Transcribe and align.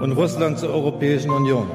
und 0.00 0.12
Russland 0.12 0.58
zur 0.58 0.70
Europäischen 0.70 1.30
Union. 1.30 1.70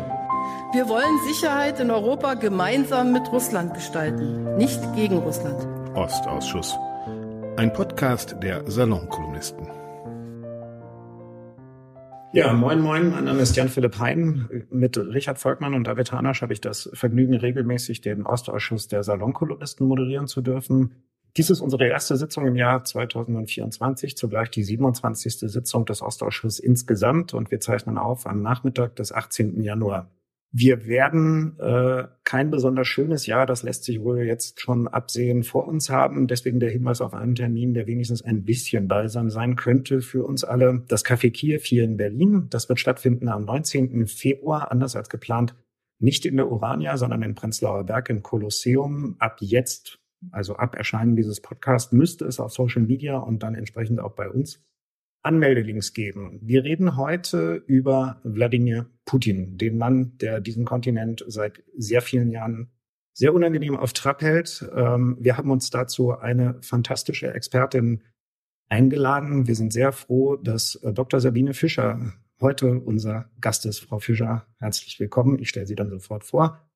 Wir 0.74 0.88
wollen 0.88 1.20
Sicherheit 1.28 1.80
in 1.80 1.92
Europa 1.92 2.36
gemeinsam 2.36 3.12
mit 3.12 3.32
Russland 3.32 3.74
gestalten, 3.74 4.56
nicht 4.58 4.80
gegen 4.96 5.18
Russland. 5.18 5.68
Ostausschuss. 5.96 6.78
Ein 7.58 7.74
Podcast 7.74 8.38
der 8.42 8.70
Salonkolumnisten. 8.70 9.68
Ja, 12.34 12.54
moin 12.54 12.80
moin, 12.80 13.12
mein 13.12 13.26
Name 13.26 13.42
ist 13.42 13.58
Jan-Philipp 13.58 14.00
Hein. 14.00 14.66
Mit 14.70 14.98
Richard 14.98 15.38
Volkmann 15.38 15.74
und 15.74 15.86
David 15.86 16.14
Hanasch 16.14 16.42
habe 16.42 16.54
ich 16.54 16.62
das 16.62 16.90
Vergnügen, 16.94 17.34
regelmäßig 17.34 18.00
den 18.00 18.26
Ostausschuss 18.26 18.88
der 18.88 19.04
Salonkolumnisten 19.04 19.86
moderieren 19.86 20.28
zu 20.28 20.42
dürfen. 20.42 20.96
Dies 21.38 21.50
ist 21.50 21.62
unsere 21.62 21.88
erste 21.88 22.18
Sitzung 22.18 22.46
im 22.46 22.58
Jahr 22.58 22.84
2024, 22.84 24.18
zugleich 24.18 24.50
die 24.50 24.64
27. 24.64 25.40
Sitzung 25.40 25.86
des 25.86 26.02
Ostausschusses 26.02 26.60
insgesamt 26.60 27.34
und 27.34 27.52
wir 27.52 27.62
zeichnen 27.62 27.98
auf 27.98 28.28
am 28.28 28.42
Nachmittag 28.42 28.98
des 28.98 29.14
18. 29.14 29.62
Januar. 29.62 30.12
Wir 30.54 30.86
werden 30.86 31.58
äh, 31.60 32.08
kein 32.26 32.52
besonders 32.52 32.90
schönes 32.90 33.26
Jahr, 33.26 33.46
das 33.46 33.64
lässt 33.64 33.86
sich 33.86 34.02
wohl 34.02 34.20
jetzt 34.24 34.60
schon 34.60 34.90
absehen, 34.90 35.44
vor 35.44 35.66
uns 35.66 35.90
haben. 35.90 36.28
Deswegen 36.28 36.60
der 36.60 36.70
Hinweis 36.70 37.00
auf 37.00 37.14
einen 37.14 37.36
Termin, 37.36 37.74
der 37.74 37.88
wenigstens 37.88 38.22
ein 38.22 38.44
bisschen 38.44 38.90
balsam 38.90 39.30
sein 39.30 39.56
könnte 39.56 40.02
für 40.02 40.26
uns 40.26 40.44
alle. 40.44 40.84
Das 40.90 41.06
Café 41.06 41.32
Kiew 41.32 41.62
hier 41.64 41.86
in 41.86 41.96
Berlin, 41.96 42.48
das 42.50 42.68
wird 42.68 42.82
stattfinden 42.82 43.30
am 43.30 43.46
19. 43.46 44.08
Februar, 44.08 44.70
anders 44.72 44.98
als 44.98 45.08
geplant, 45.08 45.56
nicht 46.00 46.26
in 46.26 46.36
der 46.36 46.52
Urania, 46.52 46.98
sondern 46.98 47.24
in 47.24 47.36
Prenzlauer 47.36 47.86
Berg 47.86 48.10
im 48.10 48.22
Kolosseum. 48.22 49.16
Ab 49.20 49.38
jetzt, 49.40 50.01
also 50.32 50.56
ab 50.56 50.76
Erscheinen 50.76 51.16
dieses 51.16 51.42
Podcasts, 51.42 51.92
müsste 51.92 52.26
es 52.26 52.40
auf 52.40 52.54
Social 52.54 52.84
Media 52.84 53.18
und 53.18 53.44
dann 53.44 53.56
entsprechend 53.56 54.00
auch 54.00 54.14
bei 54.14 54.30
uns 54.30 54.64
Anmeldelinks 55.24 55.94
geben. 55.94 56.40
Wir 56.42 56.64
reden 56.64 56.98
heute 56.98 57.64
über 57.68 58.20
Wladimir 58.24 58.88
Putin, 59.06 59.58
den 59.58 59.78
Mann, 59.78 60.18
der 60.18 60.42
diesen 60.42 60.66
Kontinent 60.66 61.24
seit 61.28 61.64
sehr 61.78 62.02
vielen 62.02 62.32
Jahren 62.32 62.72
sehr 63.14 63.34
unangenehm 63.34 63.76
auf 63.76 63.94
Trab 63.94 64.22
hält. 64.22 64.68
Ähm, 64.76 65.18
wir 65.20 65.38
haben 65.38 65.52
uns 65.52 65.70
dazu 65.70 66.18
eine 66.18 66.62
fantastische 66.62 67.34
Expertin 67.34 68.04
eingeladen. 68.70 69.48
Wir 69.48 69.56
sind 69.56 69.74
sehr 69.74 69.92
froh, 69.92 70.38
dass 70.38 70.76
äh, 70.76 70.94
Dr. 70.94 71.20
Sabine 71.20 71.54
Fischer 71.54 72.14
heute 72.40 72.80
unser 72.80 73.30
Gast 73.40 73.66
ist. 73.66 73.80
Frau 73.80 74.00
Fischer, 74.00 74.48
herzlich 74.60 75.00
willkommen. 75.00 75.40
Ich 75.40 75.50
stelle 75.50 75.68
Sie 75.68 75.76
dann 75.76 75.90
sofort 75.90 76.24
vor. 76.24 76.71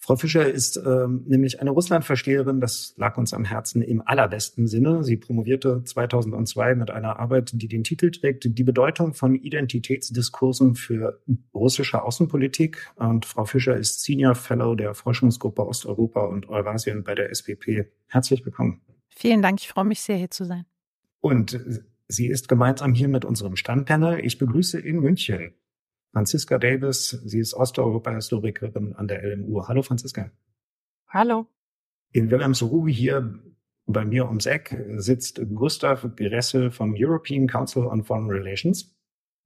Frau 0.00 0.16
Fischer 0.16 0.48
ist 0.48 0.80
ähm, 0.86 1.24
nämlich 1.26 1.60
eine 1.60 1.70
Russlandversteherin, 1.70 2.60
das 2.60 2.94
lag 2.96 3.18
uns 3.18 3.34
am 3.34 3.44
Herzen 3.44 3.82
im 3.82 4.00
allerbesten 4.00 4.66
Sinne. 4.68 5.02
Sie 5.02 5.16
promovierte 5.16 5.82
2002 5.84 6.76
mit 6.76 6.90
einer 6.90 7.18
Arbeit, 7.18 7.50
die 7.54 7.68
den 7.68 7.84
Titel 7.84 8.10
trägt, 8.10 8.46
die 8.46 8.64
Bedeutung 8.64 9.12
von 9.12 9.34
Identitätsdiskursen 9.34 10.76
für 10.76 11.20
russische 11.52 12.02
Außenpolitik. 12.02 12.92
Und 12.96 13.26
Frau 13.26 13.44
Fischer 13.44 13.76
ist 13.76 14.02
Senior 14.02 14.34
Fellow 14.34 14.76
der 14.76 14.94
Forschungsgruppe 14.94 15.66
Osteuropa 15.66 16.20
und 16.26 16.48
Eurasien 16.48 17.02
bei 17.02 17.14
der 17.14 17.34
SWP. 17.34 17.88
Herzlich 18.06 18.44
willkommen. 18.44 18.80
Vielen 19.08 19.42
Dank, 19.42 19.60
ich 19.60 19.68
freue 19.68 19.84
mich 19.84 20.00
sehr, 20.00 20.16
hier 20.16 20.30
zu 20.30 20.44
sein. 20.44 20.64
Und 21.20 21.60
sie 22.06 22.28
ist 22.28 22.48
gemeinsam 22.48 22.94
hier 22.94 23.08
mit 23.08 23.24
unserem 23.24 23.56
Standpanel. 23.56 24.24
Ich 24.24 24.38
begrüße 24.38 24.78
in 24.78 25.00
München 25.00 25.52
Franziska 26.12 26.58
Davis. 26.58 27.10
Sie 27.24 27.38
ist 27.38 27.54
Osteuropa-Historikerin 27.54 28.94
an 28.94 29.08
der 29.08 29.22
LMU. 29.22 29.66
Hallo, 29.68 29.82
Franziska. 29.82 30.30
Hallo. 31.08 31.46
In 32.12 32.30
Wilhelmsruhe 32.30 32.90
hier 32.90 33.38
bei 33.86 34.04
mir 34.04 34.26
ums 34.26 34.46
Eck 34.46 34.76
sitzt 34.96 35.40
Gustav 35.54 36.06
Gressel 36.16 36.70
vom 36.70 36.94
European 36.96 37.46
Council 37.46 37.84
on 37.86 38.04
Foreign 38.04 38.28
Relations. 38.30 38.94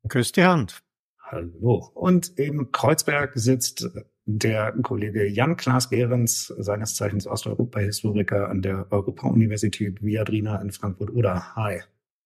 Küsst 0.08 0.36
die 0.36 0.44
Hand. 0.44 0.82
Hallo. 1.20 1.90
Und 1.94 2.28
in 2.38 2.72
Kreuzberg 2.72 3.32
sitzt 3.34 3.88
der 4.24 4.72
Kollege 4.82 5.26
Jan 5.26 5.56
Klaas 5.56 5.90
Behrens, 5.90 6.46
seines 6.58 6.94
Zeichens 6.94 7.26
Osteuropa-Historiker 7.26 8.48
an 8.48 8.62
der 8.62 8.86
Europa-Universität 8.90 10.02
Viadrina 10.02 10.60
in 10.60 10.70
Frankfurt. 10.70 11.10
Oder 11.10 11.56
hi. 11.56 11.80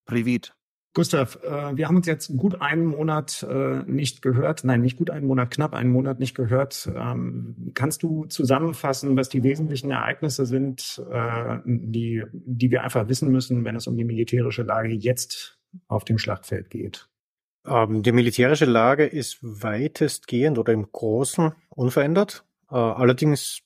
Privat. 0.07 0.55
Gustav, 0.97 1.39
äh, 1.45 1.77
wir 1.77 1.89
haben 1.89 1.97
uns 1.97 2.07
jetzt 2.07 2.35
gut 2.39 2.63
einen 2.63 2.87
Monat 2.87 3.47
äh, 3.47 3.83
nicht 3.83 4.23
gehört. 4.23 4.65
Nein, 4.65 4.81
nicht 4.81 4.97
gut 4.97 5.11
einen 5.11 5.27
Monat, 5.27 5.51
knapp 5.51 5.75
einen 5.75 5.91
Monat 5.91 6.21
nicht 6.21 6.35
gehört. 6.35 6.91
Ähm, 6.97 7.73
kannst 7.75 8.03
du 8.03 8.25
zusammenfassen, 8.25 9.15
was 9.15 9.29
die 9.29 9.43
wesentlichen 9.43 9.91
Ereignisse 9.91 10.47
sind, 10.47 11.03
äh, 11.11 11.59
die, 11.67 12.25
die 12.33 12.71
wir 12.71 12.83
einfach 12.83 13.11
wissen 13.11 13.31
müssen, 13.31 13.67
wenn 13.67 13.77
es 13.77 13.87
um 13.87 13.99
die 13.99 14.05
militärische 14.05 14.63
Lage 14.63 14.89
jetzt 14.89 15.59
auf 15.87 16.07
dem 16.07 16.17
Schlachtfeld 16.17 16.71
geht? 16.71 17.11
Ähm, 17.67 18.03
die 18.03 18.13
militärische 18.13 18.65
Lage 18.65 19.05
ist 19.05 19.37
weitestgehend 19.43 20.57
oder 20.57 20.73
im 20.73 20.91
Großen 20.91 21.53
unverändert. 21.69 22.47
Äh, 22.71 22.77
allerdings 22.77 23.61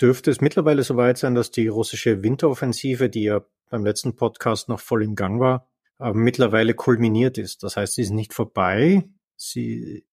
dürfte 0.00 0.32
es 0.32 0.40
mittlerweile 0.40 0.82
soweit 0.82 1.16
sein, 1.16 1.36
dass 1.36 1.52
die 1.52 1.68
russische 1.68 2.24
Winteroffensive, 2.24 3.08
die 3.08 3.22
ja 3.22 3.40
beim 3.70 3.84
letzten 3.84 4.16
Podcast 4.16 4.68
noch 4.68 4.80
voll 4.80 5.04
im 5.04 5.14
Gang 5.14 5.38
war, 5.38 5.68
äh, 6.02 6.12
mittlerweile 6.14 6.74
kulminiert 6.74 7.38
ist. 7.38 7.62
Das 7.62 7.76
heißt, 7.76 7.94
sie 7.94 8.02
ist 8.02 8.10
nicht 8.10 8.34
vorbei, 8.34 9.08
sie 9.36 10.04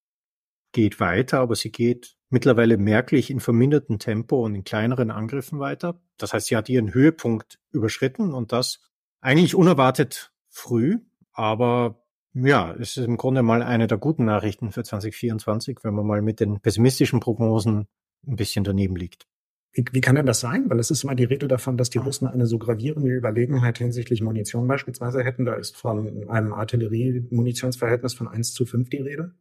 geht 0.72 1.00
weiter, 1.00 1.40
aber 1.40 1.56
sie 1.56 1.72
geht 1.72 2.16
mittlerweile 2.28 2.76
merklich 2.76 3.30
in 3.30 3.40
vermindertem 3.40 3.98
Tempo 3.98 4.44
und 4.44 4.54
in 4.54 4.64
kleineren 4.64 5.10
Angriffen 5.10 5.58
weiter. 5.58 6.00
Das 6.16 6.32
heißt, 6.32 6.46
sie 6.46 6.56
hat 6.56 6.68
ihren 6.68 6.94
Höhepunkt 6.94 7.58
überschritten 7.72 8.32
und 8.32 8.52
das 8.52 8.80
eigentlich 9.20 9.54
unerwartet 9.54 10.32
früh, 10.48 10.98
aber 11.32 12.02
ja, 12.32 12.72
es 12.74 12.96
ist 12.96 13.04
im 13.04 13.16
Grunde 13.16 13.42
mal 13.42 13.62
eine 13.62 13.88
der 13.88 13.98
guten 13.98 14.24
Nachrichten 14.24 14.70
für 14.70 14.84
2024, 14.84 15.78
wenn 15.82 15.94
man 15.94 16.06
mal 16.06 16.22
mit 16.22 16.38
den 16.38 16.60
pessimistischen 16.60 17.18
Prognosen 17.18 17.88
ein 18.26 18.36
bisschen 18.36 18.62
daneben 18.62 18.94
liegt. 18.94 19.26
Wie, 19.72 19.84
wie 19.92 20.00
kann 20.00 20.16
denn 20.16 20.26
das 20.26 20.40
sein? 20.40 20.68
Weil 20.68 20.80
es 20.80 20.90
ist 20.90 21.04
immer 21.04 21.14
die 21.14 21.24
Rede 21.24 21.46
davon, 21.46 21.76
dass 21.76 21.90
die 21.90 21.98
Russen 21.98 22.26
eine 22.26 22.46
so 22.46 22.58
gravierende 22.58 23.10
Überlegenheit 23.10 23.78
hinsichtlich 23.78 24.20
Munition 24.20 24.66
beispielsweise 24.66 25.22
hätten. 25.22 25.44
Da 25.44 25.54
ist 25.54 25.76
von 25.76 26.28
einem 26.28 26.52
Artillerie-Munitionsverhältnis 26.52 28.14
von 28.14 28.28
1 28.28 28.52
zu 28.52 28.66
5 28.66 28.90
die 28.90 28.98
Rede. 28.98 29.34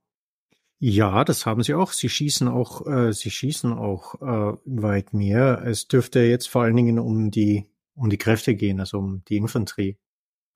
Ja, 0.82 1.26
das 1.26 1.46
haben 1.46 1.64
sie 1.64 1.74
auch. 1.74 1.92
Sie 1.92 2.08
schießen 2.08 2.48
auch, 2.48 2.88
äh, 2.88 3.12
sie 3.12 3.32
schießen 3.32 3.74
auch 3.74 4.22
äh, 4.22 4.58
weit 4.66 5.14
mehr. 5.14 5.64
Es 5.66 5.88
dürfte 5.88 6.22
jetzt 6.22 6.48
vor 6.48 6.64
allen 6.64 6.76
Dingen 6.76 7.00
um 7.00 7.32
die 7.32 7.66
um 8.00 8.10
die 8.10 8.18
Kräfte 8.18 8.56
gehen, 8.56 8.80
also 8.80 8.98
um 8.98 9.24
die 9.28 9.38
Infanterie, 9.38 9.98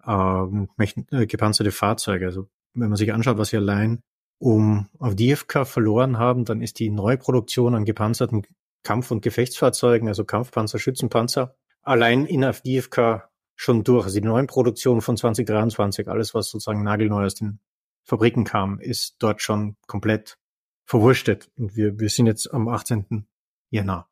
ähm, 0.06 0.70
äh, 1.12 1.26
gepanzerte 1.28 1.72
Fahrzeuge. 1.72 2.26
Also 2.26 2.48
wenn 2.74 2.90
man 2.90 2.98
sich 2.98 3.14
anschaut, 3.14 3.38
was 3.38 3.50
sie 3.50 3.58
allein 3.58 4.02
um 4.40 4.88
auf 5.00 5.16
DFK 5.16 5.66
verloren 5.66 6.18
haben, 6.18 6.46
dann 6.46 6.62
ist 6.62 6.80
die 6.80 6.90
Neuproduktion 6.90 7.76
an 7.76 7.86
gepanzerten 7.86 8.44
Kampf- 8.84 9.12
und 9.12 9.22
Gefechtsfahrzeugen, 9.22 10.08
also 10.08 10.26
Kampfpanzer, 10.26 10.80
Schützenpanzer, 10.80 11.56
allein 11.82 12.26
in 12.26 12.44
Avdiivka 12.44 13.30
schon 13.56 13.84
durch. 13.84 14.06
Also 14.06 14.20
die 14.20 14.26
neuen 14.28 14.48
Produktionen 14.48 15.02
von 15.02 15.18
2023, 15.18 16.08
alles 16.08 16.34
was 16.34 16.50
sozusagen 16.50 16.84
nagelneu 16.84 17.26
aus 17.26 17.36
den 17.36 17.60
Fabriken 18.04 18.44
kam, 18.44 18.80
ist 18.80 19.16
dort 19.20 19.42
schon 19.42 19.78
komplett 19.88 20.38
verwurstet. 20.86 21.50
Und 21.58 21.76
wir, 21.76 22.00
wir 22.00 22.10
sind 22.10 22.28
jetzt 22.28 22.54
am 22.54 22.68
18. 22.68 23.26
Jänner. 23.70 24.08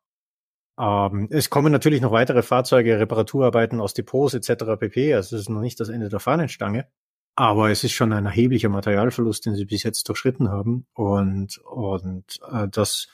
Ähm, 0.79 1.27
es 1.29 1.49
kommen 1.49 1.71
natürlich 1.71 2.01
noch 2.01 2.11
weitere 2.11 2.41
Fahrzeuge, 2.41 2.99
Reparaturarbeiten 2.99 3.81
aus 3.81 3.93
Depots 3.93 4.33
etc. 4.33 4.79
pp. 4.79 5.13
Also 5.13 5.35
es 5.35 5.43
ist 5.43 5.49
noch 5.49 5.61
nicht 5.61 5.79
das 5.79 5.89
Ende 5.89 6.09
der 6.09 6.19
Fahnenstange. 6.19 6.87
Aber 7.35 7.69
es 7.69 7.83
ist 7.83 7.93
schon 7.93 8.11
ein 8.13 8.25
erheblicher 8.25 8.69
Materialverlust, 8.69 9.45
den 9.45 9.55
sie 9.55 9.65
bis 9.65 9.83
jetzt 9.83 10.07
durchschritten 10.07 10.49
haben. 10.49 10.85
Und, 10.93 11.57
und 11.59 12.39
äh, 12.51 12.67
das 12.67 13.07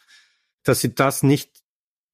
dass 0.67 0.81
sie 0.81 0.93
das 0.93 1.23
nicht 1.23 1.63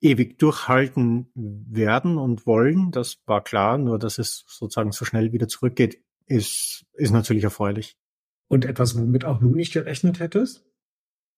ewig 0.02 0.38
durchhalten 0.38 1.28
werden 1.34 2.18
und 2.18 2.46
wollen, 2.46 2.92
das 2.92 3.20
war 3.26 3.44
klar, 3.44 3.78
nur 3.78 3.98
dass 3.98 4.18
es 4.18 4.44
sozusagen 4.48 4.92
so 4.92 5.06
schnell 5.06 5.32
wieder 5.32 5.48
zurückgeht, 5.48 6.04
ist, 6.26 6.86
ist 6.94 7.12
natürlich 7.12 7.44
erfreulich. 7.44 7.98
Und 8.50 8.66
etwas, 8.66 8.98
womit 8.98 9.26
auch 9.26 9.40
du 9.40 9.48
nicht 9.48 9.74
gerechnet 9.74 10.20
hättest? 10.20 10.66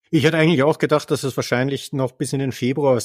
Ich 0.10 0.24
hätte 0.24 0.38
eigentlich 0.38 0.64
auch 0.64 0.80
gedacht, 0.80 1.12
dass 1.12 1.24
es 1.24 1.38
wahrscheinlich 1.38 1.94
noch 1.94 2.12
bis 2.12 2.34
in 2.34 2.40
den 2.40 2.52
Februar 2.52 3.02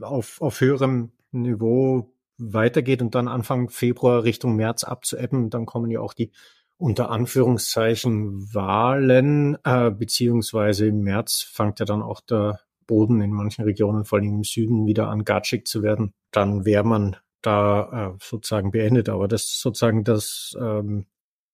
auf, 0.00 0.40
auf 0.40 0.60
höherem 0.60 1.12
Niveau 1.30 2.12
weitergeht 2.38 3.00
und 3.00 3.14
dann 3.14 3.28
Anfang 3.28 3.70
Februar 3.70 4.24
Richtung 4.24 4.56
März 4.56 4.84
abzuebben. 4.84 5.50
Dann 5.50 5.66
kommen 5.66 5.90
ja 5.90 6.00
auch 6.00 6.14
die 6.14 6.32
unter 6.78 7.10
Anführungszeichen 7.10 8.54
Wahlen, 8.54 9.56
äh, 9.64 9.90
beziehungsweise 9.90 10.86
im 10.88 11.00
März 11.00 11.48
fängt 11.50 11.80
ja 11.80 11.86
dann 11.86 12.02
auch 12.02 12.20
der 12.20 12.60
Boden 12.86 13.20
in 13.20 13.32
manchen 13.32 13.64
Regionen, 13.64 14.04
vor 14.04 14.18
allem 14.18 14.28
im 14.28 14.44
Süden, 14.44 14.86
wieder 14.86 15.08
an 15.08 15.24
gatschig 15.24 15.66
zu 15.66 15.82
werden. 15.82 16.12
Dann 16.30 16.64
wäre 16.64 16.84
man 16.84 17.16
da 17.42 18.12
äh, 18.14 18.18
sozusagen 18.20 18.70
beendet. 18.70 19.08
Aber 19.08 19.28
das 19.28 19.60
sozusagen 19.60 20.04
das, 20.04 20.56
ähm, 20.60 21.06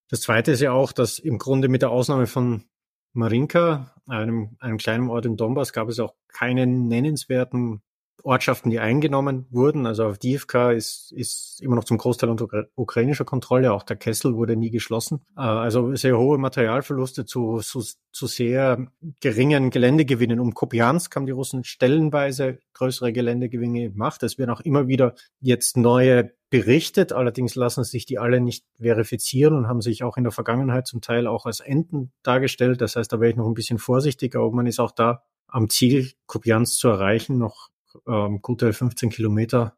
das 0.08 0.22
Zweite 0.22 0.52
ist 0.52 0.60
ja 0.60 0.72
auch, 0.72 0.92
dass 0.92 1.18
im 1.18 1.38
Grunde 1.38 1.68
mit 1.68 1.82
der 1.82 1.90
Ausnahme 1.90 2.26
von 2.26 2.64
Marinka, 3.12 3.94
einem, 4.06 4.56
einem 4.58 4.78
kleinen 4.78 5.10
Ort 5.10 5.26
in 5.26 5.36
Donbass, 5.36 5.72
gab 5.72 5.88
es 5.88 6.00
auch 6.00 6.14
keinen 6.28 6.88
nennenswerten 6.88 7.82
Ortschaften, 8.22 8.70
die 8.70 8.78
eingenommen 8.78 9.46
wurden. 9.50 9.86
Also 9.86 10.04
auf 10.04 10.18
Divka 10.18 10.72
ist, 10.72 11.12
ist 11.12 11.60
immer 11.60 11.76
noch 11.76 11.84
zum 11.84 11.98
Großteil 11.98 12.30
unter 12.30 12.46
ukrainischer 12.74 13.24
Kontrolle. 13.24 13.72
Auch 13.72 13.82
der 13.82 13.96
Kessel 13.96 14.34
wurde 14.34 14.56
nie 14.56 14.70
geschlossen. 14.70 15.22
Äh, 15.36 15.40
also 15.40 15.94
sehr 15.94 16.18
hohe 16.18 16.38
Materialverluste 16.38 17.24
zu, 17.24 17.58
zu, 17.58 17.84
zu 18.12 18.26
sehr 18.26 18.86
geringen 19.20 19.70
Geländegewinnen. 19.70 20.40
Um 20.40 20.54
Kopiansk 20.54 21.14
haben 21.16 21.26
die 21.26 21.32
Russen 21.32 21.64
stellenweise 21.64 22.58
größere 22.74 23.12
Geländegewinne 23.12 23.90
gemacht. 23.90 24.22
Es 24.22 24.38
werden 24.38 24.50
auch 24.50 24.60
immer 24.60 24.86
wieder 24.86 25.14
jetzt 25.40 25.76
neue 25.76 26.32
berichtet. 26.50 27.12
Allerdings 27.12 27.54
lassen 27.54 27.82
sich 27.82 28.06
die 28.06 28.18
alle 28.18 28.40
nicht 28.40 28.64
verifizieren 28.78 29.54
und 29.54 29.68
haben 29.68 29.80
sich 29.80 30.04
auch 30.04 30.16
in 30.16 30.24
der 30.24 30.32
Vergangenheit 30.32 30.86
zum 30.86 31.00
Teil 31.00 31.26
auch 31.26 31.46
als 31.46 31.60
Enden 31.60 32.12
dargestellt. 32.22 32.80
Das 32.80 32.94
heißt, 32.94 33.12
da 33.12 33.20
wäre 33.20 33.30
ich 33.30 33.36
noch 33.36 33.46
ein 33.46 33.54
bisschen 33.54 33.78
vorsichtiger, 33.78 34.40
aber 34.40 34.52
man 34.52 34.66
ist 34.66 34.78
auch 34.78 34.92
da 34.92 35.24
am 35.48 35.68
Ziel, 35.68 36.12
Kopiansk 36.26 36.78
zu 36.78 36.88
erreichen, 36.88 37.38
noch 37.38 37.71
ähm, 38.06 38.40
gute 38.42 38.72
15 38.72 39.10
Kilometer 39.10 39.76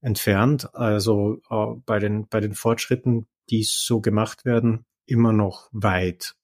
entfernt. 0.00 0.74
Also 0.74 1.40
äh, 1.50 1.80
bei 1.84 1.98
den 1.98 2.28
bei 2.28 2.40
den 2.40 2.54
Fortschritten, 2.54 3.26
die 3.50 3.62
so 3.64 4.00
gemacht 4.00 4.44
werden, 4.44 4.84
immer 5.06 5.32
noch 5.32 5.68
weit. 5.72 6.34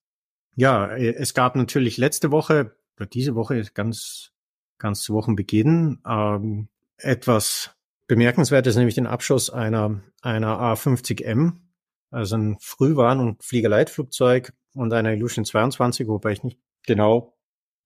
Ja, 0.54 0.88
äh, 0.88 1.14
es 1.14 1.34
gab 1.34 1.56
natürlich 1.56 1.96
letzte 1.96 2.30
Woche 2.30 2.76
oder 2.96 3.06
diese 3.06 3.34
Woche 3.34 3.62
ganz 3.74 4.32
ganz 4.78 5.02
zu 5.02 5.14
Wochenbeginn 5.14 6.00
ähm, 6.06 6.68
etwas 6.96 7.74
bemerkenswertes, 8.08 8.76
nämlich 8.76 8.94
den 8.94 9.06
Abschuss 9.06 9.50
einer 9.50 10.00
einer 10.20 10.58
A50M, 10.58 11.52
also 12.10 12.36
ein 12.36 12.56
Frühwarn- 12.60 13.20
und 13.20 13.42
Fliegerleitflugzeug 13.42 14.52
und 14.74 14.92
einer 14.92 15.12
Illusion 15.12 15.44
22, 15.44 16.08
wobei 16.08 16.32
ich 16.32 16.42
nicht 16.42 16.58
genau 16.86 17.31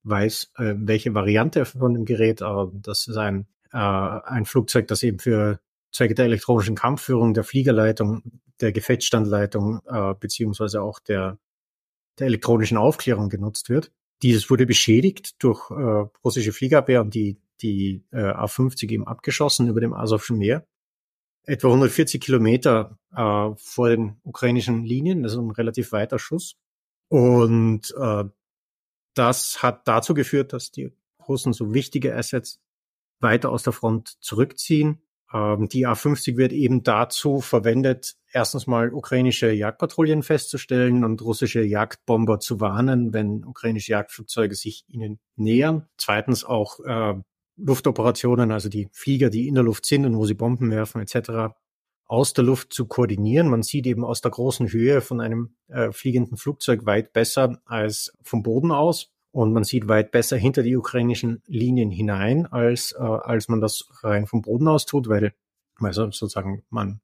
weiß, 0.08 0.53
äh, 0.58 0.75
welche 0.76 1.14
Variante 1.14 1.64
von 1.64 1.94
dem 1.94 2.05
Gerät, 2.05 2.43
aber 2.43 2.70
das 2.75 3.06
ist 3.06 3.17
ein, 3.17 3.47
äh, 3.73 3.79
ein 3.79 4.44
Flugzeug, 4.44 4.87
das 4.88 5.03
eben 5.03 5.19
für 5.19 5.61
Zwecke 5.93 6.14
der 6.14 6.26
elektronischen 6.26 6.76
Kampfführung, 6.76 7.35
der 7.35 7.44
Fliegerleitung, 7.44 8.23
der 8.61 8.73
Gefechtsstandleitung 8.73 9.81
äh, 9.87 10.14
beziehungsweise 10.19 10.82
auch 10.82 10.99
der, 11.00 11.38
der 12.19 12.29
elektronischen 12.29 12.79
Aufklärung 12.79 13.29
genutzt 13.29 13.69
wird. 13.69 13.93
Dieses 14.23 14.49
wurde 14.49 14.67
beschädigt 14.67 15.43
durch 15.43 15.70
äh, 15.70 16.09
russische 16.25 16.52
Fliegerabwehr 16.52 17.02
und 17.02 17.14
die, 17.14 17.38
die 17.61 18.05
äh, 18.12 18.20
A-50 18.20 18.91
eben 18.91 19.06
abgeschossen 19.06 19.69
über 19.69 19.81
dem 19.81 19.93
Asowschen 19.93 20.38
Meer. 20.38 20.67
Etwa 21.44 21.69
140 21.69 22.20
Kilometer 22.20 22.99
äh, 23.14 23.50
vor 23.56 23.88
den 23.88 24.17
ukrainischen 24.23 24.85
Linien, 24.85 25.25
ist 25.25 25.35
ein 25.37 25.50
relativ 25.50 25.93
weiter 25.93 26.19
Schuss. 26.19 26.56
Und 27.09 27.94
äh, 27.99 28.25
das 29.17 29.63
hat 29.63 29.89
dazu 29.89 30.15
geführt, 30.15 30.53
dass 30.53 30.71
die 30.71 30.93
Russen 31.27 31.53
so 31.53 31.75
wichtige 31.75 32.15
Assets 32.15 32.61
weiter 33.21 33.51
aus 33.51 33.63
der 33.63 33.73
Front 33.73 34.17
zurückziehen. 34.21 35.01
Ähm, 35.33 35.69
die 35.69 35.87
A-50 35.87 36.37
wird 36.37 36.53
eben 36.53 36.83
dazu 36.83 37.41
verwendet, 37.41 38.17
erstens 38.31 38.67
mal 38.67 38.93
ukrainische 38.93 39.51
Jagdpatrouillen 39.51 40.23
festzustellen 40.23 41.03
und 41.05 41.23
russische 41.23 41.63
Jagdbomber 41.63 42.39
zu 42.41 42.61
warnen, 42.61 43.13
wenn 43.13 43.45
ukrainische 43.45 43.93
Jagdflugzeuge 43.93 44.55
sich 44.55 44.85
ihnen 44.89 45.19
nähern. 45.37 45.89
Zweitens 45.97 46.45
auch 46.45 46.81
äh, 46.81 47.15
Luftoperationen, 47.57 48.53
also 48.53 48.69
die 48.69 48.89
Flieger, 48.93 49.31
die 49.31 49.49
in 49.49 49.55
der 49.55 49.65
Luft 49.65 49.87
sind 49.87 50.05
und 50.05 50.17
wo 50.17 50.27
sie 50.27 50.35
Bomben 50.35 50.71
werfen 50.71 51.01
etc., 51.01 51.55
aus 52.06 52.32
der 52.32 52.44
Luft 52.44 52.73
zu 52.73 52.87
koordinieren. 52.87 53.49
Man 53.49 53.62
sieht 53.62 53.87
eben 53.87 54.05
aus 54.05 54.20
der 54.20 54.31
großen 54.31 54.69
Höhe 54.69 55.00
von 55.00 55.20
einem 55.20 55.56
äh, 55.69 55.91
fliegenden 55.93 56.37
Flugzeug 56.37 56.87
weit 56.87 57.12
besser 57.12 57.61
als 57.64 58.12
vom 58.23 58.43
Boden 58.43 58.70
aus. 58.70 59.11
Und 59.32 59.53
man 59.53 59.64
sieht 59.64 59.87
weit 59.87 60.12
besser 60.12 60.37
hinter 60.38 60.62
die 60.62 60.76
ukrainischen 60.76 61.43
Linien 61.47 61.91
hinein, 61.91 62.47
als, 62.47 62.93
äh, 62.93 63.03
als 63.03 63.49
man 63.49 63.61
das 63.61 63.87
rein 64.03 64.26
vom 64.26 64.41
Boden 64.41 64.67
aus 64.67 64.87
tut, 64.87 65.08
weil, 65.08 65.35
also 65.79 66.11
sozusagen 66.11 66.62
man, 66.70 67.00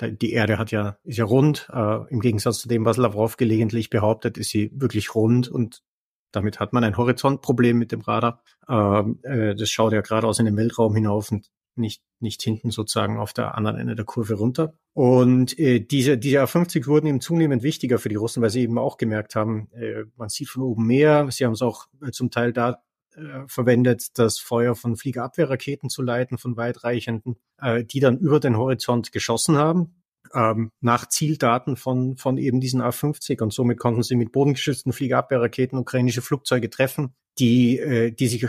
die 0.00 0.32
Erde 0.32 0.58
hat 0.58 0.72
ja, 0.72 0.96
ist 1.04 1.18
ja 1.18 1.24
rund, 1.24 1.68
äh, 1.72 2.08
im 2.10 2.20
Gegensatz 2.20 2.58
zu 2.58 2.68
dem, 2.68 2.84
was 2.84 2.96
Lavrov 2.96 3.36
gelegentlich 3.36 3.90
behauptet, 3.90 4.38
ist 4.38 4.50
sie 4.50 4.72
wirklich 4.74 5.14
rund 5.14 5.48
und 5.48 5.84
damit 6.32 6.58
hat 6.58 6.72
man 6.72 6.82
ein 6.82 6.96
Horizontproblem 6.96 7.78
mit 7.78 7.92
dem 7.92 8.00
Radar. 8.00 8.42
Ähm, 8.68 9.20
äh, 9.22 9.54
das 9.54 9.70
schaut 9.70 9.92
ja 9.92 10.00
geradeaus 10.00 10.40
in 10.40 10.46
den 10.46 10.56
Weltraum 10.56 10.94
hinauf 10.94 11.30
und 11.30 11.48
nicht, 11.76 12.02
nicht 12.20 12.42
hinten 12.42 12.70
sozusagen 12.70 13.18
auf 13.18 13.32
der 13.32 13.56
anderen 13.56 13.78
Ende 13.78 13.94
der 13.94 14.04
Kurve 14.04 14.34
runter. 14.34 14.74
Und 14.94 15.58
äh, 15.58 15.80
diese, 15.80 16.18
diese 16.18 16.42
A50 16.42 16.86
wurden 16.86 17.06
eben 17.06 17.20
zunehmend 17.20 17.62
wichtiger 17.62 17.98
für 17.98 18.08
die 18.08 18.16
Russen, 18.16 18.42
weil 18.42 18.50
sie 18.50 18.62
eben 18.62 18.78
auch 18.78 18.96
gemerkt 18.96 19.34
haben, 19.34 19.68
äh, 19.72 20.04
man 20.16 20.28
sieht 20.28 20.48
von 20.48 20.62
oben 20.62 20.86
mehr. 20.86 21.28
Sie 21.30 21.44
haben 21.44 21.52
es 21.52 21.62
auch 21.62 21.86
äh, 22.04 22.10
zum 22.10 22.30
Teil 22.30 22.52
da 22.52 22.82
äh, 23.14 23.46
verwendet, 23.46 24.18
das 24.18 24.38
Feuer 24.38 24.74
von 24.74 24.96
Fliegerabwehrraketen 24.96 25.90
zu 25.90 26.02
leiten, 26.02 26.38
von 26.38 26.56
weitreichenden, 26.56 27.36
äh, 27.60 27.84
die 27.84 28.00
dann 28.00 28.18
über 28.18 28.40
den 28.40 28.56
Horizont 28.56 29.12
geschossen 29.12 29.56
haben. 29.56 29.96
Ähm, 30.34 30.70
nach 30.80 31.06
Zieldaten 31.08 31.76
von, 31.76 32.16
von 32.16 32.38
eben 32.38 32.60
diesen 32.60 32.80
A-50 32.80 33.42
und 33.42 33.52
somit 33.52 33.78
konnten 33.78 34.02
sie 34.02 34.16
mit 34.16 34.32
bodengeschützten 34.32 34.92
Fliegerabwehrraketen 34.92 35.78
ukrainische 35.78 36.22
Flugzeuge 36.22 36.70
treffen, 36.70 37.14
die, 37.38 37.78
äh, 37.78 38.12
die 38.12 38.28
sich 38.28 38.46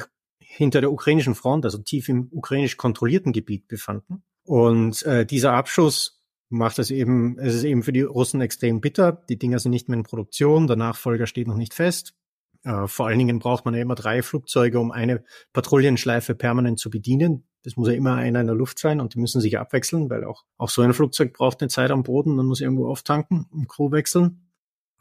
hinter 0.56 0.82
der 0.82 0.92
ukrainischen 0.92 1.36
Front, 1.36 1.66
also 1.66 1.80
tief 1.80 2.10
im 2.10 2.28
ukrainisch 2.32 2.78
kontrollierten 2.78 3.34
Gebiet 3.34 3.68
befanden. 3.68 4.24
Und 4.44 5.04
äh, 5.04 5.26
dieser 5.26 5.54
Abschuss 5.54 6.22
macht 6.50 6.78
es 6.78 6.92
eben, 6.92 7.40
es 7.40 7.56
ist 7.56 7.64
eben 7.64 7.82
für 7.82 7.94
die 7.94 8.02
Russen 8.02 8.40
extrem 8.42 8.80
bitter. 8.80 9.24
Die 9.30 9.40
Dinger 9.40 9.58
sind 9.60 9.72
nicht 9.72 9.90
mehr 9.90 9.98
in 9.98 10.04
Produktion, 10.04 10.68
der 10.68 10.76
Nachfolger 10.76 11.26
steht 11.26 11.48
noch 11.48 11.58
nicht 11.58 11.74
fest. 11.74 12.14
Äh, 12.64 12.88
vor 12.88 13.08
allen 13.08 13.18
Dingen 13.18 13.40
braucht 13.40 13.66
man 13.66 13.74
ja 13.74 13.82
immer 13.82 13.96
drei 13.96 14.22
Flugzeuge, 14.22 14.80
um 14.80 14.92
eine 14.92 15.24
Patrouillenschleife 15.54 16.36
permanent 16.36 16.80
zu 16.80 16.92
bedienen. 16.92 17.48
Das 17.64 17.76
muss 17.76 17.88
ja 17.88 17.96
immer 17.96 18.16
einer 18.16 18.42
in 18.42 18.48
der 18.48 18.56
Luft 18.56 18.78
sein 18.78 19.00
und 19.00 19.16
die 19.16 19.20
müssen 19.20 19.42
sich 19.42 19.58
abwechseln, 19.58 20.10
weil 20.10 20.24
auch, 20.24 20.44
auch 20.58 20.70
so 20.70 20.82
ein 20.82 20.94
Flugzeug 20.94 21.34
braucht 21.34 21.62
eine 21.62 21.70
Zeit 21.70 21.90
am 21.90 22.04
Boden, 22.04 22.38
dann 22.38 22.46
muss 22.46 22.62
irgendwo 22.62 22.90
auftanken 22.90 23.48
und 23.52 23.68
Crew 23.68 23.92
wechseln. 23.92 24.53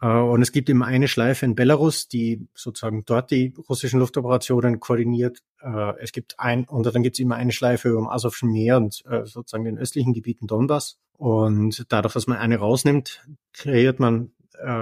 Äh, 0.02 0.08
und 0.08 0.42
es 0.42 0.52
gibt 0.52 0.68
immer 0.68 0.86
eine 0.86 1.08
Schleife 1.08 1.46
in 1.46 1.54
Belarus, 1.54 2.08
die 2.08 2.46
sozusagen 2.54 3.04
dort 3.06 3.30
die 3.30 3.54
russischen 3.68 4.00
Luftoperationen 4.00 4.80
koordiniert. 4.80 5.38
Äh, 5.62 5.98
es 6.00 6.12
gibt 6.12 6.38
ein, 6.38 6.64
und 6.64 6.84
dann 6.84 7.02
gibt 7.02 7.16
es 7.16 7.20
immer 7.20 7.36
eine 7.36 7.52
Schleife 7.52 7.90
dem 7.90 8.08
Asowschen 8.08 8.50
Meer 8.50 8.76
und 8.76 9.02
äh, 9.06 9.24
sozusagen 9.24 9.64
den 9.64 9.78
östlichen 9.78 10.12
Gebieten 10.12 10.46
Donbass. 10.46 10.98
Und 11.16 11.86
dadurch, 11.88 12.14
dass 12.14 12.26
man 12.26 12.38
eine 12.38 12.58
rausnimmt, 12.58 13.24
kreiert 13.52 14.00
man 14.00 14.32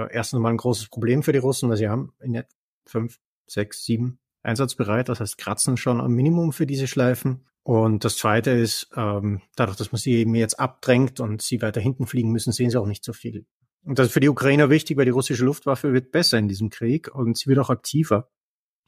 erstens 0.09 0.39
mal 0.39 0.49
ein 0.49 0.57
großes 0.57 0.89
Problem 0.89 1.23
für 1.23 1.31
die 1.31 1.39
Russen, 1.39 1.67
weil 1.69 1.77
sie 1.77 1.89
haben 1.89 2.13
in 2.19 2.33
net 2.33 2.45
fünf, 2.85 3.19
sechs, 3.47 3.83
sieben 3.83 4.19
einsatzbereit. 4.43 5.09
Das 5.09 5.19
heißt, 5.19 5.39
kratzen 5.39 5.75
schon 5.75 5.99
am 5.99 6.11
Minimum 6.11 6.51
für 6.53 6.67
diese 6.67 6.87
Schleifen. 6.87 7.45
Und 7.63 8.05
das 8.05 8.17
Zweite 8.17 8.51
ist, 8.51 8.89
ähm, 8.95 9.41
dadurch, 9.55 9.77
dass 9.77 9.91
man 9.91 9.99
sie 9.99 10.13
eben 10.17 10.35
jetzt 10.35 10.59
abdrängt 10.59 11.19
und 11.19 11.41
sie 11.41 11.63
weiter 11.63 11.81
hinten 11.81 12.05
fliegen 12.05 12.31
müssen, 12.31 12.51
sehen 12.51 12.69
sie 12.69 12.79
auch 12.79 12.85
nicht 12.85 13.03
so 13.03 13.13
viel. 13.13 13.45
Und 13.83 13.97
das 13.97 14.07
ist 14.07 14.13
für 14.13 14.19
die 14.19 14.29
Ukrainer 14.29 14.69
wichtig, 14.69 14.97
weil 14.97 15.05
die 15.05 15.11
russische 15.11 15.45
Luftwaffe 15.45 15.93
wird 15.93 16.11
besser 16.11 16.37
in 16.37 16.47
diesem 16.47 16.69
Krieg 16.69 17.13
und 17.13 17.37
sie 17.37 17.47
wird 17.47 17.59
auch 17.59 17.69
aktiver. 17.69 18.29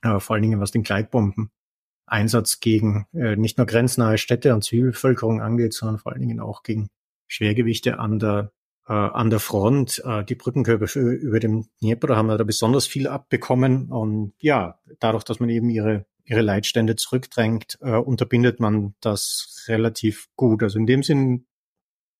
Äh, 0.01 0.19
vor 0.19 0.35
allen 0.35 0.43
Dingen 0.43 0.59
was 0.59 0.71
den 0.71 0.83
Gleitbomben 0.83 1.51
Einsatz 2.05 2.59
gegen 2.59 3.07
äh, 3.13 3.35
nicht 3.35 3.57
nur 3.57 3.65
grenznahe 3.65 4.17
Städte 4.17 4.53
und 4.53 4.63
Zivilbevölkerung 4.63 5.41
angeht, 5.41 5.73
sondern 5.73 5.97
vor 5.97 6.11
allen 6.11 6.21
Dingen 6.21 6.39
auch 6.39 6.63
gegen 6.63 6.89
Schwergewichte 7.27 7.99
an 7.99 8.19
der 8.19 8.51
äh, 8.87 8.93
an 8.93 9.29
der 9.29 9.39
Front. 9.39 10.01
Äh, 10.05 10.25
die 10.25 10.35
Brückenkörper 10.35 10.87
für, 10.87 11.13
über 11.13 11.39
dem 11.39 11.67
Dnieper 11.81 12.15
haben 12.15 12.27
wir 12.27 12.37
da 12.37 12.43
besonders 12.43 12.85
viel 12.85 13.07
abbekommen 13.07 13.91
und 13.91 14.33
ja, 14.39 14.79
dadurch, 14.99 15.23
dass 15.23 15.39
man 15.39 15.49
eben 15.49 15.69
ihre 15.69 16.05
ihre 16.25 16.41
Leitstände 16.41 16.95
zurückdrängt, 16.95 17.77
äh, 17.81 17.95
unterbindet 17.95 18.59
man 18.59 18.95
das 19.01 19.65
relativ 19.67 20.29
gut. 20.35 20.63
Also 20.63 20.79
in 20.79 20.85
dem 20.85 21.03
Sinn 21.03 21.47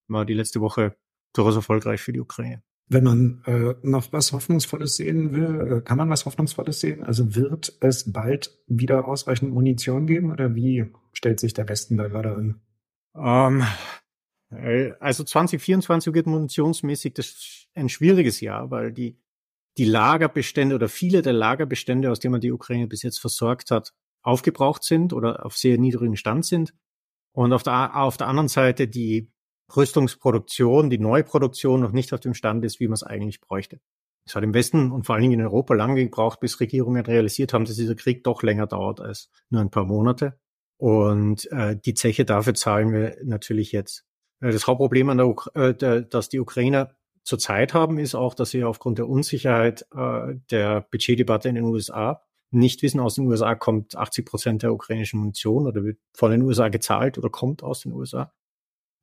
war 0.08 0.26
die 0.26 0.34
letzte 0.34 0.60
Woche 0.60 0.96
durchaus 1.34 1.56
erfolgreich 1.56 2.00
für 2.00 2.12
die 2.12 2.20
Ukraine. 2.20 2.62
Wenn 2.86 3.04
man 3.04 3.42
äh, 3.46 3.74
noch 3.82 4.12
was 4.12 4.32
Hoffnungsvolles 4.32 4.96
sehen 4.96 5.32
will, 5.32 5.78
äh, 5.78 5.80
kann 5.80 5.96
man 5.96 6.10
was 6.10 6.26
Hoffnungsvolles 6.26 6.80
sehen? 6.80 7.02
Also 7.02 7.34
wird 7.34 7.76
es 7.80 8.12
bald 8.12 8.58
wieder 8.66 9.08
ausreichend 9.08 9.52
Munition 9.52 10.06
geben 10.06 10.30
oder 10.30 10.54
wie 10.54 10.92
stellt 11.12 11.40
sich 11.40 11.54
der 11.54 11.68
Westen 11.68 11.96
da 11.96 12.08
gerade 12.08 12.34
an? 12.34 12.60
Um, 13.14 13.62
ähm, 14.50 14.94
also 15.00 15.24
2024 15.24 16.12
wird 16.12 16.26
munitionsmäßig 16.26 17.14
das 17.14 17.66
ein 17.74 17.88
schwieriges 17.88 18.40
Jahr, 18.40 18.70
weil 18.70 18.92
die, 18.92 19.18
die 19.78 19.84
Lagerbestände 19.84 20.74
oder 20.74 20.88
viele 20.88 21.22
der 21.22 21.32
Lagerbestände, 21.32 22.10
aus 22.10 22.20
denen 22.20 22.32
man 22.32 22.40
die 22.40 22.52
Ukraine 22.52 22.86
bis 22.86 23.02
jetzt 23.02 23.18
versorgt 23.18 23.70
hat, 23.70 23.94
aufgebraucht 24.22 24.84
sind 24.84 25.12
oder 25.12 25.44
auf 25.44 25.56
sehr 25.56 25.78
niedrigen 25.78 26.16
Stand 26.16 26.44
sind. 26.44 26.74
Und 27.32 27.52
auf 27.52 27.62
der, 27.62 27.96
auf 27.96 28.16
der 28.16 28.28
anderen 28.28 28.48
Seite 28.48 28.86
die 28.86 29.32
Rüstungsproduktion, 29.74 30.90
die 30.90 30.98
Neuproduktion 30.98 31.80
noch 31.80 31.92
nicht 31.92 32.12
auf 32.12 32.20
dem 32.20 32.34
Stand 32.34 32.64
ist, 32.64 32.80
wie 32.80 32.86
man 32.86 32.94
es 32.94 33.02
eigentlich 33.02 33.40
bräuchte. 33.40 33.80
Es 34.26 34.34
hat 34.34 34.42
im 34.42 34.54
Westen 34.54 34.90
und 34.90 35.04
vor 35.04 35.14
allen 35.14 35.22
Dingen 35.22 35.40
in 35.40 35.46
Europa 35.46 35.74
lange 35.74 36.02
gebraucht, 36.02 36.40
bis 36.40 36.60
Regierungen 36.60 37.04
realisiert 37.04 37.52
haben, 37.52 37.64
dass 37.64 37.76
dieser 37.76 37.94
Krieg 37.94 38.24
doch 38.24 38.42
länger 38.42 38.66
dauert 38.66 39.00
als 39.00 39.30
nur 39.50 39.60
ein 39.60 39.70
paar 39.70 39.84
Monate. 39.84 40.38
Und 40.78 41.50
äh, 41.52 41.76
die 41.76 41.94
Zeche 41.94 42.24
dafür 42.24 42.54
zahlen 42.54 42.92
wir 42.92 43.16
natürlich 43.22 43.72
jetzt. 43.72 44.04
Äh, 44.40 44.52
das 44.52 44.66
Hauptproblem 44.66 45.10
an 45.10 45.18
der, 45.18 45.34
äh, 45.54 45.74
der, 45.74 46.00
das 46.02 46.28
die 46.28 46.40
Ukrainer 46.40 46.94
zurzeit 47.22 47.74
haben, 47.74 47.98
ist 47.98 48.14
auch, 48.14 48.34
dass 48.34 48.50
sie 48.50 48.64
aufgrund 48.64 48.98
der 48.98 49.08
Unsicherheit 49.08 49.86
äh, 49.94 50.34
der 50.50 50.82
Budgetdebatte 50.82 51.48
in 51.48 51.54
den 51.56 51.64
USA 51.64 52.22
nicht 52.50 52.82
wissen, 52.82 53.00
aus 53.00 53.16
den 53.16 53.26
USA 53.26 53.54
kommt 53.54 53.96
80 53.96 54.26
Prozent 54.26 54.62
der 54.62 54.72
ukrainischen 54.72 55.18
Munition 55.18 55.66
oder 55.66 55.82
wird 55.84 55.98
von 56.14 56.30
den 56.30 56.42
USA 56.42 56.68
gezahlt 56.68 57.18
oder 57.18 57.28
kommt 57.28 57.62
aus 57.62 57.80
den 57.80 57.92
USA. 57.92 58.32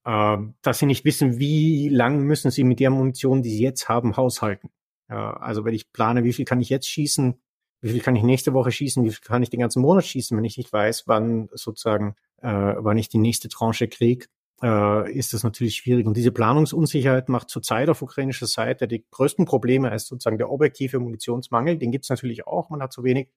Äh, 0.04 0.38
dass 0.62 0.80
sie 0.80 0.86
nicht 0.86 1.06
wissen, 1.06 1.40
wie 1.40 1.90
lang 1.90 2.22
müssen 2.22 2.52
sie 2.52 2.64
mit 2.64 2.80
der 2.80 2.90
Munition, 2.90 3.44
die 3.44 3.52
sie 3.52 3.64
jetzt 3.64 3.88
haben, 3.88 4.18
haushalten. 4.18 4.70
Äh, 5.10 5.14
also 5.14 5.66
wenn 5.66 5.74
ich 5.74 5.92
plane, 5.92 6.24
wie 6.24 6.34
viel 6.34 6.46
kann 6.46 6.62
ich 6.62 6.70
jetzt 6.70 6.88
schießen, 6.90 7.40
wie 7.82 7.90
viel 7.90 8.02
kann 8.02 8.16
ich 8.16 8.24
nächste 8.24 8.54
Woche 8.54 8.72
schießen, 8.72 9.04
wie 9.04 9.12
viel 9.12 9.24
kann 9.24 9.44
ich 9.44 9.50
den 9.50 9.60
ganzen 9.60 9.82
Monat 9.82 10.06
schießen, 10.06 10.36
wenn 10.38 10.46
ich 10.46 10.58
nicht 10.58 10.72
weiß, 10.72 11.04
wann 11.08 11.50
sozusagen, 11.54 12.16
äh, 12.42 12.76
wann 12.78 12.98
ich 12.98 13.10
die 13.10 13.18
nächste 13.18 13.50
Tranche 13.50 13.88
kriege, 13.88 14.28
äh, 14.62 15.12
ist 15.12 15.34
das 15.34 15.44
natürlich 15.44 15.76
schwierig. 15.76 16.08
Und 16.08 16.16
diese 16.18 16.32
Planungsunsicherheit 16.32 17.30
macht 17.30 17.50
zurzeit 17.50 17.90
auf 17.90 18.02
ukrainischer 18.02 18.48
Seite 18.48 18.88
die 18.88 19.06
größten 19.10 19.46
Probleme 19.46 19.92
als 19.92 20.08
sozusagen 20.08 20.38
der 20.38 20.52
objektive 20.52 21.00
Munitionsmangel. 21.00 21.78
Den 21.78 21.92
gibt 21.92 22.06
es 22.06 22.10
natürlich 22.10 22.48
auch, 22.48 22.70
man 22.70 22.82
hat 22.82 22.94
zu 22.94 23.04
wenig. 23.04 23.30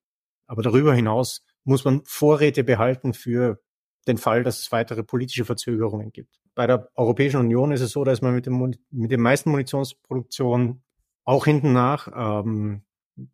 Aber 0.47 0.61
darüber 0.61 0.93
hinaus 0.93 1.43
muss 1.63 1.85
man 1.85 2.03
Vorräte 2.05 2.63
behalten 2.63 3.13
für 3.13 3.59
den 4.07 4.17
Fall, 4.17 4.43
dass 4.43 4.59
es 4.59 4.71
weitere 4.71 5.03
politische 5.03 5.45
Verzögerungen 5.45 6.11
gibt. 6.11 6.39
Bei 6.55 6.67
der 6.67 6.89
Europäischen 6.95 7.41
Union 7.41 7.71
ist 7.71 7.81
es 7.81 7.91
so, 7.91 8.03
dass 8.03 8.21
man 8.21 8.33
mit, 8.33 8.45
dem, 8.45 8.73
mit 8.89 9.11
den 9.11 9.21
meisten 9.21 9.51
Munitionsproduktionen 9.51 10.81
auch 11.25 11.45
hinten 11.45 11.73
nach. 11.73 12.07
Ähm, 12.15 12.83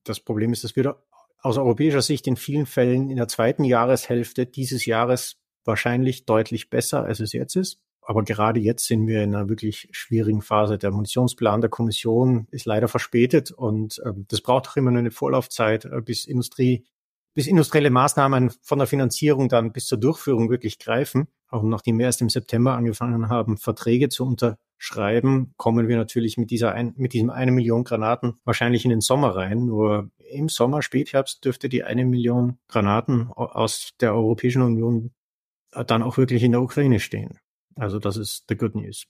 das 0.04 0.20
Problem 0.20 0.51
ist, 0.51 0.63
dass 0.63 0.75
wir 0.75 0.98
aus 1.42 1.58
europäischer 1.58 2.01
Sicht 2.01 2.28
in 2.28 2.36
vielen 2.36 2.66
Fällen 2.66 3.10
in 3.10 3.18
der 3.18 3.28
zweiten 3.28 3.63
Jahreshälfte 3.63 4.46
dieses 4.46 4.86
Jahres 4.86 5.38
wahrscheinlich 5.66 6.25
deutlich 6.25 6.70
besser, 6.70 7.04
als 7.04 7.20
es 7.20 7.34
jetzt 7.34 7.56
ist. 7.56 7.80
Aber 8.01 8.24
gerade 8.24 8.60
jetzt 8.60 8.88
sind 8.88 9.06
wir 9.08 9.24
in 9.24 9.36
einer 9.36 9.48
wirklich 9.48 9.88
schwierigen 9.92 10.42
Phase. 10.42 10.78
Der 10.78 10.92
Munitionsplan 10.92 11.62
der 11.62 11.70
Kommission 11.70 12.48
ist 12.50 12.66
leider 12.66 12.88
verspätet 12.88 13.51
und 13.51 14.00
äh, 14.00 14.13
das 14.28 14.42
braucht 14.42 14.70
auch 14.70 14.75
immer 14.75 14.90
eine 14.90 15.12
Vorlaufzeit, 15.12 15.86
äh, 15.86 16.01
bis 16.01 16.25
Industrie, 16.25 16.86
bis 17.34 17.48
industrielle 17.48 17.92
Maßnahmen 17.92 18.51
von 18.62 18.80
der 18.80 18.88
Finanzierung 18.88 19.50
dann 19.50 19.72
bis 19.72 19.86
zur 19.86 20.00
Durchführung 20.00 20.50
wirklich 20.50 20.80
greifen. 20.80 21.28
Auch 21.51 21.63
nachdem 21.63 22.00
wir 22.00 22.05
erst 22.05 22.22
im 22.22 22.29
September 22.29 22.75
angefangen 22.75 23.29
haben, 23.29 23.58
Verträge 23.58 24.10
zu 24.10 24.25
unter 24.25 24.58
schreiben, 24.77 25.53
kommen 25.58 25.88
wir 25.88 25.98
natürlich 25.98 26.38
mit 26.38 26.50
dieser 26.50 26.72
ein, 26.72 26.93
mit 26.98 27.13
diesem 27.13 27.29
eine 27.29 27.51
Million 27.51 27.84
Granaten 27.84 28.39
wahrscheinlich 28.46 28.84
in 28.84 28.89
den 28.89 29.01
Sommer 29.01 29.36
rein. 29.36 29.65
Nur 29.65 30.10
im 30.17 30.50
Sommer, 30.50 30.81
Spätherbst 30.81 31.46
dürfte 31.46 31.70
die 31.70 31.84
eine 31.84 32.05
Million 32.05 32.58
Granaten 32.67 33.27
aus 33.27 33.91
der 34.00 34.15
Europäischen 34.15 34.63
Union 34.63 35.12
dann 35.72 36.01
auch 36.01 36.17
wirklich 36.17 36.41
in 36.41 36.53
der 36.53 36.62
Ukraine 36.62 37.00
stehen. 37.00 37.38
Also 37.75 38.00
das 38.00 38.17
ist 38.17 38.46
the 38.50 38.55
good 38.55 38.75
news. 38.75 39.05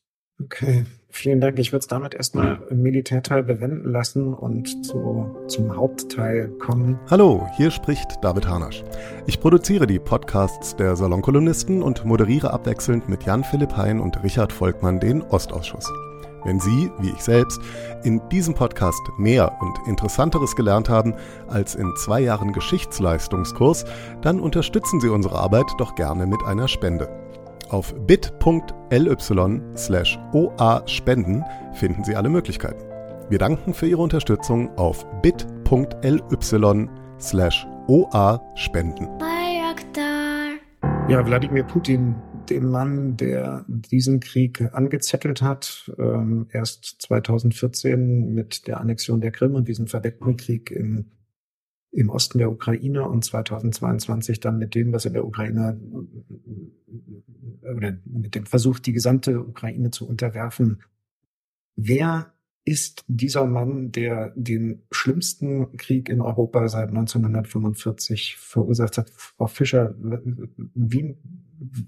Okay, 0.46 0.86
vielen 1.10 1.42
Dank. 1.42 1.60
Ich 1.60 1.72
würde 1.72 1.82
es 1.82 1.88
damit 1.88 2.14
erstmal 2.14 2.60
im 2.70 2.82
Militärteil 2.82 3.44
bewenden 3.44 3.92
lassen 3.92 4.34
und 4.34 4.86
zu, 4.86 5.36
zum 5.48 5.76
Hauptteil 5.76 6.50
kommen. 6.60 7.00
Hallo, 7.10 7.48
hier 7.58 7.72
spricht 7.72 8.24
David 8.24 8.48
Harnasch. 8.48 8.84
Ich 9.28 9.40
produziere 9.40 9.88
die 9.88 10.00
Podcasts 10.00 10.76
der 10.76 10.96
Salonkolumnisten 10.96 11.84
und 11.84 12.06
moderiere 12.06 12.52
abwechselnd 12.52 13.10
mit 13.10 13.24
Jan-Philipp 13.24 13.76
Hein 13.78 14.00
und 14.00 14.24
Richard 14.24 14.52
Volkmann 14.52 15.00
den 15.00 15.22
Ostausschuss. 15.22 15.92
Wenn 16.44 16.60
Sie, 16.60 16.92
wie 17.00 17.12
ich 17.12 17.22
selbst, 17.22 17.62
in 18.04 18.20
diesem 18.30 18.56
Podcast 18.56 19.02
mehr 19.20 19.60
und 19.62 19.88
Interessanteres 19.88 20.56
gelernt 20.56 20.90
haben 20.90 21.14
als 21.48 21.76
in 21.76 21.94
zwei 21.98 22.20
Jahren 22.22 22.52
Geschichtsleistungskurs, 22.52 23.86
dann 24.22 24.40
unterstützen 24.40 25.00
Sie 25.00 25.10
unsere 25.10 25.38
Arbeit 25.38 25.68
doch 25.78 25.94
gerne 25.94 26.26
mit 26.26 26.42
einer 26.44 26.68
Spende. 26.68 27.21
Auf 27.72 27.96
bit.ly 28.06 29.62
slash 29.78 30.20
oa-spenden 30.34 31.42
finden 31.72 32.04
Sie 32.04 32.18
alle 32.18 32.28
Möglichkeiten. 32.28 32.84
Wir 33.30 33.40
danken 33.40 33.74
für 33.74 33.88
Ihre 33.88 34.02
Unterstützung 34.02 34.78
auf 34.78 35.06
bit.ly 35.22 36.90
slash 37.18 37.66
oa-spenden. 37.88 39.08
Ja, 41.08 41.26
Wladimir 41.26 41.64
Putin, 41.64 42.16
den 42.50 42.70
Mann, 42.70 43.16
der 43.16 43.64
diesen 43.70 44.20
Krieg 44.20 44.68
angezettelt 44.74 45.42
hat, 45.42 45.94
ähm, 45.98 46.48
erst 46.52 47.02
2014 47.04 48.34
mit 48.34 48.68
der 48.68 48.82
Annexion 48.82 49.22
der 49.22 49.32
Krim 49.32 49.56
und 49.56 49.70
diesem 49.70 49.88
verdeckten 49.88 50.36
Krieg 50.36 50.72
im 50.72 51.06
im 51.92 52.10
Osten 52.10 52.38
der 52.38 52.52
Ukraine 52.52 53.08
und 53.08 53.24
2022 53.24 54.40
dann 54.40 54.58
mit 54.58 54.76
dem, 54.76 54.94
was 54.94 55.06
in 55.06 55.14
der 55.14 55.26
Ukraine 55.26 55.80
oder 57.62 57.98
mit 58.06 58.36
dem 58.36 58.46
Versuch, 58.46 58.80
die 58.80 58.94
gesamte 58.94 59.40
Ukraine 59.42 59.92
zu 59.92 60.08
unterwerfen. 60.08 60.82
Wer 61.76 62.34
ist 62.64 63.04
dieser 63.08 63.46
Mann, 63.46 63.92
der 63.92 64.34
den 64.36 64.84
schlimmsten 64.92 65.76
Krieg 65.78 66.10
in 66.10 66.22
Europa 66.22 66.68
seit 66.68 66.90
1945 66.90 68.38
verursacht 68.38 68.98
hat? 68.98 69.10
Frau 69.10 69.48
Fischer, 69.48 69.96
wie, 70.76 71.18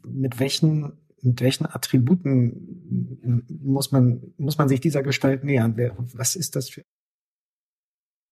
mit 0.08 0.40
welchen, 0.40 0.94
mit 1.22 1.42
welchen 1.42 1.66
Attributen 1.66 3.48
muss 3.62 3.92
man, 3.92 4.34
muss 4.38 4.58
man 4.58 4.68
sich 4.68 4.82
dieser 4.82 5.04
Gestalt 5.04 5.44
nähern? 5.44 5.76
Was 6.14 6.36
ist 6.36 6.56
das 6.56 6.70
für 6.70 6.82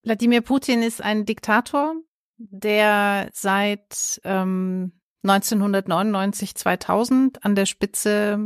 Wladimir 0.04 0.42
Putin 0.42 0.82
ist 0.82 1.02
ein 1.02 1.26
Diktator, 1.26 1.96
der 2.38 3.30
seit 3.34 4.20
ähm, 4.24 4.94
1999, 5.24 6.56
2000 6.56 7.46
an 7.46 7.56
der 7.56 7.68
Spitze 7.68 8.40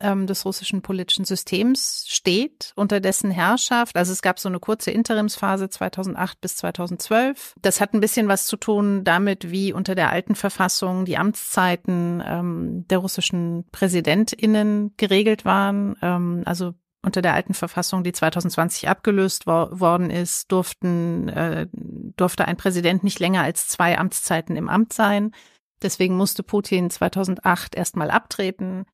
ähm, 0.00 0.26
des 0.26 0.44
russischen 0.44 0.82
politischen 0.82 1.24
Systems 1.24 2.04
steht, 2.08 2.72
unter 2.76 3.00
dessen 3.00 3.30
Herrschaft. 3.30 3.96
Also 3.96 4.12
es 4.12 4.22
gab 4.22 4.38
so 4.38 4.48
eine 4.48 4.60
kurze 4.60 4.90
Interimsphase 4.90 5.68
2008 5.68 6.40
bis 6.40 6.56
2012. 6.56 7.54
Das 7.60 7.80
hat 7.80 7.92
ein 7.92 8.00
bisschen 8.00 8.28
was 8.28 8.46
zu 8.46 8.56
tun 8.56 9.04
damit, 9.04 9.50
wie 9.50 9.72
unter 9.72 9.94
der 9.94 10.10
alten 10.10 10.34
Verfassung 10.34 11.04
die 11.04 11.18
Amtszeiten 11.18 12.22
ähm, 12.24 12.86
der 12.88 12.98
russischen 12.98 13.64
PräsidentInnen 13.72 14.94
geregelt 14.96 15.44
waren. 15.44 15.96
Ähm, 16.02 16.42
also 16.46 16.74
unter 17.02 17.22
der 17.22 17.34
alten 17.34 17.54
Verfassung, 17.54 18.04
die 18.04 18.12
2020 18.12 18.88
abgelöst 18.88 19.46
wo 19.46 19.68
worden 19.70 20.10
ist, 20.10 20.52
durften, 20.52 21.28
äh, 21.28 21.66
durfte 21.72 22.46
ein 22.46 22.56
Präsident 22.56 23.04
nicht 23.04 23.18
länger 23.20 23.42
als 23.42 23.68
zwei 23.68 23.98
Amtszeiten 23.98 24.56
im 24.56 24.68
Amt 24.68 24.92
sein. 24.92 25.32
Deswegen 25.82 26.16
musste 26.16 26.42
Putin 26.42 26.90
2008 26.90 27.74
erstmal 27.74 28.10
abtreten. 28.10 28.84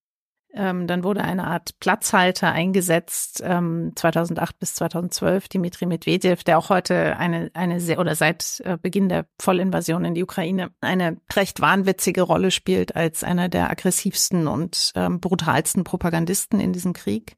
Ähm, 0.54 0.86
dann 0.86 1.04
wurde 1.04 1.22
eine 1.22 1.46
Art 1.48 1.78
Platzhalter 1.80 2.50
eingesetzt, 2.50 3.42
ähm, 3.44 3.92
2008 3.94 4.58
bis 4.58 4.74
2012, 4.76 5.48
Dimitri 5.48 5.84
Medvedev, 5.84 6.44
der 6.44 6.56
auch 6.56 6.70
heute 6.70 7.18
eine, 7.18 7.50
eine 7.52 7.78
sehr, 7.78 7.98
oder 7.98 8.14
seit 8.14 8.62
äh, 8.64 8.78
Beginn 8.80 9.10
der 9.10 9.26
Vollinvasion 9.38 10.06
in 10.06 10.14
die 10.14 10.22
Ukraine 10.22 10.70
eine 10.80 11.18
recht 11.34 11.60
wahnwitzige 11.60 12.22
Rolle 12.22 12.50
spielt 12.50 12.96
als 12.96 13.22
einer 13.22 13.50
der 13.50 13.68
aggressivsten 13.70 14.46
und 14.46 14.92
ähm, 14.94 15.20
brutalsten 15.20 15.84
Propagandisten 15.84 16.58
in 16.58 16.72
diesem 16.72 16.94
Krieg. 16.94 17.36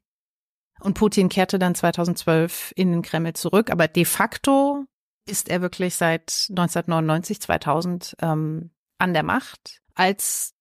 Und 0.79 0.93
Putin 0.93 1.29
kehrte 1.29 1.59
dann 1.59 1.75
2012 1.75 2.73
in 2.75 2.91
den 2.91 3.01
Kreml 3.01 3.33
zurück. 3.33 3.69
Aber 3.71 3.87
de 3.87 4.05
facto 4.05 4.85
ist 5.27 5.49
er 5.49 5.61
wirklich 5.61 5.95
seit 5.95 6.47
1999, 6.49 7.41
2000 7.41 8.15
ähm, 8.21 8.71
an 8.97 9.13
der 9.13 9.23
Macht 9.23 9.81
als 9.95 10.53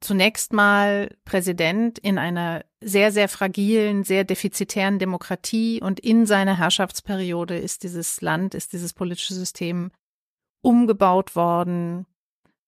zunächst 0.00 0.52
mal 0.52 1.16
Präsident 1.24 1.98
in 1.98 2.18
einer 2.18 2.64
sehr, 2.80 3.12
sehr 3.12 3.28
fragilen, 3.28 4.04
sehr 4.04 4.24
defizitären 4.24 4.98
Demokratie. 4.98 5.80
Und 5.80 6.00
in 6.00 6.26
seiner 6.26 6.58
Herrschaftsperiode 6.58 7.56
ist 7.56 7.84
dieses 7.84 8.20
Land, 8.20 8.54
ist 8.54 8.72
dieses 8.72 8.92
politische 8.92 9.34
System 9.34 9.90
umgebaut 10.60 11.34
worden 11.34 12.06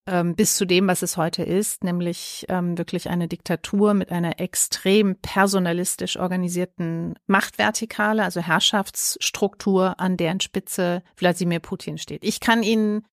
ähm, 0.07 0.35
bis 0.35 0.55
zu 0.55 0.65
dem, 0.65 0.87
was 0.87 1.01
es 1.01 1.17
heute 1.17 1.43
ist, 1.43 1.83
nämlich 1.83 2.45
ähm, 2.49 2.77
wirklich 2.77 3.09
eine 3.09 3.27
Diktatur 3.27 3.93
mit 3.93 4.11
einer 4.11 4.39
extrem 4.39 5.15
personalistisch 5.15 6.17
organisierten 6.17 7.15
Machtvertikale, 7.27 8.23
also 8.23 8.41
Herrschaftsstruktur, 8.41 9.99
an 9.99 10.17
deren 10.17 10.39
Spitze 10.39 11.01
Wladimir 11.17 11.59
Putin 11.59 11.97
steht. 11.97 12.23
Ich 12.23 12.39
kann 12.39 12.63
Ihnen 12.63 13.05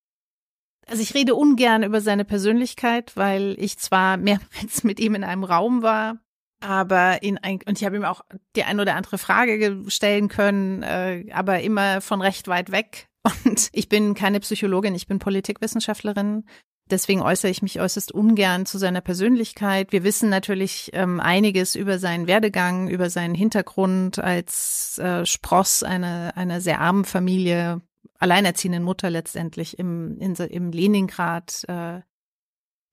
also 0.88 1.00
ich 1.00 1.14
rede 1.14 1.36
ungern 1.36 1.84
über 1.84 2.00
seine 2.00 2.24
Persönlichkeit, 2.24 3.12
weil 3.16 3.54
ich 3.58 3.78
zwar 3.78 4.16
mehrmals 4.16 4.82
mit 4.84 4.98
ihm 4.98 5.14
in 5.14 5.24
einem 5.24 5.44
Raum 5.44 5.82
war, 5.82 6.18
aber 6.60 7.22
in 7.22 7.38
ein, 7.38 7.60
und 7.66 7.80
ich 7.80 7.84
habe 7.84 7.96
ihm 7.96 8.04
auch 8.04 8.22
die 8.56 8.64
ein 8.64 8.80
oder 8.80 8.96
andere 8.96 9.18
Frage 9.18 9.84
stellen 9.88 10.28
können, 10.28 10.82
äh, 10.82 11.26
aber 11.32 11.60
immer 11.60 12.00
von 12.00 12.20
recht 12.20 12.48
weit 12.48 12.72
weg. 12.72 13.08
Und 13.44 13.68
ich 13.72 13.88
bin 13.88 14.14
keine 14.14 14.40
Psychologin, 14.40 14.94
ich 14.94 15.06
bin 15.06 15.20
Politikwissenschaftlerin. 15.20 16.44
Deswegen 16.92 17.22
äußere 17.22 17.50
ich 17.50 17.62
mich 17.62 17.80
äußerst 17.80 18.12
ungern 18.12 18.66
zu 18.66 18.78
seiner 18.78 19.00
Persönlichkeit. 19.00 19.90
Wir 19.90 20.04
wissen 20.04 20.28
natürlich 20.28 20.90
ähm, 20.92 21.18
einiges 21.18 21.74
über 21.74 21.98
seinen 21.98 22.26
Werdegang, 22.26 22.88
über 22.88 23.10
seinen 23.10 23.34
Hintergrund 23.34 24.18
als 24.18 24.98
äh, 24.98 25.26
Spross 25.26 25.82
einer, 25.82 26.36
einer 26.36 26.60
sehr 26.60 26.80
armen 26.80 27.04
Familie, 27.04 27.80
alleinerziehenden 28.18 28.84
Mutter 28.84 29.10
letztendlich 29.10 29.78
im, 29.78 30.18
in, 30.18 30.34
im 30.34 30.70
Leningrad 30.70 31.64
äh, 31.66 32.00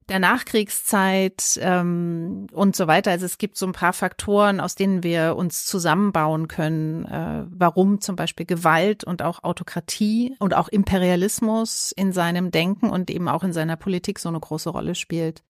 der 0.10 0.20
Nachkriegszeit 0.20 1.60
ähm, 1.62 2.48
und 2.52 2.76
so 2.76 2.88
weiter. 2.88 3.12
Also 3.12 3.26
es 3.26 3.38
gibt 3.38 3.58
so 3.58 3.66
ein 3.66 3.72
paar 3.72 3.94
Faktoren, 3.94 4.60
aus 4.60 4.76
denen 4.76 5.04
wir 5.04 5.36
uns 5.36 5.66
zusammenbauen 5.66 6.48
können, 6.48 7.06
äh, 7.06 7.46
warum 7.50 8.02
zum 8.02 8.16
Beispiel 8.16 8.46
Gewalt 8.46 9.04
und 9.04 9.22
auch 9.22 9.44
Autokratie 9.44 10.36
und 10.40 10.54
auch 10.54 10.68
Imperialismus 10.68 11.92
in 11.92 12.12
seinem 12.12 12.52
Denken 12.52 12.90
und 12.90 13.10
eben 13.10 13.28
auch 13.28 13.44
in 13.44 13.54
seiner 13.54 13.76
Politik 13.76 14.20
so 14.20 14.30
eine 14.30 14.40
große 14.40 14.70
Rolle 14.70 14.96
spielt. 14.96 15.44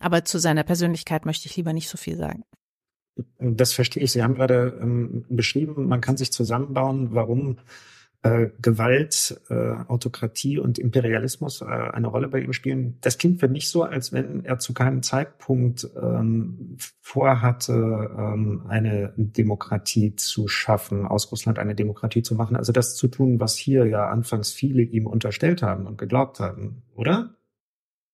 Aber 0.00 0.24
zu 0.24 0.38
seiner 0.38 0.64
Persönlichkeit 0.64 1.24
möchte 1.24 1.48
ich 1.48 1.56
lieber 1.56 1.72
nicht 1.72 1.88
so 1.88 1.96
viel 1.96 2.16
sagen. 2.16 2.44
Das 3.38 3.72
verstehe 3.72 4.02
ich. 4.02 4.12
Sie 4.12 4.22
haben 4.22 4.34
gerade 4.34 4.78
ähm, 4.80 5.24
beschrieben, 5.28 5.86
man 5.86 6.00
kann 6.00 6.16
sich 6.16 6.32
zusammenbauen, 6.32 7.14
warum 7.14 7.58
äh, 8.22 8.50
Gewalt, 8.60 9.40
äh, 9.50 9.72
Autokratie 9.88 10.58
und 10.58 10.78
Imperialismus 10.78 11.60
äh, 11.60 11.64
eine 11.64 12.06
Rolle 12.06 12.28
bei 12.28 12.40
ihm 12.40 12.52
spielen. 12.52 12.98
Das 13.00 13.18
klingt 13.18 13.40
für 13.40 13.48
mich 13.48 13.68
so, 13.68 13.82
als 13.82 14.12
wenn 14.12 14.44
er 14.44 14.58
zu 14.58 14.74
keinem 14.74 15.02
Zeitpunkt 15.02 15.88
ähm, 16.00 16.76
vorhatte, 17.00 17.72
ähm, 17.72 18.62
eine 18.68 19.12
Demokratie 19.16 20.14
zu 20.14 20.46
schaffen, 20.46 21.04
aus 21.04 21.32
Russland 21.32 21.58
eine 21.58 21.74
Demokratie 21.74 22.22
zu 22.22 22.36
machen. 22.36 22.54
Also 22.54 22.70
das 22.72 22.94
zu 22.94 23.08
tun, 23.08 23.40
was 23.40 23.56
hier 23.56 23.86
ja 23.86 24.08
anfangs 24.08 24.52
viele 24.52 24.82
ihm 24.82 25.06
unterstellt 25.06 25.62
haben 25.62 25.86
und 25.86 25.98
geglaubt 25.98 26.38
haben, 26.38 26.82
oder? 26.94 27.34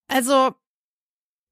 Also 0.09 0.55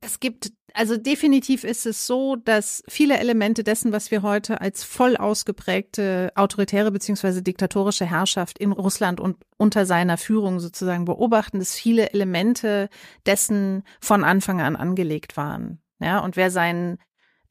es 0.00 0.18
gibt, 0.18 0.52
also 0.76 0.98
definitiv 0.98 1.64
ist 1.64 1.86
es 1.86 2.06
so, 2.06 2.36
dass 2.36 2.84
viele 2.86 3.18
Elemente 3.18 3.64
dessen, 3.64 3.92
was 3.92 4.10
wir 4.10 4.20
heute 4.20 4.60
als 4.60 4.84
voll 4.84 5.16
ausgeprägte 5.16 6.32
autoritäre 6.34 6.92
beziehungsweise 6.92 7.42
diktatorische 7.42 8.04
Herrschaft 8.04 8.58
in 8.58 8.72
Russland 8.72 9.18
und 9.18 9.38
unter 9.56 9.86
seiner 9.86 10.18
Führung 10.18 10.60
sozusagen 10.60 11.06
beobachten, 11.06 11.60
dass 11.60 11.74
viele 11.74 12.12
Elemente 12.12 12.90
dessen 13.24 13.84
von 14.00 14.22
Anfang 14.22 14.60
an 14.60 14.76
angelegt 14.76 15.38
waren. 15.38 15.80
Ja, 15.98 16.18
und 16.18 16.36
wer 16.36 16.50
sein, 16.50 16.98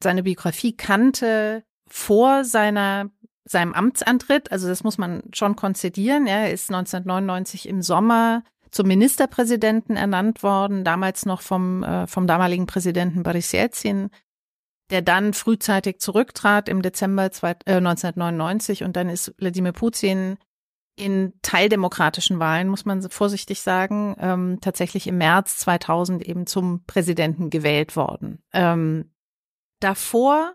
seine 0.00 0.22
Biografie 0.22 0.76
kannte 0.76 1.64
vor 1.88 2.44
seiner 2.44 3.10
seinem 3.48 3.74
Amtsantritt, 3.74 4.50
also 4.50 4.66
das 4.66 4.82
muss 4.82 4.98
man 4.98 5.22
schon 5.32 5.54
konzidieren. 5.54 6.26
Er 6.26 6.52
ist 6.52 6.68
1999 6.68 7.68
im 7.68 7.80
Sommer 7.80 8.42
zum 8.76 8.88
Ministerpräsidenten 8.88 9.96
ernannt 9.96 10.42
worden, 10.42 10.84
damals 10.84 11.24
noch 11.24 11.40
vom, 11.40 11.82
äh, 11.82 12.06
vom 12.06 12.26
damaligen 12.26 12.66
Präsidenten 12.66 13.22
Boris 13.22 13.50
Jelzin, 13.52 14.10
der 14.90 15.00
dann 15.00 15.32
frühzeitig 15.32 15.98
zurücktrat 15.98 16.68
im 16.68 16.82
Dezember 16.82 17.32
zwei, 17.32 17.56
äh, 17.64 17.80
1999 17.80 18.84
und 18.84 18.94
dann 18.94 19.08
ist 19.08 19.34
Wladimir 19.38 19.72
Putin 19.72 20.36
in 20.94 21.32
teildemokratischen 21.40 22.38
Wahlen, 22.38 22.68
muss 22.68 22.84
man 22.84 23.00
vorsichtig 23.10 23.62
sagen, 23.62 24.14
ähm, 24.20 24.58
tatsächlich 24.60 25.06
im 25.06 25.16
März 25.16 25.56
2000 25.56 26.22
eben 26.22 26.46
zum 26.46 26.84
Präsidenten 26.84 27.48
gewählt 27.48 27.96
worden. 27.96 28.42
Ähm, 28.52 29.10
davor 29.80 30.54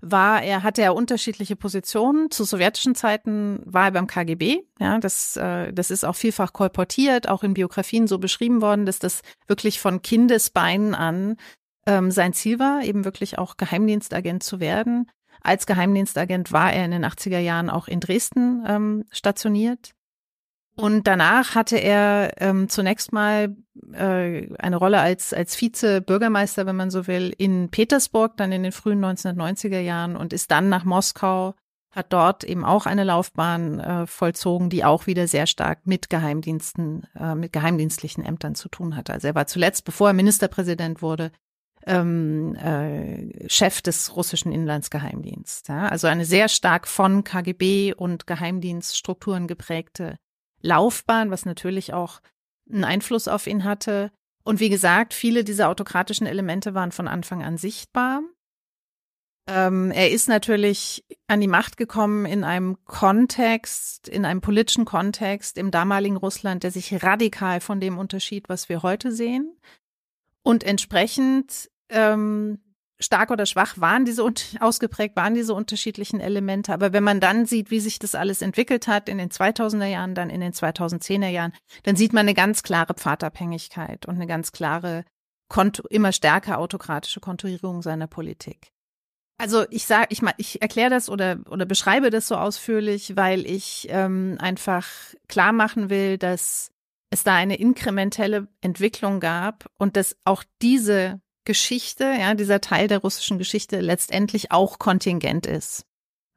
war 0.00 0.42
er, 0.42 0.62
hatte 0.62 0.82
er 0.82 0.94
unterschiedliche 0.94 1.56
Positionen. 1.56 2.30
Zu 2.30 2.44
sowjetischen 2.44 2.94
Zeiten 2.94 3.60
war 3.64 3.86
er 3.86 3.90
beim 3.92 4.06
KGB. 4.06 4.62
Ja, 4.78 4.98
das, 4.98 5.36
äh, 5.36 5.72
das 5.72 5.90
ist 5.90 6.04
auch 6.04 6.16
vielfach 6.16 6.52
kolportiert, 6.52 7.28
auch 7.28 7.42
in 7.42 7.54
Biografien 7.54 8.06
so 8.06 8.18
beschrieben 8.18 8.62
worden, 8.62 8.86
dass 8.86 8.98
das 8.98 9.22
wirklich 9.46 9.80
von 9.80 10.02
Kindesbeinen 10.02 10.94
an 10.94 11.36
ähm, 11.86 12.10
sein 12.10 12.32
Ziel 12.32 12.58
war, 12.58 12.82
eben 12.82 13.04
wirklich 13.04 13.38
auch 13.38 13.56
Geheimdienstagent 13.56 14.42
zu 14.42 14.60
werden. 14.60 15.10
Als 15.42 15.66
Geheimdienstagent 15.66 16.52
war 16.52 16.72
er 16.72 16.84
in 16.84 16.90
den 16.90 17.04
80er 17.04 17.38
Jahren 17.38 17.70
auch 17.70 17.88
in 17.88 18.00
Dresden 18.00 18.64
ähm, 18.66 19.04
stationiert. 19.10 19.92
Und 20.80 21.06
danach 21.06 21.54
hatte 21.54 21.76
er 21.76 22.32
ähm, 22.38 22.70
zunächst 22.70 23.12
mal 23.12 23.54
äh, 23.92 24.48
eine 24.58 24.76
Rolle 24.76 25.00
als, 25.00 25.34
als 25.34 25.54
Vize-Bürgermeister, 25.54 26.64
wenn 26.64 26.76
man 26.76 26.90
so 26.90 27.06
will, 27.06 27.34
in 27.36 27.68
Petersburg, 27.70 28.36
dann 28.38 28.50
in 28.50 28.62
den 28.62 28.72
frühen 28.72 29.04
1990er 29.04 29.80
Jahren 29.80 30.16
und 30.16 30.32
ist 30.32 30.50
dann 30.50 30.70
nach 30.70 30.84
Moskau, 30.84 31.54
hat 31.90 32.12
dort 32.12 32.44
eben 32.44 32.64
auch 32.64 32.86
eine 32.86 33.04
Laufbahn 33.04 33.78
äh, 33.78 34.06
vollzogen, 34.06 34.70
die 34.70 34.84
auch 34.84 35.06
wieder 35.06 35.28
sehr 35.28 35.46
stark 35.46 35.86
mit 35.86 36.08
Geheimdiensten, 36.08 37.06
äh, 37.18 37.34
mit 37.34 37.52
geheimdienstlichen 37.52 38.24
Ämtern 38.24 38.54
zu 38.54 38.70
tun 38.70 38.96
hatte. 38.96 39.12
Also 39.12 39.28
er 39.28 39.34
war 39.34 39.46
zuletzt, 39.46 39.84
bevor 39.84 40.08
er 40.08 40.14
Ministerpräsident 40.14 41.02
wurde, 41.02 41.30
ähm, 41.86 42.54
äh, 42.54 43.48
Chef 43.48 43.82
des 43.82 44.16
russischen 44.16 44.50
Inlandsgeheimdienstes. 44.52 45.68
Ja? 45.68 45.88
Also 45.88 46.06
eine 46.06 46.24
sehr 46.24 46.48
stark 46.48 46.88
von 46.88 47.22
KGB 47.24 47.92
und 47.92 48.26
Geheimdienststrukturen 48.26 49.46
geprägte 49.46 50.16
Laufbahn, 50.62 51.30
was 51.30 51.44
natürlich 51.46 51.92
auch 51.92 52.20
einen 52.70 52.84
Einfluss 52.84 53.28
auf 53.28 53.46
ihn 53.46 53.64
hatte. 53.64 54.10
Und 54.42 54.60
wie 54.60 54.70
gesagt, 54.70 55.14
viele 55.14 55.44
dieser 55.44 55.68
autokratischen 55.68 56.26
Elemente 56.26 56.74
waren 56.74 56.92
von 56.92 57.08
Anfang 57.08 57.42
an 57.42 57.56
sichtbar. 57.56 58.22
Ähm, 59.46 59.90
er 59.90 60.10
ist 60.10 60.28
natürlich 60.28 61.04
an 61.26 61.40
die 61.40 61.48
Macht 61.48 61.76
gekommen 61.76 62.24
in 62.24 62.44
einem 62.44 62.84
Kontext, 62.84 64.08
in 64.08 64.24
einem 64.24 64.40
politischen 64.40 64.84
Kontext 64.84 65.58
im 65.58 65.70
damaligen 65.70 66.16
Russland, 66.16 66.62
der 66.62 66.70
sich 66.70 67.02
radikal 67.02 67.60
von 67.60 67.80
dem 67.80 67.98
unterschied, 67.98 68.48
was 68.48 68.68
wir 68.68 68.82
heute 68.82 69.12
sehen. 69.12 69.56
Und 70.42 70.62
entsprechend 70.62 71.68
ähm, 71.88 72.60
stark 73.00 73.30
oder 73.30 73.46
schwach 73.46 73.78
waren 73.78 74.04
diese 74.04 74.24
ausgeprägt 74.60 75.16
waren 75.16 75.34
diese 75.34 75.54
unterschiedlichen 75.54 76.20
Elemente. 76.20 76.72
Aber 76.72 76.92
wenn 76.92 77.02
man 77.02 77.20
dann 77.20 77.46
sieht, 77.46 77.70
wie 77.70 77.80
sich 77.80 77.98
das 77.98 78.14
alles 78.14 78.42
entwickelt 78.42 78.86
hat 78.86 79.08
in 79.08 79.18
den 79.18 79.30
2000er 79.30 79.86
Jahren, 79.86 80.14
dann 80.14 80.30
in 80.30 80.40
den 80.40 80.52
2010er 80.52 81.28
Jahren, 81.28 81.52
dann 81.82 81.96
sieht 81.96 82.12
man 82.12 82.20
eine 82.20 82.34
ganz 82.34 82.62
klare 82.62 82.94
Pfadabhängigkeit 82.94 84.06
und 84.06 84.16
eine 84.16 84.26
ganz 84.26 84.52
klare, 84.52 85.04
immer 85.88 86.12
stärker 86.12 86.58
autokratische 86.58 87.20
Konturierung 87.20 87.82
seiner 87.82 88.06
Politik. 88.06 88.70
Also 89.38 89.64
ich 89.70 89.86
sage, 89.86 90.08
ich, 90.10 90.20
ich 90.36 90.60
erkläre 90.60 90.90
das 90.90 91.08
oder 91.08 91.38
oder 91.48 91.64
beschreibe 91.64 92.10
das 92.10 92.28
so 92.28 92.36
ausführlich, 92.36 93.16
weil 93.16 93.46
ich 93.46 93.86
ähm, 93.90 94.36
einfach 94.38 94.86
klar 95.28 95.52
machen 95.52 95.88
will, 95.88 96.18
dass 96.18 96.70
es 97.08 97.24
da 97.24 97.34
eine 97.34 97.56
inkrementelle 97.56 98.48
Entwicklung 98.60 99.18
gab 99.18 99.64
und 99.78 99.96
dass 99.96 100.16
auch 100.24 100.44
diese 100.60 101.22
Geschichte, 101.50 102.04
ja, 102.04 102.34
dieser 102.34 102.60
Teil 102.60 102.86
der 102.86 102.98
russischen 102.98 103.36
Geschichte 103.36 103.80
letztendlich 103.80 104.52
auch 104.52 104.78
kontingent 104.78 105.46
ist. 105.46 105.84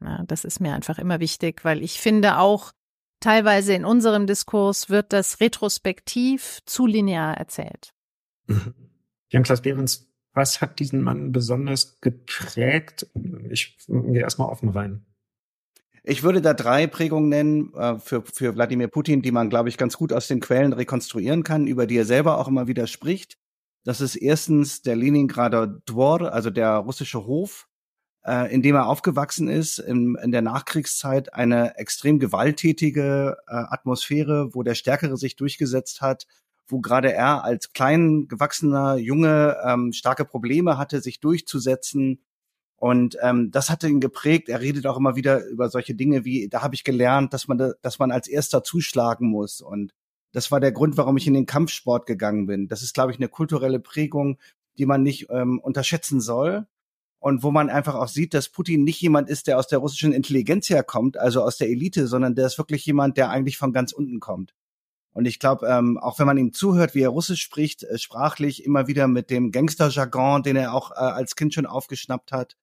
Ja, 0.02 0.24
das 0.26 0.44
ist 0.44 0.58
mir 0.58 0.74
einfach 0.74 0.98
immer 0.98 1.20
wichtig, 1.20 1.64
weil 1.64 1.84
ich 1.84 2.00
finde 2.00 2.38
auch, 2.38 2.72
teilweise 3.20 3.74
in 3.74 3.84
unserem 3.84 4.26
Diskurs 4.26 4.90
wird 4.90 5.12
das 5.12 5.38
retrospektiv 5.38 6.58
zu 6.66 6.86
linear 6.86 7.36
erzählt. 7.36 7.94
Mhm. 8.48 8.74
Jan-Klaas 9.28 9.62
Behrens, 9.62 10.10
was 10.32 10.60
hat 10.60 10.80
diesen 10.80 11.00
Mann 11.00 11.30
besonders 11.30 12.00
geprägt? 12.00 13.06
Ich 13.50 13.78
gehe 13.86 14.20
erstmal 14.20 14.48
offen 14.48 14.70
rein. 14.70 15.06
Ich 16.02 16.24
würde 16.24 16.42
da 16.42 16.54
drei 16.54 16.88
Prägungen 16.88 17.28
nennen 17.28 17.72
äh, 17.74 18.00
für, 18.00 18.22
für 18.22 18.56
Wladimir 18.56 18.88
Putin, 18.88 19.22
die 19.22 19.30
man, 19.30 19.48
glaube 19.48 19.68
ich, 19.68 19.78
ganz 19.78 19.96
gut 19.96 20.12
aus 20.12 20.26
den 20.26 20.40
Quellen 20.40 20.72
rekonstruieren 20.72 21.44
kann, 21.44 21.68
über 21.68 21.86
die 21.86 21.98
er 21.98 22.04
selber 22.04 22.38
auch 22.38 22.48
immer 22.48 22.66
wieder 22.66 22.88
spricht. 22.88 23.38
Das 23.84 24.00
ist 24.00 24.16
erstens 24.16 24.80
der 24.80 24.96
Leningrader 24.96 25.66
Dwor, 25.66 26.32
also 26.32 26.50
der 26.50 26.76
russische 26.76 27.26
Hof, 27.26 27.68
äh, 28.24 28.52
in 28.52 28.62
dem 28.62 28.74
er 28.74 28.88
aufgewachsen 28.88 29.48
ist, 29.48 29.78
in, 29.78 30.16
in 30.22 30.32
der 30.32 30.40
Nachkriegszeit 30.40 31.34
eine 31.34 31.76
extrem 31.76 32.18
gewalttätige 32.18 33.36
äh, 33.46 33.52
Atmosphäre, 33.52 34.54
wo 34.54 34.62
der 34.62 34.74
Stärkere 34.74 35.18
sich 35.18 35.36
durchgesetzt 35.36 36.00
hat, 36.00 36.26
wo 36.66 36.80
gerade 36.80 37.12
er 37.12 37.44
als 37.44 37.74
klein 37.74 38.26
gewachsener 38.26 38.96
Junge 38.96 39.58
ähm, 39.62 39.92
starke 39.92 40.24
Probleme 40.24 40.78
hatte, 40.78 41.02
sich 41.02 41.20
durchzusetzen. 41.20 42.22
Und 42.76 43.18
ähm, 43.22 43.50
das 43.50 43.68
hatte 43.68 43.88
ihn 43.88 44.00
geprägt. 44.00 44.48
Er 44.48 44.60
redet 44.60 44.86
auch 44.86 44.96
immer 44.96 45.14
wieder 45.14 45.46
über 45.46 45.68
solche 45.68 45.94
Dinge 45.94 46.24
wie, 46.24 46.48
da 46.48 46.62
habe 46.62 46.74
ich 46.74 46.84
gelernt, 46.84 47.34
dass 47.34 47.48
man, 47.48 47.58
da, 47.58 47.72
dass 47.82 47.98
man 47.98 48.10
als 48.10 48.28
erster 48.28 48.64
zuschlagen 48.64 49.28
muss 49.28 49.60
und 49.60 49.92
das 50.34 50.50
war 50.50 50.58
der 50.58 50.72
Grund, 50.72 50.96
warum 50.96 51.16
ich 51.16 51.28
in 51.28 51.34
den 51.34 51.46
Kampfsport 51.46 52.06
gegangen 52.06 52.46
bin. 52.46 52.66
Das 52.66 52.82
ist, 52.82 52.92
glaube 52.92 53.12
ich, 53.12 53.18
eine 53.18 53.28
kulturelle 53.28 53.78
Prägung, 53.78 54.38
die 54.76 54.84
man 54.84 55.04
nicht 55.04 55.28
ähm, 55.30 55.60
unterschätzen 55.60 56.20
soll. 56.20 56.66
Und 57.20 57.42
wo 57.42 57.52
man 57.52 57.70
einfach 57.70 57.94
auch 57.94 58.08
sieht, 58.08 58.34
dass 58.34 58.50
Putin 58.50 58.82
nicht 58.82 59.00
jemand 59.00 59.30
ist, 59.30 59.46
der 59.46 59.58
aus 59.58 59.68
der 59.68 59.78
russischen 59.78 60.12
Intelligenz 60.12 60.68
herkommt, 60.68 61.16
also 61.16 61.40
aus 61.40 61.56
der 61.56 61.70
Elite, 61.70 62.06
sondern 62.08 62.34
der 62.34 62.46
ist 62.46 62.58
wirklich 62.58 62.84
jemand, 62.84 63.16
der 63.16 63.30
eigentlich 63.30 63.56
von 63.56 63.72
ganz 63.72 63.92
unten 63.92 64.20
kommt. 64.20 64.54
Und 65.12 65.24
ich 65.26 65.38
glaube, 65.38 65.68
ähm, 65.68 65.98
auch 65.98 66.18
wenn 66.18 66.26
man 66.26 66.36
ihm 66.36 66.52
zuhört, 66.52 66.96
wie 66.96 67.02
er 67.02 67.08
Russisch 67.10 67.40
spricht, 67.40 67.84
äh, 67.84 67.96
sprachlich 67.96 68.64
immer 68.64 68.88
wieder 68.88 69.06
mit 69.06 69.30
dem 69.30 69.52
Gangster-Jargon, 69.52 70.42
den 70.42 70.56
er 70.56 70.74
auch 70.74 70.90
äh, 70.90 70.96
als 70.96 71.36
Kind 71.36 71.54
schon 71.54 71.66
aufgeschnappt 71.66 72.32
hat, 72.32 72.56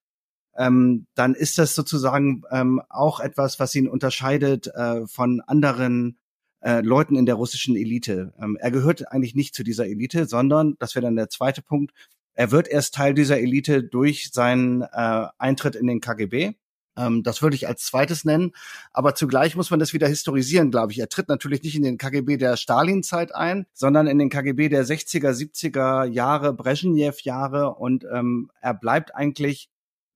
ähm, 0.57 1.07
dann 1.15 1.33
ist 1.33 1.57
das 1.57 1.73
sozusagen 1.73 2.43
ähm, 2.51 2.81
auch 2.89 3.21
etwas, 3.21 3.59
was 3.61 3.73
ihn 3.73 3.87
unterscheidet 3.87 4.67
äh, 4.67 5.07
von 5.07 5.39
anderen 5.39 6.19
äh, 6.61 6.81
Leuten 6.81 7.15
in 7.15 7.25
der 7.25 7.35
russischen 7.35 7.75
Elite. 7.75 8.33
Ähm, 8.41 8.57
er 8.59 8.71
gehört 8.71 9.11
eigentlich 9.11 9.35
nicht 9.35 9.55
zu 9.55 9.63
dieser 9.63 9.87
Elite, 9.87 10.25
sondern, 10.25 10.75
das 10.79 10.95
wäre 10.95 11.05
dann 11.05 11.15
der 11.15 11.29
zweite 11.29 11.61
Punkt, 11.61 11.93
er 12.33 12.51
wird 12.51 12.67
erst 12.67 12.95
Teil 12.95 13.13
dieser 13.13 13.39
Elite 13.39 13.83
durch 13.83 14.31
seinen 14.31 14.81
äh, 14.81 15.27
Eintritt 15.37 15.75
in 15.75 15.87
den 15.87 15.99
KGB. 15.99 16.53
Ähm, 16.97 17.23
das 17.23 17.41
würde 17.41 17.55
ich 17.55 17.67
als 17.67 17.85
zweites 17.85 18.25
nennen. 18.25 18.51
Aber 18.93 19.15
zugleich 19.15 19.55
muss 19.55 19.71
man 19.71 19.79
das 19.79 19.93
wieder 19.93 20.07
historisieren, 20.07 20.71
glaube 20.71 20.91
ich. 20.91 20.99
Er 20.99 21.09
tritt 21.09 21.29
natürlich 21.29 21.63
nicht 21.63 21.75
in 21.75 21.83
den 21.83 21.97
KGB 21.97 22.37
der 22.37 22.57
Stalin-Zeit 22.57 23.33
ein, 23.33 23.65
sondern 23.73 24.07
in 24.07 24.19
den 24.19 24.29
KGB 24.29 24.69
der 24.69 24.85
60er, 24.85 25.31
70er 25.31 26.05
Jahre, 26.05 26.53
Brezhnev-Jahre. 26.53 27.75
Und 27.75 28.05
ähm, 28.11 28.51
er 28.61 28.73
bleibt 28.73 29.15
eigentlich 29.15 29.69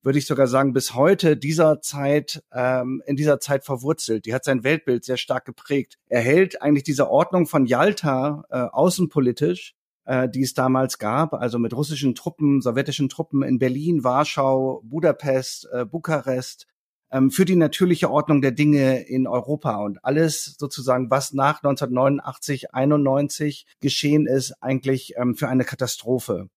würde 0.05 0.19
ich 0.19 0.27
sogar 0.27 0.45
sagen, 0.45 0.71
bis 0.71 0.93
heute 0.93 1.35
dieser 1.35 1.81
Zeit, 1.81 2.43
ähm, 2.53 3.01
in 3.07 3.15
dieser 3.15 3.39
Zeit 3.39 3.65
verwurzelt. 3.65 4.25
Die 4.27 4.35
hat 4.35 4.45
sein 4.45 4.63
Weltbild 4.63 5.03
sehr 5.03 5.17
stark 5.17 5.45
geprägt. 5.45 5.97
Er 6.07 6.21
hält 6.21 6.61
eigentlich 6.61 6.83
diese 6.83 7.09
Ordnung 7.09 7.47
von 7.47 7.65
Yalta 7.65 8.43
äh, 8.51 8.57
außenpolitisch, 8.57 9.73
äh, 10.05 10.29
die 10.29 10.43
es 10.43 10.53
damals 10.53 10.99
gab, 10.99 11.33
also 11.33 11.57
mit 11.57 11.75
russischen 11.75 12.13
Truppen, 12.13 12.61
sowjetischen 12.61 13.09
Truppen 13.09 13.41
in 13.41 13.57
Berlin, 13.57 14.03
Warschau, 14.03 14.81
Budapest, 14.83 15.67
äh, 15.73 15.85
Bukarest, 15.85 16.67
ähm, 17.11 17.31
für 17.31 17.45
die 17.45 17.55
natürliche 17.55 18.11
Ordnung 18.11 18.43
der 18.43 18.51
Dinge 18.51 19.01
in 19.07 19.25
Europa 19.25 19.77
und 19.77 20.03
alles 20.03 20.55
sozusagen, 20.59 21.09
was 21.09 21.33
nach 21.33 21.63
1989, 21.63 22.75
91 22.75 23.65
geschehen 23.79 24.27
ist, 24.27 24.53
eigentlich 24.61 25.13
ähm, 25.17 25.35
für 25.35 25.47
eine 25.47 25.63
Katastrophe. 25.63 26.49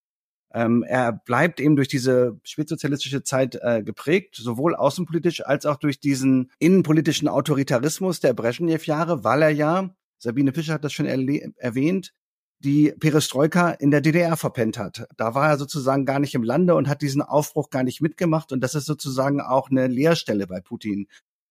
Ähm, 0.53 0.83
er 0.83 1.13
bleibt 1.13 1.61
eben 1.61 1.77
durch 1.77 1.89
diese 1.89 2.39
spätsozialistische 2.43 3.23
Zeit 3.23 3.59
äh, 3.61 3.83
geprägt, 3.83 4.37
sowohl 4.37 4.75
außenpolitisch 4.75 5.45
als 5.45 5.67
auch 5.67 5.77
durch 5.77 6.01
diesen 6.01 6.51
innenpolitischen 6.59 7.29
Autoritarismus 7.29 8.21
der 8.21 8.33
Brezhnev-Jahre, 8.33 9.25
weil 9.25 9.43
er 9.43 9.51
ja, 9.51 9.95
Sabine 10.19 10.53
Fischer 10.53 10.75
hat 10.75 10.85
das 10.85 10.93
schon 10.93 11.07
erwähnt, 11.07 12.13
die 12.61 12.93
Perestroika 12.99 13.71
in 13.71 13.91
der 13.91 14.01
DDR 14.01 14.37
verpennt 14.37 14.79
hat. 14.79 15.07
Da 15.17 15.35
war 15.35 15.51
er 15.51 15.59
sozusagen 15.59 16.07
gar 16.07 16.19
nicht 16.19 16.35
im 16.35 16.43
Lande 16.43 16.75
und 16.75 16.89
hat 16.89 17.03
diesen 17.03 17.23
Aufbruch 17.23 17.71
gar 17.71 17.85
nicht 17.85 18.01
mitgemacht. 18.01 18.51
Und 18.51 18.61
das 18.61 18.75
ist 18.75 18.87
sozusagen 18.87 19.41
auch 19.41 19.71
eine 19.71 19.87
Leerstelle 19.87 20.47
bei 20.47 20.61
Putin, 20.61 21.07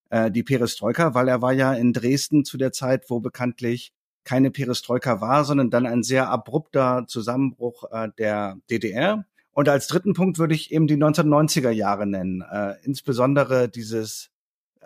äh, 0.10 0.32
die 0.32 0.44
Perestroika, 0.44 1.14
weil 1.14 1.28
er 1.30 1.42
war 1.42 1.54
ja 1.54 1.74
in 1.74 1.94
Dresden 1.94 2.44
zu 2.44 2.58
der 2.58 2.74
Zeit, 2.74 3.10
wo 3.10 3.20
bekanntlich 3.20 3.94
keine 4.28 4.52
Perestroika 4.52 5.22
war, 5.22 5.46
sondern 5.46 5.70
dann 5.70 5.86
ein 5.86 6.04
sehr 6.04 6.30
abrupter 6.30 7.06
Zusammenbruch 7.08 7.86
äh, 7.92 8.10
der 8.18 8.58
DDR. 8.70 9.26
Und 9.54 9.70
als 9.70 9.88
dritten 9.88 10.14
Punkt 10.14 10.38
würde 10.38 10.54
ich 10.54 10.72
eben 10.72 10.86
die 10.86 10.98
1990er 10.98 11.72
Jahre 11.72 12.06
nennen, 12.06 12.42
äh, 12.42 12.76
insbesondere 12.84 13.70
dieses 13.70 14.30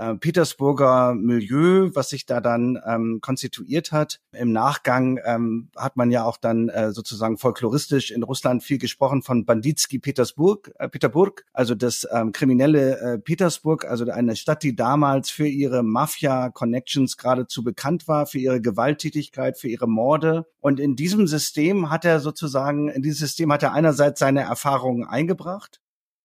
äh, 0.01 0.15
Petersburger 0.15 1.13
Milieu, 1.13 1.91
was 1.93 2.09
sich 2.09 2.25
da 2.25 2.41
dann 2.41 2.79
ähm, 2.85 3.19
konstituiert 3.21 3.91
hat. 3.91 4.19
Im 4.31 4.51
Nachgang 4.51 5.19
ähm, 5.23 5.69
hat 5.75 5.95
man 5.95 6.09
ja 6.09 6.23
auch 6.23 6.37
dann 6.37 6.69
äh, 6.69 6.91
sozusagen 6.91 7.37
folkloristisch 7.37 8.11
in 8.11 8.23
Russland 8.23 8.63
viel 8.63 8.79
gesprochen 8.79 9.21
von 9.21 9.45
Banditski 9.45 9.99
Petersburg, 9.99 10.71
äh, 10.79 10.89
Peterburg, 10.89 11.45
also 11.53 11.75
das 11.75 12.07
ähm, 12.11 12.31
kriminelle 12.31 12.99
äh, 12.99 13.17
Petersburg, 13.19 13.85
also 13.85 14.09
eine 14.09 14.35
Stadt, 14.35 14.63
die 14.63 14.75
damals 14.75 15.29
für 15.29 15.47
ihre 15.47 15.83
Mafia-Connections 15.83 17.17
geradezu 17.17 17.63
bekannt 17.63 18.07
war, 18.07 18.25
für 18.25 18.39
ihre 18.39 18.61
Gewalttätigkeit, 18.61 19.57
für 19.57 19.67
ihre 19.67 19.87
Morde. 19.87 20.45
Und 20.59 20.79
in 20.79 20.95
diesem 20.95 21.27
System 21.27 21.89
hat 21.89 22.05
er 22.05 22.19
sozusagen, 22.19 22.89
in 22.89 23.01
dieses 23.01 23.19
System 23.19 23.51
hat 23.51 23.63
er 23.63 23.73
einerseits 23.73 24.19
seine 24.19 24.41
Erfahrungen 24.41 25.05
eingebracht, 25.05 25.80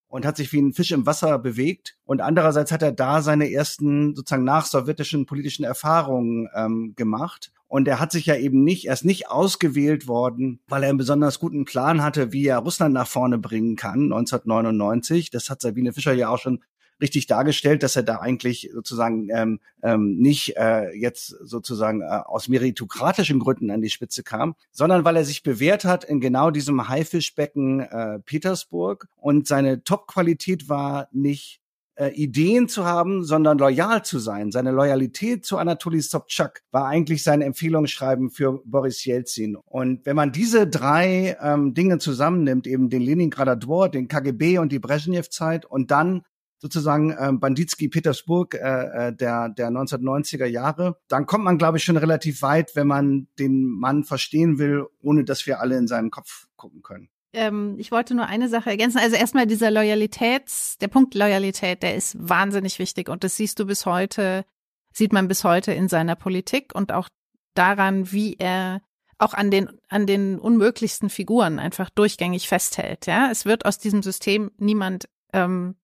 und 0.09 0.25
hat 0.25 0.37
sich 0.37 0.53
wie 0.53 0.61
ein 0.61 0.73
Fisch 0.73 0.92
im 0.92 1.07
Wasser 1.07 1.38
bewegt. 1.38 1.97
Und 2.05 2.21
andererseits 2.21 2.73
hat 2.73 2.83
er 2.83 2.92
da 2.92 3.23
seine 3.23 3.51
ersten 3.51 4.14
sozusagen 4.14 4.45
nach-sowjetischen 4.45 5.27
politischen 5.27 5.64
Erfahrungen 5.64 6.49
ähm, 6.55 6.95
gemacht. 6.97 7.53
Und 7.69 7.88
er 7.88 7.99
hat 7.99 8.12
sich 8.12 8.27
ja 8.27 8.37
eben 8.37 8.62
nicht, 8.62 8.87
er 8.87 8.95
ist 8.95 9.05
nicht 9.05 9.29
ausgewählt 9.29 10.07
worden, 10.07 10.61
weil 10.69 10.85
er 10.85 10.90
einen 10.90 10.99
besonders 10.99 11.40
guten 11.40 11.64
Plan 11.64 12.03
hatte, 12.03 12.33
wie 12.33 12.47
er 12.47 12.59
Russland 12.59 12.95
nach 12.95 13.09
vorne 13.09 13.38
bringen 13.38 13.75
kann, 13.75 14.05
1999. 14.05 15.31
Das 15.31 15.51
hat 15.51 15.61
Sabine 15.61 15.92
Fischer 15.92 16.12
ja 16.12 16.29
auch 16.29 16.38
schon 16.38 16.62
richtig 17.01 17.27
dargestellt, 17.27 17.83
dass 17.83 17.97
er 17.97 18.03
da 18.03 18.17
eigentlich 18.17 18.71
sozusagen 18.73 19.29
ähm, 19.31 19.61
ähm, 19.83 20.17
nicht 20.19 20.57
äh, 20.57 20.91
jetzt 20.97 21.29
sozusagen 21.29 22.03
äh, 22.03 22.05
aus 22.05 22.49
meritokratischen 22.49 23.39
Gründen 23.39 23.71
an 23.71 23.83
die 23.83 23.91
Spitze 23.91 24.23
kam, 24.23 24.55
sondern 24.73 25.05
weil 25.05 25.17
er 25.17 25.25
sich 25.25 25.43
bewährt 25.43 25.85
hat 25.85 26.05
in 26.05 26.21
genau 26.21 26.51
diesem 26.51 26.89
Haifischbecken 26.89 27.81
äh, 27.81 28.19
Petersburg 28.21 29.09
und 29.17 29.47
seine 29.47 29.85
Top-Qualität 29.85 30.69
war 30.69 31.09
nicht 31.13 31.61
äh, 31.97 32.09
Ideen 32.11 32.69
zu 32.69 32.85
haben, 32.85 33.25
sondern 33.25 33.59
loyal 33.59 34.05
zu 34.05 34.19
sein. 34.19 34.53
Seine 34.53 34.71
Loyalität 34.71 35.45
zu 35.45 35.57
Anatoly 35.57 36.01
Sobchak 36.01 36.63
war 36.71 36.87
eigentlich 36.87 37.23
sein 37.23 37.41
Empfehlungsschreiben 37.41 38.31
für 38.31 38.61
Boris 38.65 39.05
Jelzin. 39.05 39.57
Und 39.57 40.05
wenn 40.05 40.17
man 40.17 40.33
diese 40.33 40.67
drei 40.67 41.37
ähm, 41.41 41.75
Dinge 41.75 41.99
zusammennimmt, 41.99 42.67
eben 42.67 42.91
den 42.91 43.03
Leningrader 43.03 43.57
Dvor, 43.57 43.89
den 43.89 44.09
KGB 44.09 44.59
und 44.59 44.73
die 44.73 44.79
Brezhnev-Zeit 44.79 45.65
und 45.65 45.91
dann 45.91 46.23
sozusagen 46.59 47.11
äh, 47.11 47.33
Banditski 47.33 47.88
Petersburg 47.88 48.55
äh, 48.55 49.09
äh 49.09 49.12
der, 49.12 49.49
der 49.51 49.69
1990er 49.71 50.47
Jahre, 50.47 50.99
dann 51.09 51.27
kommt 51.27 51.45
man, 51.45 51.59
glaube 51.59 51.79
ich, 51.79 51.85
schon 51.85 51.97
relativ 51.97 52.42
weit, 52.42 52.75
wenn 52.75 52.87
man 52.87 53.29
den 53.38 53.66
Mann 53.66 54.05
verstehen 54.05 54.59
will, 54.59 54.87
ohne 55.03 55.25
dass 55.25 55.47
wir 55.47 55.61
alle 55.61 55.77
in 55.77 55.87
seinen 55.87 56.11
Kopf 56.11 56.47
gucken 56.57 56.83
können. 56.83 57.09
Ähm, 57.33 57.77
ich 57.79 57.92
wollte 57.92 58.14
nur 58.14 58.27
eine 58.27 58.49
Sache 58.49 58.71
ergänzen. 58.71 58.99
Also 58.99 59.16
erstmal 59.16 59.47
dieser 59.47 59.71
Loyalitäts, 59.71 60.79
der 60.79 60.88
Punkt 60.88 61.14
Loyalität, 61.14 61.83
der 61.83 61.95
ist 61.95 62.16
wahnsinnig 62.19 62.79
wichtig 62.79 63.09
und 63.09 63.25
das 63.25 63.37
siehst 63.37 63.59
du 63.59 63.66
bis 63.66 63.85
heute, 63.85 64.45
sieht 64.92 65.12
man 65.12 65.29
bis 65.29 65.45
heute 65.45 65.73
in 65.73 65.88
seiner 65.88 66.16
Politik 66.16 66.75
und 66.75 66.92
auch 66.92 67.09
daran, 67.55 68.11
wie 68.11 68.37
er 68.38 68.81
auch 69.19 69.35
an 69.35 69.51
den, 69.51 69.69
an 69.88 70.07
den 70.07 70.38
unmöglichsten 70.38 71.11
Figuren 71.11 71.59
einfach 71.59 71.90
durchgängig 71.90 72.49
festhält. 72.49 73.07
Ja, 73.07 73.31
es 73.31 73.45
wird 73.45 73.64
aus 73.64 73.79
diesem 73.79 74.03
System 74.03 74.51
niemand 74.59 75.09
ähm, 75.33 75.77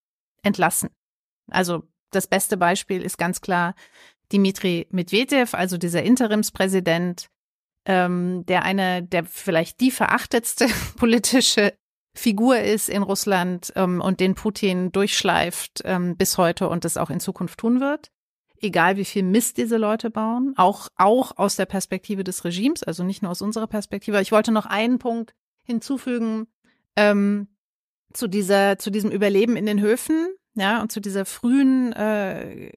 entlassen. 0.42 0.90
Also 1.50 1.84
das 2.10 2.26
beste 2.26 2.56
Beispiel 2.56 3.02
ist 3.02 3.18
ganz 3.18 3.40
klar 3.40 3.74
Dimitri 4.32 4.86
Medvedev, 4.90 5.54
also 5.54 5.78
dieser 5.78 6.02
Interimspräsident, 6.02 7.28
ähm, 7.84 8.44
der 8.46 8.64
eine, 8.64 9.02
der 9.02 9.24
vielleicht 9.24 9.80
die 9.80 9.90
verachtetste 9.90 10.66
politische 10.96 11.74
Figur 12.14 12.58
ist 12.58 12.88
in 12.88 13.02
Russland 13.02 13.72
ähm, 13.74 14.00
und 14.00 14.20
den 14.20 14.34
Putin 14.34 14.92
durchschleift 14.92 15.82
ähm, 15.84 16.16
bis 16.16 16.36
heute 16.36 16.68
und 16.68 16.84
das 16.84 16.96
auch 16.96 17.10
in 17.10 17.20
Zukunft 17.20 17.58
tun 17.58 17.80
wird. 17.80 18.10
Egal 18.60 18.96
wie 18.96 19.04
viel 19.04 19.24
Mist 19.24 19.56
diese 19.56 19.76
Leute 19.76 20.10
bauen, 20.10 20.54
auch, 20.56 20.88
auch 20.96 21.36
aus 21.36 21.56
der 21.56 21.66
Perspektive 21.66 22.22
des 22.22 22.44
Regimes, 22.44 22.82
also 22.82 23.02
nicht 23.02 23.22
nur 23.22 23.30
aus 23.30 23.42
unserer 23.42 23.66
Perspektive. 23.66 24.20
Ich 24.20 24.30
wollte 24.30 24.52
noch 24.52 24.66
einen 24.66 24.98
Punkt 24.98 25.34
hinzufügen, 25.64 26.46
ähm, 26.96 27.48
zu 28.12 28.28
dieser, 28.28 28.78
zu 28.78 28.90
diesem 28.90 29.10
Überleben 29.10 29.56
in 29.56 29.66
den 29.66 29.80
Höfen, 29.80 30.28
ja, 30.54 30.82
und 30.82 30.92
zu 30.92 31.00
dieser 31.00 31.24
frühen, 31.24 31.94
äh, 31.94 32.70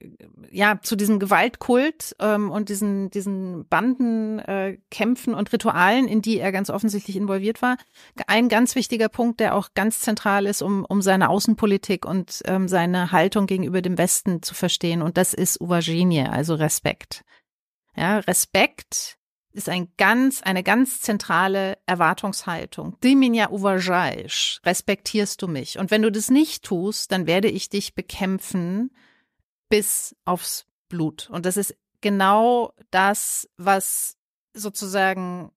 ja, 0.50 0.80
zu 0.80 0.96
diesem 0.96 1.18
Gewaltkult 1.18 2.16
ähm, 2.20 2.50
und 2.50 2.70
diesen, 2.70 3.10
diesen 3.10 3.68
Bandenkämpfen 3.68 5.34
äh, 5.34 5.36
und 5.36 5.52
Ritualen, 5.52 6.08
in 6.08 6.22
die 6.22 6.38
er 6.38 6.52
ganz 6.52 6.70
offensichtlich 6.70 7.16
involviert 7.16 7.60
war. 7.60 7.76
Ein 8.26 8.48
ganz 8.48 8.76
wichtiger 8.76 9.10
Punkt, 9.10 9.40
der 9.40 9.54
auch 9.54 9.74
ganz 9.74 10.00
zentral 10.00 10.46
ist, 10.46 10.62
um, 10.62 10.86
um 10.86 11.02
seine 11.02 11.28
Außenpolitik 11.28 12.06
und 12.06 12.40
ähm, 12.46 12.66
seine 12.66 13.12
Haltung 13.12 13.46
gegenüber 13.46 13.82
dem 13.82 13.98
Westen 13.98 14.42
zu 14.42 14.54
verstehen. 14.54 15.02
Und 15.02 15.18
das 15.18 15.34
ist 15.34 15.60
Uwagenie, 15.60 16.28
also 16.28 16.54
Respekt. 16.54 17.24
Ja, 17.94 18.18
Respekt 18.20 19.18
ist 19.55 19.69
ein 19.69 19.91
ganz, 19.97 20.41
eine 20.41 20.63
ganz 20.63 21.01
zentrale 21.01 21.77
Erwartungshaltung. 21.85 22.97
Ty 23.01 23.15
меня 23.15 23.49
уважаешь, 23.49 24.61
respektierst 24.65 25.41
du 25.41 25.47
mich. 25.47 25.77
Und 25.77 25.91
wenn 25.91 26.01
du 26.01 26.11
das 26.11 26.29
nicht 26.29 26.63
tust, 26.63 27.11
dann 27.11 27.27
werde 27.27 27.49
ich 27.49 27.69
dich 27.69 27.93
bekämpfen 27.93 28.91
bis 29.69 30.15
aufs 30.25 30.65
Blut. 30.87 31.29
Und 31.31 31.45
das 31.45 31.57
ist 31.57 31.75
genau 32.01 32.73
das, 32.91 33.49
was 33.57 34.17
sozusagen 34.53 35.51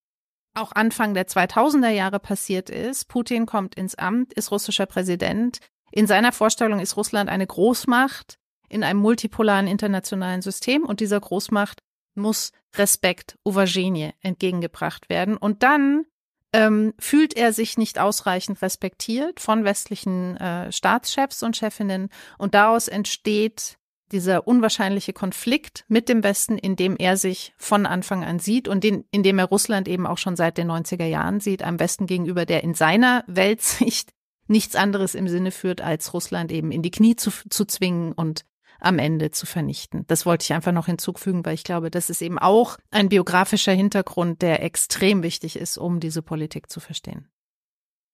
auch 0.54 0.72
Anfang 0.72 1.14
der 1.14 1.26
2000er 1.26 1.88
Jahre 1.88 2.20
passiert 2.20 2.70
ist. 2.70 3.08
Putin 3.08 3.46
kommt 3.46 3.74
ins 3.74 3.96
Amt, 3.96 4.32
ist 4.34 4.50
russischer 4.50 4.86
Präsident. 4.86 5.58
In 5.90 6.06
seiner 6.06 6.32
Vorstellung 6.32 6.80
ist 6.80 6.96
Russland 6.96 7.28
eine 7.28 7.46
Großmacht 7.46 8.38
in 8.68 8.82
einem 8.82 9.00
multipolaren 9.00 9.66
internationalen 9.66 10.42
System 10.42 10.84
und 10.84 11.00
dieser 11.00 11.20
Großmacht 11.20 11.80
muss 12.15 12.51
Respekt, 12.75 13.37
Auvergne 13.43 14.13
entgegengebracht 14.21 15.09
werden. 15.09 15.37
Und 15.37 15.63
dann 15.63 16.05
ähm, 16.53 16.93
fühlt 16.99 17.35
er 17.35 17.53
sich 17.53 17.77
nicht 17.77 17.99
ausreichend 17.99 18.61
respektiert 18.61 19.39
von 19.39 19.63
westlichen 19.63 20.37
äh, 20.37 20.71
Staatschefs 20.71 21.43
und 21.43 21.57
Chefinnen. 21.57 22.09
Und 22.37 22.53
daraus 22.53 22.87
entsteht 22.87 23.77
dieser 24.11 24.47
unwahrscheinliche 24.47 25.13
Konflikt 25.13 25.85
mit 25.87 26.09
dem 26.09 26.23
Westen, 26.23 26.57
in 26.57 26.75
dem 26.75 26.95
er 26.97 27.15
sich 27.15 27.53
von 27.57 27.85
Anfang 27.85 28.23
an 28.23 28.39
sieht 28.39 28.67
und 28.67 28.83
den, 28.83 29.05
in 29.11 29.21
dem 29.21 29.37
er 29.37 29.45
Russland 29.45 29.87
eben 29.87 30.07
auch 30.07 30.17
schon 30.17 30.35
seit 30.35 30.57
den 30.57 30.71
90er 30.71 31.05
Jahren 31.05 31.39
sieht, 31.39 31.63
am 31.63 31.79
Westen 31.79 32.07
gegenüber, 32.07 32.45
der 32.45 32.63
in 32.63 32.73
seiner 32.73 33.23
Weltsicht 33.27 34.11
nichts 34.47 34.75
anderes 34.75 35.13
im 35.13 35.27
Sinne 35.27 35.51
führt, 35.51 35.81
als 35.81 36.13
Russland 36.13 36.51
eben 36.51 36.71
in 36.71 36.81
die 36.81 36.91
Knie 36.91 37.15
zu, 37.15 37.29
zu 37.49 37.65
zwingen 37.65 38.13
und 38.13 38.45
am 38.79 38.99
Ende 38.99 39.31
zu 39.31 39.45
vernichten. 39.45 40.05
Das 40.07 40.25
wollte 40.25 40.43
ich 40.43 40.53
einfach 40.53 40.71
noch 40.71 40.85
hinzufügen, 40.85 41.45
weil 41.45 41.53
ich 41.53 41.63
glaube, 41.63 41.91
das 41.91 42.09
ist 42.09 42.21
eben 42.21 42.39
auch 42.39 42.77
ein 42.91 43.09
biografischer 43.09 43.73
Hintergrund, 43.73 44.41
der 44.41 44.63
extrem 44.63 45.23
wichtig 45.23 45.57
ist, 45.57 45.77
um 45.77 45.99
diese 45.99 46.21
Politik 46.21 46.69
zu 46.69 46.79
verstehen. 46.79 47.27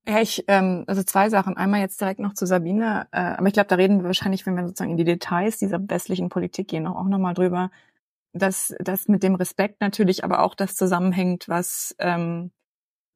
Ja, 0.07 0.21
ich, 0.21 0.43
ähm, 0.47 0.83
also 0.87 1.01
zwei 1.03 1.29
Sachen. 1.29 1.57
Einmal 1.57 1.79
jetzt 1.79 1.99
direkt 1.99 2.19
noch 2.19 2.33
zu 2.33 2.45
Sabine, 2.45 3.07
äh, 3.11 3.17
aber 3.17 3.47
ich 3.47 3.53
glaube, 3.53 3.67
da 3.67 3.75
reden 3.75 3.99
wir 3.99 4.05
wahrscheinlich, 4.05 4.45
wenn 4.45 4.55
wir 4.55 4.67
sozusagen 4.67 4.91
in 4.91 4.97
die 4.97 5.03
Details 5.03 5.57
dieser 5.57 5.79
westlichen 5.89 6.29
Politik 6.29 6.67
gehen, 6.67 6.85
auch 6.85 7.05
nochmal 7.05 7.33
drüber, 7.33 7.71
dass 8.33 8.75
das 8.79 9.07
mit 9.07 9.23
dem 9.23 9.35
Respekt 9.35 9.81
natürlich 9.81 10.23
aber 10.23 10.43
auch 10.43 10.53
das 10.55 10.75
zusammenhängt, 10.75 11.49
was 11.49 11.95
ähm, 11.99 12.51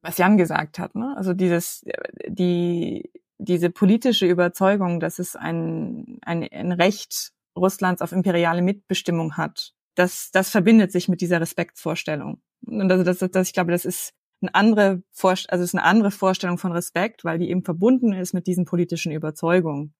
was 0.01 0.17
Jan 0.17 0.37
gesagt 0.37 0.79
hat. 0.79 0.95
Ne? 0.95 1.13
Also 1.17 1.33
dieses 1.33 1.85
die 2.27 3.11
diese 3.39 3.69
politische 3.69 4.27
Überzeugung, 4.27 4.99
dass 4.99 5.17
es 5.17 5.35
ein, 5.35 6.19
ein, 6.21 6.43
ein 6.51 6.71
Recht 6.73 7.31
Russlands 7.55 8.01
auf 8.01 8.11
imperiale 8.11 8.61
Mitbestimmung 8.61 9.37
hat, 9.37 9.73
das, 9.95 10.31
das 10.31 10.49
verbindet 10.49 10.91
sich 10.91 11.09
mit 11.09 11.21
dieser 11.21 11.41
Respektsvorstellung. 11.41 12.41
Und 12.65 12.91
also 12.91 13.03
das, 13.03 13.19
das, 13.19 13.47
ich 13.47 13.53
glaube, 13.53 13.71
das 13.71 13.85
ist 13.85 14.13
eine 14.41 14.55
andere 14.55 15.03
Vorst 15.11 15.49
also 15.49 15.63
ist 15.63 15.75
eine 15.75 15.83
andere 15.83 16.11
Vorstellung 16.11 16.57
von 16.57 16.71
Respekt, 16.71 17.25
weil 17.25 17.39
die 17.39 17.49
eben 17.49 17.63
verbunden 17.63 18.13
ist 18.13 18.33
mit 18.33 18.47
diesen 18.47 18.65
politischen 18.65 19.11
Überzeugungen. 19.11 19.93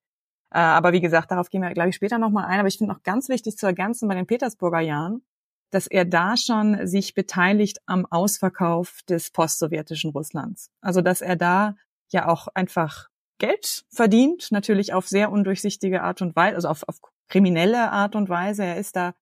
Äh, 0.50 0.58
aber 0.58 0.92
wie 0.92 1.00
gesagt, 1.00 1.30
darauf 1.30 1.50
gehen 1.50 1.62
wir, 1.62 1.72
glaube 1.72 1.90
ich, 1.90 1.96
später 1.96 2.18
nochmal 2.18 2.46
ein. 2.46 2.58
Aber 2.58 2.68
ich 2.68 2.78
finde 2.78 2.94
auch 2.94 3.02
ganz 3.02 3.28
wichtig 3.28 3.56
zu 3.56 3.66
ergänzen 3.66 4.08
bei 4.08 4.14
den 4.14 4.26
Petersburger 4.26 4.80
Jahren, 4.80 5.22
dass 5.70 5.86
er 5.86 6.04
da 6.04 6.36
schon 6.36 6.86
sich 6.86 7.14
beteiligt 7.14 7.78
am 7.86 8.06
Ausverkauf 8.06 9.00
des 9.08 9.30
postsowjetischen 9.30 10.10
Russlands. 10.10 10.70
Also 10.80 11.00
dass 11.00 11.20
er 11.20 11.36
da 11.36 11.76
ja 12.10 12.28
auch 12.28 12.48
einfach 12.54 13.08
Geld 13.38 13.84
verdient, 13.90 14.48
natürlich 14.50 14.92
auf 14.92 15.08
sehr 15.08 15.30
undurchsichtige 15.30 16.02
Art 16.02 16.20
und 16.22 16.36
Weise, 16.36 16.56
also 16.56 16.68
auf, 16.68 16.82
auf 16.88 17.00
kriminelle 17.30 17.90
Art 17.90 18.14
und 18.14 18.28
Weise. 18.28 18.64
Er 18.64 18.76
ist 18.76 18.96
da 18.96 19.14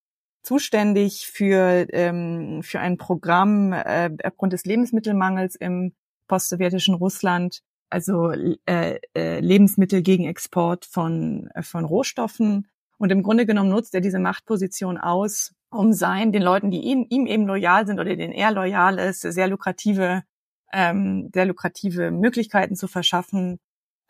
zuständig 0.43 1.27
für, 1.27 1.87
ähm, 1.93 2.63
für 2.63 2.81
ein 2.81 2.97
Programm 2.97 3.73
äh, 3.73 4.11
aufgrund 4.25 4.53
des 4.53 4.65
Lebensmittelmangels 4.65 5.55
im 5.55 5.93
postsowjetischen 6.27 6.95
Russland, 6.95 7.63
also 7.91 8.33
äh, 8.67 8.99
äh, 9.15 9.41
Lebensmittel 9.41 10.03
gegen 10.03 10.25
Export 10.25 10.85
von, 10.85 11.49
äh, 11.55 11.63
von 11.63 11.85
Rohstoffen. 11.85 12.69
Und 12.99 13.13
im 13.13 13.23
Grunde 13.23 13.47
genommen 13.47 13.71
nutzt 13.71 13.95
er 13.95 14.01
diese 14.01 14.19
Machtposition 14.19 14.99
aus, 14.99 15.55
um 15.71 15.93
sein, 15.93 16.33
den 16.33 16.43
Leuten, 16.43 16.71
die 16.71 16.81
ihm, 16.81 17.07
ihm 17.11 17.27
eben 17.27 17.47
loyal 17.47 17.87
sind 17.87 18.01
oder 18.01 18.17
denen 18.17 18.33
er 18.33 18.51
loyal 18.51 18.99
ist, 18.99 19.21
sehr 19.21 19.49
lukrative, 19.49 20.23
ähm, 20.73 21.31
sehr 21.33 21.47
lukrative 21.47 22.11
Möglichkeiten 22.11 22.75
zu 22.75 22.89
verschaffen, 22.89 23.61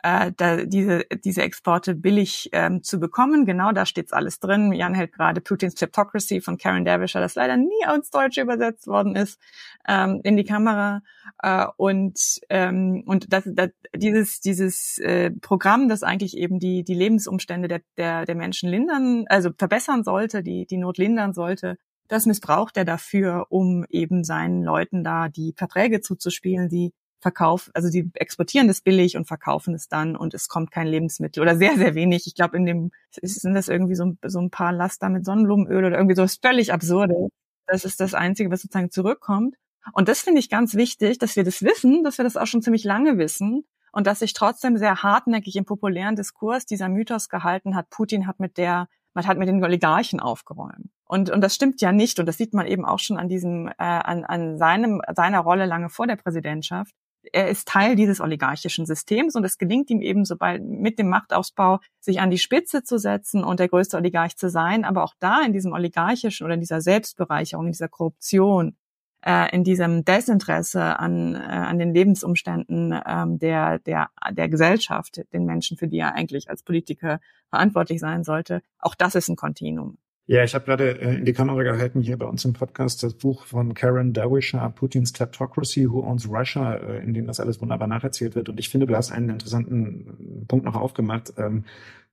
äh, 0.03 0.31
da 0.35 0.65
diese, 0.65 1.05
diese 1.23 1.41
Exporte 1.41 1.95
billig 1.95 2.49
ähm, 2.53 2.83
zu 2.83 2.99
bekommen. 2.99 3.45
Genau 3.45 3.71
da 3.71 3.85
steht's 3.85 4.13
alles 4.13 4.39
drin. 4.39 4.71
Jan 4.71 4.93
hält 4.93 5.13
gerade 5.13 5.41
Putins 5.41 5.75
Kleptocracy 5.75 6.41
von 6.41 6.57
Karen 6.57 6.85
Derbyshire, 6.85 7.21
das 7.21 7.35
leider 7.35 7.57
nie 7.57 7.83
ins 7.93 8.09
Deutsche 8.09 8.41
übersetzt 8.41 8.87
worden 8.87 9.15
ist, 9.15 9.39
ähm, 9.87 10.21
in 10.23 10.37
die 10.37 10.45
Kamera. 10.45 11.01
Äh, 11.41 11.65
und 11.77 12.39
ähm, 12.49 13.03
und 13.05 13.33
das, 13.33 13.43
das, 13.45 13.69
dieses, 13.95 14.39
dieses 14.39 14.97
äh, 14.99 15.31
Programm, 15.31 15.89
das 15.89 16.03
eigentlich 16.03 16.37
eben 16.37 16.59
die, 16.59 16.83
die 16.83 16.93
Lebensumstände 16.93 17.67
der, 17.67 17.81
der, 17.97 18.25
der 18.25 18.35
Menschen 18.35 18.69
lindern, 18.69 19.25
also 19.27 19.49
verbessern 19.57 20.03
sollte, 20.03 20.43
die, 20.43 20.65
die 20.65 20.77
Not 20.77 20.97
lindern 20.97 21.33
sollte, 21.33 21.77
das 22.07 22.25
missbraucht 22.25 22.75
er 22.77 22.85
dafür, 22.85 23.47
um 23.49 23.85
eben 23.89 24.23
seinen 24.23 24.63
Leuten 24.63 25.03
da 25.03 25.29
die 25.29 25.53
Verträge 25.55 26.01
zuzuspielen, 26.01 26.69
die 26.69 26.93
verkaufen, 27.19 27.71
also 27.73 27.89
die 27.89 28.09
exportieren 28.13 28.67
das 28.67 28.81
billig 28.81 29.17
und 29.17 29.25
verkaufen 29.25 29.73
es 29.73 29.87
dann 29.87 30.15
und 30.15 30.33
es 30.33 30.47
kommt 30.47 30.71
kein 30.71 30.87
Lebensmittel 30.87 31.41
oder 31.41 31.57
sehr, 31.57 31.75
sehr 31.75 31.95
wenig. 31.95 32.27
Ich 32.27 32.35
glaube, 32.35 32.57
in 32.57 32.65
dem 32.65 32.91
sind 33.21 33.53
das 33.53 33.67
irgendwie 33.67 33.95
so, 33.95 34.13
so 34.25 34.39
ein 34.39 34.51
paar 34.51 34.71
Laster 34.71 35.09
mit 35.09 35.25
Sonnenblumenöl 35.25 35.85
oder 35.85 35.97
irgendwie 35.97 36.15
so 36.15 36.23
was 36.23 36.37
völlig 36.37 36.71
absurde. 36.71 37.29
Das 37.67 37.85
ist 37.85 37.99
das 37.99 38.13
Einzige, 38.13 38.49
was 38.51 38.61
sozusagen 38.61 38.91
zurückkommt. 38.91 39.55
Und 39.93 40.07
das 40.07 40.21
finde 40.21 40.39
ich 40.39 40.49
ganz 40.49 40.75
wichtig, 40.75 41.19
dass 41.19 41.35
wir 41.35 41.43
das 41.43 41.61
wissen, 41.61 42.03
dass 42.03 42.17
wir 42.17 42.23
das 42.23 42.37
auch 42.37 42.47
schon 42.47 42.61
ziemlich 42.61 42.83
lange 42.83 43.17
wissen 43.17 43.65
und 43.91 44.07
dass 44.07 44.19
sich 44.19 44.33
trotzdem 44.33 44.77
sehr 44.77 45.03
hartnäckig 45.03 45.55
im 45.55 45.65
populären 45.65 46.15
Diskurs 46.15 46.65
dieser 46.65 46.89
Mythos 46.89 47.29
gehalten 47.29 47.75
hat, 47.75 47.89
Putin 47.89 48.27
hat 48.27 48.39
mit 48.39 48.57
der, 48.57 48.87
man 49.13 49.25
hat 49.25 49.37
mit 49.37 49.47
den 49.47 49.63
Oligarchen 49.63 50.19
aufgeräumt. 50.19 50.91
Und, 51.05 51.29
und 51.29 51.41
das 51.41 51.55
stimmt 51.55 51.81
ja 51.81 51.91
nicht. 51.91 52.19
Und 52.19 52.27
das 52.27 52.37
sieht 52.37 52.53
man 52.53 52.67
eben 52.67 52.85
auch 52.85 52.99
schon 52.99 53.17
an 53.17 53.29
diesem, 53.29 53.67
äh, 53.67 53.73
an, 53.77 54.25
an 54.25 54.57
seinem, 54.57 55.01
seiner 55.15 55.39
Rolle 55.39 55.65
lange 55.65 55.89
vor 55.89 56.05
der 56.07 56.17
Präsidentschaft 56.17 56.93
er 57.31 57.49
ist 57.49 57.67
Teil 57.67 57.95
dieses 57.95 58.21
oligarchischen 58.21 58.85
Systems 58.85 59.35
und 59.35 59.43
es 59.43 59.57
gelingt 59.57 59.89
ihm 59.89 60.01
eben, 60.01 60.25
sobald 60.25 60.63
mit 60.63 60.99
dem 60.99 61.09
Machtausbau 61.09 61.79
sich 61.99 62.19
an 62.19 62.31
die 62.31 62.37
Spitze 62.37 62.83
zu 62.83 62.97
setzen 62.97 63.43
und 63.43 63.59
der 63.59 63.67
größte 63.67 63.97
Oligarch 63.97 64.37
zu 64.37 64.49
sein, 64.49 64.85
aber 64.85 65.03
auch 65.03 65.13
da 65.19 65.41
in 65.45 65.53
diesem 65.53 65.73
oligarchischen 65.73 66.45
oder 66.45 66.53
in 66.53 66.59
dieser 66.59 66.81
Selbstbereicherung, 66.81 67.65
in 67.65 67.71
dieser 67.73 67.89
Korruption, 67.89 68.75
äh, 69.21 69.53
in 69.53 69.63
diesem 69.63 70.05
Desinteresse 70.05 70.99
an, 70.99 71.35
äh, 71.35 71.39
an 71.39 71.77
den 71.77 71.93
Lebensumständen 71.93 72.97
ähm, 73.05 73.39
der, 73.39 73.79
der, 73.79 74.09
der 74.31 74.49
Gesellschaft, 74.49 75.21
den 75.33 75.45
Menschen, 75.45 75.77
für 75.77 75.87
die 75.87 75.99
er 75.99 76.15
eigentlich 76.15 76.49
als 76.49 76.63
Politiker 76.63 77.19
verantwortlich 77.49 77.99
sein 77.99 78.23
sollte, 78.23 78.61
auch 78.79 78.95
das 78.95 79.15
ist 79.15 79.27
ein 79.27 79.35
Kontinuum. 79.35 79.97
Ja, 80.31 80.43
ich 80.43 80.53
habe 80.53 80.63
gerade 80.63 81.01
äh, 81.01 81.15
in 81.15 81.25
die 81.25 81.33
Kamera 81.33 81.63
gehalten 81.63 82.01
hier 82.01 82.15
bei 82.15 82.27
uns 82.27 82.45
im 82.45 82.53
Podcast 82.53 83.01
das 83.01 83.15
Buch 83.15 83.47
von 83.47 83.73
Karen 83.73 84.13
Derwisher, 84.13 84.69
Putins 84.69 85.11
Kleptocracy, 85.11 85.89
Who 85.89 86.01
Owns 86.01 86.29
Russia, 86.29 86.75
äh, 86.75 87.03
in 87.03 87.15
dem 87.15 87.25
das 87.25 87.39
alles 87.39 87.59
wunderbar 87.59 87.87
nacherzählt 87.87 88.35
wird. 88.35 88.47
Und 88.47 88.59
ich 88.59 88.69
finde, 88.69 88.85
du 88.85 88.95
hast 88.95 89.11
einen 89.11 89.29
interessanten 89.29 90.45
Punkt 90.47 90.65
noch 90.65 90.75
aufgemacht. 90.75 91.33
Ähm, 91.37 91.65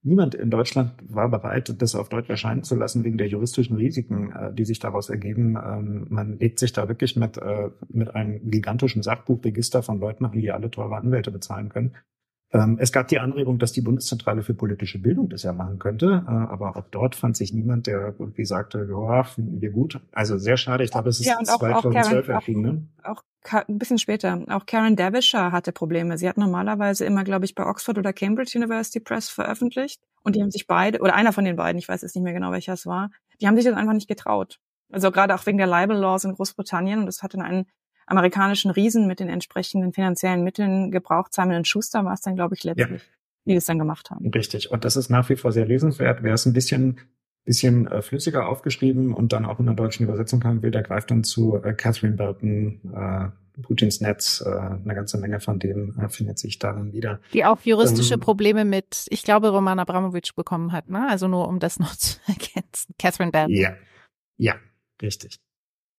niemand 0.03 0.35
in 0.35 0.49
Deutschland 0.51 0.93
war 1.07 1.29
bereit, 1.29 1.75
das 1.77 1.95
auf 1.95 2.09
Deutsch 2.09 2.31
erscheinen 2.31 2.63
zu 2.63 2.75
lassen 2.75 3.05
wegen 3.05 3.19
der 3.19 3.29
juristischen 3.29 3.77
Risiken, 3.77 4.33
äh, 4.33 4.51
die 4.55 4.65
sich 4.65 4.79
daraus 4.79 5.11
ergeben. 5.11 5.59
Ähm, 5.63 6.07
man 6.09 6.39
legt 6.39 6.59
sich 6.59 6.73
da 6.73 6.89
wirklich 6.89 7.17
mit, 7.17 7.37
äh, 7.37 7.69
mit 7.91 8.15
einem 8.15 8.51
gigantischen 8.51 9.03
Sachbuchregister 9.03 9.83
von 9.83 10.01
Leuten 10.01 10.25
an, 10.25 10.33
die 10.33 10.51
alle 10.53 10.71
teure 10.71 10.97
Anwälte 10.97 11.31
bezahlen 11.31 11.69
können. 11.69 11.93
Ähm, 12.57 12.79
es 12.81 12.93
gab 12.93 13.09
die 13.09 13.19
Anregung, 13.19 13.59
dass 13.59 13.73
die 13.73 13.81
Bundeszentrale 13.81 14.43
für 14.43 14.55
politische 14.55 14.99
Bildung 14.99 15.29
das 15.29 15.43
ja 15.43 15.53
machen 15.53 15.79
könnte, 15.79 16.25
äh, 16.27 16.31
aber 16.31 16.77
auch 16.77 16.85
dort 16.91 17.15
fand 17.15 17.37
sich 17.37 17.53
niemand, 17.53 17.87
der 17.87 18.15
irgendwie 18.19 18.45
sagte, 18.45 18.89
ja, 18.91 19.25
finden 19.25 19.61
wir 19.61 19.71
gut. 19.71 20.01
Also 20.13 20.39
sehr 20.39 20.57
schade, 20.57 20.85
ich 20.85 20.91
glaube, 20.91 21.11
es 21.11 21.21
ist 21.21 21.27
ja, 21.27 21.39
auch, 21.39 21.59
2012 21.59 22.29
erschienen. 22.29 22.63
Ne? 22.63 22.89
Auch, 23.05 23.23
ein 23.69 23.79
bisschen 23.79 23.99
später. 23.99 24.43
Auch 24.49 24.67
Karen 24.67 24.97
Derbyshire 24.97 25.53
hatte 25.53 25.71
Probleme. 25.71 26.19
Sie 26.19 26.29
hat 26.29 26.37
normalerweise 26.37 27.05
immer, 27.05 27.23
glaube 27.23 27.45
ich, 27.45 27.55
bei 27.55 27.65
Oxford 27.65 27.97
oder 27.97 28.13
Cambridge 28.13 28.59
University 28.59 28.99
Press 28.99 29.29
veröffentlicht 29.29 30.03
und 30.23 30.35
die 30.35 30.43
haben 30.43 30.51
sich 30.51 30.67
beide, 30.67 30.99
oder 31.01 31.15
einer 31.15 31.33
von 31.33 31.45
den 31.45 31.55
beiden, 31.55 31.79
ich 31.79 31.89
weiß 31.89 32.03
jetzt 32.03 32.17
nicht 32.17 32.25
mehr 32.25 32.33
genau, 32.33 32.51
welcher 32.51 32.73
es 32.73 32.87
war, 32.87 33.11
die 33.41 33.47
haben 33.47 33.55
sich 33.55 33.65
das 33.65 33.75
einfach 33.75 33.93
nicht 33.93 34.09
getraut. 34.09 34.59
Also 34.91 35.11
gerade 35.11 35.35
auch 35.35 35.47
wegen 35.47 35.59
der 35.59 35.67
Libel 35.67 35.97
Laws 35.97 36.25
in 36.25 36.33
Großbritannien 36.33 36.99
und 36.99 37.07
das 37.07 37.23
hatte 37.23 37.39
einen 37.39 37.67
amerikanischen 38.07 38.71
Riesen 38.71 39.07
mit 39.07 39.21
den 39.21 39.29
entsprechenden 39.29 39.93
finanziellen 39.93 40.43
Mitteln 40.45 40.91
gebraucht. 40.91 41.35
Simon 41.35 41.65
Schuster 41.65 42.05
war 42.05 42.15
es 42.15 42.21
dann, 42.21 42.37
glaube 42.37 42.55
ich, 42.55 42.65
letztlich, 42.65 43.03
ja. 43.03 43.09
die 43.47 43.55
das 43.55 43.65
dann 43.67 43.79
gemacht 43.79 44.11
haben. 44.11 44.31
Richtig. 44.31 44.71
Und 44.71 44.85
das 44.85 44.97
ist 44.97 45.11
nach 45.11 45.29
wie 45.29 45.37
vor 45.37 45.53
sehr 45.53 45.67
lesenswert. 45.67 46.23
Wer 46.23 46.35
es 46.35 46.47
ein 46.47 46.53
bisschen 46.53 47.01
bisschen 47.47 47.87
äh, 47.87 48.03
flüssiger 48.03 48.49
aufgeschrieben 48.49 49.15
und 49.15 49.33
dann 49.33 49.47
auch 49.47 49.59
in 49.61 49.67
der 49.67 49.75
deutschen 49.75 50.05
Übersetzung 50.05 50.45
haben 50.45 50.63
will, 50.63 50.73
der 50.73 50.83
greift 50.83 51.11
dann 51.11 51.25
zu 51.25 51.57
äh, 51.63 51.73
Catherine 51.73 52.17
Burton, 52.17 52.81
äh, 52.93 53.63
Putins 53.63 54.01
Netz, 54.01 54.45
äh, 54.45 54.51
eine 54.51 54.95
ganze 54.95 55.17
Menge 55.17 55.41
von 55.41 55.59
denen 55.59 55.99
äh, 55.99 56.09
findet 56.09 56.39
sich 56.39 56.59
darin 56.59 56.93
wieder. 56.93 57.21
Die 57.33 57.45
auch 57.45 57.61
juristische 57.63 58.15
ähm, 58.15 58.21
Probleme 58.21 58.65
mit, 58.65 59.07
ich 59.09 59.23
glaube, 59.23 59.49
Roman 59.49 59.79
Abramowitsch 59.79 60.35
bekommen 60.35 60.73
hat, 60.73 60.91
ne? 60.91 61.09
Also 61.09 61.29
nur 61.29 61.49
um 61.49 61.61
das 61.61 61.79
noch 61.81 61.97
zu 61.97 62.19
ergänzen. 62.27 62.95
Catherine 62.99 63.31
Burton. 63.31 63.55
Ja, 63.55 63.75
ja, 64.37 64.57
richtig. 65.01 65.39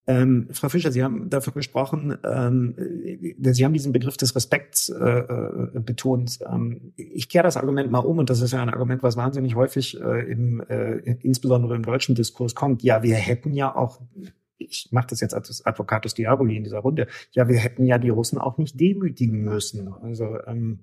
Ähm, 0.08 0.48
Frau 0.52 0.70
Fischer, 0.70 0.92
Sie 0.92 1.04
haben 1.04 1.30
dafür 1.30 1.52
gesprochen, 1.52 2.18
ähm, 2.24 2.76
Sie 3.42 3.66
haben 3.66 3.74
diesen 3.74 3.92
Begriff 3.92 4.16
des 4.16 4.36
Respekts 4.36 4.88
äh, 4.88 5.04
äh, 5.04 5.80
betont. 5.80 6.40
Ähm, 6.50 6.94
ich 6.96 7.28
kehre 7.28 7.44
das 7.44 7.58
Argument 7.58 7.92
mal 7.92 8.00
um 8.00 8.18
und 8.18 8.30
das 8.30 8.42
ist 8.42 8.54
ja 8.54 8.62
ein 8.62 8.70
Argument, 8.70 9.04
was 9.04 9.18
wahnsinnig 9.18 9.56
häufig 9.56 10.00
äh, 10.00 10.32
im, 10.32 10.62
äh, 10.62 10.98
insbesondere 11.22 11.76
im 11.76 11.84
deutschen 11.84 12.16
Diskurs 12.16 12.56
kommt. 12.56 12.84
Ja, 12.84 13.04
wir 13.04 13.16
hätten 13.16 13.54
ja 13.54 13.76
auch 13.76 14.02
ich 14.60 14.90
mache 14.92 15.08
das 15.12 15.22
jetzt 15.22 15.36
als 15.36 15.64
Advocatus 15.66 16.16
Diaboli 16.16 16.58
in 16.58 16.64
dieser 16.64 16.80
Runde. 16.80 17.08
Ja, 17.32 17.48
wir 17.48 17.58
hätten 17.58 17.86
ja 17.86 18.00
die 18.00 18.10
Russen 18.10 18.40
auch 18.40 18.58
nicht 18.58 18.80
demütigen 18.80 19.44
müssen. 19.44 19.94
Also 20.02 20.38
ähm, 20.48 20.80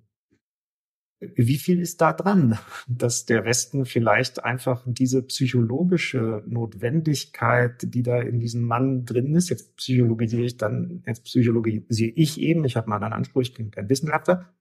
wie 1.21 1.57
viel 1.57 1.81
ist 1.81 2.01
da 2.01 2.13
dran, 2.13 2.59
dass 2.89 3.27
der 3.27 3.45
Westen 3.45 3.85
vielleicht 3.85 4.45
einfach 4.45 4.85
diese 4.87 5.23
psychologische 5.23 6.43
Notwendigkeit, 6.47 7.81
die 7.83 8.03
da 8.03 8.21
in 8.21 8.41
diesem 8.41 8.63
Mann 8.63 9.05
drin 9.05 9.35
ist, 9.35 9.51
jetzt 9.51 9.77
psychologisiere 9.77 10.45
ich 10.45 10.57
dann, 10.57 11.03
jetzt 11.07 11.25
psychologisiere 11.25 12.13
ich 12.15 12.41
eben, 12.41 12.65
ich 12.65 12.77
habe 12.77 12.89
mal 12.89 13.03
einen 13.03 13.13
Anspruch, 13.13 13.43
ich 13.43 13.55
bin 13.55 13.71
kein 13.71 13.89
Wissenschaftler, 13.89 14.55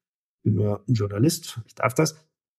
bin 0.44 0.56
nur 0.56 0.84
ein 0.88 0.94
Journalist, 0.94 1.62
ich 1.66 1.76
darf 1.76 1.94
das. 1.94 2.16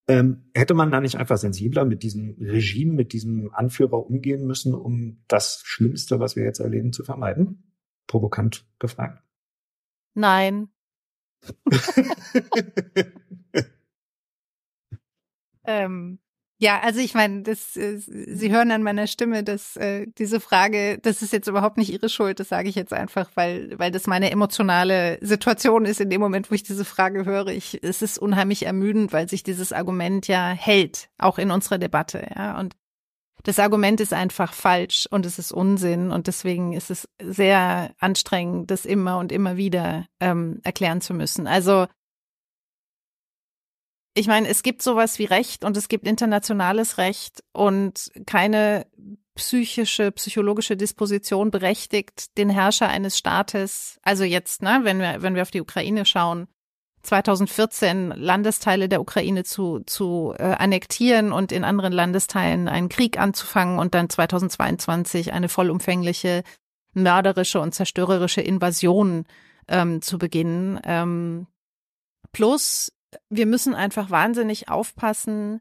Ähm, 0.06 0.50
hätte 0.52 0.74
man 0.74 0.90
da 0.90 1.00
nicht 1.00 1.16
einfach 1.16 1.38
sensibler 1.38 1.86
mit 1.86 2.02
diesem 2.02 2.36
Regime, 2.38 2.92
mit 2.92 3.14
diesem 3.14 3.54
Anführer 3.54 4.04
umgehen 4.04 4.46
müssen, 4.46 4.74
um 4.74 5.22
das 5.28 5.62
Schlimmste, 5.64 6.20
was 6.20 6.36
wir 6.36 6.44
jetzt 6.44 6.60
erleben, 6.60 6.92
zu 6.92 7.04
vermeiden? 7.04 7.72
Provokant 8.06 8.66
gefragt. 8.78 9.22
Nein. 10.12 10.68
Ähm, 15.66 16.18
Ja, 16.58 16.80
also 16.80 17.00
ich 17.00 17.14
meine, 17.14 17.42
das, 17.42 17.76
äh, 17.76 17.98
Sie 17.98 18.52
hören 18.52 18.70
an 18.70 18.82
meiner 18.84 19.06
Stimme, 19.08 19.42
dass 19.42 19.76
äh, 19.76 20.06
diese 20.18 20.38
Frage, 20.40 20.98
das 21.02 21.20
ist 21.20 21.32
jetzt 21.32 21.48
überhaupt 21.48 21.76
nicht 21.78 21.92
Ihre 21.92 22.08
Schuld, 22.08 22.38
das 22.38 22.48
sage 22.48 22.68
ich 22.68 22.76
jetzt 22.76 22.92
einfach, 22.92 23.28
weil, 23.34 23.76
weil 23.78 23.90
das 23.90 24.06
meine 24.06 24.30
emotionale 24.30 25.18
Situation 25.20 25.84
ist 25.84 26.00
in 26.00 26.10
dem 26.10 26.20
Moment, 26.20 26.50
wo 26.50 26.54
ich 26.54 26.62
diese 26.62 26.84
Frage 26.84 27.24
höre. 27.24 27.48
Ich, 27.48 27.82
es 27.82 28.02
ist 28.02 28.18
unheimlich 28.18 28.64
ermüdend, 28.66 29.12
weil 29.12 29.28
sich 29.28 29.42
dieses 29.42 29.72
Argument 29.72 30.28
ja 30.28 30.50
hält, 30.50 31.08
auch 31.18 31.38
in 31.38 31.50
unserer 31.50 31.78
Debatte, 31.78 32.26
ja. 32.34 32.58
Und 32.58 32.74
das 33.42 33.58
Argument 33.58 34.00
ist 34.00 34.14
einfach 34.14 34.54
falsch 34.54 35.06
und 35.10 35.26
es 35.26 35.38
ist 35.38 35.52
Unsinn 35.52 36.12
und 36.12 36.28
deswegen 36.28 36.72
ist 36.72 36.90
es 36.90 37.08
sehr 37.20 37.94
anstrengend, 37.98 38.70
das 38.70 38.86
immer 38.86 39.18
und 39.18 39.32
immer 39.32 39.56
wieder 39.56 40.06
ähm, 40.20 40.60
erklären 40.62 41.00
zu 41.00 41.14
müssen. 41.14 41.46
Also 41.46 41.86
ich 44.14 44.28
meine, 44.28 44.48
es 44.48 44.62
gibt 44.62 44.82
sowas 44.82 45.18
wie 45.18 45.24
Recht 45.24 45.64
und 45.64 45.76
es 45.76 45.88
gibt 45.88 46.06
internationales 46.06 46.98
Recht 46.98 47.42
und 47.52 48.12
keine 48.26 48.86
psychische, 49.34 50.12
psychologische 50.12 50.76
Disposition 50.76 51.50
berechtigt 51.50 52.38
den 52.38 52.48
Herrscher 52.48 52.88
eines 52.88 53.18
Staates, 53.18 53.98
also 54.02 54.22
jetzt, 54.22 54.62
ne, 54.62 54.80
wenn 54.82 55.00
wir, 55.00 55.22
wenn 55.22 55.34
wir 55.34 55.42
auf 55.42 55.50
die 55.50 55.60
Ukraine 55.60 56.06
schauen, 56.06 56.46
2014 57.02 58.12
Landesteile 58.16 58.88
der 58.88 59.00
Ukraine 59.00 59.44
zu, 59.44 59.80
zu 59.80 60.34
äh, 60.38 60.42
annektieren 60.42 61.32
und 61.32 61.52
in 61.52 61.64
anderen 61.64 61.92
Landesteilen 61.92 62.68
einen 62.68 62.88
Krieg 62.88 63.18
anzufangen 63.18 63.78
und 63.78 63.94
dann 63.94 64.08
2022 64.08 65.32
eine 65.32 65.48
vollumfängliche 65.48 66.44
mörderische 66.94 67.60
und 67.60 67.74
zerstörerische 67.74 68.40
Invasion 68.40 69.26
ähm, 69.68 70.00
zu 70.00 70.16
beginnen. 70.16 70.80
Ähm, 70.84 71.46
plus 72.32 72.92
wir 73.28 73.46
müssen 73.46 73.74
einfach 73.74 74.10
wahnsinnig 74.10 74.68
aufpassen, 74.68 75.60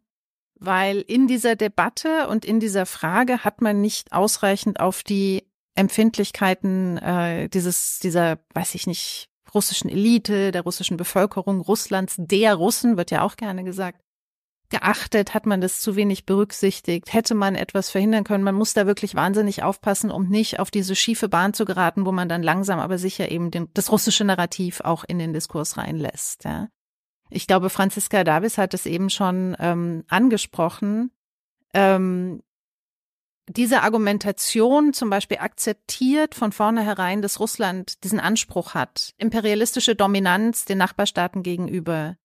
weil 0.56 1.02
in 1.02 1.28
dieser 1.28 1.56
Debatte 1.56 2.28
und 2.28 2.46
in 2.46 2.60
dieser 2.60 2.86
Frage 2.86 3.44
hat 3.44 3.62
man 3.62 3.82
nicht 3.82 4.14
ausreichend 4.14 4.80
auf 4.80 5.04
die 5.04 5.44
Empfindlichkeiten 5.76 6.98
äh, 6.98 7.50
dieses, 7.50 8.00
dieser, 8.00 8.40
weiß 8.54 8.76
ich 8.76 8.88
nicht, 8.88 9.30
russischen 9.54 9.90
Elite, 9.90 10.52
der 10.52 10.62
russischen 10.62 10.98
Bevölkerung 10.98 11.62
Russlands, 11.62 12.16
der 12.18 12.56
Russen, 12.56 12.98
wird 12.98 13.12
ja 13.12 13.22
auch 13.22 13.36
gerne 13.36 13.64
gesagt, 13.64 14.02
geachtet, 14.70 15.36
hat 15.36 15.46
man 15.46 15.62
das 15.62 15.82
zu 15.82 15.96
wenig 15.96 16.26
berücksichtigt, 16.26 17.14
hätte 17.14 17.36
man 17.36 17.54
etwas 17.54 17.92
verhindern 17.92 18.24
können. 18.24 18.44
Man 18.44 18.56
muss 18.56 18.74
da 18.74 18.88
wirklich 18.88 19.14
wahnsinnig 19.14 19.62
aufpassen, 19.62 20.10
um 20.10 20.28
nicht 20.28 20.60
auf 20.60 20.72
diese 20.72 20.96
schiefe 20.96 21.30
Bahn 21.30 21.54
zu 21.54 21.66
geraten, 21.66 22.06
wo 22.06 22.12
man 22.12 22.28
dann 22.28 22.42
langsam 22.42 22.80
aber 22.80 22.98
sicher 22.98 23.30
eben 23.30 23.52
den, 23.52 23.70
das 23.74 23.92
russische 23.92 24.24
Narrativ 24.24 24.82
auch 24.82 25.04
in 25.04 25.20
den 25.20 25.34
Diskurs 25.34 25.78
reinlässt. 25.78 26.46
Ja. 26.46 26.70
Ich 27.34 27.48
glaube, 27.48 27.70
Franziska 27.70 28.24
Davis 28.24 28.58
hat 28.58 28.74
es 28.74 28.86
eben 28.86 29.10
schon 29.10 29.56
ähm, 29.60 30.04
angesprochen. 30.08 31.12
Ähm, 31.74 32.44
diese 33.50 33.82
Argumentation 33.82 34.94
zum 34.94 35.10
Beispiel 35.10 35.40
akzeptiert 35.40 36.36
von 36.36 36.52
vornherein, 36.52 37.22
dass 37.22 37.40
Russland 37.40 38.04
diesen 38.04 38.20
Anspruch 38.20 38.74
hat, 38.74 39.14
imperialistische 39.18 39.96
Dominanz 39.96 40.66
den 40.66 40.78
Nachbarstaaten 40.78 41.44
gegenüber 41.44 42.18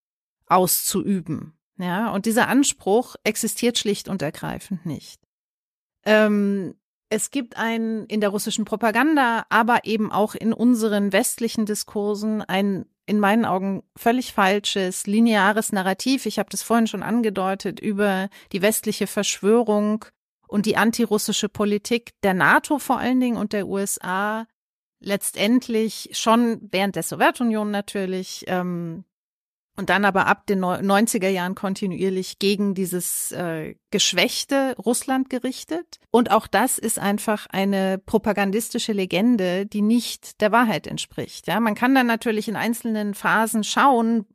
auszuüben. 0.46 1.58
Ja, 1.78 2.10
und 2.10 2.26
dieser 2.26 2.48
Anspruch 2.48 3.16
existiert 3.24 3.78
schlicht 3.78 4.08
und 4.08 4.20
ergreifend 4.22 4.84
nicht. 4.84 5.20
Ähm, 6.04 6.74
es 7.10 7.30
gibt 7.30 7.56
ein 7.56 8.04
in 8.06 8.20
der 8.20 8.30
russischen 8.30 8.64
Propaganda, 8.64 9.46
aber 9.48 9.84
eben 9.84 10.12
auch 10.12 10.34
in 10.34 10.52
unseren 10.52 11.12
westlichen 11.12 11.66
Diskursen 11.66 12.42
ein 12.42 12.86
in 13.06 13.20
meinen 13.20 13.46
Augen 13.46 13.82
völlig 13.96 14.34
falsches, 14.34 15.06
lineares 15.06 15.72
Narrativ. 15.72 16.26
Ich 16.26 16.38
habe 16.38 16.50
das 16.50 16.62
vorhin 16.62 16.86
schon 16.86 17.02
angedeutet 17.02 17.80
über 17.80 18.28
die 18.52 18.60
westliche 18.60 19.06
Verschwörung 19.06 20.04
und 20.46 20.66
die 20.66 20.76
antirussische 20.76 21.48
Politik 21.48 22.12
der 22.22 22.34
NATO 22.34 22.78
vor 22.78 22.98
allen 22.98 23.18
Dingen 23.18 23.38
und 23.38 23.54
der 23.54 23.66
USA 23.66 24.46
letztendlich 25.00 26.10
schon 26.12 26.58
während 26.70 26.96
der 26.96 27.02
Sowjetunion 27.02 27.70
natürlich 27.70 28.44
ähm, 28.46 29.04
und 29.78 29.90
dann 29.90 30.04
aber 30.04 30.26
ab 30.26 30.44
den 30.46 30.58
90er 30.64 31.28
Jahren 31.28 31.54
kontinuierlich 31.54 32.40
gegen 32.40 32.74
dieses 32.74 33.30
äh, 33.30 33.76
geschwächte 33.92 34.74
Russland 34.76 35.30
gerichtet. 35.30 36.00
Und 36.10 36.32
auch 36.32 36.48
das 36.48 36.78
ist 36.78 36.98
einfach 36.98 37.46
eine 37.46 37.98
propagandistische 37.98 38.92
Legende, 38.92 39.66
die 39.66 39.82
nicht 39.82 40.40
der 40.40 40.50
Wahrheit 40.50 40.88
entspricht. 40.88 41.46
Ja, 41.46 41.60
man 41.60 41.76
kann 41.76 41.94
dann 41.94 42.08
natürlich 42.08 42.48
in 42.48 42.56
einzelnen 42.56 43.14
Phasen 43.14 43.62
schauen, 43.62 44.26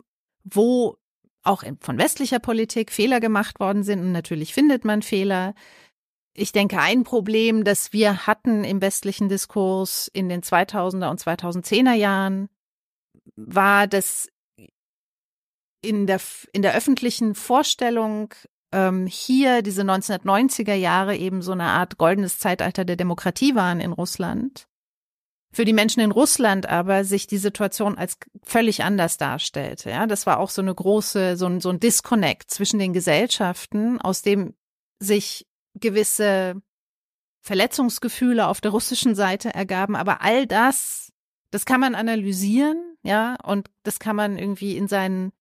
wo 0.45 0.95
auch 1.43 1.65
von 1.81 1.97
westlicher 1.97 2.39
Politik 2.39 2.89
Fehler 2.89 3.19
gemacht 3.19 3.59
worden 3.59 3.83
sind 3.83 3.99
und 3.99 4.13
natürlich 4.13 4.53
findet 4.53 4.85
man 4.85 5.01
Fehler. 5.01 5.55
Ich 6.33 6.53
denke, 6.53 6.79
ein 6.79 7.03
Problem, 7.03 7.65
das 7.65 7.91
wir 7.91 8.27
hatten 8.27 8.63
im 8.63 8.81
westlichen 8.81 9.27
Diskurs 9.27 10.09
in 10.13 10.29
den 10.29 10.41
2000er 10.41 11.09
und 11.09 11.19
2010er 11.19 11.95
Jahren, 11.95 12.47
war, 13.35 13.87
dass 13.87 14.29
in 15.83 16.07
der, 16.07 16.19
in 16.53 16.61
der 16.61 16.73
öffentlichen 16.73 17.35
Vorstellung 17.35 18.33
ähm, 18.71 19.05
hier 19.05 19.61
diese 19.61 19.83
1990er 19.83 20.73
Jahre 20.73 21.15
eben 21.15 21.41
so 21.41 21.51
eine 21.51 21.65
Art 21.65 21.97
goldenes 21.97 22.39
Zeitalter 22.39 22.85
der 22.85 22.95
Demokratie 22.95 23.53
waren 23.53 23.79
in 23.79 23.91
Russland. 23.91 24.67
Für 25.51 25.65
die 25.65 25.73
Menschen 25.73 25.99
in 25.99 26.11
Russland 26.11 26.65
aber 26.65 27.03
sich 27.03 27.27
die 27.27 27.37
Situation 27.37 27.95
als 27.95 28.17
völlig 28.43 28.83
anders 28.83 29.17
darstellte. 29.17 29.91
Ja, 29.91 30.07
das 30.07 30.25
war 30.25 30.39
auch 30.39 30.49
so 30.49 30.63
eine 30.63 30.73
große, 30.73 31.37
so 31.37 31.45
ein, 31.45 31.61
so 31.61 31.69
ein 31.69 31.79
Disconnect 31.79 32.49
zwischen 32.49 32.79
den 32.79 32.91
Gesellschaften, 32.91 34.01
aus 34.01 34.23
dem 34.23 34.55
sich 34.99 35.45
gewisse 35.75 36.59
Verletzungsgefühle 37.41 38.47
auf 38.47 38.61
der 38.61 38.71
russischen 38.71 39.13
Seite 39.13 39.53
ergaben. 39.53 39.95
Aber 39.95 40.21
all 40.21 40.47
das, 40.47 41.11
das 41.51 41.65
kann 41.65 41.81
man 41.81 41.93
analysieren, 41.93 42.97
ja, 43.03 43.35
und 43.43 43.69
das 43.83 43.99
kann 43.99 44.15
man 44.15 44.39
irgendwie 44.39 44.75
in 44.75 44.87
seinen 44.87 45.33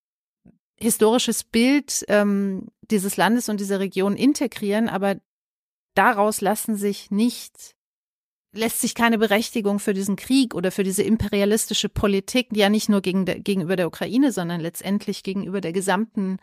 historisches 0.82 1.44
Bild 1.44 2.04
ähm, 2.08 2.68
dieses 2.82 3.16
Landes 3.16 3.48
und 3.48 3.60
dieser 3.60 3.80
Region 3.80 4.16
integrieren, 4.16 4.88
aber 4.88 5.16
daraus 5.94 6.40
lassen 6.40 6.76
sich 6.76 7.10
nicht 7.10 7.74
lässt 8.54 8.80
sich 8.80 8.94
keine 8.94 9.18
Berechtigung 9.18 9.78
für 9.78 9.94
diesen 9.94 10.16
Krieg 10.16 10.54
oder 10.54 10.70
für 10.70 10.84
diese 10.84 11.02
imperialistische 11.02 11.88
Politik, 11.88 12.48
ja 12.52 12.68
nicht 12.68 12.88
nur 12.88 13.00
gegen 13.00 13.24
der, 13.24 13.40
gegenüber 13.40 13.76
der 13.76 13.86
Ukraine, 13.86 14.30
sondern 14.30 14.60
letztendlich 14.60 15.22
gegenüber 15.22 15.60
der 15.60 15.72
gesamten 15.72 16.38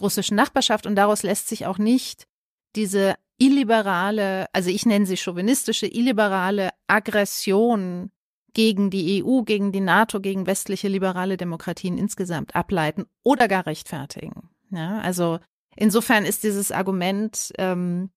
russischen 0.00 0.34
Nachbarschaft. 0.36 0.84
Und 0.84 0.96
daraus 0.96 1.22
lässt 1.22 1.48
sich 1.48 1.66
auch 1.66 1.78
nicht 1.78 2.26
diese 2.74 3.14
illiberale, 3.38 4.46
also 4.52 4.70
ich 4.70 4.84
nenne 4.84 5.06
sie 5.06 5.16
chauvinistische, 5.16 5.86
illiberale 5.86 6.70
Aggression 6.88 8.10
gegen 8.54 8.90
die 8.90 9.22
EU, 9.22 9.42
gegen 9.42 9.72
die 9.72 9.80
NATO, 9.80 10.20
gegen 10.20 10.46
westliche 10.46 10.88
liberale 10.88 11.36
Demokratien 11.36 11.98
insgesamt 11.98 12.54
ableiten 12.56 13.06
oder 13.22 13.48
gar 13.48 13.66
rechtfertigen. 13.66 14.48
Ja, 14.70 15.00
also 15.00 15.40
insofern 15.76 16.24
ist 16.24 16.44
dieses 16.44 16.72
Argument 16.72 17.52
ähm, 17.58 18.10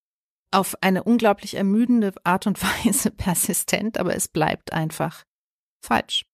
auf 0.52 0.76
eine 0.82 1.04
unglaublich 1.04 1.56
ermüdende 1.56 2.13
Art 2.23 2.47
und 2.47 2.62
Weise 2.86 3.12
persistent, 3.12 3.97
aber 3.97 4.15
es 4.15 4.28
bleibt 4.28 4.73
einfach 4.73 5.26
falsch. 5.82 6.26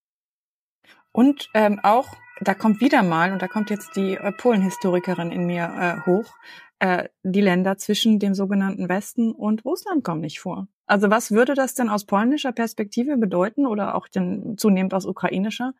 Und 1.11 1.49
ähm, 1.53 1.79
auch, 1.83 2.15
da 2.41 2.53
kommt 2.53 2.81
wieder 2.81 3.03
mal, 3.03 3.31
und 3.31 3.41
da 3.41 3.47
kommt 3.47 3.69
jetzt 3.69 3.95
die 3.95 4.15
äh, 4.15 4.31
Polenhistorikerin 4.31 5.31
in 5.31 5.45
mir 5.45 5.65
äh, 5.65 6.05
hoch, 6.05 6.33
äh, 6.79 7.07
die 7.23 7.41
Länder 7.41 7.77
zwischen 7.77 8.19
dem 8.19 8.33
sogenannten 8.33 8.89
Westen 8.89 9.31
und 9.31 9.63
Russland 9.63 10.03
kommen 10.03 10.21
nicht 10.21 10.39
vor. 10.39 10.67
Also 10.85 11.09
was 11.09 11.31
würde 11.31 11.53
das 11.53 11.73
denn 11.73 11.89
aus 11.89 12.05
polnischer 12.05 12.51
Perspektive 12.51 13.17
bedeuten 13.17 13.65
oder 13.65 13.95
auch 13.95 14.07
denn 14.07 14.57
zunehmend 14.57 14.93
aus 14.93 15.05
ukrainischer, 15.05 15.73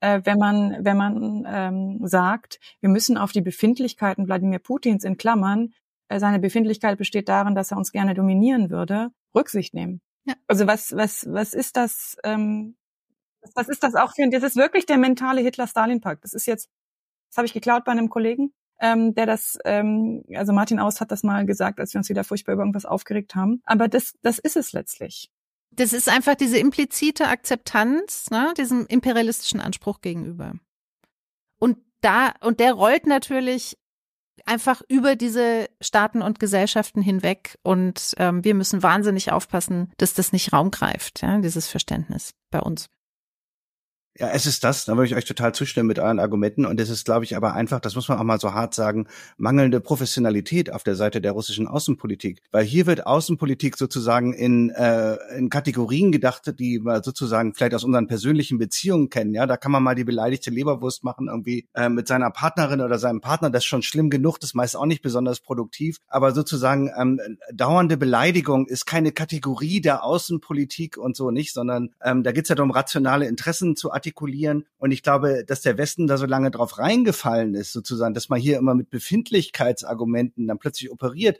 äh, 0.00 0.20
wenn 0.24 0.38
man 0.38 0.76
wenn 0.84 0.96
man 0.96 1.44
ähm, 1.46 2.06
sagt, 2.06 2.60
wir 2.80 2.88
müssen 2.88 3.16
auf 3.18 3.32
die 3.32 3.40
Befindlichkeiten 3.40 4.26
Wladimir 4.26 4.60
Putins 4.60 5.04
in 5.04 5.16
Klammern, 5.16 5.72
äh, 6.08 6.20
seine 6.20 6.38
Befindlichkeit 6.38 6.98
besteht 6.98 7.28
darin, 7.28 7.54
dass 7.54 7.72
er 7.72 7.78
uns 7.78 7.90
gerne 7.92 8.14
dominieren 8.14 8.70
würde, 8.70 9.10
Rücksicht 9.34 9.74
nehmen. 9.74 10.00
Ja. 10.24 10.34
Also 10.46 10.66
was 10.66 10.94
was 10.96 11.26
was 11.28 11.54
ist 11.54 11.76
das? 11.76 12.16
Ähm, 12.22 12.76
was 13.54 13.68
ist 13.68 13.82
das 13.82 13.94
auch 13.94 14.14
für? 14.14 14.28
Das 14.30 14.42
ist 14.42 14.56
wirklich 14.56 14.86
der 14.86 14.98
mentale 14.98 15.42
Hitler-Stalin-Pakt. 15.42 16.24
Das 16.24 16.32
ist 16.32 16.46
jetzt, 16.46 16.70
das 17.28 17.36
habe 17.36 17.46
ich 17.46 17.52
geklaut 17.52 17.84
bei 17.84 17.92
einem 17.92 18.08
Kollegen 18.08 18.54
ähm, 18.80 19.14
der 19.14 19.26
das, 19.26 19.58
ähm, 19.64 20.24
also 20.34 20.52
Martin 20.52 20.78
Aus 20.78 21.00
hat 21.00 21.10
das 21.10 21.22
mal 21.22 21.46
gesagt, 21.46 21.80
als 21.80 21.94
wir 21.94 21.98
uns 21.98 22.08
wieder 22.08 22.24
furchtbar 22.24 22.52
über 22.52 22.62
irgendwas 22.62 22.84
aufgeregt 22.84 23.34
haben. 23.34 23.62
Aber 23.64 23.88
das, 23.88 24.14
das 24.22 24.38
ist 24.38 24.56
es 24.56 24.72
letztlich. 24.72 25.30
Das 25.70 25.92
ist 25.92 26.08
einfach 26.08 26.34
diese 26.34 26.58
implizite 26.58 27.28
Akzeptanz, 27.28 28.30
ne, 28.30 28.52
diesem 28.56 28.86
imperialistischen 28.86 29.60
Anspruch 29.60 30.00
gegenüber. 30.00 30.54
Und 31.58 31.78
da, 32.00 32.32
und 32.40 32.60
der 32.60 32.74
rollt 32.74 33.06
natürlich 33.06 33.76
einfach 34.44 34.82
über 34.88 35.16
diese 35.16 35.68
Staaten 35.80 36.22
und 36.22 36.40
Gesellschaften 36.40 37.00
hinweg 37.00 37.58
und 37.62 38.14
ähm, 38.18 38.44
wir 38.44 38.54
müssen 38.54 38.82
wahnsinnig 38.82 39.32
aufpassen, 39.32 39.92
dass 39.96 40.14
das 40.14 40.32
nicht 40.32 40.52
Raum 40.52 40.70
greift, 40.70 41.22
ja, 41.22 41.38
dieses 41.38 41.68
Verständnis 41.68 42.34
bei 42.50 42.60
uns. 42.60 42.88
Ja, 44.16 44.28
es 44.28 44.46
ist 44.46 44.62
das, 44.62 44.84
da 44.84 44.92
würde 44.92 45.06
ich 45.06 45.16
euch 45.16 45.24
total 45.24 45.52
zustimmen 45.56 45.88
mit 45.88 45.98
euren 45.98 46.20
Argumenten. 46.20 46.66
Und 46.66 46.78
es 46.78 46.88
ist, 46.88 47.04
glaube 47.04 47.24
ich, 47.24 47.36
aber 47.36 47.54
einfach, 47.54 47.80
das 47.80 47.96
muss 47.96 48.08
man 48.08 48.16
auch 48.16 48.22
mal 48.22 48.38
so 48.38 48.54
hart 48.54 48.72
sagen, 48.72 49.08
mangelnde 49.38 49.80
Professionalität 49.80 50.72
auf 50.72 50.84
der 50.84 50.94
Seite 50.94 51.20
der 51.20 51.32
russischen 51.32 51.66
Außenpolitik. 51.66 52.40
Weil 52.52 52.64
hier 52.64 52.86
wird 52.86 53.08
Außenpolitik 53.08 53.76
sozusagen 53.76 54.32
in, 54.32 54.70
äh, 54.70 55.16
in 55.36 55.48
Kategorien 55.48 56.12
gedacht, 56.12 56.42
die 56.60 56.78
wir 56.78 57.02
sozusagen 57.02 57.54
vielleicht 57.54 57.74
aus 57.74 57.82
unseren 57.82 58.06
persönlichen 58.06 58.56
Beziehungen 58.56 59.10
kennen. 59.10 59.34
Ja, 59.34 59.46
da 59.46 59.56
kann 59.56 59.72
man 59.72 59.82
mal 59.82 59.96
die 59.96 60.04
beleidigte 60.04 60.50
Leberwurst 60.50 61.02
machen, 61.02 61.26
irgendwie 61.26 61.66
äh, 61.74 61.88
mit 61.88 62.06
seiner 62.06 62.30
Partnerin 62.30 62.82
oder 62.82 63.00
seinem 63.00 63.20
Partner. 63.20 63.50
Das 63.50 63.64
ist 63.64 63.68
schon 63.68 63.82
schlimm 63.82 64.10
genug, 64.10 64.38
das 64.38 64.50
ist 64.50 64.54
meist 64.54 64.76
auch 64.76 64.86
nicht 64.86 65.02
besonders 65.02 65.40
produktiv. 65.40 65.96
Aber 66.06 66.30
sozusagen 66.30 66.88
ähm, 66.96 67.20
dauernde 67.52 67.96
Beleidigung 67.96 68.68
ist 68.68 68.86
keine 68.86 69.10
Kategorie 69.10 69.80
der 69.80 70.04
Außenpolitik 70.04 70.98
und 70.98 71.16
so 71.16 71.32
nicht, 71.32 71.52
sondern 71.52 71.90
ähm, 72.00 72.22
da 72.22 72.30
geht 72.30 72.44
es 72.44 72.48
ja 72.48 72.54
darum, 72.54 72.70
rationale 72.70 73.26
Interessen 73.26 73.74
zu 73.74 73.90
artikulieren. 74.04 74.66
Und 74.76 74.90
ich 74.90 75.02
glaube, 75.02 75.44
dass 75.46 75.62
der 75.62 75.78
Westen 75.78 76.06
da 76.06 76.18
so 76.18 76.26
lange 76.26 76.50
drauf 76.50 76.78
reingefallen 76.78 77.54
ist, 77.54 77.72
sozusagen, 77.72 78.12
dass 78.12 78.28
man 78.28 78.38
hier 78.38 78.58
immer 78.58 78.74
mit 78.74 78.90
Befindlichkeitsargumenten 78.90 80.46
dann 80.46 80.58
plötzlich 80.58 80.90
operiert. 80.90 81.38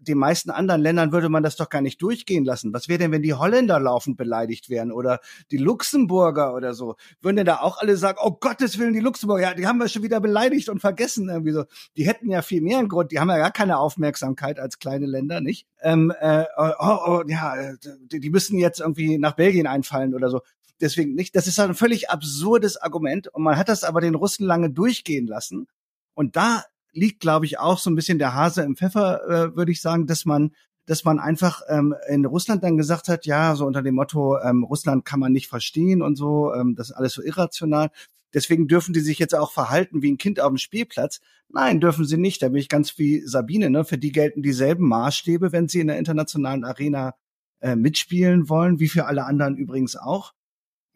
Den 0.00 0.16
meisten 0.16 0.50
anderen 0.50 0.80
Ländern 0.80 1.12
würde 1.12 1.28
man 1.28 1.42
das 1.42 1.56
doch 1.56 1.68
gar 1.68 1.82
nicht 1.82 2.00
durchgehen 2.00 2.44
lassen. 2.44 2.72
Was 2.72 2.88
wäre 2.88 2.98
denn, 2.98 3.12
wenn 3.12 3.22
die 3.22 3.34
Holländer 3.34 3.78
laufend 3.78 4.16
beleidigt 4.16 4.70
wären 4.70 4.90
oder 4.90 5.20
die 5.50 5.58
Luxemburger 5.58 6.54
oder 6.54 6.72
so? 6.72 6.96
Würden 7.20 7.36
denn 7.36 7.46
da 7.46 7.60
auch 7.60 7.78
alle 7.78 7.96
sagen, 7.96 8.18
oh 8.22 8.32
Gottes 8.40 8.78
Willen, 8.78 8.94
die 8.94 9.00
Luxemburger, 9.00 9.42
ja, 9.42 9.54
die 9.54 9.66
haben 9.66 9.78
wir 9.78 9.88
schon 9.88 10.02
wieder 10.02 10.20
beleidigt 10.20 10.70
und 10.70 10.80
vergessen 10.80 11.28
irgendwie 11.28 11.52
so. 11.52 11.64
Die 11.96 12.06
hätten 12.06 12.30
ja 12.30 12.40
viel 12.40 12.62
mehr 12.62 12.78
einen 12.78 12.88
Grund, 12.88 13.12
die 13.12 13.20
haben 13.20 13.28
ja 13.28 13.38
gar 13.38 13.52
keine 13.52 13.78
Aufmerksamkeit 13.78 14.58
als 14.58 14.78
kleine 14.78 15.06
Länder, 15.06 15.40
nicht? 15.40 15.66
Ähm, 15.82 16.12
äh, 16.20 16.44
oh, 16.56 16.70
oh, 16.78 17.22
ja, 17.26 17.54
die, 18.10 18.20
die 18.20 18.30
müssen 18.30 18.58
jetzt 18.58 18.80
irgendwie 18.80 19.18
nach 19.18 19.34
Belgien 19.36 19.66
einfallen 19.66 20.14
oder 20.14 20.30
so 20.30 20.40
deswegen 20.80 21.14
nicht. 21.14 21.36
Das 21.36 21.46
ist 21.46 21.58
ein 21.58 21.74
völlig 21.74 22.10
absurdes 22.10 22.76
Argument 22.76 23.28
und 23.28 23.42
man 23.42 23.56
hat 23.56 23.68
das 23.68 23.84
aber 23.84 24.00
den 24.00 24.14
Russen 24.14 24.46
lange 24.46 24.70
durchgehen 24.70 25.26
lassen. 25.26 25.66
Und 26.14 26.36
da 26.36 26.64
liegt, 26.92 27.20
glaube 27.20 27.46
ich, 27.46 27.58
auch 27.58 27.78
so 27.78 27.90
ein 27.90 27.94
bisschen 27.94 28.18
der 28.18 28.34
Hase 28.34 28.62
im 28.62 28.76
Pfeffer, 28.76 29.22
äh, 29.28 29.56
würde 29.56 29.72
ich 29.72 29.80
sagen, 29.80 30.06
dass 30.06 30.24
man 30.24 30.52
dass 30.88 31.04
man 31.04 31.18
einfach 31.18 31.60
ähm, 31.68 31.94
in 32.08 32.24
Russland 32.24 32.64
dann 32.64 32.78
gesagt 32.78 33.08
hat, 33.08 33.26
ja, 33.26 33.54
so 33.54 33.66
unter 33.66 33.82
dem 33.82 33.94
Motto, 33.94 34.38
ähm, 34.38 34.64
Russland 34.64 35.04
kann 35.04 35.20
man 35.20 35.32
nicht 35.32 35.46
verstehen 35.46 36.00
und 36.00 36.16
so, 36.16 36.54
ähm, 36.54 36.74
das 36.76 36.88
ist 36.88 36.96
alles 36.96 37.12
so 37.12 37.22
irrational. 37.22 37.90
Deswegen 38.34 38.68
dürfen 38.68 38.94
die 38.94 39.00
sich 39.00 39.18
jetzt 39.18 39.34
auch 39.34 39.52
verhalten 39.52 40.02
wie 40.02 40.10
ein 40.10 40.18
Kind 40.18 40.40
auf 40.40 40.48
dem 40.48 40.58
Spielplatz. 40.58 41.20
Nein, 41.48 41.80
dürfen 41.80 42.04
sie 42.04 42.16
nicht. 42.16 42.42
Da 42.42 42.48
bin 42.48 42.58
ich 42.58 42.68
ganz 42.68 42.98
wie 42.98 43.22
Sabine. 43.26 43.70
Ne? 43.70 43.84
Für 43.84 43.98
die 43.98 44.12
gelten 44.12 44.42
dieselben 44.42 44.86
Maßstäbe, 44.88 45.52
wenn 45.52 45.68
sie 45.68 45.80
in 45.80 45.86
der 45.86 45.98
internationalen 45.98 46.64
Arena 46.64 47.14
äh, 47.60 47.74
mitspielen 47.74 48.48
wollen, 48.48 48.80
wie 48.80 48.88
für 48.88 49.06
alle 49.06 49.24
anderen 49.24 49.56
übrigens 49.56 49.96
auch. 49.96 50.32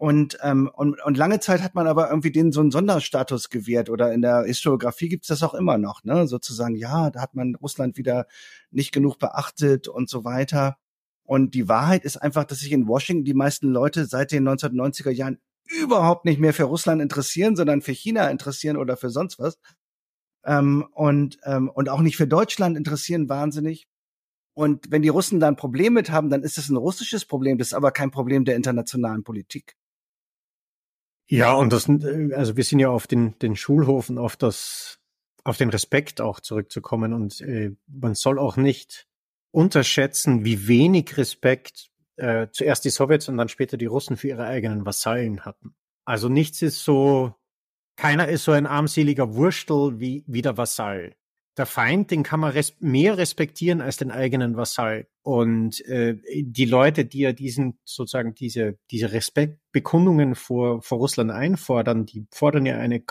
Und, 0.02 0.36
ähm, 0.42 0.68
und, 0.74 1.00
und 1.04 1.16
lange 1.16 1.38
Zeit 1.38 1.62
hat 1.62 1.76
man 1.76 1.86
aber 1.86 2.10
irgendwie 2.10 2.32
denen 2.32 2.50
so 2.50 2.60
einen 2.60 2.72
Sonderstatus 2.72 3.50
gewährt 3.50 3.88
oder 3.88 4.12
in 4.12 4.20
der 4.20 4.42
Historiografie 4.42 5.08
gibt 5.08 5.22
es 5.22 5.28
das 5.28 5.44
auch 5.44 5.54
immer 5.54 5.78
noch, 5.78 6.02
ne? 6.02 6.26
Sozusagen, 6.26 6.74
ja, 6.74 7.10
da 7.10 7.20
hat 7.20 7.36
man 7.36 7.54
Russland 7.54 7.96
wieder 7.96 8.26
nicht 8.72 8.90
genug 8.90 9.20
beachtet 9.20 9.86
und 9.86 10.10
so 10.10 10.24
weiter. 10.24 10.76
Und 11.22 11.54
die 11.54 11.68
Wahrheit 11.68 12.04
ist 12.04 12.16
einfach, 12.16 12.42
dass 12.42 12.58
sich 12.58 12.72
in 12.72 12.88
Washington 12.88 13.24
die 13.24 13.32
meisten 13.32 13.68
Leute 13.68 14.06
seit 14.06 14.32
den 14.32 14.48
1990er 14.48 15.10
Jahren 15.10 15.38
überhaupt 15.70 16.24
nicht 16.24 16.40
mehr 16.40 16.52
für 16.52 16.64
Russland 16.64 17.00
interessieren, 17.00 17.54
sondern 17.54 17.80
für 17.80 17.92
China 17.92 18.28
interessieren 18.28 18.78
oder 18.78 18.96
für 18.96 19.10
sonst 19.10 19.38
was. 19.38 19.56
Ähm, 20.44 20.84
und, 20.94 21.38
ähm, 21.44 21.70
und 21.70 21.88
auch 21.88 22.00
nicht 22.00 22.16
für 22.16 22.26
Deutschland 22.26 22.76
interessieren 22.76 23.28
wahnsinnig. 23.28 23.86
Und 24.54 24.90
wenn 24.90 25.02
die 25.02 25.10
Russen 25.10 25.38
da 25.38 25.46
ein 25.46 25.54
Problem 25.54 25.92
mit 25.92 26.10
haben, 26.10 26.28
dann 26.28 26.42
ist 26.42 26.58
das 26.58 26.70
ein 26.70 26.76
russisches 26.76 27.24
Problem, 27.24 27.56
das 27.56 27.68
ist 27.68 27.74
aber 27.74 27.92
kein 27.92 28.10
Problem 28.10 28.44
der 28.44 28.56
internationalen 28.56 29.22
Politik. 29.22 29.76
Ja, 31.28 31.54
und 31.54 31.72
das, 31.72 31.88
also 31.88 32.56
wir 32.56 32.64
sind 32.64 32.80
ja 32.80 32.90
auf 32.90 33.06
den, 33.06 33.38
den 33.38 33.56
Schulhofen, 33.56 34.18
auf 34.18 34.36
das, 34.36 34.98
auf 35.44 35.56
den 35.56 35.70
Respekt 35.70 36.20
auch 36.20 36.40
zurückzukommen 36.40 37.12
und 37.12 37.40
äh, 37.40 37.70
man 37.86 38.14
soll 38.14 38.38
auch 38.38 38.56
nicht 38.56 39.06
unterschätzen, 39.50 40.44
wie 40.44 40.68
wenig 40.68 41.16
Respekt 41.16 41.90
äh, 42.16 42.48
zuerst 42.52 42.84
die 42.84 42.90
Sowjets 42.90 43.28
und 43.28 43.36
dann 43.36 43.48
später 43.48 43.76
die 43.76 43.86
Russen 43.86 44.16
für 44.16 44.28
ihre 44.28 44.44
eigenen 44.44 44.84
Vasallen 44.84 45.44
hatten. 45.44 45.74
Also 46.04 46.28
nichts 46.28 46.62
ist 46.62 46.84
so, 46.84 47.34
keiner 47.96 48.28
ist 48.28 48.44
so 48.44 48.52
ein 48.52 48.66
armseliger 48.66 49.34
Wurstel 49.34 50.00
wie, 50.00 50.24
wie 50.26 50.42
der 50.42 50.56
Vasall 50.56 51.14
der 51.56 51.66
Feind, 51.66 52.10
den 52.10 52.22
kann 52.22 52.40
man 52.40 52.52
res 52.52 52.76
mehr 52.80 53.18
respektieren 53.18 53.80
als 53.80 53.96
den 53.96 54.10
eigenen 54.10 54.56
Vasall. 54.56 55.06
Und 55.22 55.80
äh, 55.86 56.16
die 56.42 56.64
Leute, 56.64 57.04
die 57.04 57.20
ja 57.20 57.32
diesen 57.32 57.78
sozusagen 57.84 58.34
diese 58.34 58.78
diese 58.90 59.12
Respektbekundungen 59.12 60.34
vor 60.34 60.82
vor 60.82 60.98
Russland 60.98 61.30
einfordern, 61.30 62.06
die 62.06 62.26
fordern 62.30 62.66
ja 62.66 62.78
eine 62.78 63.02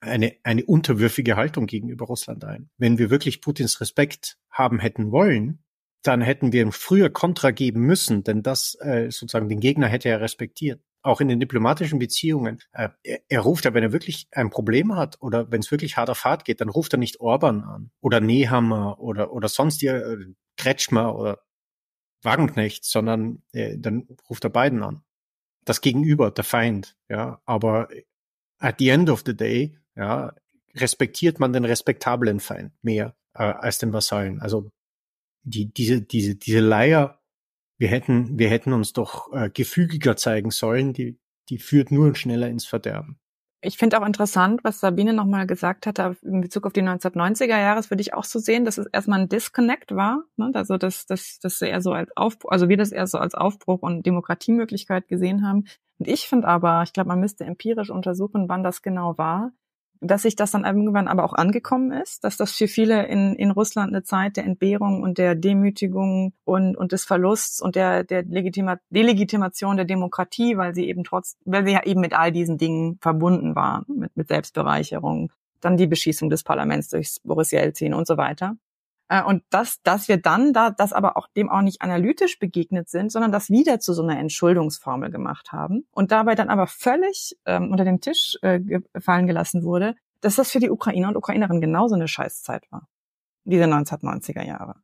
eine 0.00 0.36
eine 0.42 0.64
unterwürfige 0.64 1.36
Haltung 1.36 1.66
gegenüber 1.66 2.06
Russland 2.06 2.44
ein. 2.44 2.70
Wenn 2.76 2.98
wir 2.98 3.10
wirklich 3.10 3.40
Putins 3.40 3.80
Respekt 3.80 4.36
haben 4.50 4.80
hätten 4.80 5.12
wollen, 5.12 5.62
dann 6.02 6.20
hätten 6.20 6.52
wir 6.52 6.62
ihm 6.62 6.72
früher 6.72 7.10
Kontra 7.10 7.50
geben 7.50 7.80
müssen, 7.80 8.24
denn 8.24 8.42
das 8.42 8.76
äh, 8.80 9.10
sozusagen 9.10 9.48
den 9.48 9.60
Gegner 9.60 9.88
hätte 9.88 10.08
er 10.08 10.20
respektiert 10.20 10.80
auch 11.06 11.20
in 11.20 11.28
den 11.28 11.40
diplomatischen 11.40 11.98
Beziehungen. 11.98 12.60
Äh, 12.72 12.88
er, 13.28 13.40
ruft 13.40 13.64
ja, 13.64 13.74
wenn 13.74 13.82
er 13.82 13.92
wirklich 13.92 14.28
ein 14.32 14.50
Problem 14.50 14.94
hat 14.96 15.16
oder 15.20 15.50
wenn 15.50 15.60
es 15.60 15.70
wirklich 15.70 15.96
hart 15.96 16.10
auf 16.10 16.24
hart 16.24 16.44
geht, 16.44 16.60
dann 16.60 16.68
ruft 16.68 16.92
er 16.94 16.98
nicht 16.98 17.20
Orban 17.20 17.62
an 17.62 17.90
oder 18.00 18.20
Nehammer 18.20 18.98
oder, 19.00 19.32
oder 19.32 19.48
sonst 19.48 19.82
die, 19.82 19.86
äh, 19.86 20.34
Kretschmer 20.56 21.16
oder 21.16 21.42
Wagenknecht, 22.22 22.84
sondern 22.84 23.42
äh, 23.52 23.76
dann 23.78 24.08
ruft 24.28 24.44
er 24.44 24.50
beiden 24.50 24.82
an. 24.82 25.02
Das 25.64 25.80
Gegenüber, 25.80 26.30
der 26.30 26.44
Feind, 26.44 26.96
ja. 27.08 27.40
Aber 27.44 27.88
at 28.58 28.76
the 28.78 28.88
end 28.88 29.10
of 29.10 29.22
the 29.26 29.36
day, 29.36 29.78
ja, 29.94 30.34
respektiert 30.74 31.40
man 31.40 31.52
den 31.52 31.64
respektablen 31.64 32.40
Feind 32.40 32.72
mehr 32.82 33.16
äh, 33.34 33.42
als 33.42 33.78
den 33.78 33.92
Vasallen. 33.92 34.40
Also 34.40 34.70
die, 35.42 35.72
diese, 35.72 36.02
diese, 36.02 36.34
diese 36.34 36.60
Leier 36.60 37.15
wir 37.78 37.88
hätten, 37.88 38.38
wir 38.38 38.48
hätten 38.48 38.72
uns 38.72 38.92
doch 38.92 39.32
äh, 39.32 39.50
gefügiger 39.50 40.16
zeigen 40.16 40.50
sollen, 40.50 40.92
die, 40.92 41.18
die 41.48 41.58
führt 41.58 41.90
nur 41.90 42.14
schneller 42.14 42.48
ins 42.48 42.66
Verderben. 42.66 43.18
Ich 43.62 43.78
finde 43.78 44.00
auch 44.00 44.06
interessant, 44.06 44.62
was 44.64 44.80
Sabine 44.80 45.12
nochmal 45.12 45.46
gesagt 45.46 45.86
hatte 45.86 46.16
in 46.22 46.40
Bezug 46.40 46.66
auf 46.66 46.72
die 46.72 46.82
1990er 46.82 47.58
Jahre, 47.58 47.76
das 47.76 47.90
würde 47.90 48.02
ich 48.02 48.14
auch 48.14 48.24
so 48.24 48.38
sehen, 48.38 48.64
dass 48.64 48.78
es 48.78 48.86
erstmal 48.92 49.20
ein 49.20 49.28
Disconnect 49.28 49.94
war, 49.94 50.22
ne? 50.36 50.50
also 50.54 50.76
dass 50.76 51.06
das, 51.06 51.38
das 51.40 51.60
eher 51.60 51.80
so 51.80 51.92
als 51.92 52.14
Aufbruch, 52.16 52.50
also 52.50 52.68
wir 52.68 52.76
das 52.76 52.92
eher 52.92 53.06
so 53.06 53.18
als 53.18 53.34
Aufbruch 53.34 53.80
und 53.82 54.04
Demokratiemöglichkeit 54.04 55.08
gesehen 55.08 55.44
haben. 55.44 55.64
Und 55.98 56.06
ich 56.06 56.28
finde 56.28 56.46
aber, 56.46 56.82
ich 56.84 56.92
glaube, 56.92 57.08
man 57.08 57.20
müsste 57.20 57.44
empirisch 57.44 57.90
untersuchen, 57.90 58.48
wann 58.48 58.62
das 58.62 58.82
genau 58.82 59.16
war 59.18 59.52
dass 60.00 60.22
sich 60.22 60.36
das 60.36 60.50
dann 60.50 60.64
irgendwann 60.64 61.08
aber 61.08 61.24
auch 61.24 61.32
angekommen 61.32 61.92
ist, 61.92 62.24
dass 62.24 62.36
das 62.36 62.52
für 62.52 62.68
viele 62.68 63.06
in, 63.06 63.34
in 63.36 63.50
Russland 63.50 63.92
eine 63.92 64.02
Zeit 64.02 64.36
der 64.36 64.44
Entbehrung 64.44 65.02
und 65.02 65.18
der 65.18 65.34
Demütigung 65.34 66.32
und, 66.44 66.76
und 66.76 66.92
des 66.92 67.04
Verlusts 67.04 67.60
und 67.60 67.76
der, 67.76 68.04
der 68.04 68.22
Legitima 68.22 68.78
Delegitimation 68.90 69.76
der 69.76 69.86
Demokratie, 69.86 70.56
weil 70.56 70.74
sie 70.74 70.88
eben 70.88 71.04
trotz, 71.04 71.36
weil 71.44 71.66
sie 71.66 71.72
ja 71.72 71.84
eben 71.84 72.00
mit 72.00 72.12
all 72.12 72.32
diesen 72.32 72.58
Dingen 72.58 72.98
verbunden 73.00 73.54
waren, 73.54 73.84
mit, 73.88 74.16
mit 74.16 74.28
Selbstbereicherung, 74.28 75.32
dann 75.60 75.76
die 75.76 75.86
Beschießung 75.86 76.30
des 76.30 76.42
Parlaments 76.42 76.90
durch 76.90 77.16
Boris 77.24 77.50
Jelzin 77.50 77.94
und 77.94 78.06
so 78.06 78.16
weiter. 78.16 78.56
Äh, 79.08 79.22
und 79.22 79.42
dass, 79.50 79.82
dass 79.82 80.08
wir 80.08 80.16
dann 80.16 80.52
da, 80.52 80.70
das 80.70 80.92
aber 80.92 81.16
auch 81.16 81.28
dem 81.28 81.48
auch 81.48 81.62
nicht 81.62 81.82
analytisch 81.82 82.38
begegnet 82.38 82.88
sind, 82.88 83.12
sondern 83.12 83.32
das 83.32 83.50
wieder 83.50 83.80
zu 83.80 83.92
so 83.92 84.02
einer 84.02 84.18
Entschuldungsformel 84.18 85.10
gemacht 85.10 85.52
haben 85.52 85.86
und 85.92 86.10
dabei 86.10 86.34
dann 86.34 86.48
aber 86.48 86.66
völlig 86.66 87.36
ähm, 87.46 87.70
unter 87.70 87.84
den 87.84 88.00
Tisch 88.00 88.36
äh, 88.42 88.60
fallen 88.98 89.26
gelassen 89.26 89.62
wurde, 89.62 89.94
dass 90.20 90.36
das 90.36 90.50
für 90.50 90.60
die 90.60 90.70
Ukrainer 90.70 91.08
und 91.08 91.16
Ukrainerinnen 91.16 91.60
genauso 91.60 91.94
eine 91.94 92.08
Scheißzeit 92.08 92.70
war. 92.70 92.88
Diese 93.44 93.64
1990er 93.64 94.42
Jahre. 94.42 94.74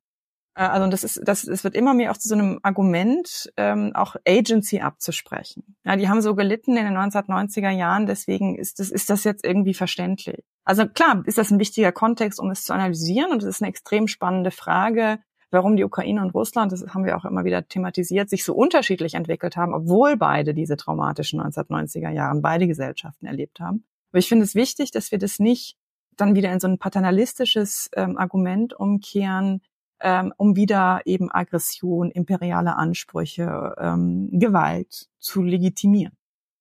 Äh, 0.55 0.62
also 0.62 0.88
das 0.88 1.05
ist, 1.05 1.20
das, 1.24 1.44
es 1.44 1.64
wird 1.64 1.74
immer 1.74 1.94
mehr 1.94 2.11
auch 2.11 2.16
zu 2.16 2.28
so 2.28 2.34
einem 2.34 2.61
Argument, 2.62 3.53
ähm, 3.57 3.92
auch 3.94 4.16
Agency 4.26 4.80
abzusprechen. 4.80 5.76
Ja, 5.84 5.96
die 5.96 6.09
haben 6.09 6.20
so 6.20 6.34
gelitten 6.34 6.76
in 6.76 6.84
den 6.84 6.96
1990er 6.96 7.70
Jahren, 7.70 8.07
deswegen 8.07 8.57
ist 8.57 8.78
das, 8.78 8.90
ist 8.90 9.11
das 9.11 9.24
jetzt 9.24 9.44
irgendwie 9.44 9.74
verständlich. 9.74 10.44
Also 10.64 10.86
klar, 10.86 11.22
ist 11.26 11.38
das 11.38 11.50
ein 11.50 11.59
wichtiger 11.59 11.92
Kontext, 11.92 12.38
um 12.38 12.50
es 12.50 12.64
zu 12.64 12.72
analysieren 12.72 13.32
und 13.32 13.42
es 13.42 13.48
ist 13.48 13.62
eine 13.62 13.68
extrem 13.68 14.07
spannende 14.07 14.50
Frage, 14.50 15.18
warum 15.50 15.76
die 15.76 15.84
Ukraine 15.84 16.22
und 16.22 16.34
Russland, 16.34 16.72
das 16.72 16.82
haben 16.94 17.05
wir 17.05 17.16
auch 17.16 17.24
immer 17.24 17.44
wieder 17.44 17.68
thematisiert, 17.68 18.30
sich 18.30 18.44
so 18.44 18.55
unterschiedlich 18.55 19.14
entwickelt 19.14 19.57
haben, 19.57 19.74
obwohl 19.74 20.16
beide 20.16 20.55
diese 20.55 20.76
traumatischen 20.76 21.40
1990er 21.40 22.11
Jahren, 22.11 22.40
beide 22.40 22.66
Gesellschaften 22.66 23.26
erlebt 23.26 23.61
haben. 23.61 23.84
Aber 24.11 24.18
ich 24.18 24.28
finde 24.28 24.44
es 24.44 24.55
wichtig, 24.55 24.92
dass 24.92 25.12
wir 25.12 25.18
das 25.18 25.38
nicht 25.38 25.76
dann 26.16 26.34
wieder 26.34 26.53
in 26.53 26.61
so 26.61 26.68
ein 26.68 26.78
paternalistisches 26.78 27.90
ähm, 27.96 28.16
Argument 28.16 28.74
umkehren, 28.74 29.62
ähm, 30.03 30.32
um 30.36 30.57
wieder 30.57 31.00
eben 31.05 31.30
Aggression, 31.30 32.11
imperiale 32.11 32.76
Ansprüche, 32.76 33.74
ähm, 33.78 34.28
Gewalt 34.32 35.09
zu 35.18 35.42
legitimieren. 35.42 36.16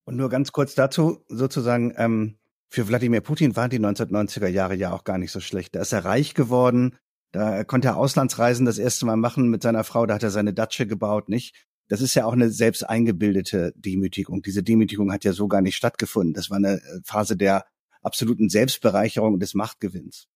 Und 0.05 0.17
nur 0.17 0.29
ganz 0.29 0.51
kurz 0.51 0.75
dazu, 0.75 1.23
sozusagen, 1.27 1.93
ähm, 1.97 2.37
für 2.69 2.87
Wladimir 2.87 3.21
Putin 3.21 3.55
waren 3.55 3.69
die 3.69 3.79
1990er 3.79 4.47
Jahre 4.47 4.75
ja 4.75 4.93
auch 4.93 5.03
gar 5.03 5.17
nicht 5.17 5.31
so 5.31 5.41
schlecht. 5.41 5.75
Da 5.75 5.81
ist 5.81 5.91
er 5.91 6.05
reich 6.05 6.33
geworden, 6.33 6.97
da 7.31 7.63
konnte 7.63 7.89
er 7.89 7.97
Auslandsreisen 7.97 8.65
das 8.65 8.77
erste 8.77 9.05
Mal 9.05 9.17
machen 9.17 9.49
mit 9.49 9.61
seiner 9.61 9.83
Frau, 9.83 10.05
da 10.05 10.15
hat 10.15 10.23
er 10.23 10.31
seine 10.31 10.53
Datsche 10.53 10.87
gebaut, 10.87 11.27
nicht? 11.27 11.67
das 11.91 11.99
ist 11.99 12.15
ja 12.15 12.23
auch 12.23 12.31
eine 12.31 12.49
selbst 12.49 12.87
eingebildete 12.87 13.73
Demütigung. 13.75 14.41
Diese 14.41 14.63
Demütigung 14.63 15.11
hat 15.11 15.25
ja 15.25 15.33
so 15.33 15.49
gar 15.49 15.59
nicht 15.59 15.75
stattgefunden. 15.75 16.33
Das 16.33 16.49
war 16.49 16.55
eine 16.55 16.75
äh, 16.75 17.01
Phase 17.03 17.35
der 17.35 17.65
absoluten 18.01 18.47
Selbstbereicherung 18.47 19.33
und 19.33 19.41
des 19.41 19.55
Machtgewinns. 19.55 20.29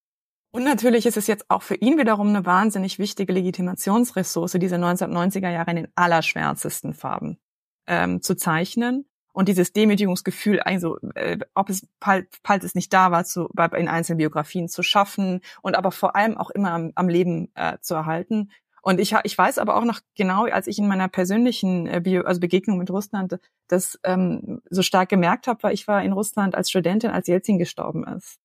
Und 0.56 0.64
natürlich 0.64 1.06
ist 1.06 1.18
es 1.18 1.28
jetzt 1.28 1.52
auch 1.52 1.64
für 1.64 1.76
ihn 1.76 1.98
wiederum 1.98 2.30
eine 2.30 2.46
wahnsinnig 2.46 2.98
wichtige 2.98 3.34
Legitimationsressource, 3.34 4.54
diese 4.54 4.78
1990er 4.78 5.50
Jahre 5.50 5.72
in 5.72 5.76
den 5.76 5.88
allerschwärzesten 5.96 6.94
Farben 6.94 7.38
ähm, 7.88 8.22
zu 8.22 8.38
zeichnen 8.38 9.06
und 9.34 9.50
dieses 9.50 9.74
Demütigungsgefühl, 9.74 10.62
also 10.62 10.98
äh, 11.16 11.40
ob 11.56 11.70
es 11.70 11.86
falls 12.00 12.64
es 12.64 12.74
nicht 12.74 12.94
da 12.94 13.12
war, 13.12 13.26
zu, 13.26 13.50
in 13.76 13.90
einzelnen 13.90 14.18
Biografien 14.18 14.70
zu 14.70 14.82
schaffen 14.82 15.42
und 15.62 15.76
aber 15.76 15.92
vor 15.92 16.16
allem 16.16 16.38
auch 16.38 16.52
immer 16.52 16.72
am, 16.72 16.94
am 16.96 17.10
Leben 17.10 17.52
äh, 17.56 17.78
zu 17.82 17.94
erhalten. 17.94 18.50
Und 18.82 19.02
ich, 19.02 19.14
ich 19.26 19.38
weiß 19.38 19.58
aber 19.58 19.76
auch 19.76 19.84
noch 19.84 20.00
genau, 20.16 20.46
als 20.46 20.68
ich 20.68 20.80
in 20.80 20.88
meiner 20.88 21.10
persönlichen 21.10 21.86
äh, 21.86 22.00
Bio, 22.00 22.24
also 22.24 22.40
Begegnung 22.40 22.78
mit 22.78 22.90
Russland 22.90 23.40
das 23.68 24.00
ähm, 24.06 24.62
so 24.70 24.84
stark 24.84 25.10
gemerkt 25.10 25.48
habe, 25.48 25.64
weil 25.64 25.74
ich 25.74 25.86
war 25.90 26.02
in 26.02 26.14
Russland 26.14 26.56
als 26.56 26.70
Studentin, 26.70 27.12
als 27.12 27.28
Jelzin 27.28 27.58
gestorben 27.58 28.06
ist. 28.08 28.40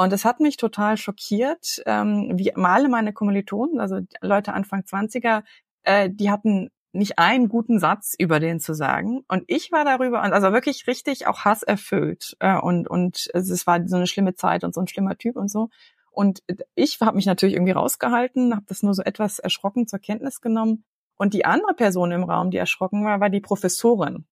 Und 0.00 0.14
das 0.14 0.24
hat 0.24 0.40
mich 0.40 0.56
total 0.56 0.96
schockiert, 0.96 1.82
ähm, 1.84 2.30
wie 2.36 2.54
alle 2.56 2.88
meine 2.88 3.12
Kommilitonen, 3.12 3.80
also 3.80 4.00
Leute 4.22 4.54
Anfang 4.54 4.80
20er, 4.80 5.42
äh, 5.82 6.08
die 6.08 6.30
hatten 6.30 6.70
nicht 6.92 7.18
einen 7.18 7.50
guten 7.50 7.78
Satz 7.78 8.14
über 8.18 8.40
den 8.40 8.60
zu 8.60 8.72
sagen. 8.72 9.26
Und 9.28 9.44
ich 9.46 9.72
war 9.72 9.84
darüber, 9.84 10.22
also 10.22 10.54
wirklich 10.54 10.86
richtig 10.86 11.26
auch 11.26 11.40
Hass 11.40 11.62
erfüllt. 11.62 12.34
Äh, 12.40 12.56
und, 12.58 12.88
und 12.88 13.28
es 13.34 13.66
war 13.66 13.86
so 13.86 13.96
eine 13.96 14.06
schlimme 14.06 14.34
Zeit 14.34 14.64
und 14.64 14.72
so 14.72 14.80
ein 14.80 14.88
schlimmer 14.88 15.18
Typ 15.18 15.36
und 15.36 15.50
so. 15.50 15.68
Und 16.10 16.42
ich 16.74 16.98
habe 17.02 17.16
mich 17.16 17.26
natürlich 17.26 17.54
irgendwie 17.54 17.72
rausgehalten, 17.72 18.56
habe 18.56 18.64
das 18.68 18.82
nur 18.82 18.94
so 18.94 19.02
etwas 19.02 19.38
erschrocken 19.38 19.86
zur 19.86 19.98
Kenntnis 19.98 20.40
genommen. 20.40 20.82
Und 21.18 21.34
die 21.34 21.44
andere 21.44 21.74
Person 21.74 22.10
im 22.10 22.24
Raum, 22.24 22.50
die 22.50 22.56
erschrocken 22.56 23.04
war, 23.04 23.20
war 23.20 23.28
die 23.28 23.40
Professorin, 23.40 24.24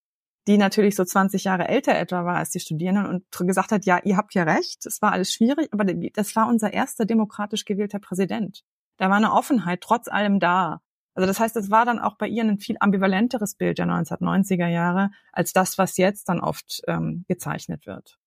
die 0.49 0.59
natürlich 0.59 0.97
so 0.97 1.05
20 1.05 1.45
Jahre 1.45 1.69
älter 1.69 1.95
etwa 1.95 2.25
war 2.25 2.37
als 2.37 2.51
die 2.51 2.61
Studierenden 2.61 3.07
und 3.07 3.47
gesagt 3.47 3.71
hat, 3.71 3.85
ja, 3.85 4.01
ihr 4.03 4.17
habt 4.17 4.35
ja 4.35 4.45
recht, 4.45 4.87
es 4.87 5.03
war 5.03 5.13
alles 5.13 5.33
schwierig, 5.33 5.69
aber 5.73 5.85
das 5.85 6.35
war 6.35 6.49
unser 6.49 6.73
erster 6.73 7.05
demokratisch 7.05 7.67
gewählter 7.67 7.99
Präsident. 7.99 8.65
Da 8.97 9.11
war 9.11 9.17
eine 9.17 9.33
Offenheit 9.33 9.83
trotz 9.83 10.09
allem 10.09 10.41
da. 10.41 10.81
Also 11.15 11.27
das 11.27 11.39
heißt, 11.39 11.57
es 11.57 11.71
war 11.71 11.85
dann 11.85 11.99
auch 11.99 12.17
bei 12.17 12.29
ihr 12.29 12.43
ein 12.43 12.59
viel 12.59 12.77
ambivalenteres 12.81 13.57
Bild 13.57 13.79
der 13.79 13.87
1990er 13.87 14.69
Jahre 14.69 15.11
als 15.33 15.53
das, 15.53 15.77
was 15.77 15.99
jetzt 15.99 16.29
dann 16.29 16.41
oft 16.41 16.81
ähm, 16.89 17.25
gezeichnet 17.29 17.87
wird. 17.87 18.19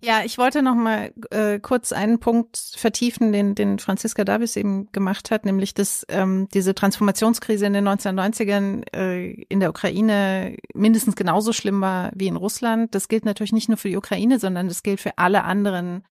Ja, 0.00 0.22
ich 0.24 0.38
wollte 0.38 0.62
noch 0.62 0.76
mal 0.76 1.12
äh, 1.30 1.58
kurz 1.58 1.90
einen 1.90 2.20
Punkt 2.20 2.56
vertiefen, 2.76 3.32
den, 3.32 3.56
den 3.56 3.80
Franziska 3.80 4.22
Davis 4.22 4.54
eben 4.54 4.92
gemacht 4.92 5.32
hat, 5.32 5.44
nämlich 5.44 5.74
dass 5.74 6.06
ähm, 6.08 6.46
diese 6.54 6.72
Transformationskrise 6.72 7.66
in 7.66 7.72
den 7.72 7.88
1990ern 7.88 8.84
äh, 8.94 9.32
in 9.48 9.58
der 9.58 9.70
Ukraine 9.70 10.56
mindestens 10.72 11.16
genauso 11.16 11.52
schlimm 11.52 11.80
war 11.80 12.12
wie 12.14 12.28
in 12.28 12.36
Russland. 12.36 12.94
Das 12.94 13.08
gilt 13.08 13.24
natürlich 13.24 13.52
nicht 13.52 13.68
nur 13.68 13.76
für 13.76 13.88
die 13.88 13.96
Ukraine, 13.96 14.38
sondern 14.38 14.68
das 14.68 14.84
gilt 14.84 15.00
für 15.00 15.18
alle 15.18 15.42
anderen 15.42 16.04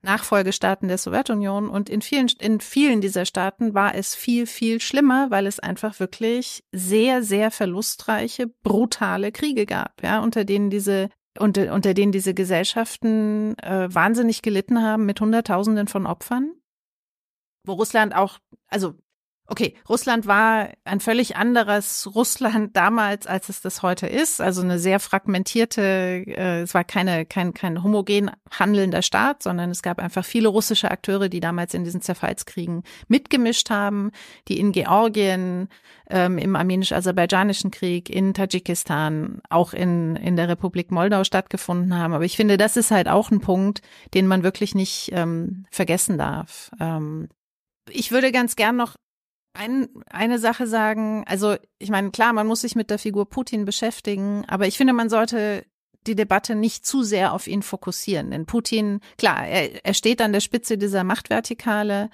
Nachfolgestaaten 0.00 0.88
der 0.88 0.96
Sowjetunion. 0.96 1.68
Und 1.68 1.90
in 1.90 2.00
vielen, 2.00 2.28
in 2.38 2.60
vielen 2.60 3.02
dieser 3.02 3.26
Staaten 3.26 3.74
war 3.74 3.94
es 3.94 4.14
viel, 4.14 4.46
viel 4.46 4.80
schlimmer, 4.80 5.30
weil 5.30 5.46
es 5.46 5.60
einfach 5.60 6.00
wirklich 6.00 6.64
sehr, 6.72 7.22
sehr 7.22 7.50
verlustreiche, 7.50 8.46
brutale 8.62 9.30
Kriege 9.30 9.66
gab, 9.66 10.02
ja, 10.02 10.20
unter 10.20 10.46
denen 10.46 10.70
diese 10.70 11.10
unter, 11.38 11.72
unter 11.72 11.94
denen 11.94 12.12
diese 12.12 12.34
Gesellschaften 12.34 13.58
äh, 13.58 13.92
wahnsinnig 13.92 14.42
gelitten 14.42 14.82
haben 14.82 15.06
mit 15.06 15.20
Hunderttausenden 15.20 15.88
von 15.88 16.06
Opfern, 16.06 16.52
wo 17.64 17.72
Russland 17.72 18.14
auch, 18.14 18.38
also 18.68 18.94
Okay, 19.48 19.74
Russland 19.88 20.26
war 20.26 20.70
ein 20.84 20.98
völlig 20.98 21.36
anderes 21.36 22.08
Russland 22.14 22.76
damals, 22.76 23.28
als 23.28 23.48
es 23.48 23.60
das 23.60 23.82
heute 23.82 24.08
ist. 24.08 24.40
Also 24.40 24.62
eine 24.62 24.80
sehr 24.80 24.98
fragmentierte, 24.98 25.82
äh, 26.26 26.62
es 26.62 26.74
war 26.74 26.82
keine, 26.82 27.24
kein, 27.26 27.54
kein 27.54 27.84
homogen 27.84 28.32
handelnder 28.50 29.02
Staat, 29.02 29.44
sondern 29.44 29.70
es 29.70 29.82
gab 29.82 30.00
einfach 30.00 30.24
viele 30.24 30.48
russische 30.48 30.90
Akteure, 30.90 31.28
die 31.28 31.38
damals 31.38 31.74
in 31.74 31.84
diesen 31.84 32.00
Zerfallskriegen 32.00 32.82
mitgemischt 33.06 33.70
haben, 33.70 34.10
die 34.48 34.58
in 34.58 34.72
Georgien, 34.72 35.68
ähm, 36.10 36.38
im 36.38 36.56
armenisch-aserbaidschanischen 36.56 37.70
Krieg, 37.70 38.10
in 38.10 38.34
Tadschikistan, 38.34 39.42
auch 39.48 39.72
in, 39.72 40.16
in 40.16 40.34
der 40.34 40.48
Republik 40.48 40.90
Moldau 40.90 41.22
stattgefunden 41.22 41.96
haben. 41.96 42.14
Aber 42.14 42.24
ich 42.24 42.36
finde, 42.36 42.56
das 42.56 42.76
ist 42.76 42.90
halt 42.90 43.08
auch 43.08 43.30
ein 43.30 43.40
Punkt, 43.40 43.80
den 44.12 44.26
man 44.26 44.42
wirklich 44.42 44.74
nicht 44.74 45.10
ähm, 45.12 45.66
vergessen 45.70 46.18
darf. 46.18 46.72
Ähm, 46.80 47.28
ich 47.88 48.10
würde 48.10 48.32
ganz 48.32 48.56
gern 48.56 48.74
noch 48.74 48.96
ein, 49.56 49.88
eine 50.10 50.38
Sache 50.38 50.66
sagen. 50.66 51.24
Also, 51.26 51.56
ich 51.78 51.90
meine, 51.90 52.10
klar, 52.10 52.32
man 52.32 52.46
muss 52.46 52.60
sich 52.60 52.76
mit 52.76 52.90
der 52.90 52.98
Figur 52.98 53.28
Putin 53.28 53.64
beschäftigen, 53.64 54.44
aber 54.46 54.66
ich 54.66 54.76
finde, 54.76 54.92
man 54.92 55.08
sollte 55.08 55.64
die 56.06 56.14
Debatte 56.14 56.54
nicht 56.54 56.86
zu 56.86 57.02
sehr 57.02 57.32
auf 57.32 57.46
ihn 57.46 57.62
fokussieren. 57.62 58.30
Denn 58.30 58.46
Putin, 58.46 59.00
klar, 59.18 59.46
er, 59.46 59.84
er 59.84 59.94
steht 59.94 60.20
an 60.20 60.32
der 60.32 60.40
Spitze 60.40 60.78
dieser 60.78 61.04
Machtvertikale. 61.04 62.10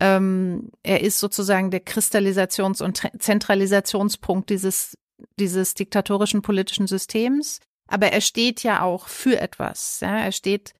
Ähm, 0.00 0.70
er 0.82 1.02
ist 1.02 1.18
sozusagen 1.18 1.70
der 1.70 1.84
Kristallisations- 1.84 2.82
und 2.82 3.02
Zentralisationspunkt 3.18 4.50
dieses, 4.50 4.96
dieses 5.38 5.74
diktatorischen 5.74 6.42
politischen 6.42 6.86
Systems. 6.86 7.60
Aber 7.88 8.12
er 8.12 8.20
steht 8.20 8.62
ja 8.62 8.82
auch 8.82 9.08
für 9.08 9.40
etwas. 9.40 10.00
Ja? 10.00 10.18
Er 10.18 10.32
steht 10.32 10.74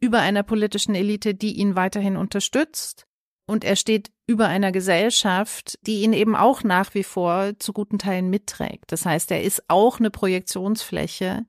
über 0.00 0.20
einer 0.20 0.42
politischen 0.42 0.94
Elite, 0.94 1.34
die 1.34 1.54
ihn 1.54 1.76
weiterhin 1.76 2.16
unterstützt. 2.16 3.06
Und 3.46 3.64
er 3.64 3.76
steht 3.76 4.10
über 4.26 4.48
einer 4.48 4.72
Gesellschaft, 4.72 5.78
die 5.86 6.02
ihn 6.02 6.12
eben 6.12 6.34
auch 6.34 6.62
nach 6.64 6.94
wie 6.94 7.04
vor 7.04 7.52
zu 7.58 7.72
guten 7.72 7.98
Teilen 7.98 8.30
mitträgt. 8.30 8.90
Das 8.90 9.04
heißt, 9.04 9.30
er 9.30 9.42
ist 9.42 9.62
auch 9.68 9.98
eine 9.98 10.10
Projektionsfläche 10.10 11.44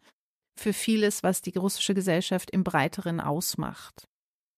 für 0.57 0.73
vieles, 0.73 1.23
was 1.23 1.41
die 1.41 1.57
russische 1.57 1.93
Gesellschaft 1.93 2.51
im 2.51 2.63
Breiteren 2.63 3.19
ausmacht. 3.19 4.07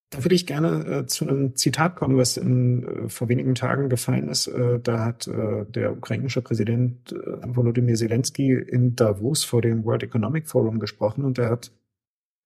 Da 0.09 0.23
würde 0.23 0.35
ich 0.35 0.47
gerne 0.47 0.85
äh, 0.85 1.05
zu 1.05 1.27
einem 1.27 1.55
Zitat 1.57 1.97
kommen, 1.97 2.17
was 2.17 2.37
in, 2.37 2.83
äh, 2.83 3.09
vor 3.09 3.27
wenigen 3.27 3.55
Tagen 3.55 3.89
gefallen 3.89 4.29
ist. 4.29 4.47
Äh, 4.47 4.79
da 4.79 5.03
hat 5.03 5.27
äh, 5.27 5.65
der 5.65 5.91
ukrainische 5.91 6.41
Präsident 6.41 7.11
äh, 7.11 7.15
Volodymyr 7.43 7.95
Zelensky 7.95 8.53
in 8.53 8.95
Davos 8.95 9.43
vor 9.43 9.61
dem 9.61 9.83
World 9.83 10.03
Economic 10.03 10.47
Forum 10.47 10.79
gesprochen 10.79 11.25
und 11.25 11.37
er 11.39 11.49
hat 11.49 11.71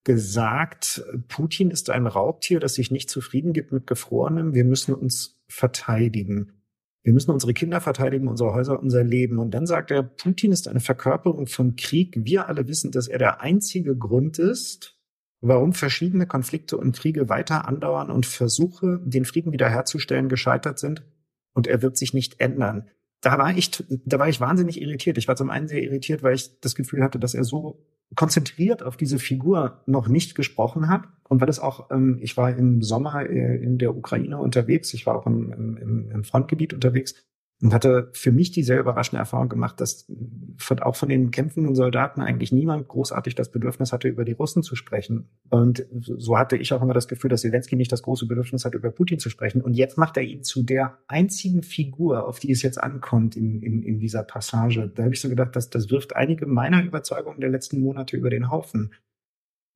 gesagt, 0.04 1.04
Putin 1.28 1.70
ist 1.70 1.88
ein 1.88 2.08
Raubtier, 2.08 2.58
das 2.58 2.74
sich 2.74 2.90
nicht 2.90 3.08
zufrieden 3.08 3.52
gibt 3.52 3.70
mit 3.70 3.86
Gefrorenem. 3.86 4.52
Wir 4.54 4.64
müssen 4.64 4.92
uns 4.94 5.38
verteidigen. 5.52 6.52
Wir 7.02 7.12
müssen 7.12 7.32
unsere 7.32 7.52
Kinder 7.52 7.80
verteidigen, 7.80 8.28
unsere 8.28 8.54
Häuser, 8.54 8.78
unser 8.80 9.02
Leben. 9.02 9.38
Und 9.38 9.52
dann 9.52 9.66
sagt 9.66 9.90
er, 9.90 10.02
Putin 10.02 10.52
ist 10.52 10.68
eine 10.68 10.80
Verkörperung 10.80 11.46
von 11.46 11.74
Krieg. 11.74 12.14
Wir 12.16 12.48
alle 12.48 12.68
wissen, 12.68 12.92
dass 12.92 13.08
er 13.08 13.18
der 13.18 13.40
einzige 13.40 13.96
Grund 13.96 14.38
ist, 14.38 14.98
warum 15.40 15.72
verschiedene 15.72 16.26
Konflikte 16.26 16.76
und 16.76 16.96
Kriege 16.96 17.28
weiter 17.28 17.66
andauern 17.66 18.10
und 18.10 18.24
Versuche, 18.24 19.00
den 19.04 19.24
Frieden 19.24 19.52
wiederherzustellen, 19.52 20.28
gescheitert 20.28 20.78
sind. 20.78 21.02
Und 21.54 21.66
er 21.66 21.82
wird 21.82 21.96
sich 21.96 22.14
nicht 22.14 22.40
ändern. 22.40 22.88
Da 23.20 23.36
war 23.36 23.56
ich, 23.56 23.70
da 24.04 24.18
war 24.18 24.28
ich 24.28 24.40
wahnsinnig 24.40 24.80
irritiert. 24.80 25.18
Ich 25.18 25.28
war 25.28 25.36
zum 25.36 25.50
einen 25.50 25.68
sehr 25.68 25.82
irritiert, 25.82 26.22
weil 26.22 26.34
ich 26.34 26.60
das 26.60 26.74
Gefühl 26.74 27.02
hatte, 27.02 27.18
dass 27.18 27.34
er 27.34 27.44
so 27.44 27.84
konzentriert 28.14 28.82
auf 28.82 28.96
diese 28.96 29.18
Figur 29.18 29.82
noch 29.86 30.08
nicht 30.08 30.34
gesprochen 30.34 30.88
hat. 30.88 31.04
Und 31.28 31.40
weil 31.40 31.48
es 31.48 31.58
auch, 31.58 31.90
ähm, 31.90 32.18
ich 32.20 32.36
war 32.36 32.56
im 32.56 32.82
Sommer 32.82 33.28
äh, 33.28 33.56
in 33.56 33.78
der 33.78 33.96
Ukraine 33.96 34.38
unterwegs, 34.38 34.92
ich 34.94 35.06
war 35.06 35.16
auch 35.16 35.26
im, 35.26 35.52
im, 35.52 36.10
im 36.10 36.24
Frontgebiet 36.24 36.74
unterwegs 36.74 37.14
und 37.62 37.72
hatte 37.72 38.10
für 38.12 38.32
mich 38.32 38.50
die 38.50 38.64
sehr 38.64 38.80
überraschende 38.80 39.20
Erfahrung 39.20 39.48
gemacht, 39.48 39.80
dass 39.80 40.10
von, 40.56 40.80
auch 40.80 40.96
von 40.96 41.08
den 41.08 41.30
kämpfenden 41.30 41.76
Soldaten 41.76 42.20
eigentlich 42.20 42.50
niemand 42.50 42.88
großartig 42.88 43.36
das 43.36 43.52
Bedürfnis 43.52 43.92
hatte, 43.92 44.08
über 44.08 44.24
die 44.24 44.32
Russen 44.32 44.64
zu 44.64 44.74
sprechen. 44.74 45.28
Und 45.48 45.86
so 46.00 46.36
hatte 46.36 46.56
ich 46.56 46.72
auch 46.72 46.82
immer 46.82 46.92
das 46.92 47.06
Gefühl, 47.06 47.30
dass 47.30 47.42
Zelensky 47.42 47.76
nicht 47.76 47.92
das 47.92 48.02
große 48.02 48.26
Bedürfnis 48.26 48.64
hat, 48.64 48.74
über 48.74 48.90
Putin 48.90 49.20
zu 49.20 49.30
sprechen. 49.30 49.62
Und 49.62 49.74
jetzt 49.74 49.96
macht 49.96 50.16
er 50.16 50.24
ihn 50.24 50.42
zu 50.42 50.64
der 50.64 50.98
einzigen 51.06 51.62
Figur, 51.62 52.26
auf 52.26 52.40
die 52.40 52.50
es 52.50 52.62
jetzt 52.62 52.82
ankommt 52.82 53.36
in, 53.36 53.62
in, 53.62 53.84
in 53.84 54.00
dieser 54.00 54.24
Passage. 54.24 54.90
Da 54.92 55.04
habe 55.04 55.14
ich 55.14 55.20
so 55.20 55.28
gedacht, 55.28 55.54
dass 55.54 55.70
das 55.70 55.88
wirft 55.88 56.16
einige 56.16 56.46
meiner 56.46 56.82
Überzeugungen 56.82 57.40
der 57.40 57.50
letzten 57.50 57.80
Monate 57.80 58.16
über 58.16 58.30
den 58.30 58.50
Haufen. 58.50 58.90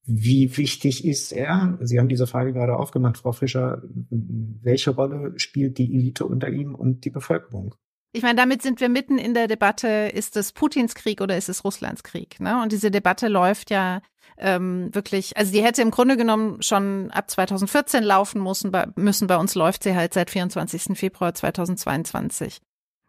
Wie 0.06 0.56
wichtig 0.56 1.04
ist 1.04 1.32
er? 1.32 1.78
Sie 1.82 1.98
haben 1.98 2.08
diese 2.08 2.28
Frage 2.28 2.52
gerade 2.52 2.76
aufgemacht, 2.76 3.18
Frau 3.18 3.32
Fischer. 3.32 3.82
Welche 4.10 4.92
Rolle 4.92 5.32
spielt 5.36 5.78
die 5.78 5.92
Elite 5.92 6.24
unter 6.24 6.48
ihm 6.48 6.76
und 6.76 7.04
die 7.04 7.10
Bevölkerung? 7.10 7.74
Ich 8.12 8.22
meine, 8.22 8.36
damit 8.36 8.62
sind 8.62 8.80
wir 8.80 8.88
mitten 8.88 9.18
in 9.18 9.34
der 9.34 9.48
Debatte, 9.48 9.88
ist 10.14 10.36
es 10.36 10.52
Putins 10.52 10.94
Krieg 10.94 11.20
oder 11.20 11.36
ist 11.36 11.48
es 11.48 11.64
Russlands 11.64 12.04
Krieg? 12.04 12.40
Ne? 12.40 12.62
Und 12.62 12.72
diese 12.72 12.90
Debatte 12.90 13.28
läuft 13.28 13.70
ja 13.70 14.00
ähm, 14.38 14.94
wirklich, 14.94 15.36
also 15.36 15.52
die 15.52 15.62
hätte 15.62 15.82
im 15.82 15.90
Grunde 15.90 16.16
genommen 16.16 16.62
schon 16.62 17.10
ab 17.10 17.28
2014 17.28 18.04
laufen 18.04 18.42
müssen, 18.42 18.70
bei, 18.70 18.86
müssen. 18.94 19.26
Bei 19.26 19.36
uns 19.36 19.54
läuft 19.54 19.82
sie 19.82 19.94
halt 19.94 20.14
seit 20.14 20.30
24. 20.30 20.96
Februar 20.96 21.34
2022. 21.34 22.60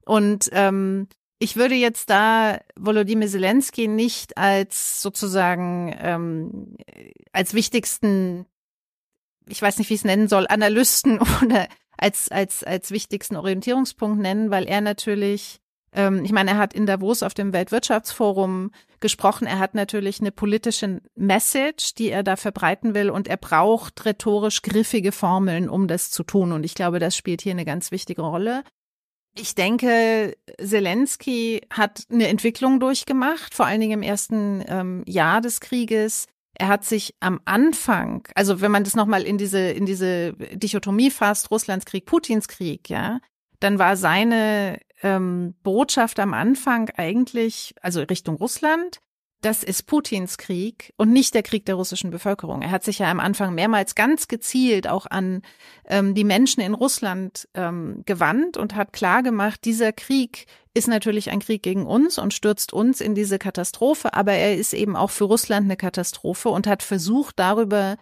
Und 0.03 0.49
ähm, 0.51 1.07
ich 1.39 1.55
würde 1.55 1.75
jetzt 1.75 2.09
da 2.09 2.59
Volodymyr 2.75 3.27
Zelensky 3.27 3.87
nicht 3.87 4.37
als 4.37 5.01
sozusagen 5.01 5.95
ähm, 5.99 6.77
als 7.31 7.53
wichtigsten, 7.53 8.45
ich 9.47 9.61
weiß 9.61 9.77
nicht, 9.77 9.89
wie 9.89 9.93
ich 9.93 10.01
es 10.01 10.05
nennen 10.05 10.27
soll, 10.27 10.47
Analysten 10.47 11.19
oder 11.43 11.67
als 11.97 12.29
als 12.29 12.63
als 12.63 12.91
wichtigsten 12.91 13.35
Orientierungspunkt 13.35 14.19
nennen, 14.19 14.51
weil 14.51 14.65
er 14.65 14.81
natürlich 14.81 15.59
Ähm, 15.93 16.23
ich 16.25 16.31
meine, 16.31 16.51
er 16.51 16.57
hat 16.57 16.73
in 16.73 16.85
Davos 16.85 17.23
auf 17.23 17.33
dem 17.33 17.53
Weltwirtschaftsforum 17.53 18.71
gesprochen. 18.99 19.47
Er 19.47 19.59
hat 19.59 19.73
natürlich 19.73 20.19
eine 20.19 20.31
politische 20.31 21.01
Message, 21.15 21.93
die 21.95 22.09
er 22.09 22.23
da 22.23 22.35
verbreiten 22.35 22.93
will 22.93 23.09
und 23.09 23.27
er 23.27 23.37
braucht 23.37 24.05
rhetorisch 24.05 24.61
griffige 24.61 25.11
Formeln, 25.11 25.69
um 25.69 25.87
das 25.87 26.11
zu 26.11 26.23
tun. 26.23 26.51
Und 26.51 26.65
ich 26.65 26.75
glaube, 26.75 26.99
das 26.99 27.15
spielt 27.15 27.41
hier 27.41 27.53
eine 27.53 27.65
ganz 27.65 27.91
wichtige 27.91 28.21
Rolle. 28.21 28.63
Ich 29.39 29.55
denke, 29.55 30.35
Zelensky 30.59 31.61
hat 31.69 32.03
eine 32.11 32.27
Entwicklung 32.27 32.79
durchgemacht, 32.79 33.53
vor 33.53 33.65
allen 33.65 33.81
Dingen 33.81 34.01
im 34.01 34.03
ersten 34.03 34.63
ähm, 34.67 35.03
Jahr 35.05 35.41
des 35.41 35.61
Krieges. 35.61 36.27
Er 36.55 36.69
hat 36.69 36.85
sich 36.85 37.13
am 37.19 37.39
Anfang, 37.45 38.27
also 38.33 38.61
wenn 38.61 38.71
man 38.71 38.83
das 38.83 38.95
nochmal 38.95 39.23
in 39.23 39.37
diese, 39.37 39.59
in 39.59 39.85
diese 39.85 40.33
Dichotomie 40.33 41.11
fasst, 41.11 41.51
Russlands 41.51 41.85
Krieg, 41.85 42.05
Putins 42.07 42.47
Krieg, 42.47 42.89
ja, 42.89 43.19
dann 43.59 43.77
war 43.77 43.95
seine 43.95 44.79
ähm, 45.03 45.53
Botschaft 45.61 46.19
am 46.19 46.33
Anfang 46.33 46.89
eigentlich, 46.95 47.75
also 47.81 48.01
Richtung 48.01 48.37
Russland, 48.37 49.01
das 49.41 49.63
ist 49.63 49.83
Putins 49.83 50.37
Krieg 50.37 50.93
und 50.97 51.11
nicht 51.11 51.33
der 51.33 51.43
Krieg 51.43 51.65
der 51.65 51.75
russischen 51.75 52.09
Bevölkerung. 52.09 52.61
Er 52.61 52.71
hat 52.71 52.83
sich 52.83 52.99
ja 52.99 53.11
am 53.11 53.19
Anfang 53.19 53.53
mehrmals 53.53 53.93
ganz 53.93 54.27
gezielt 54.27 54.87
auch 54.87 55.05
an 55.05 55.41
ähm, 55.85 56.15
die 56.15 56.23
Menschen 56.23 56.61
in 56.61 56.73
Russland 56.73 57.47
ähm, 57.53 58.01
gewandt 58.05 58.57
und 58.57 58.75
hat 58.75 58.93
klargemacht, 58.93 59.63
dieser 59.65 59.93
Krieg 59.93 60.47
ist 60.73 60.87
natürlich 60.87 61.29
ein 61.29 61.39
Krieg 61.39 61.63
gegen 61.63 61.85
uns 61.85 62.17
und 62.17 62.33
stürzt 62.33 62.73
uns 62.73 63.01
in 63.01 63.15
diese 63.15 63.39
Katastrophe, 63.39 64.13
aber 64.13 64.33
er 64.33 64.55
ist 64.55 64.73
eben 64.73 64.95
auch 64.95 65.11
für 65.11 65.25
Russland 65.25 65.65
eine 65.65 65.77
Katastrophe 65.77 66.49
und 66.49 66.67
hat 66.67 66.83
versucht, 66.83 67.39
darüber 67.39 67.97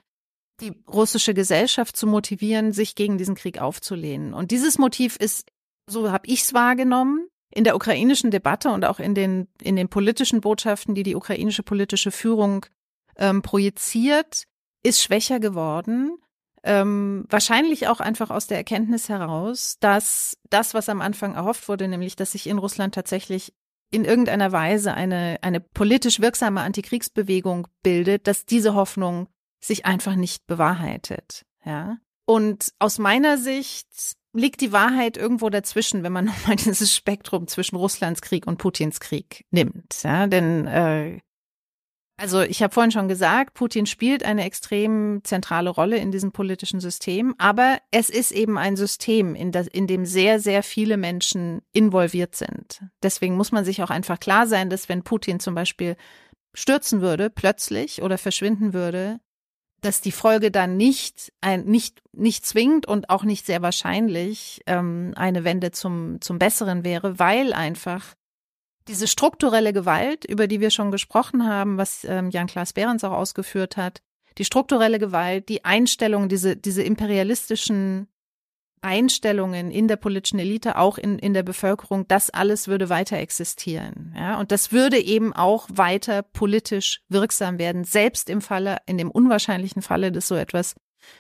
die 0.61 0.73
russische 0.87 1.33
Gesellschaft 1.33 1.97
zu 1.97 2.07
motivieren, 2.07 2.71
sich 2.71 2.95
gegen 2.95 3.17
diesen 3.17 3.35
Krieg 3.35 3.59
aufzulehnen. 3.59 4.33
Und 4.33 4.51
dieses 4.51 4.77
Motiv 4.77 5.17
ist 5.17 5.49
so 5.87 6.11
habe 6.11 6.27
ich 6.27 6.41
es 6.41 6.53
wahrgenommen, 6.53 7.27
in 7.55 7.63
der 7.63 7.75
ukrainischen 7.75 8.29
Debatte 8.29 8.69
und 8.69 8.85
auch 8.85 8.99
in 8.99 9.15
den, 9.15 9.47
in 9.61 9.75
den 9.75 9.87
politischen 9.87 10.41
Botschaften, 10.41 10.93
die 10.93 11.03
die 11.03 11.15
ukrainische 11.15 11.63
politische 11.63 12.11
Führung 12.11 12.65
ähm, 13.17 13.41
projiziert, 13.41 14.43
ist 14.83 15.01
schwächer 15.01 15.39
geworden. 15.39 16.17
Ähm, 16.63 17.25
wahrscheinlich 17.29 17.87
auch 17.87 18.01
einfach 18.01 18.29
aus 18.29 18.47
der 18.47 18.57
Erkenntnis 18.57 19.07
heraus, 19.07 19.77
dass 19.79 20.37
das, 20.49 20.73
was 20.73 20.89
am 20.89 20.99
Anfang 20.99 21.35
erhofft 21.35 21.69
wurde, 21.69 21.87
nämlich, 21.87 22.15
dass 22.15 22.33
sich 22.33 22.47
in 22.47 22.57
Russland 22.57 22.93
tatsächlich 22.93 23.53
in 23.89 24.03
irgendeiner 24.03 24.51
Weise 24.51 24.93
eine, 24.93 25.37
eine 25.41 25.61
politisch 25.61 26.19
wirksame 26.19 26.61
Antikriegsbewegung 26.61 27.67
bildet, 27.83 28.27
dass 28.27 28.45
diese 28.45 28.73
Hoffnung 28.73 29.27
sich 29.61 29.85
einfach 29.85 30.15
nicht 30.15 30.45
bewahrheitet. 30.45 31.45
Ja. 31.63 31.97
Und 32.25 32.73
aus 32.79 32.97
meiner 32.99 33.37
Sicht 33.37 33.87
liegt 34.35 34.61
die 34.61 34.71
Wahrheit 34.71 35.17
irgendwo 35.17 35.49
dazwischen, 35.49 36.03
wenn 36.03 36.13
man 36.13 36.25
nochmal 36.25 36.55
dieses 36.55 36.95
Spektrum 36.95 37.47
zwischen 37.47 37.75
Russlands 37.75 38.21
Krieg 38.21 38.47
und 38.47 38.57
Putins 38.57 38.99
Krieg 38.99 39.45
nimmt. 39.51 40.03
Ja, 40.03 40.27
denn 40.27 40.67
äh, 40.67 41.19
also 42.17 42.41
ich 42.41 42.63
habe 42.63 42.73
vorhin 42.73 42.91
schon 42.91 43.09
gesagt, 43.09 43.55
Putin 43.55 43.85
spielt 43.85 44.23
eine 44.23 44.45
extrem 44.45 45.19
zentrale 45.23 45.69
Rolle 45.69 45.97
in 45.97 46.11
diesem 46.11 46.31
politischen 46.31 46.79
System, 46.79 47.35
aber 47.37 47.79
es 47.91 48.09
ist 48.09 48.31
eben 48.31 48.57
ein 48.57 48.77
System, 48.77 49.35
in, 49.35 49.51
das, 49.51 49.67
in 49.67 49.85
dem 49.85 50.05
sehr, 50.05 50.39
sehr 50.39 50.63
viele 50.63 50.95
Menschen 50.95 51.61
involviert 51.73 52.35
sind. 52.35 52.83
Deswegen 53.03 53.35
muss 53.35 53.51
man 53.51 53.65
sich 53.65 53.83
auch 53.83 53.89
einfach 53.89 54.19
klar 54.19 54.47
sein, 54.47 54.69
dass 54.69 54.87
wenn 54.87 55.03
Putin 55.03 55.41
zum 55.41 55.55
Beispiel 55.55 55.97
stürzen 56.53 57.01
würde, 57.01 57.29
plötzlich 57.29 58.01
oder 58.01 58.17
verschwinden 58.17 58.73
würde, 58.73 59.19
dass 59.81 60.01
die 60.01 60.11
Folge 60.11 60.51
dann 60.51 60.77
nicht 60.77 61.31
ein, 61.41 61.65
nicht 61.65 62.01
nicht 62.11 62.45
zwingend 62.45 62.87
und 62.87 63.09
auch 63.09 63.23
nicht 63.23 63.45
sehr 63.45 63.61
wahrscheinlich 63.61 64.61
ähm, 64.65 65.13
eine 65.15 65.43
Wende 65.43 65.71
zum 65.71 66.21
zum 66.21 66.39
Besseren 66.39 66.83
wäre, 66.83 67.19
weil 67.19 67.53
einfach 67.53 68.15
diese 68.87 69.07
strukturelle 69.07 69.73
Gewalt, 69.73 70.25
über 70.25 70.47
die 70.47 70.59
wir 70.59 70.69
schon 70.69 70.91
gesprochen 70.91 71.47
haben, 71.47 71.77
was 71.77 72.03
ähm, 72.03 72.29
Jan-Klaas 72.29 72.73
Behrens 72.73 73.03
auch 73.03 73.11
ausgeführt 73.11 73.77
hat, 73.77 74.01
die 74.37 74.45
strukturelle 74.45 74.99
Gewalt, 74.99 75.49
die 75.49 75.65
Einstellung, 75.65 76.29
diese 76.29 76.55
diese 76.55 76.83
imperialistischen 76.83 78.07
Einstellungen 78.85 79.71
in 79.71 79.87
der 79.87 79.95
politischen 79.95 80.37
Elite, 80.37 80.77
auch 80.77 80.99
in, 80.99 81.17
in 81.17 81.33
der 81.33 81.41
Bevölkerung, 81.41 82.07
das 82.07 82.29
alles 82.29 82.67
würde 82.67 82.87
weiter 82.87 83.17
existieren. 83.17 84.13
Ja, 84.15 84.39
und 84.39 84.51
das 84.51 84.71
würde 84.71 84.99
eben 84.99 85.33
auch 85.33 85.67
weiter 85.73 86.21
politisch 86.21 87.01
wirksam 87.09 87.57
werden, 87.57 87.83
selbst 87.83 88.29
im 88.29 88.41
Falle, 88.41 88.77
in 88.85 88.99
dem 88.99 89.09
unwahrscheinlichen 89.09 89.81
Falle, 89.81 90.11
dass 90.11 90.27
so 90.27 90.35
etwas 90.35 90.75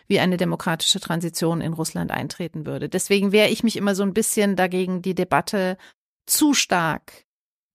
wie 0.07 0.19
eine 0.19 0.37
demokratische 0.37 0.99
Transition 0.99 1.59
in 1.59 1.73
Russland 1.73 2.11
eintreten 2.11 2.67
würde. 2.67 2.87
Deswegen 2.87 3.31
wehre 3.31 3.49
ich 3.49 3.63
mich 3.63 3.77
immer 3.77 3.95
so 3.95 4.03
ein 4.03 4.13
bisschen 4.13 4.55
dagegen, 4.55 5.01
die 5.01 5.15
Debatte 5.15 5.77
zu 6.27 6.53
stark 6.53 7.25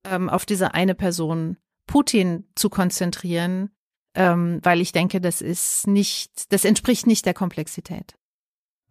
ähm, 0.08 0.28
auf 0.28 0.46
diese 0.46 0.72
eine 0.72 0.94
Person 0.94 1.56
Putin 1.86 2.48
zu 2.54 2.70
konzentrieren, 2.70 3.70
ähm, 4.14 4.60
weil 4.62 4.80
ich 4.80 4.92
denke, 4.92 5.20
das 5.20 5.40
ist 5.40 5.88
nicht, 5.88 6.52
das 6.52 6.64
entspricht 6.64 7.08
nicht 7.08 7.26
der 7.26 7.34
Komplexität. 7.34 8.14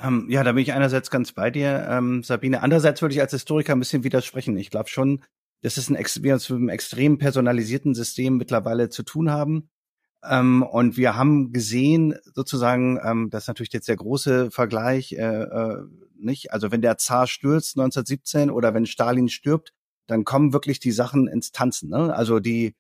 Ähm, 0.02 0.28
ja, 0.30 0.43
da 0.43 0.54
bin 0.54 0.62
ich 0.62 0.74
einerseits 0.74 1.10
ganz 1.12 1.34
bei 1.34 1.52
dir, 1.52 1.88
ähm, 1.89 2.24
Sabine. 2.24 2.62
Andererseits 2.64 3.02
würde 3.02 3.14
ich 3.16 3.22
als 3.22 3.32
Historiker 3.32 3.74
ein 3.74 3.80
bisschen 3.80 4.04
widersprechen. 4.04 4.58
Ich 4.58 4.70
glaube 4.70 4.89
schon, 4.89 5.24
dass 5.62 5.78
es 5.78 5.89
ein, 5.89 5.97
wir 6.24 6.34
uns 6.34 6.50
mit 6.50 6.58
einem 6.58 6.70
extrem 6.70 7.18
personalisierten 7.18 7.93
System 7.93 8.38
mittlerweile 8.38 8.89
zu 8.89 9.04
tun 9.04 9.30
haben. 9.30 9.70
Ähm, 10.24 10.64
und 10.64 10.97
wir 10.97 11.16
haben 11.16 11.52
gesehen, 11.52 12.16
sozusagen, 12.34 13.00
ähm, 13.04 13.30
das 13.30 13.43
ist 13.43 13.47
natürlich 13.50 13.74
jetzt 13.74 13.88
der 13.88 13.97
große 13.97 14.52
Vergleich, 14.52 15.14
äh, 15.14 15.43
äh, 15.43 15.84
nicht? 16.18 16.52
Also 16.54 16.72
wenn 16.72 16.82
der 16.82 16.97
Zar 16.97 17.28
stürzt 17.28 17.78
1917 17.78 18.52
oder 18.52 18.74
wenn 18.74 18.86
Stalin 18.86 19.30
stirbt, 19.30 19.74
dann 20.08 20.26
kommen 20.26 20.54
wirklich 20.54 20.80
die 20.80 20.91
Sachen 20.91 21.28
ins 21.28 21.52
Tanzen. 21.52 21.89
Ne? 21.89 22.14
Also 22.14 22.39
die 22.39 22.76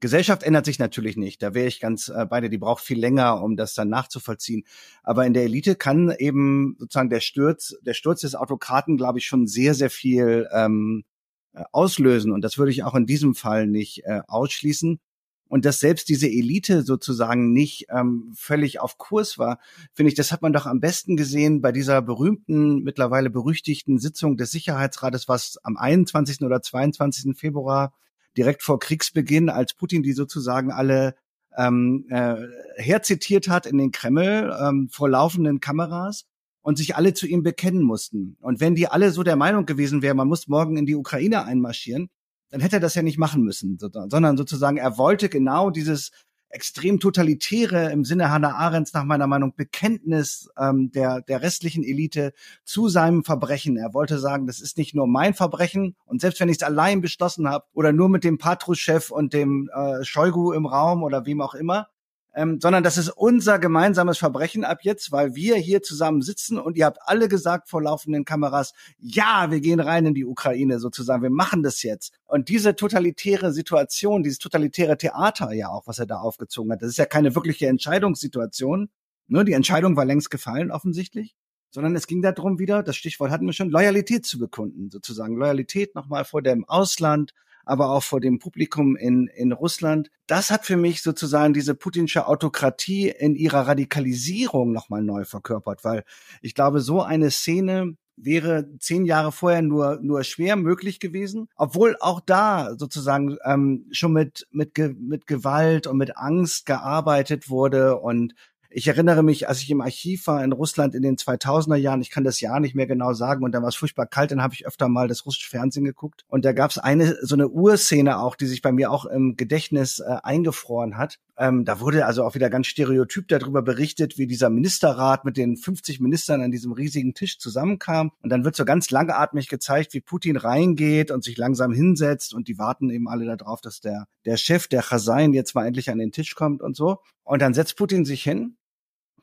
Gesellschaft 0.00 0.42
ändert 0.42 0.66
sich 0.66 0.78
natürlich 0.78 1.16
nicht. 1.16 1.42
Da 1.42 1.54
wäre 1.54 1.66
ich 1.66 1.80
ganz 1.80 2.08
äh, 2.08 2.26
bei 2.26 2.40
dir. 2.40 2.50
Die 2.50 2.58
braucht 2.58 2.84
viel 2.84 2.98
länger, 2.98 3.42
um 3.42 3.56
das 3.56 3.74
dann 3.74 3.88
nachzuvollziehen. 3.88 4.64
Aber 5.02 5.26
in 5.26 5.34
der 5.34 5.44
Elite 5.44 5.76
kann 5.76 6.10
eben 6.18 6.76
sozusagen 6.78 7.10
der 7.10 7.20
Sturz, 7.20 7.76
der 7.82 7.94
Sturz 7.94 8.20
des 8.20 8.34
Autokraten, 8.34 8.96
glaube 8.96 9.18
ich, 9.18 9.26
schon 9.26 9.46
sehr, 9.46 9.74
sehr 9.74 9.90
viel 9.90 10.48
ähm, 10.52 11.04
äh, 11.52 11.62
auslösen. 11.72 12.32
Und 12.32 12.42
das 12.42 12.58
würde 12.58 12.72
ich 12.72 12.82
auch 12.82 12.94
in 12.94 13.06
diesem 13.06 13.34
Fall 13.34 13.66
nicht 13.66 14.04
äh, 14.04 14.20
ausschließen. 14.26 15.00
Und 15.48 15.64
dass 15.64 15.78
selbst 15.78 16.08
diese 16.08 16.26
Elite 16.26 16.82
sozusagen 16.82 17.52
nicht 17.52 17.86
ähm, 17.90 18.32
völlig 18.34 18.80
auf 18.80 18.98
Kurs 18.98 19.38
war, 19.38 19.60
finde 19.92 20.08
ich, 20.08 20.16
das 20.16 20.32
hat 20.32 20.42
man 20.42 20.52
doch 20.52 20.66
am 20.66 20.80
besten 20.80 21.16
gesehen 21.16 21.60
bei 21.60 21.70
dieser 21.70 22.02
berühmten, 22.02 22.82
mittlerweile 22.82 23.30
berüchtigten 23.30 23.98
Sitzung 23.98 24.36
des 24.36 24.50
Sicherheitsrates, 24.50 25.28
was 25.28 25.58
am 25.62 25.76
21. 25.76 26.42
oder 26.42 26.60
22. 26.60 27.36
Februar 27.38 27.92
direkt 28.36 28.62
vor 28.62 28.78
Kriegsbeginn, 28.78 29.48
als 29.48 29.74
Putin 29.74 30.02
die 30.02 30.12
sozusagen 30.12 30.70
alle 30.70 31.14
ähm, 31.56 32.06
äh, 32.10 32.36
herzitiert 32.76 33.48
hat 33.48 33.66
in 33.66 33.78
den 33.78 33.92
Kreml 33.92 34.54
ähm, 34.60 34.88
vor 34.90 35.08
laufenden 35.08 35.60
Kameras 35.60 36.26
und 36.62 36.78
sich 36.78 36.96
alle 36.96 37.14
zu 37.14 37.26
ihm 37.26 37.42
bekennen 37.42 37.82
mussten. 37.82 38.36
Und 38.40 38.60
wenn 38.60 38.74
die 38.74 38.88
alle 38.88 39.10
so 39.10 39.22
der 39.22 39.36
Meinung 39.36 39.66
gewesen 39.66 40.02
wären, 40.02 40.16
man 40.16 40.28
muss 40.28 40.48
morgen 40.48 40.76
in 40.76 40.86
die 40.86 40.96
Ukraine 40.96 41.44
einmarschieren, 41.44 42.08
dann 42.50 42.60
hätte 42.60 42.76
er 42.76 42.80
das 42.80 42.94
ja 42.94 43.02
nicht 43.02 43.18
machen 43.18 43.42
müssen, 43.42 43.78
sondern 43.78 44.36
sozusagen 44.36 44.76
er 44.76 44.96
wollte 44.96 45.28
genau 45.28 45.70
dieses 45.70 46.10
extrem 46.54 47.00
totalitäre 47.00 47.90
im 47.90 48.04
Sinne 48.04 48.30
Hannah 48.30 48.54
Arendts 48.54 48.92
nach 48.92 49.04
meiner 49.04 49.26
Meinung 49.26 49.54
Bekenntnis 49.54 50.48
ähm, 50.58 50.90
der 50.92 51.20
der 51.22 51.42
restlichen 51.42 51.84
Elite 51.84 52.32
zu 52.64 52.88
seinem 52.88 53.24
Verbrechen. 53.24 53.76
Er 53.76 53.92
wollte 53.92 54.18
sagen, 54.18 54.46
das 54.46 54.60
ist 54.60 54.78
nicht 54.78 54.94
nur 54.94 55.06
mein 55.06 55.34
Verbrechen 55.34 55.96
und 56.04 56.20
selbst 56.20 56.40
wenn 56.40 56.48
ich 56.48 56.58
es 56.58 56.62
allein 56.62 57.00
beschlossen 57.00 57.48
habe 57.48 57.64
oder 57.74 57.92
nur 57.92 58.08
mit 58.08 58.24
dem 58.24 58.38
Patruschef 58.38 59.10
und 59.10 59.32
dem 59.32 59.70
äh, 59.74 60.04
Shoigu 60.04 60.52
im 60.52 60.66
Raum 60.66 61.02
oder 61.02 61.26
wem 61.26 61.40
auch 61.40 61.54
immer, 61.54 61.88
ähm, 62.34 62.58
sondern 62.60 62.82
das 62.82 62.98
ist 62.98 63.10
unser 63.10 63.58
gemeinsames 63.58 64.18
Verbrechen 64.18 64.64
ab 64.64 64.78
jetzt, 64.82 65.12
weil 65.12 65.34
wir 65.34 65.56
hier 65.56 65.82
zusammen 65.82 66.22
sitzen 66.22 66.58
und 66.58 66.76
ihr 66.76 66.86
habt 66.86 66.98
alle 67.02 67.28
gesagt 67.28 67.68
vor 67.68 67.82
laufenden 67.82 68.24
Kameras, 68.24 68.72
ja, 68.98 69.50
wir 69.50 69.60
gehen 69.60 69.80
rein 69.80 70.06
in 70.06 70.14
die 70.14 70.24
Ukraine 70.24 70.78
sozusagen, 70.78 71.22
wir 71.22 71.30
machen 71.30 71.62
das 71.62 71.82
jetzt. 71.82 72.12
Und 72.24 72.48
diese 72.48 72.74
totalitäre 72.74 73.52
Situation, 73.52 74.22
dieses 74.22 74.38
totalitäre 74.38 74.98
Theater 74.98 75.52
ja 75.52 75.68
auch, 75.68 75.86
was 75.86 75.98
er 75.98 76.06
da 76.06 76.16
aufgezogen 76.16 76.72
hat, 76.72 76.82
das 76.82 76.90
ist 76.90 76.98
ja 76.98 77.06
keine 77.06 77.34
wirkliche 77.34 77.68
Entscheidungssituation. 77.68 78.90
Ne? 79.28 79.44
Die 79.44 79.52
Entscheidung 79.52 79.96
war 79.96 80.04
längst 80.04 80.30
gefallen 80.30 80.70
offensichtlich 80.70 81.36
sondern 81.70 81.96
es 81.96 82.06
ging 82.06 82.22
darum 82.22 82.60
wieder, 82.60 82.84
das 82.84 82.94
Stichwort 82.94 83.32
hatten 83.32 83.46
wir 83.46 83.52
schon, 83.52 83.68
Loyalität 83.68 84.24
zu 84.24 84.38
bekunden, 84.38 84.90
sozusagen 84.90 85.34
Loyalität 85.34 85.96
nochmal 85.96 86.24
vor 86.24 86.40
dem 86.40 86.64
Ausland, 86.66 87.34
aber 87.64 87.90
auch 87.90 88.02
vor 88.02 88.20
dem 88.20 88.38
Publikum 88.38 88.96
in, 88.96 89.28
in 89.28 89.52
Russland. 89.52 90.10
Das 90.26 90.50
hat 90.50 90.64
für 90.64 90.76
mich 90.76 91.02
sozusagen 91.02 91.54
diese 91.54 91.74
putinsche 91.74 92.26
Autokratie 92.26 93.08
in 93.08 93.34
ihrer 93.34 93.66
Radikalisierung 93.66 94.72
nochmal 94.72 95.02
neu 95.02 95.24
verkörpert, 95.24 95.84
weil 95.84 96.04
ich 96.42 96.54
glaube, 96.54 96.80
so 96.80 97.02
eine 97.02 97.30
Szene 97.30 97.96
wäre 98.16 98.68
zehn 98.78 99.04
Jahre 99.04 99.32
vorher 99.32 99.62
nur 99.62 99.98
nur 100.00 100.22
schwer 100.24 100.56
möglich 100.56 101.00
gewesen, 101.00 101.48
obwohl 101.56 101.96
auch 102.00 102.20
da 102.20 102.76
sozusagen 102.76 103.36
ähm, 103.44 103.86
schon 103.90 104.12
mit 104.12 104.46
mit 104.52 104.78
mit 105.00 105.26
Gewalt 105.26 105.86
und 105.86 105.96
mit 105.96 106.16
Angst 106.16 106.66
gearbeitet 106.66 107.50
wurde 107.50 107.98
und 107.98 108.34
Ich 108.76 108.88
erinnere 108.88 109.22
mich, 109.22 109.48
als 109.48 109.62
ich 109.62 109.70
im 109.70 109.80
Archiv 109.80 110.26
war 110.26 110.42
in 110.42 110.50
Russland 110.50 110.96
in 110.96 111.02
den 111.02 111.14
2000er 111.14 111.76
Jahren, 111.76 112.00
ich 112.00 112.10
kann 112.10 112.24
das 112.24 112.40
Jahr 112.40 112.58
nicht 112.58 112.74
mehr 112.74 112.88
genau 112.88 113.12
sagen, 113.12 113.44
und 113.44 113.52
dann 113.52 113.62
war 113.62 113.68
es 113.68 113.76
furchtbar 113.76 114.06
kalt, 114.06 114.32
dann 114.32 114.42
habe 114.42 114.52
ich 114.54 114.66
öfter 114.66 114.88
mal 114.88 115.06
das 115.06 115.26
russische 115.26 115.48
Fernsehen 115.48 115.84
geguckt. 115.84 116.24
Und 116.26 116.44
da 116.44 116.52
gab 116.52 116.72
es 116.72 116.78
eine, 116.78 117.16
so 117.22 117.36
eine 117.36 117.48
Urszene 117.48 118.18
auch, 118.18 118.34
die 118.34 118.46
sich 118.46 118.62
bei 118.62 118.72
mir 118.72 118.90
auch 118.90 119.04
im 119.04 119.36
Gedächtnis 119.36 120.00
äh, 120.00 120.16
eingefroren 120.24 120.96
hat. 120.96 121.20
Ähm, 121.38 121.64
da 121.64 121.78
wurde 121.78 122.04
also 122.04 122.24
auch 122.24 122.34
wieder 122.34 122.50
ganz 122.50 122.66
stereotyp 122.66 123.28
darüber 123.28 123.62
berichtet, 123.62 124.18
wie 124.18 124.26
dieser 124.26 124.50
Ministerrat 124.50 125.24
mit 125.24 125.36
den 125.36 125.56
50 125.56 126.00
Ministern 126.00 126.42
an 126.42 126.50
diesem 126.50 126.72
riesigen 126.72 127.14
Tisch 127.14 127.38
zusammenkam. 127.38 128.10
Und 128.22 128.30
dann 128.30 128.44
wird 128.44 128.56
so 128.56 128.64
ganz 128.64 128.90
langatmig 128.90 129.48
gezeigt, 129.48 129.94
wie 129.94 130.00
Putin 130.00 130.36
reingeht 130.36 131.12
und 131.12 131.22
sich 131.22 131.38
langsam 131.38 131.72
hinsetzt 131.72 132.34
und 132.34 132.48
die 132.48 132.58
warten 132.58 132.90
eben 132.90 133.06
alle 133.06 133.36
darauf, 133.36 133.60
dass 133.60 133.78
der, 133.78 134.08
der 134.24 134.36
Chef, 134.36 134.66
der 134.66 134.82
Chazain, 134.82 135.32
jetzt 135.32 135.54
mal 135.54 135.64
endlich 135.64 135.90
an 135.90 135.98
den 135.98 136.10
Tisch 136.10 136.34
kommt 136.34 136.60
und 136.60 136.74
so. 136.74 136.98
Und 137.22 137.40
dann 137.40 137.54
setzt 137.54 137.76
Putin 137.76 138.04
sich 138.04 138.22
hin, 138.24 138.56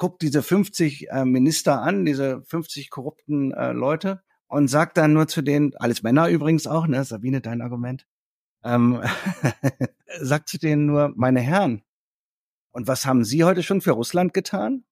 guckt 0.02 0.24
diese 0.24 0.42
50 0.42 1.12
äh, 1.12 1.26
Minister 1.26 1.84
an, 1.84 2.06
diese 2.06 2.42
50 2.46 2.90
korrupten 2.90 3.52
äh, 3.52 3.72
Leute 3.72 4.24
und 4.48 4.68
sagt 4.68 4.98
dann 4.98 5.14
nur 5.14 5.28
zu 5.28 5.44
denen, 5.44 5.76
alles 5.76 6.02
Männer 6.02 6.28
übrigens 6.28 6.66
auch, 6.66 6.88
ne, 6.88 7.04
Sabine, 7.04 7.40
dein 7.40 7.62
Argument, 7.62 8.08
ähm, 8.64 9.00
sagt 10.20 10.50
zu 10.50 10.58
denen 10.58 10.88
nur, 10.88 11.14
meine 11.16 11.40
Herren, 11.40 11.84
und 12.72 12.88
was 12.88 13.06
haben 13.06 13.24
Sie 13.24 13.44
heute 13.44 13.62
schon 13.62 13.82
für 13.82 13.92
Russland 13.92 14.34
getan? 14.34 14.86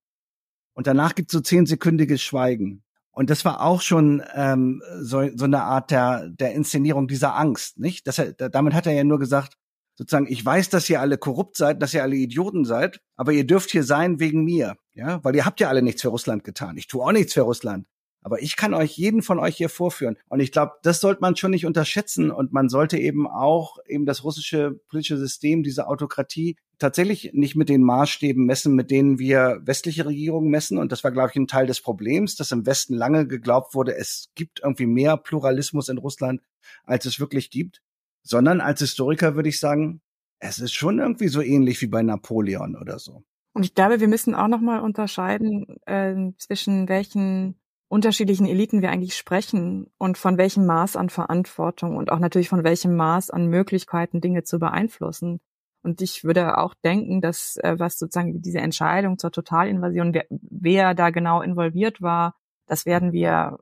Und 0.74 0.86
danach 0.86 1.16
gibt 1.16 1.32
es 1.32 1.34
so 1.34 1.41
zehnsekündiges 1.41 2.22
Schweigen. 2.22 2.84
Und 3.10 3.32
das 3.32 3.43
war 3.45 3.62
auch 3.62 3.82
schon 3.82 4.22
ähm, 4.36 4.84
so, 4.99 5.28
so 5.36 5.45
eine 5.45 5.64
Art 5.64 5.89
der, 5.89 6.30
der 6.30 6.53
Inszenierung 6.53 7.07
dieser 7.07 7.36
Angst, 7.36 7.80
nicht? 7.80 8.05
Das, 8.05 8.22
damit 8.38 8.76
hat 8.76 8.86
er 8.86 8.93
ja 8.93 9.03
nur 9.03 9.18
gesagt, 9.18 9.57
sozusagen, 9.99 10.28
ich 10.32 10.43
weiß, 10.45 10.70
dass 10.70 10.89
ihr 10.89 11.01
alle 11.01 11.18
korrupt 11.18 11.57
seid, 11.57 11.82
dass 11.82 11.93
ihr 11.93 12.03
alle 12.03 12.16
Idioten 12.16 12.64
seid, 12.64 13.01
aber 13.18 13.34
ihr 13.34 13.45
dürft 13.45 13.70
hier 13.70 13.84
sein 13.84 14.22
wegen 14.22 14.45
mir, 14.45 14.78
ja, 15.00 15.24
weil 15.24 15.36
ihr 15.36 15.45
habt 15.45 15.62
ja 15.62 15.70
alle 15.70 15.82
nichts 15.82 16.02
für 16.02 16.10
Russland 16.10 16.43
getan. 16.43 16.76
Ich 16.78 16.88
tue 16.88 17.04
auch 17.04 17.14
nichts 17.14 17.34
für 17.34 17.41
Russland. 17.41 17.88
Aber 18.22 18.41
ich 18.41 18.58
kann 18.58 18.74
euch 18.74 18.97
jeden 18.97 19.22
von 19.22 19.39
euch 19.39 19.56
hier 19.56 19.70
vorführen. 19.70 20.18
Und 20.28 20.41
ich 20.41 20.52
glaube, 20.52 20.74
das 20.84 21.00
sollte 21.00 21.22
man 21.22 21.38
schon 21.38 21.52
nicht 21.52 21.66
unterschätzen. 21.66 22.32
Und 22.32 22.52
man 22.52 22.68
sollte 22.68 22.97
eben 22.97 23.28
auch 23.28 23.78
eben 23.88 24.06
das 24.06 24.26
russische 24.26 24.82
politische 24.89 25.18
System, 25.18 25.64
diese 25.64 25.88
Autokratie 25.88 26.58
tatsächlich 26.80 27.32
nicht 27.34 27.56
mit 27.56 27.70
den 27.70 27.82
Maßstäben 27.82 28.45
messen, 28.45 28.76
mit 28.76 28.91
denen 28.91 29.20
wir 29.20 29.62
westliche 29.64 30.06
Regierungen 30.06 30.50
messen. 30.50 30.78
Und 30.78 30.91
das 30.91 31.06
war, 31.06 31.12
glaube 31.12 31.30
ich, 31.30 31.38
ein 31.38 31.47
Teil 31.47 31.66
des 31.66 31.80
Problems, 31.80 32.36
dass 32.36 32.52
im 32.52 32.66
Westen 32.66 32.93
lange 32.93 33.26
geglaubt 33.26 33.74
wurde, 33.74 33.95
es 33.95 34.32
gibt 34.36 34.60
irgendwie 34.62 34.86
mehr 34.86 35.16
Pluralismus 35.16 35.88
in 35.88 35.97
Russland, 35.97 36.41
als 36.84 37.06
es 37.06 37.22
wirklich 37.22 37.52
gibt. 37.52 37.82
Sondern 38.22 38.60
als 38.60 38.82
Historiker 38.82 39.36
würde 39.36 39.47
ich 39.47 39.62
sagen, 39.62 40.02
es 40.39 40.60
ist 40.60 40.74
schon 40.74 41.00
irgendwie 41.00 41.30
so 41.30 41.41
ähnlich 41.41 41.82
wie 41.82 41.88
bei 41.88 42.04
Napoleon 42.04 42.76
oder 42.76 43.00
so. 43.00 43.24
Und 43.54 43.64
ich 43.64 43.76
glaube, 43.76 44.00
wir 44.00 44.08
müssen 44.08 44.36
auch 44.36 44.47
nochmal 44.47 44.82
unterscheiden 44.82 45.78
äh, 45.86 46.16
zwischen 46.38 46.88
welchen 46.88 47.60
unterschiedlichen 47.89 48.45
Eliten 48.45 48.82
wir 48.82 48.91
eigentlich 48.91 49.18
sprechen 49.18 49.88
und 49.97 50.18
von 50.18 50.38
welchem 50.38 50.66
Maß 50.66 50.95
an 50.95 51.10
Verantwortung 51.10 51.97
und 51.97 52.12
auch 52.12 52.20
natürlich 52.20 52.50
von 52.50 52.64
welchem 52.64 52.95
Maß 52.95 53.32
an 53.32 53.47
Möglichkeiten, 53.47 54.22
Dinge 54.22 54.43
zu 54.43 54.60
beeinflussen. 54.60 55.41
Und 55.82 56.02
ich 56.02 56.24
würde 56.24 56.58
auch 56.58 56.76
denken, 56.76 57.20
dass 57.20 57.58
äh, 57.58 57.80
was 57.80 57.97
sozusagen 57.97 58.41
diese 58.41 58.60
Entscheidung 58.60 59.18
zur 59.18 59.32
Totalinvasion, 59.32 60.14
wer, 60.14 60.26
wer 60.30 60.93
da 60.93 61.10
genau 61.10 61.41
involviert 61.41 62.02
war, 62.02 62.36
das 62.68 62.86
werden 62.86 63.12
wir 63.12 63.58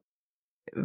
äh, 0.74 0.82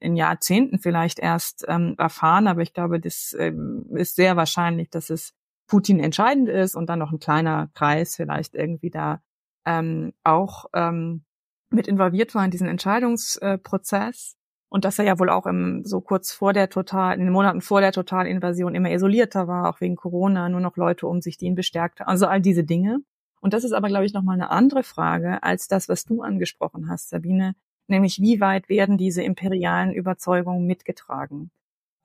in 0.00 0.16
Jahrzehnten 0.16 0.78
vielleicht 0.78 1.18
erst 1.18 1.64
ähm, 1.68 1.96
erfahren. 1.98 2.46
Aber 2.46 2.62
ich 2.62 2.72
glaube, 2.72 3.00
das 3.00 3.36
ähm, 3.38 3.86
ist 3.94 4.16
sehr 4.16 4.36
wahrscheinlich, 4.36 4.90
dass 4.90 5.10
es 5.10 5.34
Putin 5.66 6.00
entscheidend 6.00 6.48
ist 6.48 6.74
und 6.74 6.88
dann 6.88 6.98
noch 6.98 7.12
ein 7.12 7.18
kleiner 7.18 7.68
Kreis 7.74 8.16
vielleicht 8.16 8.54
irgendwie 8.54 8.90
da 8.90 9.20
ähm, 9.64 10.12
auch 10.22 10.66
ähm, 10.74 11.24
mit 11.70 11.88
involviert 11.88 12.34
war 12.34 12.44
in 12.44 12.50
diesen 12.50 12.68
Entscheidungsprozess 12.68 14.36
und 14.68 14.84
dass 14.84 14.98
er 14.98 15.04
ja 15.04 15.18
wohl 15.18 15.30
auch 15.30 15.46
im, 15.46 15.84
so 15.84 16.00
kurz 16.00 16.32
vor 16.32 16.52
der 16.52 16.68
Total, 16.68 17.14
in 17.14 17.20
den 17.20 17.32
Monaten 17.32 17.60
vor 17.60 17.80
der 17.80 17.92
Totalinvasion 17.92 18.74
immer 18.74 18.90
isolierter 18.90 19.48
war, 19.48 19.68
auch 19.68 19.80
wegen 19.80 19.96
Corona, 19.96 20.48
nur 20.48 20.60
noch 20.60 20.76
Leute 20.76 21.06
um 21.06 21.20
sich, 21.20 21.36
die 21.36 21.46
ihn 21.46 21.54
bestärkt. 21.54 22.00
Also 22.02 22.26
all 22.26 22.40
diese 22.40 22.64
Dinge. 22.64 23.00
Und 23.40 23.54
das 23.54 23.64
ist 23.64 23.72
aber, 23.72 23.88
glaube 23.88 24.06
ich, 24.06 24.12
nochmal 24.12 24.34
eine 24.34 24.50
andere 24.50 24.82
Frage 24.82 25.42
als 25.42 25.68
das, 25.68 25.88
was 25.88 26.04
du 26.04 26.22
angesprochen 26.22 26.88
hast, 26.88 27.10
Sabine, 27.10 27.54
nämlich 27.86 28.20
wie 28.20 28.40
weit 28.40 28.68
werden 28.68 28.98
diese 28.98 29.22
imperialen 29.22 29.92
Überzeugungen 29.92 30.66
mitgetragen? 30.66 31.50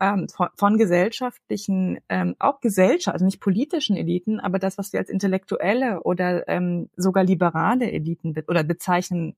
Ähm, 0.02 0.28
von, 0.30 0.50
von, 0.56 0.78
gesellschaftlichen, 0.78 2.00
ähm, 2.10 2.36
auch 2.40 2.60
Gesellschaft, 2.60 3.14
also 3.14 3.24
nicht 3.24 3.40
politischen 3.40 3.96
Eliten, 3.96 4.40
aber 4.40 4.58
das, 4.58 4.80
was 4.80 4.94
wir 4.94 5.00
als 5.00 5.10
intellektuelle 5.10 6.02
oder 6.02 6.48
ähm, 6.50 6.90
sogar 6.98 7.24
liberale 7.24 7.92
Eliten 7.92 8.34
be 8.34 8.44
oder 8.48 8.64
bezeichnen 8.64 9.36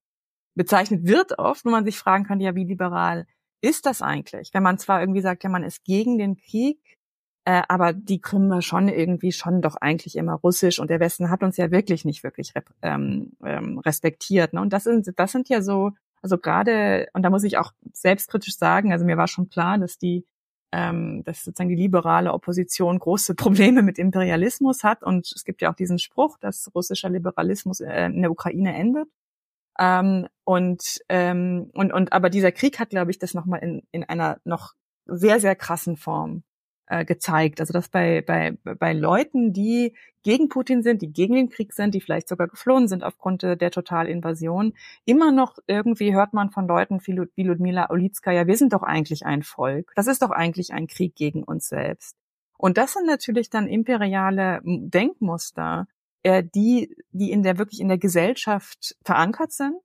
bezeichnet 0.55 1.05
wird 1.05 1.39
oft, 1.39 1.65
wo 1.65 1.69
man 1.69 1.85
sich 1.85 1.97
fragen 1.97 2.25
kann, 2.25 2.39
ja, 2.39 2.55
wie 2.55 2.65
liberal 2.65 3.25
ist 3.61 3.85
das 3.85 4.01
eigentlich? 4.01 4.53
Wenn 4.53 4.63
man 4.63 4.77
zwar 4.77 5.01
irgendwie 5.01 5.21
sagt, 5.21 5.43
ja, 5.43 5.49
man 5.49 5.63
ist 5.63 5.83
gegen 5.83 6.17
den 6.17 6.37
Krieg, 6.37 6.79
äh, 7.45 7.61
aber 7.67 7.93
die 7.93 8.21
Krim 8.21 8.61
schon 8.61 8.87
irgendwie 8.87 9.31
schon 9.31 9.61
doch 9.61 9.75
eigentlich 9.75 10.15
immer 10.17 10.33
russisch 10.33 10.79
und 10.79 10.89
der 10.89 10.99
Westen 10.99 11.29
hat 11.29 11.43
uns 11.43 11.57
ja 11.57 11.71
wirklich 11.71 12.05
nicht 12.05 12.23
wirklich 12.23 12.53
ähm, 12.81 13.33
ähm, 13.43 13.79
respektiert. 13.79 14.53
Ne? 14.53 14.61
Und 14.61 14.73
das 14.73 14.83
sind, 14.85 15.11
das 15.17 15.31
sind 15.31 15.49
ja 15.49 15.61
so, 15.61 15.91
also 16.21 16.37
gerade, 16.37 17.07
und 17.13 17.23
da 17.23 17.29
muss 17.29 17.43
ich 17.43 17.57
auch 17.57 17.71
selbstkritisch 17.93 18.57
sagen, 18.57 18.91
also 18.91 19.05
mir 19.05 19.17
war 19.17 19.27
schon 19.27 19.49
klar, 19.49 19.77
dass 19.77 19.97
die 19.97 20.25
ähm, 20.73 21.23
dass 21.23 21.43
sozusagen 21.43 21.69
die 21.69 21.75
liberale 21.75 22.33
Opposition 22.33 22.97
große 22.97 23.35
Probleme 23.35 23.83
mit 23.83 23.99
Imperialismus 23.99 24.83
hat. 24.83 25.03
Und 25.03 25.31
es 25.33 25.45
gibt 25.45 25.61
ja 25.61 25.71
auch 25.71 25.75
diesen 25.75 25.99
Spruch, 25.99 26.37
dass 26.39 26.71
russischer 26.73 27.09
Liberalismus 27.09 27.79
äh, 27.79 28.05
in 28.07 28.21
der 28.21 28.31
Ukraine 28.31 28.75
endet. 28.75 29.07
Ähm, 29.79 30.27
und, 30.43 30.99
ähm, 31.09 31.69
und, 31.73 31.93
und 31.93 32.11
aber 32.11 32.29
dieser 32.29 32.51
Krieg 32.51 32.79
hat, 32.79 32.89
glaube 32.89 33.11
ich, 33.11 33.19
das 33.19 33.35
nochmal 33.35 33.59
in, 33.59 33.83
in 33.91 34.03
einer 34.03 34.39
noch 34.45 34.73
sehr, 35.05 35.39
sehr 35.39 35.55
krassen 35.55 35.95
Form 35.95 36.43
äh, 36.93 37.05
gezeigt. 37.05 37.59
Also 37.59 37.73
dass 37.73 37.89
bei, 37.89 38.21
bei, 38.21 38.55
bei 38.63 38.93
Leuten, 38.93 39.51
die 39.51 39.95
gegen 40.21 40.47
Putin 40.47 40.83
sind, 40.83 41.01
die 41.01 41.11
gegen 41.11 41.35
den 41.35 41.49
Krieg 41.49 41.73
sind, 41.73 41.95
die 41.95 42.01
vielleicht 42.01 42.27
sogar 42.27 42.47
geflohen 42.47 42.87
sind 42.87 43.03
aufgrund 43.03 43.41
der 43.41 43.71
Totalinvasion, 43.71 44.73
immer 45.05 45.31
noch 45.31 45.57
irgendwie 45.67 46.13
hört 46.13 46.33
man 46.33 46.51
von 46.51 46.67
Leuten 46.67 46.99
wie 47.05 47.43
Ludmila 47.43 47.89
Olitskaya, 47.89 48.47
wir 48.47 48.55
sind 48.55 48.73
doch 48.73 48.83
eigentlich 48.83 49.25
ein 49.25 49.43
Volk. 49.43 49.91
Das 49.95 50.07
ist 50.07 50.21
doch 50.21 50.31
eigentlich 50.31 50.71
ein 50.71 50.87
Krieg 50.87 51.15
gegen 51.15 51.43
uns 51.43 51.67
selbst. 51.67 52.15
Und 52.57 52.77
das 52.77 52.93
sind 52.93 53.07
natürlich 53.07 53.49
dann 53.49 53.67
imperiale 53.67 54.61
Denkmuster, 54.63 55.87
äh, 56.21 56.43
die, 56.43 56.95
die 57.11 57.31
in 57.31 57.43
der 57.43 57.57
wirklich 57.57 57.81
in 57.81 57.89
der 57.89 57.97
Gesellschaft 57.97 58.95
verankert 59.03 59.51
sind 59.51 59.75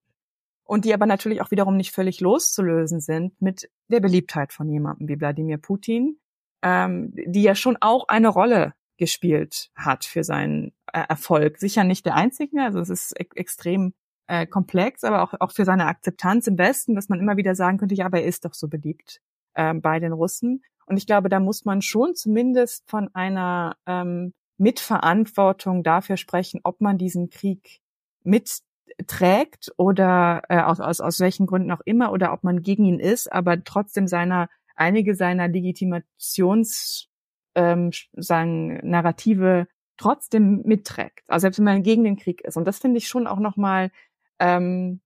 und 0.64 0.84
die 0.84 0.94
aber 0.94 1.06
natürlich 1.06 1.40
auch 1.40 1.50
wiederum 1.50 1.76
nicht 1.76 1.92
völlig 1.92 2.20
loszulösen 2.20 3.00
sind 3.00 3.40
mit 3.40 3.70
der 3.88 4.00
Beliebtheit 4.00 4.52
von 4.52 4.68
jemandem 4.68 5.08
wie 5.08 5.18
Wladimir 5.18 5.58
Putin, 5.58 6.18
ähm, 6.62 7.12
die 7.14 7.42
ja 7.42 7.54
schon 7.54 7.76
auch 7.80 8.08
eine 8.08 8.28
Rolle 8.28 8.74
gespielt 8.96 9.70
hat 9.76 10.04
für 10.04 10.24
seinen 10.24 10.72
äh, 10.92 11.04
Erfolg. 11.08 11.58
Sicher 11.58 11.84
nicht 11.84 12.04
der 12.04 12.16
einzige, 12.16 12.62
also 12.62 12.80
es 12.80 12.90
ist 12.90 13.18
e 13.18 13.26
extrem 13.36 13.94
äh, 14.26 14.46
komplex, 14.46 15.04
aber 15.04 15.22
auch, 15.22 15.34
auch 15.40 15.52
für 15.52 15.64
seine 15.64 15.86
Akzeptanz 15.86 16.46
im 16.46 16.58
Westen, 16.58 16.94
dass 16.94 17.08
man 17.08 17.20
immer 17.20 17.36
wieder 17.36 17.54
sagen 17.54 17.78
könnte, 17.78 17.94
ja, 17.94 18.06
aber 18.06 18.20
er 18.20 18.26
ist 18.26 18.44
doch 18.44 18.54
so 18.54 18.68
beliebt 18.68 19.20
äh, 19.54 19.74
bei 19.74 20.00
den 20.00 20.12
Russen. 20.12 20.62
Und 20.86 20.96
ich 20.96 21.06
glaube, 21.06 21.28
da 21.28 21.40
muss 21.40 21.64
man 21.64 21.82
schon 21.82 22.14
zumindest 22.14 22.88
von 22.88 23.08
einer 23.14 23.76
ähm, 23.86 24.34
Mitverantwortung 24.58 25.82
dafür 25.82 26.16
sprechen, 26.16 26.60
ob 26.64 26.80
man 26.80 26.98
diesen 26.98 27.30
Krieg 27.30 27.80
mitträgt 28.24 29.72
oder 29.76 30.42
äh, 30.48 30.60
aus, 30.60 30.80
aus, 30.80 31.00
aus 31.00 31.20
welchen 31.20 31.46
Gründen 31.46 31.70
auch 31.70 31.80
immer 31.84 32.12
oder 32.12 32.32
ob 32.32 32.42
man 32.42 32.62
gegen 32.62 32.84
ihn 32.84 32.98
ist, 32.98 33.32
aber 33.32 33.62
trotzdem 33.64 34.06
seiner 34.08 34.48
einige 34.78 35.14
seiner 35.14 35.48
Legitimations 35.48 37.08
ähm, 37.54 37.90
sagen 38.12 38.78
Narrative 38.88 39.66
trotzdem 39.96 40.62
mitträgt. 40.64 41.24
Also 41.26 41.42
selbst 41.42 41.58
wenn 41.58 41.64
man 41.64 41.82
gegen 41.82 42.04
den 42.04 42.16
Krieg 42.16 42.40
ist. 42.42 42.56
Und 42.56 42.64
das 42.64 42.78
finde 42.78 42.98
ich 42.98 43.08
schon 43.08 43.26
auch 43.26 43.40
nochmal 43.40 43.90
ähm, 44.38 45.00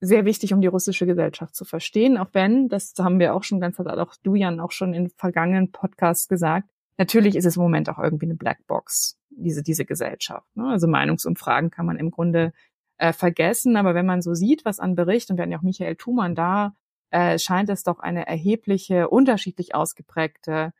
sehr 0.00 0.26
wichtig, 0.26 0.52
um 0.52 0.60
die 0.60 0.66
russische 0.66 1.06
Gesellschaft 1.06 1.54
zu 1.54 1.64
verstehen, 1.64 2.18
auch 2.18 2.28
wenn, 2.32 2.68
das 2.68 2.92
haben 2.98 3.18
wir 3.18 3.34
auch 3.34 3.42
schon 3.42 3.60
ganz, 3.60 3.80
auch 3.80 4.14
du 4.22 4.34
Jan 4.34 4.60
auch 4.60 4.70
schon 4.70 4.92
in 4.92 5.08
vergangenen 5.08 5.72
Podcasts 5.72 6.28
gesagt, 6.28 6.68
Natürlich 6.96 7.34
ist 7.34 7.44
es 7.44 7.56
im 7.56 7.62
Moment 7.62 7.88
auch 7.88 7.98
irgendwie 7.98 8.26
eine 8.26 8.36
Blackbox, 8.36 9.18
diese, 9.30 9.62
diese 9.62 9.84
Gesellschaft. 9.84 10.46
Ne? 10.56 10.68
Also 10.68 10.86
Meinungsumfragen 10.86 11.70
kann 11.70 11.86
man 11.86 11.96
im 11.96 12.10
Grunde 12.10 12.52
äh, 12.98 13.12
vergessen, 13.12 13.76
aber 13.76 13.94
wenn 13.94 14.06
man 14.06 14.22
so 14.22 14.34
sieht, 14.34 14.64
was 14.64 14.78
an 14.78 14.94
Bericht, 14.94 15.30
und 15.30 15.36
wir 15.36 15.42
hatten 15.42 15.52
ja 15.52 15.58
auch 15.58 15.62
Michael 15.62 15.96
Thumann 15.96 16.34
da, 16.34 16.76
äh, 17.14 17.38
scheint 17.38 17.70
es 17.70 17.84
doch 17.84 18.00
eine 18.00 18.26
erhebliche, 18.26 19.08
unterschiedlich 19.08 19.72
ausgeprägte, 19.72 20.72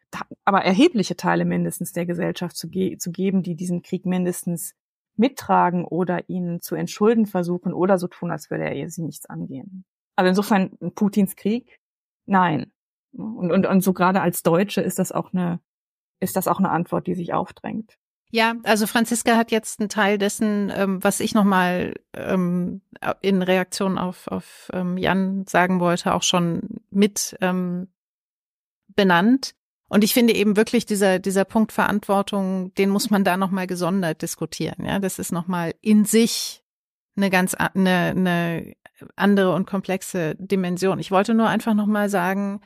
aber 0.45 0.64
erhebliche 0.64 1.16
Teile 1.16 1.45
mindestens 1.45 1.93
der 1.93 2.07
Gesellschaft 2.07 2.57
zu, 2.57 2.68
ge 2.68 2.99
zu 2.99 3.12
geben, 3.12 3.45
die 3.45 3.55
diesen 3.55 3.82
Krieg 3.82 4.05
mindestens 4.05 4.74
mittragen 5.14 5.85
oder 5.85 6.28
ihn 6.28 6.61
zu 6.61 6.74
entschulden 6.74 7.26
versuchen 7.26 7.72
oder 7.72 7.99
so 7.99 8.09
tun, 8.09 8.32
als 8.32 8.51
würde 8.51 8.64
er 8.64 8.91
sie 8.91 9.03
nichts 9.03 9.26
angehen. 9.26 9.85
Also 10.16 10.28
insofern 10.28 10.76
Putins 10.97 11.37
Krieg, 11.37 11.78
nein. 12.26 12.72
Und, 13.12 13.53
und, 13.53 13.64
und 13.64 13.80
so 13.82 13.93
gerade 13.93 14.20
als 14.20 14.43
Deutsche 14.43 14.80
ist 14.80 14.99
das 14.99 15.12
auch 15.12 15.32
eine 15.32 15.61
ist 16.18 16.35
das 16.35 16.49
auch 16.49 16.59
eine 16.59 16.70
Antwort, 16.70 17.07
die 17.07 17.14
sich 17.14 17.32
aufdrängt. 17.32 17.97
Ja, 18.35 18.57
also 18.64 18.89
Franziska 18.89 19.37
hat 19.37 19.53
jetzt 19.53 19.78
einen 19.78 19.89
Teil 19.89 20.18
dessen, 20.18 20.72
ähm, 20.74 21.05
was 21.05 21.20
ich 21.20 21.35
nochmal 21.35 21.95
ähm, 22.14 22.80
in 23.20 23.43
Reaktion 23.43 23.97
auf, 23.97 24.26
auf 24.26 24.72
ähm, 24.72 24.99
Jan 24.99 25.47
sagen 25.47 25.78
wollte, 25.78 26.12
auch 26.12 26.24
schon 26.24 26.80
mit 26.91 27.37
ähm, 27.41 27.87
benannt. 28.89 29.55
Und 29.89 30.03
ich 30.03 30.12
finde 30.14 30.35
eben 30.35 30.57
wirklich 30.57 30.85
dieser, 30.85 31.20
dieser 31.20 31.45
Punkt 31.45 31.70
Verantwortung, 31.70 32.74
den 32.74 32.91
muss 32.91 33.09
man 33.09 33.22
da 33.22 33.37
nochmal 33.37 33.68
gesondert 33.68 34.20
diskutieren. 34.20 34.85
Ja, 34.85 34.99
das 34.99 35.20
ist 35.20 35.30
nochmal 35.30 35.72
in 35.80 36.05
sich 36.05 36.64
eine 37.14 37.30
ganz 37.30 37.55
eine, 37.55 37.89
eine 38.16 38.74
andere 39.14 39.55
und 39.55 39.68
komplexe 39.68 40.35
Dimension. 40.41 40.99
Ich 40.99 41.12
wollte 41.12 41.35
nur 41.35 41.47
einfach 41.47 41.74
nochmal 41.74 42.09
sagen, 42.09 42.62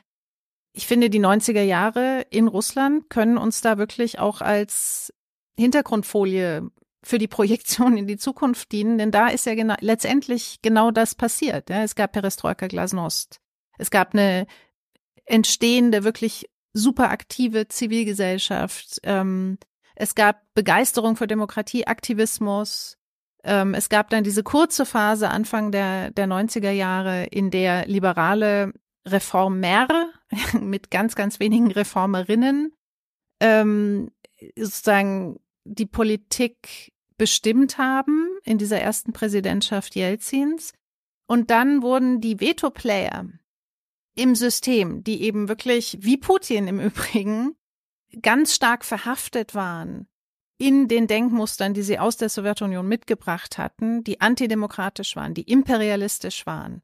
ich 0.73 0.87
finde, 0.87 1.11
die 1.11 1.21
90er 1.21 1.61
Jahre 1.61 2.25
in 2.31 2.47
Russland 2.47 3.07
können 3.11 3.37
uns 3.37 3.61
da 3.61 3.77
wirklich 3.77 4.17
auch 4.17 4.41
als 4.41 5.13
Hintergrundfolie 5.59 6.69
für 7.03 7.17
die 7.17 7.27
Projektion 7.27 7.97
in 7.97 8.07
die 8.07 8.17
Zukunft 8.17 8.71
dienen, 8.71 8.97
denn 8.97 9.11
da 9.11 9.27
ist 9.27 9.45
ja 9.45 9.55
genau, 9.55 9.75
letztendlich 9.79 10.59
genau 10.61 10.91
das 10.91 11.15
passiert. 11.15 11.69
Ja. 11.69 11.83
Es 11.83 11.95
gab 11.95 12.11
Perestroika 12.11 12.67
Glasnost. 12.67 13.39
Es 13.77 13.89
gab 13.89 14.13
eine 14.13 14.47
entstehende, 15.25 16.03
wirklich 16.03 16.49
super 16.73 17.09
aktive 17.09 17.67
Zivilgesellschaft. 17.67 18.99
Ähm, 19.03 19.57
es 19.95 20.15
gab 20.15 20.41
Begeisterung 20.53 21.15
für 21.15 21.27
Demokratie, 21.27 21.87
Aktivismus. 21.87 22.97
Ähm, 23.43 23.73
es 23.73 23.89
gab 23.89 24.09
dann 24.09 24.23
diese 24.23 24.43
kurze 24.43 24.85
Phase 24.85 25.29
Anfang 25.29 25.71
der, 25.71 26.11
der 26.11 26.27
90er 26.27 26.71
Jahre, 26.71 27.25
in 27.25 27.51
der 27.51 27.87
liberale 27.87 28.73
Reformer 29.07 29.87
mit 30.59 30.91
ganz, 30.91 31.15
ganz 31.15 31.39
wenigen 31.39 31.71
Reformerinnen 31.71 32.73
ähm, 33.39 34.11
sozusagen 34.55 35.39
die 35.69 35.85
Politik 35.85 36.91
bestimmt 37.17 37.77
haben 37.77 38.27
in 38.43 38.57
dieser 38.57 38.79
ersten 38.79 39.13
Präsidentschaft 39.13 39.95
Jelzins. 39.95 40.73
Und 41.27 41.51
dann 41.51 41.83
wurden 41.83 42.21
die 42.21 42.39
Veto-Player 42.39 43.27
im 44.15 44.35
System, 44.35 45.03
die 45.03 45.21
eben 45.21 45.47
wirklich, 45.47 45.97
wie 46.01 46.17
Putin 46.17 46.67
im 46.67 46.79
Übrigen, 46.79 47.55
ganz 48.21 48.55
stark 48.55 48.83
verhaftet 48.83 49.53
waren 49.53 50.07
in 50.57 50.87
den 50.87 51.07
Denkmustern, 51.07 51.73
die 51.73 51.83
sie 51.83 51.99
aus 51.99 52.17
der 52.17 52.27
Sowjetunion 52.29 52.85
mitgebracht 52.87 53.57
hatten, 53.57 54.03
die 54.03 54.19
antidemokratisch 54.19 55.15
waren, 55.15 55.33
die 55.33 55.43
imperialistisch 55.43 56.45
waren, 56.45 56.81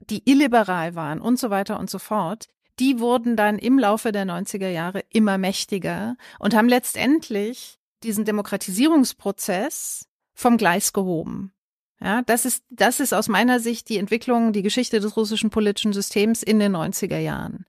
die 0.00 0.28
illiberal 0.28 0.94
waren 0.94 1.20
und 1.20 1.38
so 1.38 1.50
weiter 1.50 1.78
und 1.78 1.88
so 1.88 1.98
fort, 1.98 2.48
die 2.80 2.98
wurden 2.98 3.36
dann 3.36 3.58
im 3.58 3.78
Laufe 3.78 4.10
der 4.10 4.24
90er 4.26 4.68
Jahre 4.68 5.04
immer 5.10 5.38
mächtiger 5.38 6.16
und 6.38 6.54
haben 6.54 6.68
letztendlich 6.68 7.78
diesen 8.06 8.24
Demokratisierungsprozess 8.24 10.06
vom 10.34 10.56
Gleis 10.56 10.92
gehoben. 10.92 11.52
Ja, 12.00 12.22
das 12.22 12.44
ist, 12.44 12.64
das 12.70 13.00
ist 13.00 13.14
aus 13.14 13.28
meiner 13.28 13.58
Sicht 13.58 13.88
die 13.88 13.96
Entwicklung, 13.96 14.52
die 14.52 14.62
Geschichte 14.62 15.00
des 15.00 15.16
russischen 15.16 15.50
politischen 15.50 15.92
Systems 15.92 16.42
in 16.42 16.58
den 16.58 16.76
90er 16.76 17.18
Jahren. 17.18 17.64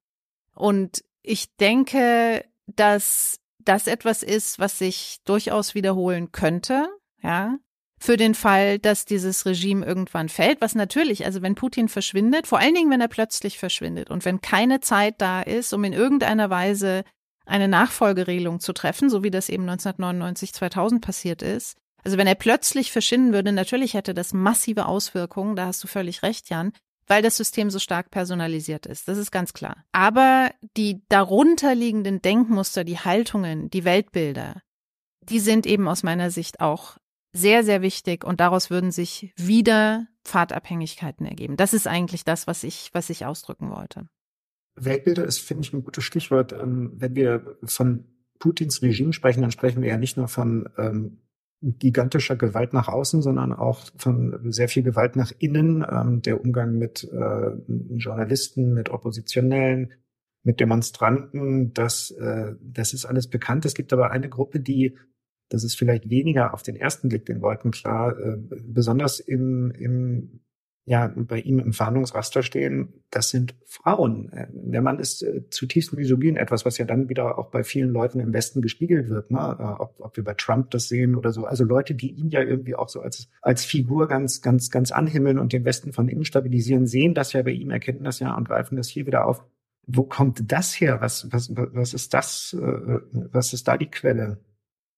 Und 0.54 1.04
ich 1.22 1.56
denke, 1.58 2.44
dass 2.68 3.40
das 3.60 3.88
etwas 3.88 4.24
ist, 4.24 4.60
was 4.60 4.80
sich 4.80 5.20
durchaus 5.26 5.76
wiederholen 5.76 6.32
könnte, 6.32 6.90
ja, 7.22 7.58
für 8.00 8.16
den 8.16 8.36
Fall, 8.36 8.78
dass 8.78 9.06
dieses 9.06 9.46
Regime 9.46 9.86
irgendwann 9.86 10.30
fällt, 10.30 10.62
was 10.62 10.76
natürlich, 10.76 11.26
also 11.26 11.42
wenn 11.42 11.56
Putin 11.56 11.90
verschwindet, 11.90 12.46
vor 12.46 12.60
allen 12.60 12.76
Dingen, 12.76 12.92
wenn 12.92 13.02
er 13.02 13.08
plötzlich 13.08 13.58
verschwindet 13.58 14.12
und 14.12 14.24
wenn 14.24 14.40
keine 14.40 14.82
Zeit 14.82 15.16
da 15.20 15.42
ist, 15.42 15.74
um 15.74 15.84
in 15.84 15.94
irgendeiner 15.94 16.50
Weise 16.50 17.04
eine 17.48 17.68
Nachfolgeregelung 17.68 18.60
zu 18.60 18.74
treffen, 18.74 19.10
so 19.10 19.24
wie 19.24 19.32
das 19.32 19.50
eben 19.50 19.64
1999, 19.64 20.54
2000 20.54 21.02
passiert 21.02 21.42
ist. 21.42 21.78
Also 22.04 22.18
wenn 22.18 22.28
er 22.28 22.36
plötzlich 22.36 22.92
verschwinden 22.92 23.34
würde, 23.34 23.52
natürlich 23.52 23.94
hätte 23.94 24.14
das 24.14 24.34
massive 24.34 24.86
Auswirkungen, 24.86 25.56
da 25.56 25.66
hast 25.66 25.84
du 25.84 25.88
völlig 25.88 26.24
recht, 26.24 26.50
Jan, 26.50 26.72
weil 27.08 27.22
das 27.22 27.38
System 27.38 27.70
so 27.70 27.80
stark 27.80 28.12
personalisiert 28.12 28.86
ist. 28.86 29.08
Das 29.08 29.18
ist 29.18 29.32
ganz 29.32 29.54
klar. 29.54 29.84
Aber 29.92 30.52
die 30.76 31.02
darunterliegenden 31.10 32.22
Denkmuster, 32.22 32.84
die 32.84 33.00
Haltungen, 33.00 33.70
die 33.70 33.86
Weltbilder, 33.86 34.62
die 35.22 35.40
sind 35.40 35.66
eben 35.66 35.88
aus 35.88 36.04
meiner 36.04 36.32
Sicht 36.32 36.60
auch 36.60 36.98
sehr, 37.34 37.64
sehr 37.64 37.82
wichtig 37.82 38.24
und 38.24 38.40
daraus 38.40 38.70
würden 38.70 38.92
sich 38.92 39.34
wieder 39.36 40.08
Pfadabhängigkeiten 40.24 41.26
ergeben. 41.26 41.58
Das 41.58 41.74
ist 41.74 41.88
eigentlich 41.88 42.24
das, 42.24 42.48
was 42.48 42.64
ich, 42.64 42.90
was 42.94 43.10
ich 43.10 43.26
ausdrücken 43.26 43.70
wollte. 43.70 44.08
Weltbilder 44.78 45.26
ist, 45.26 45.40
finde 45.40 45.64
ich, 45.64 45.74
ein 45.74 45.84
gutes 45.84 46.04
Stichwort. 46.04 46.54
Ähm, 46.54 46.94
wenn 46.96 47.16
wir 47.16 47.58
von 47.64 48.06
Putins 48.40 48.82
Regime 48.82 49.14
sprechen, 49.14 49.42
dann 49.42 49.52
sprechen 49.52 49.82
wir 49.82 49.90
ja 49.90 49.98
nicht 49.98 50.18
nur 50.18 50.28
von 50.28 50.70
ähm, 50.78 51.20
gigantischer 51.62 52.36
Gewalt 52.36 52.74
nach 52.74 52.88
außen, 52.88 53.22
sondern 53.22 53.52
auch 53.52 53.86
von 53.98 54.52
sehr 54.52 54.70
viel 54.70 54.84
Gewalt 54.84 55.16
nach 55.16 55.32
innen. 55.40 55.86
Ähm, 55.90 56.22
der 56.22 56.40
Umgang 56.42 56.78
mit 56.78 57.04
äh, 57.04 57.52
Journalisten, 57.96 58.74
mit 58.74 58.90
Oppositionellen, 58.90 59.94
mit 60.44 60.60
Demonstranten, 60.60 61.74
das, 61.74 62.12
äh, 62.12 62.54
das 62.62 62.94
ist 62.94 63.06
alles 63.06 63.28
bekannt. 63.28 63.66
Es 63.66 63.74
gibt 63.74 63.92
aber 63.92 64.12
eine 64.12 64.30
Gruppe, 64.30 64.60
die 64.60 64.96
das 65.50 65.64
ist 65.64 65.78
vielleicht 65.78 66.10
weniger 66.10 66.54
auf 66.54 66.64
den 66.64 66.76
ersten 66.76 67.10
Blick 67.10 67.26
den 67.26 67.40
Leuten 67.40 67.72
klar, 67.72 68.18
äh, 68.20 68.38
besonders 68.66 69.20
im, 69.20 69.72
im 69.72 70.42
ja, 70.90 71.12
bei 71.14 71.42
ihm 71.42 71.60
im 71.60 71.74
Fahndungsraster 71.74 72.44
stehen, 72.44 72.94
das 73.12 73.30
sind 73.30 73.56
Frauen. 73.66 74.32
Äh, 74.32 74.48
der 74.50 74.82
Mann 74.82 75.00
ist 75.00 75.22
äh, 75.22 75.44
zutiefst 75.50 75.92
misogyn, 75.92 76.38
etwas, 76.38 76.64
was 76.64 76.78
ja 76.78 76.86
dann 76.86 77.10
wieder 77.10 77.38
auch 77.38 77.52
bei 77.52 77.66
vielen 77.66 77.90
Leuten 77.90 78.22
im 78.22 78.32
Westen 78.32 78.62
gespiegelt 78.62 79.10
wird, 79.10 79.30
ne? 79.30 79.58
Äh, 79.60 79.82
ob, 79.82 79.96
ob 80.00 80.16
wir 80.16 80.24
bei 80.24 80.34
Trump 80.34 80.72
das 80.72 80.88
sehen 80.88 81.18
oder 81.18 81.34
so. 81.34 81.44
Also 81.44 81.66
Leute, 81.66 81.94
die 81.94 82.12
ihn 82.12 82.30
ja 82.30 82.42
irgendwie 82.42 82.74
auch 82.74 82.88
so 82.88 83.02
als, 83.02 83.28
als 83.42 83.66
Figur 83.66 84.08
ganz, 84.08 84.42
ganz, 84.42 84.72
ganz 84.72 84.94
anhimmeln 84.94 85.40
und 85.40 85.52
den 85.52 85.66
Westen 85.66 85.92
von 85.92 86.08
innen 86.08 86.24
stabilisieren, 86.24 86.88
sehen 86.88 87.14
das 87.14 87.34
ja 87.34 87.44
bei 87.44 87.52
ihm, 87.52 87.70
erkennen 87.70 88.06
das 88.06 88.20
ja 88.20 88.34
und 88.34 88.48
greifen 88.48 88.78
das 88.78 88.88
hier 88.88 89.06
wieder 89.06 89.26
auf. 89.26 89.44
Wo 89.88 90.04
kommt 90.04 90.50
das 90.50 90.74
her? 90.80 91.02
Was, 91.02 91.28
was, 91.34 91.54
was 91.54 91.94
ist 91.94 92.14
das? 92.14 92.56
Was 92.60 93.54
ist 93.54 93.68
da 93.68 93.78
die 93.78 93.90
Quelle? 93.90 94.38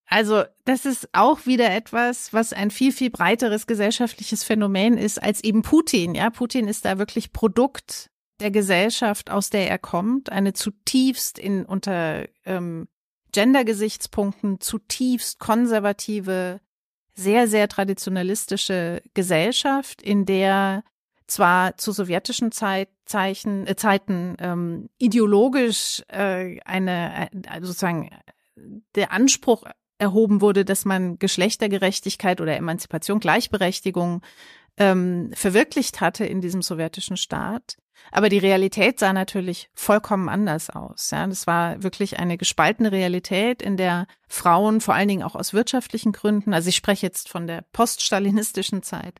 Also 0.09 0.43
das 0.65 0.85
ist 0.85 1.07
auch 1.13 1.45
wieder 1.45 1.71
etwas, 1.71 2.33
was 2.33 2.51
ein 2.51 2.71
viel, 2.71 2.91
viel 2.91 3.11
breiteres 3.11 3.67
gesellschaftliches 3.67 4.43
Phänomen 4.43 4.97
ist 4.97 5.21
als 5.21 5.43
eben 5.43 5.61
Putin. 5.61 6.15
Ja, 6.15 6.31
Putin 6.31 6.67
ist 6.67 6.85
da 6.85 6.97
wirklich 6.97 7.31
Produkt 7.31 8.09
der 8.39 8.49
Gesellschaft, 8.49 9.29
aus 9.29 9.51
der 9.51 9.69
er 9.69 9.77
kommt, 9.77 10.31
eine 10.31 10.53
zutiefst 10.53 11.37
in 11.37 11.63
unter 11.63 12.27
ähm, 12.45 12.87
Gender-Gesichtspunkten 13.33 14.59
zutiefst 14.59 15.37
konservative, 15.37 16.59
sehr, 17.13 17.47
sehr 17.47 17.67
traditionalistische 17.67 19.03
Gesellschaft, 19.13 20.01
in 20.01 20.25
der 20.25 20.83
zwar 21.27 21.77
zu 21.77 21.91
sowjetischen 21.91 22.51
Zeit, 22.51 22.89
Zeichen, 23.05 23.67
äh, 23.67 23.75
Zeiten 23.75 24.35
ähm, 24.39 24.89
ideologisch 24.97 26.01
äh, 26.07 26.59
eine 26.61 27.29
äh, 27.31 27.61
sozusagen 27.61 28.09
der 28.95 29.11
Anspruch 29.11 29.63
erhoben 29.99 30.41
wurde, 30.41 30.65
dass 30.65 30.85
man 30.85 31.19
Geschlechtergerechtigkeit 31.19 32.41
oder 32.41 32.55
Emanzipation, 32.55 33.19
Gleichberechtigung 33.19 34.21
ähm, 34.77 35.29
verwirklicht 35.33 36.01
hatte 36.01 36.25
in 36.25 36.41
diesem 36.41 36.61
sowjetischen 36.61 37.17
Staat. 37.17 37.77
Aber 38.11 38.29
die 38.29 38.37
Realität 38.37 38.97
sah 38.97 39.11
natürlich 39.11 39.69
vollkommen 39.73 40.29
anders 40.29 40.69
aus. 40.69 41.11
Ja, 41.11 41.27
das 41.27 41.47
war 41.47 41.83
wirklich 41.83 42.17
eine 42.17 42.37
gespaltene 42.37 42.93
Realität, 42.93 43.61
in 43.61 43.75
der 43.75 44.07
Frauen 44.27 44.79
vor 44.79 44.95
allen 44.95 45.09
Dingen 45.09 45.23
auch 45.23 45.35
aus 45.35 45.53
wirtschaftlichen 45.53 46.13
Gründen, 46.13 46.53
also 46.53 46.69
ich 46.69 46.77
spreche 46.77 47.05
jetzt 47.05 47.27
von 47.27 47.45
der 47.45 47.65
poststalinistischen 47.73 48.83
Zeit, 48.83 49.19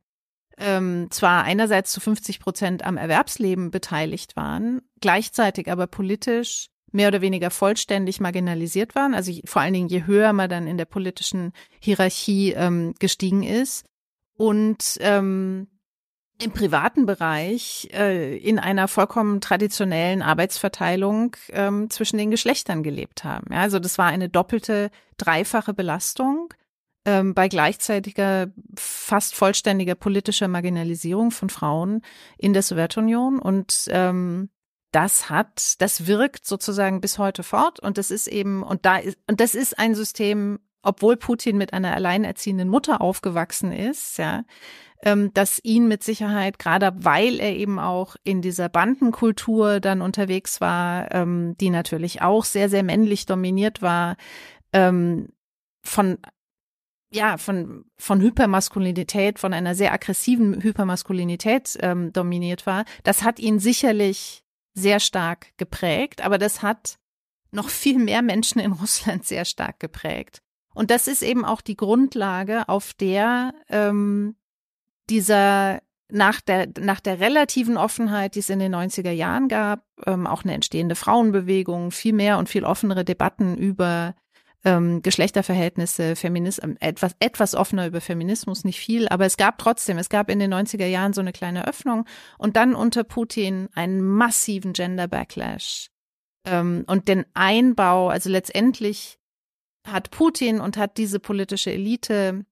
ähm, 0.58 1.08
zwar 1.12 1.44
einerseits 1.44 1.92
zu 1.92 2.00
50 2.00 2.40
Prozent 2.40 2.86
am 2.86 2.96
Erwerbsleben 2.96 3.70
beteiligt 3.70 4.38
waren, 4.38 4.82
gleichzeitig 5.02 5.70
aber 5.70 5.88
politisch 5.88 6.70
mehr 6.92 7.10
oder 7.10 7.22
weniger 7.22 7.50
vollständig 7.50 8.20
marginalisiert 8.20 8.96
waren. 8.96 9.14
Also 9.14 9.32
vor 9.46 9.62
allen 9.62 9.74
Dingen, 9.74 9.90
je 9.90 10.06
höher 10.06 10.34
man 10.34 10.50
dann 10.50 10.68
in 10.68 10.78
der 10.78 10.86
politischen 10.86 11.54
Hierarchie 11.80 12.54
ähm, 12.54 12.94
gestiegen 13.00 13.44
ist. 13.44 13.86
Und 14.38 14.98
ähm, 15.02 15.68
im 16.42 16.52
privaten 16.52 17.06
Bereich 17.06 17.90
äh, 17.92 18.38
in 18.38 18.60
einer 18.60 18.88
vollkommen 18.88 19.42
traditionellen 19.42 20.22
Arbeitsverteilung 20.22 21.36
ähm, 21.50 21.90
zwischen 21.90 22.18
den 22.18 22.32
Geschlechtern 22.32 22.82
gelebt 22.82 23.26
haben. 23.26 23.48
Ja, 23.52 23.60
also 23.60 23.80
das 23.80 23.98
war 23.98 24.06
eine 24.06 24.30
doppelte, 24.30 24.90
dreifache 25.18 25.74
Belastung 25.74 26.54
ähm, 27.06 27.34
bei 27.34 27.50
gleichzeitiger, 27.50 28.48
fast 28.78 29.36
vollständiger 29.36 29.96
politischer 29.96 30.48
Marginalisierung 30.48 31.32
von 31.32 31.50
Frauen 31.50 32.02
in 32.38 32.54
der 32.54 32.64
Sowjetunion. 32.64 33.40
Und 33.40 33.88
ähm, 33.90 34.50
das 34.92 35.30
hat, 35.30 35.82
das 35.82 36.08
wirkt 36.08 36.46
sozusagen 36.46 37.02
bis 37.02 37.18
heute 37.18 37.44
fort 37.44 37.80
und 37.80 37.98
das 37.98 38.12
ist 38.12 38.28
eben, 38.28 38.64
und 38.64 38.86
da 38.86 38.98
ist, 38.98 39.18
und 39.28 39.40
das 39.40 39.56
ist 39.56 39.78
ein 39.78 39.96
System, 39.96 40.60
obwohl 40.82 41.18
Putin 41.18 41.58
mit 41.58 41.74
einer 41.74 41.94
alleinerziehenden 41.94 42.70
Mutter 42.70 43.02
aufgewachsen 43.02 43.72
ist, 43.72 44.18
ja, 44.18 44.44
ähm, 45.04 45.32
dass 45.34 45.60
ihn 45.64 45.88
mit 45.88 46.04
Sicherheit, 46.04 46.60
gerade 46.60 46.92
weil 46.98 47.40
er 47.40 47.56
eben 47.56 47.80
auch 47.80 48.16
in 48.24 48.42
dieser 48.42 48.70
Bandenkultur 48.70 49.80
dann 49.80 50.02
unterwegs 50.02 50.60
war, 50.62 51.14
ähm, 51.14 51.56
die 51.60 51.70
natürlich 51.70 52.22
auch 52.22 52.46
sehr, 52.46 52.70
sehr 52.70 52.84
männlich 52.84 53.26
dominiert 53.26 53.82
war, 53.82 54.18
ähm, 54.74 55.30
von 55.84 56.18
ja, 57.12 57.38
von, 57.38 57.86
von 57.98 58.22
Hypermaskulinität, 58.22 59.40
von 59.40 59.52
einer 59.52 59.74
sehr 59.74 59.94
aggressiven 59.94 60.62
Hypermaskulinität 60.62 61.76
ähm, 61.82 62.14
dominiert 62.14 62.68
war, 62.68 62.86
das 63.04 63.24
hat 63.24 63.40
ihn 63.40 63.58
sicherlich 63.58 64.44
sehr 64.80 65.00
stark 65.00 65.58
geprägt, 65.58 66.22
aber 66.22 66.38
das 66.38 66.62
hat 66.62 66.98
noch 67.52 67.70
viel 67.70 68.00
mehr 68.00 68.22
Menschen 68.22 68.60
in 68.60 68.72
Russland 68.82 69.26
sehr 69.26 69.46
stark 69.46 69.80
geprägt. 69.80 70.42
Und 70.74 70.92
das 70.92 71.08
ist 71.08 71.24
eben 71.24 71.46
auch 71.46 71.62
die 71.62 71.76
Grundlage, 71.76 72.70
auf 72.70 72.94
der 72.94 73.54
ähm, 73.70 74.36
dieser 75.10 75.82
nach 76.12 76.42
der, 76.42 76.68
nach 76.80 77.00
der 77.00 77.20
relativen 77.20 77.78
Offenheit, 77.78 78.36
die 78.36 78.40
es 78.40 78.50
in 78.50 78.60
den 78.60 78.74
90er 78.74 79.12
Jahren 79.12 79.48
gab, 79.48 79.84
ähm, 80.06 80.26
auch 80.26 80.44
eine 80.44 80.54
entstehende 80.54 80.96
Frauenbewegung, 80.96 81.92
viel 81.92 82.14
mehr 82.14 82.40
und 82.40 82.50
viel 82.50 82.66
offenere 82.66 83.06
Debatten 83.06 83.56
über 83.58 84.16
ähm, 84.66 85.02
Geschlechterverhältnisse, 85.02 86.16
Feminismus, 86.16 86.76
etwas, 86.80 87.16
etwas 87.20 87.56
offener 87.56 87.88
über 87.88 88.02
Feminismus, 88.02 88.64
nicht 88.64 88.80
viel, 88.80 89.08
aber 89.08 89.26
es 89.26 89.38
gab 89.38 89.58
trotzdem, 89.58 89.98
es 89.98 90.10
gab 90.10 90.30
in 90.30 90.40
den 90.40 90.54
90er 90.54 90.86
Jahren 90.86 91.14
so 91.14 91.22
eine 91.22 91.32
kleine 91.32 91.68
Öffnung 91.68 92.06
und 92.38 92.58
dann 92.58 92.76
unter 92.76 93.04
Putin 93.04 93.70
einen 93.74 94.02
massiven 94.02 94.74
Gender 94.74 95.08
Backlash 95.08 95.90
ähm, 96.46 96.84
und 96.88 97.08
den 97.08 97.26
Einbau, 97.34 98.10
also 98.10 98.30
letztendlich 98.30 99.18
hat 99.88 100.12
Putin 100.12 100.60
und 100.60 100.78
hat 100.78 100.98
diese 100.98 101.20
politische 101.20 101.72
Elite 101.72 102.46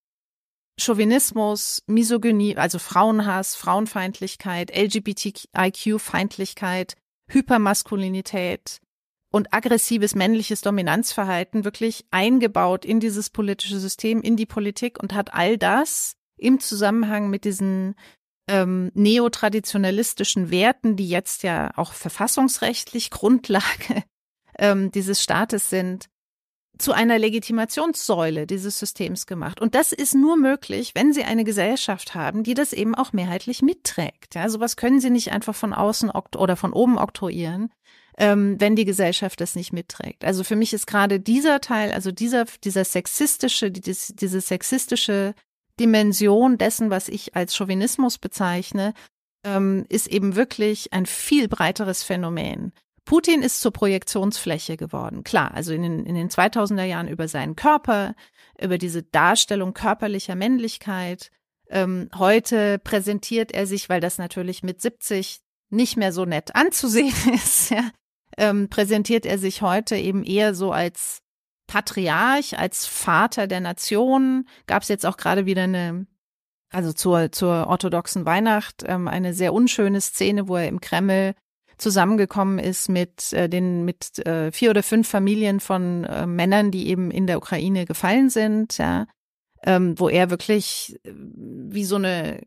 Chauvinismus, 0.80 1.82
Misogynie, 1.86 2.56
also 2.56 2.78
Frauenhass, 2.78 3.56
Frauenfeindlichkeit, 3.56 4.70
LGBTIQ-Feindlichkeit, 4.70 6.94
Hypermaskulinität, 7.28 8.80
und 9.30 9.52
aggressives 9.52 10.14
männliches 10.14 10.60
Dominanzverhalten 10.62 11.64
wirklich 11.64 12.06
eingebaut 12.10 12.84
in 12.84 13.00
dieses 13.00 13.30
politische 13.30 13.78
System, 13.78 14.22
in 14.22 14.36
die 14.36 14.46
Politik 14.46 15.02
und 15.02 15.14
hat 15.14 15.34
all 15.34 15.58
das 15.58 16.14
im 16.36 16.60
Zusammenhang 16.60 17.28
mit 17.28 17.44
diesen 17.44 17.94
ähm, 18.48 18.90
neotraditionalistischen 18.94 20.50
Werten, 20.50 20.96
die 20.96 21.08
jetzt 21.08 21.42
ja 21.42 21.70
auch 21.76 21.92
verfassungsrechtlich 21.92 23.10
Grundlage 23.10 24.04
ähm, 24.58 24.90
dieses 24.90 25.22
Staates 25.22 25.68
sind, 25.68 26.08
zu 26.78 26.92
einer 26.92 27.18
Legitimationssäule 27.18 28.46
dieses 28.46 28.78
Systems 28.78 29.26
gemacht. 29.26 29.60
Und 29.60 29.74
das 29.74 29.92
ist 29.92 30.14
nur 30.14 30.36
möglich, 30.36 30.92
wenn 30.94 31.12
Sie 31.12 31.24
eine 31.24 31.42
Gesellschaft 31.42 32.14
haben, 32.14 32.44
die 32.44 32.54
das 32.54 32.72
eben 32.72 32.94
auch 32.94 33.12
mehrheitlich 33.12 33.62
mitträgt. 33.62 34.36
Ja, 34.36 34.48
sowas 34.48 34.76
können 34.76 35.00
Sie 35.00 35.10
nicht 35.10 35.32
einfach 35.32 35.56
von 35.56 35.74
außen 35.74 36.10
oder 36.10 36.56
von 36.56 36.72
oben 36.72 36.96
oktroyieren, 36.96 37.72
ähm, 38.18 38.60
wenn 38.60 38.74
die 38.74 38.84
Gesellschaft 38.84 39.40
das 39.40 39.54
nicht 39.54 39.72
mitträgt. 39.72 40.24
Also 40.24 40.42
für 40.42 40.56
mich 40.56 40.72
ist 40.72 40.86
gerade 40.86 41.20
dieser 41.20 41.60
Teil, 41.60 41.92
also 41.92 42.10
dieser, 42.10 42.46
dieser 42.64 42.84
sexistische, 42.84 43.70
dieses, 43.70 44.08
diese 44.08 44.40
sexistische 44.40 45.34
Dimension 45.78 46.58
dessen, 46.58 46.90
was 46.90 47.08
ich 47.08 47.36
als 47.36 47.56
Chauvinismus 47.56 48.18
bezeichne, 48.18 48.92
ähm, 49.44 49.86
ist 49.88 50.08
eben 50.08 50.34
wirklich 50.34 50.92
ein 50.92 51.06
viel 51.06 51.46
breiteres 51.46 52.02
Phänomen. 52.02 52.72
Putin 53.04 53.40
ist 53.40 53.60
zur 53.60 53.72
Projektionsfläche 53.72 54.76
geworden. 54.76 55.22
Klar, 55.22 55.54
also 55.54 55.72
in 55.72 55.82
den, 55.82 56.04
in 56.04 56.16
den 56.16 56.28
2000er 56.28 56.84
Jahren 56.84 57.08
über 57.08 57.28
seinen 57.28 57.54
Körper, 57.54 58.14
über 58.60 58.78
diese 58.78 59.04
Darstellung 59.04 59.74
körperlicher 59.74 60.34
Männlichkeit. 60.34 61.30
Ähm, 61.70 62.10
heute 62.18 62.78
präsentiert 62.80 63.52
er 63.52 63.66
sich, 63.66 63.88
weil 63.88 64.00
das 64.00 64.18
natürlich 64.18 64.64
mit 64.64 64.82
70 64.82 65.40
nicht 65.70 65.96
mehr 65.96 66.12
so 66.12 66.24
nett 66.24 66.54
anzusehen 66.56 67.14
ist, 67.34 67.70
ja, 67.70 67.90
ähm, 68.38 68.68
präsentiert 68.68 69.26
er 69.26 69.38
sich 69.38 69.62
heute 69.62 69.96
eben 69.96 70.24
eher 70.24 70.54
so 70.54 70.72
als 70.72 71.20
Patriarch, 71.66 72.58
als 72.58 72.86
Vater 72.86 73.46
der 73.46 73.60
Nation. 73.60 74.48
Gab 74.66 74.82
es 74.82 74.88
jetzt 74.88 75.04
auch 75.04 75.16
gerade 75.16 75.44
wieder 75.44 75.64
eine, 75.64 76.06
also 76.70 76.92
zur, 76.92 77.30
zur 77.32 77.66
orthodoxen 77.66 78.24
Weihnacht, 78.24 78.84
ähm, 78.86 79.06
eine 79.08 79.34
sehr 79.34 79.52
unschöne 79.52 80.00
Szene, 80.00 80.48
wo 80.48 80.56
er 80.56 80.68
im 80.68 80.80
Kreml 80.80 81.34
zusammengekommen 81.76 82.58
ist 82.58 82.88
mit 82.88 83.32
äh, 83.32 83.48
den 83.48 83.84
mit 83.84 84.18
äh, 84.26 84.50
vier 84.50 84.70
oder 84.70 84.82
fünf 84.82 85.08
Familien 85.08 85.60
von 85.60 86.04
äh, 86.04 86.26
Männern, 86.26 86.70
die 86.70 86.88
eben 86.88 87.10
in 87.10 87.26
der 87.26 87.38
Ukraine 87.38 87.86
gefallen 87.86 88.30
sind, 88.30 88.78
ja, 88.78 89.06
ähm, 89.62 89.98
wo 89.98 90.08
er 90.08 90.30
wirklich 90.30 90.98
äh, 91.04 91.12
wie 91.14 91.84
so 91.84 91.96
eine 91.96 92.40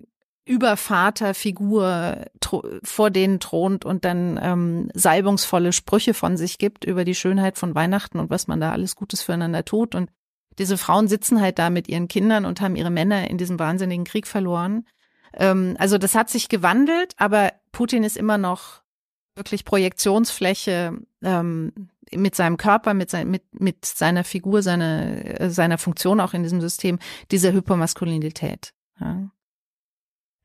Übervaterfigur 0.46 2.26
vor 2.84 3.12
denen 3.12 3.40
thront 3.40 3.86
und 3.86 4.06
dann 4.06 4.40
ähm, 4.42 4.90
salbungsvolle 4.94 5.72
Sprüche 5.72 6.14
von 6.14 6.36
sich 6.36 6.58
gibt 6.58 6.84
über 6.84 7.06
die 7.06 7.16
Schönheit 7.16 7.58
von 7.58 7.76
Weihnachten 7.76 8.20
und 8.20 8.30
was 8.30 8.48
man 8.48 8.60
da 8.60 8.72
alles 8.72 8.96
Gutes 8.96 9.22
füreinander 9.22 9.64
tut. 9.64 9.94
Und 9.94 10.10
diese 10.58 10.78
Frauen 10.78 11.08
sitzen 11.08 11.42
halt 11.42 11.60
da 11.60 11.70
mit 11.70 11.88
ihren 11.88 12.08
Kindern 12.08 12.46
und 12.46 12.60
haben 12.60 12.76
ihre 12.76 12.90
Männer 12.90 13.30
in 13.30 13.38
diesem 13.38 13.60
wahnsinnigen 13.60 14.04
Krieg 14.04 14.26
verloren. 14.26 14.88
Ähm, 15.34 15.76
also 15.78 16.00
das 16.00 16.16
hat 16.16 16.30
sich 16.30 16.50
gewandelt, 16.50 17.14
aber 17.18 17.54
Putin 17.72 18.04
ist 18.04 18.18
immer 18.18 18.40
noch 18.40 18.82
wirklich 19.36 19.64
Projektionsfläche 19.64 20.98
ähm, 21.24 21.72
mit 22.14 22.36
seinem 22.36 22.58
Körper, 22.58 22.96
mit, 22.96 23.12
sein, 23.12 23.30
mit, 23.30 23.44
mit 23.54 23.86
seiner 23.86 24.24
Figur, 24.24 24.64
seiner, 24.64 25.52
seiner 25.52 25.78
Funktion 25.78 26.20
auch 26.20 26.34
in 26.34 26.42
diesem 26.42 26.62
System, 26.62 26.98
dieser 27.30 27.54
Hypermaskulinität. 27.54 28.74
Ja 29.00 29.30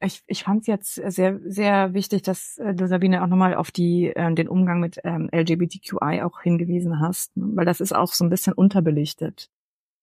ich, 0.06 0.22
ich 0.26 0.44
fand 0.44 0.62
es 0.62 0.66
jetzt 0.66 0.94
sehr, 0.94 1.38
sehr 1.44 1.92
wichtig, 1.92 2.22
dass 2.22 2.58
äh, 2.58 2.74
du, 2.74 2.86
Sabine, 2.88 3.22
auch 3.22 3.26
nochmal 3.26 3.54
auf 3.54 3.70
die, 3.70 4.06
äh, 4.06 4.34
den 4.34 4.48
Umgang 4.48 4.80
mit 4.80 5.00
ähm, 5.04 5.28
LGBTQI 5.32 6.22
auch 6.22 6.40
hingewiesen 6.40 7.00
hast, 7.00 7.36
ne? 7.36 7.50
weil 7.54 7.66
das 7.66 7.80
ist 7.80 7.94
auch 7.94 8.12
so 8.12 8.24
ein 8.24 8.30
bisschen 8.30 8.52
unterbelichtet 8.52 9.50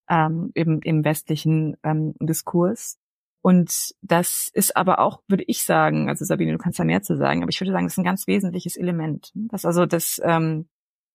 ähm, 0.10 0.52
im, 0.54 0.82
im 0.82 1.04
westlichen 1.04 1.78
ähm, 1.84 2.14
Diskurs. 2.20 3.00
Und 3.42 3.94
das 4.02 4.50
ist 4.54 4.78
aber 4.78 5.00
auch, 5.00 5.22
würde 5.28 5.44
ich 5.48 5.66
sagen, 5.66 6.08
also 6.08 6.24
Sabine, 6.24 6.54
du 6.54 6.58
kannst 6.58 6.80
da 6.80 6.86
mehr 6.86 7.02
zu 7.02 7.18
sagen, 7.18 7.42
aber 7.42 7.50
ich 7.50 7.60
würde 7.60 7.72
sagen, 7.72 7.86
das 7.86 7.94
ist 7.94 7.98
ein 7.98 8.06
ganz 8.06 8.26
wesentliches 8.28 8.78
Element. 8.78 9.32
Ne? 9.34 9.48
Das 9.52 9.66
also 9.66 9.86
das 9.86 10.22
ähm, 10.24 10.68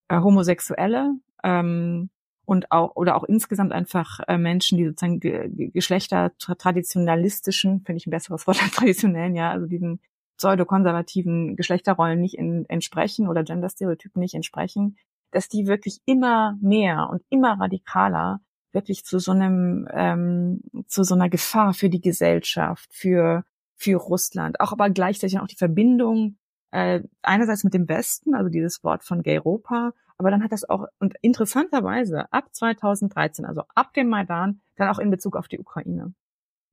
äh, 0.08 0.20
Homosexuelle 0.20 1.14
ähm, 1.42 2.10
und 2.48 2.72
auch 2.72 2.96
oder 2.96 3.14
auch 3.14 3.24
insgesamt 3.24 3.72
einfach 3.72 4.20
äh, 4.26 4.38
Menschen, 4.38 4.78
die 4.78 4.86
sozusagen 4.86 5.20
ge 5.20 5.70
Geschlechter 5.70 6.32
traditionalistischen, 6.38 7.82
finde 7.84 7.98
ich 7.98 8.06
ein 8.06 8.10
besseres 8.10 8.46
Wort 8.46 8.62
als 8.62 8.72
traditionellen, 8.72 9.36
ja, 9.36 9.50
also 9.50 9.66
diesen 9.66 10.00
pseudokonservativen 10.38 11.56
Geschlechterrollen 11.56 12.18
nicht 12.18 12.38
in, 12.38 12.64
entsprechen 12.70 13.28
oder 13.28 13.44
Genderstereotypen 13.44 14.18
nicht 14.18 14.34
entsprechen, 14.34 14.96
dass 15.30 15.50
die 15.50 15.66
wirklich 15.66 15.98
immer 16.06 16.56
mehr 16.62 17.10
und 17.10 17.22
immer 17.28 17.60
radikaler 17.60 18.40
wirklich 18.72 19.04
zu 19.04 19.18
so 19.18 19.32
einem 19.32 19.86
ähm, 19.92 20.62
zu 20.86 21.04
so 21.04 21.14
einer 21.14 21.28
Gefahr 21.28 21.74
für 21.74 21.90
die 21.90 22.00
Gesellschaft, 22.00 22.88
für 22.90 23.44
für 23.76 23.96
Russland, 23.96 24.58
auch 24.60 24.72
aber 24.72 24.88
gleichzeitig 24.88 25.38
auch 25.38 25.48
die 25.48 25.56
Verbindung 25.56 26.38
äh, 26.70 27.02
einerseits 27.20 27.62
mit 27.62 27.74
dem 27.74 27.90
Westen, 27.90 28.34
also 28.34 28.48
dieses 28.48 28.82
Wort 28.84 29.04
von 29.04 29.22
Gayropa, 29.22 29.92
aber 30.18 30.30
dann 30.30 30.42
hat 30.42 30.52
das 30.52 30.68
auch, 30.68 30.86
und 30.98 31.14
interessanterweise 31.22 32.32
ab 32.32 32.52
2013, 32.52 33.44
also 33.44 33.62
ab 33.74 33.94
dem 33.94 34.08
Maidan, 34.08 34.60
dann 34.76 34.88
auch 34.88 34.98
in 34.98 35.10
Bezug 35.10 35.36
auf 35.36 35.48
die 35.48 35.60
Ukraine. 35.60 36.12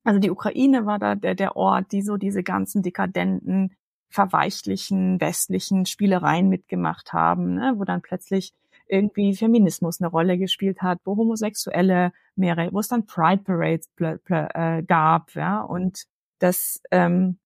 Also 0.03 0.19
die 0.19 0.31
Ukraine 0.31 0.85
war 0.85 0.99
da 0.99 1.15
der, 1.15 1.35
der 1.35 1.55
Ort, 1.55 1.91
die 1.91 2.01
so 2.01 2.17
diese 2.17 2.43
ganzen 2.43 2.81
dekadenten, 2.81 3.75
verweichlichen, 4.09 5.19
westlichen 5.19 5.85
Spielereien 5.85 6.49
mitgemacht 6.49 7.13
haben, 7.13 7.55
ne, 7.55 7.73
wo 7.77 7.83
dann 7.85 8.01
plötzlich 8.01 8.53
irgendwie 8.87 9.35
Feminismus 9.35 9.99
eine 9.99 10.09
Rolle 10.09 10.37
gespielt 10.37 10.81
hat, 10.81 10.99
wo 11.05 11.17
Homosexuelle 11.17 12.13
mehrere, 12.35 12.71
wo 12.71 12.79
es 12.79 12.87
dann 12.87 13.05
Pride 13.05 13.43
Parades 13.43 13.89
äh, 13.99 14.83
gab, 14.83 15.33
ja, 15.35 15.61
und 15.61 16.05
das 16.39 16.81
ähm, 16.91 17.39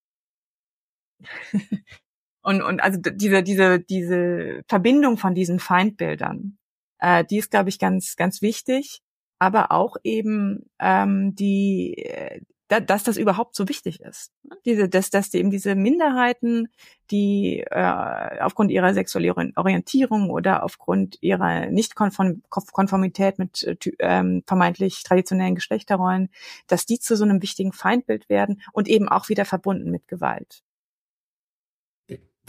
Und, 2.42 2.62
und 2.62 2.80
also 2.80 2.98
diese, 3.00 3.42
diese, 3.42 3.80
diese 3.80 4.62
Verbindung 4.66 5.18
von 5.18 5.34
diesen 5.34 5.60
Feindbildern, 5.60 6.58
äh, 6.98 7.24
die 7.24 7.38
ist, 7.38 7.50
glaube 7.50 7.68
ich, 7.68 7.78
ganz, 7.78 8.16
ganz 8.16 8.42
wichtig. 8.42 9.02
Aber 9.38 9.72
auch 9.72 9.96
eben 10.04 10.70
ähm, 10.78 11.34
die, 11.34 11.96
äh, 11.96 12.40
da, 12.70 12.78
dass 12.78 13.02
das 13.02 13.16
überhaupt 13.16 13.56
so 13.56 13.68
wichtig 13.68 14.00
ist. 14.00 14.32
Diese, 14.64 14.88
dass, 14.88 15.10
dass 15.10 15.34
eben 15.34 15.50
diese 15.50 15.74
Minderheiten, 15.74 16.68
die 17.10 17.64
äh, 17.68 18.40
aufgrund 18.40 18.70
ihrer 18.70 18.94
sexuellen 18.94 19.52
Orientierung 19.56 20.30
oder 20.30 20.62
aufgrund 20.62 21.18
ihrer 21.20 21.66
Nicht-Konformität 21.66 23.38
mit 23.40 23.64
äh, 23.64 23.76
ähm, 23.98 24.44
vermeintlich 24.46 25.02
traditionellen 25.02 25.56
Geschlechterrollen, 25.56 26.28
dass 26.68 26.86
die 26.86 27.00
zu 27.00 27.16
so 27.16 27.24
einem 27.24 27.42
wichtigen 27.42 27.72
Feindbild 27.72 28.28
werden 28.28 28.62
und 28.72 28.88
eben 28.88 29.08
auch 29.08 29.28
wieder 29.28 29.44
verbunden 29.44 29.90
mit 29.90 30.06
Gewalt. 30.06 30.62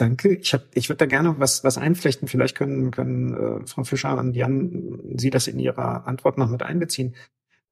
Danke. 0.01 0.33
Ich, 0.33 0.51
hab, 0.55 0.63
ich 0.73 0.89
würde 0.89 0.97
da 0.97 1.05
gerne 1.05 1.35
was, 1.37 1.63
was 1.63 1.77
einflechten. 1.77 2.27
Vielleicht 2.27 2.57
können, 2.57 2.89
können 2.89 3.33
äh, 3.35 3.67
Frau 3.67 3.83
Fischer 3.83 4.17
und 4.17 4.35
Jan 4.35 4.99
Sie 5.15 5.29
das 5.29 5.47
in 5.47 5.59
Ihrer 5.59 6.07
Antwort 6.07 6.39
noch 6.39 6.49
mit 6.49 6.63
einbeziehen. 6.63 7.15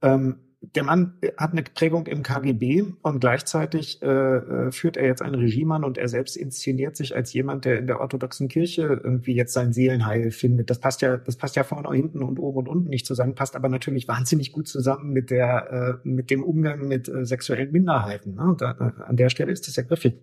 Ähm, 0.03 0.36
der 0.61 0.84
Mann 0.84 1.17
hat 1.38 1.53
eine 1.53 1.63
Prägung 1.63 2.05
im 2.05 2.21
KGB 2.21 2.84
und 3.01 3.19
gleichzeitig 3.19 4.03
äh, 4.03 4.05
äh, 4.05 4.71
führt 4.71 4.95
er 4.95 5.07
jetzt 5.07 5.23
ein 5.23 5.34
Regime 5.34 5.73
an 5.73 5.84
und 5.84 5.97
er 5.97 6.07
selbst 6.07 6.38
inszeniert 6.38 6.95
sich 6.97 7.15
als 7.15 7.34
jemand, 7.34 7.65
der 7.65 7.80
in 7.80 7.88
der 7.88 7.99
orthodoxen 7.99 8.47
Kirche 8.47 9.01
irgendwie 9.03 9.34
jetzt 9.34 9.53
sein 9.53 9.73
Seelenheil 9.73 10.30
findet. 10.30 10.69
Das 10.69 10.80
passt 10.80 11.01
ja, 11.01 11.17
das 11.17 11.36
passt 11.36 11.55
ja 11.55 11.63
vorne, 11.63 11.89
hinten 11.95 12.21
und 12.21 12.38
oben 12.38 12.59
und 12.59 12.67
unten 12.67 12.89
nicht 12.89 13.07
zusammen, 13.07 13.34
passt 13.34 13.55
aber 13.55 13.69
natürlich 13.69 14.07
wahnsinnig 14.07 14.51
gut 14.51 14.67
zusammen 14.67 15.13
mit 15.13 15.32
der, 15.32 15.99
äh, 16.03 16.07
mit 16.07 16.30
dem 16.30 16.43
Umgang 16.43 16.88
mit 16.88 17.09
äh, 17.09 17.25
sexuellen 17.25 17.71
Minderheiten. 17.71 18.36
Ne? 18.36 18.55
Da, 18.59 18.73
an 18.73 19.17
der 19.17 19.30
Stelle 19.30 19.51
ist 19.51 19.67
das 19.67 19.77
ja 19.77 19.82
griffig. 19.82 20.21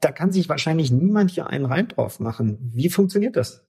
Da 0.00 0.12
kann 0.12 0.32
sich 0.32 0.48
wahrscheinlich 0.48 0.90
niemand 0.90 1.30
hier 1.30 1.46
einen 1.48 1.66
Reim 1.66 1.88
drauf 1.88 2.20
machen. 2.20 2.58
Wie 2.74 2.88
funktioniert 2.88 3.36
das? 3.36 3.66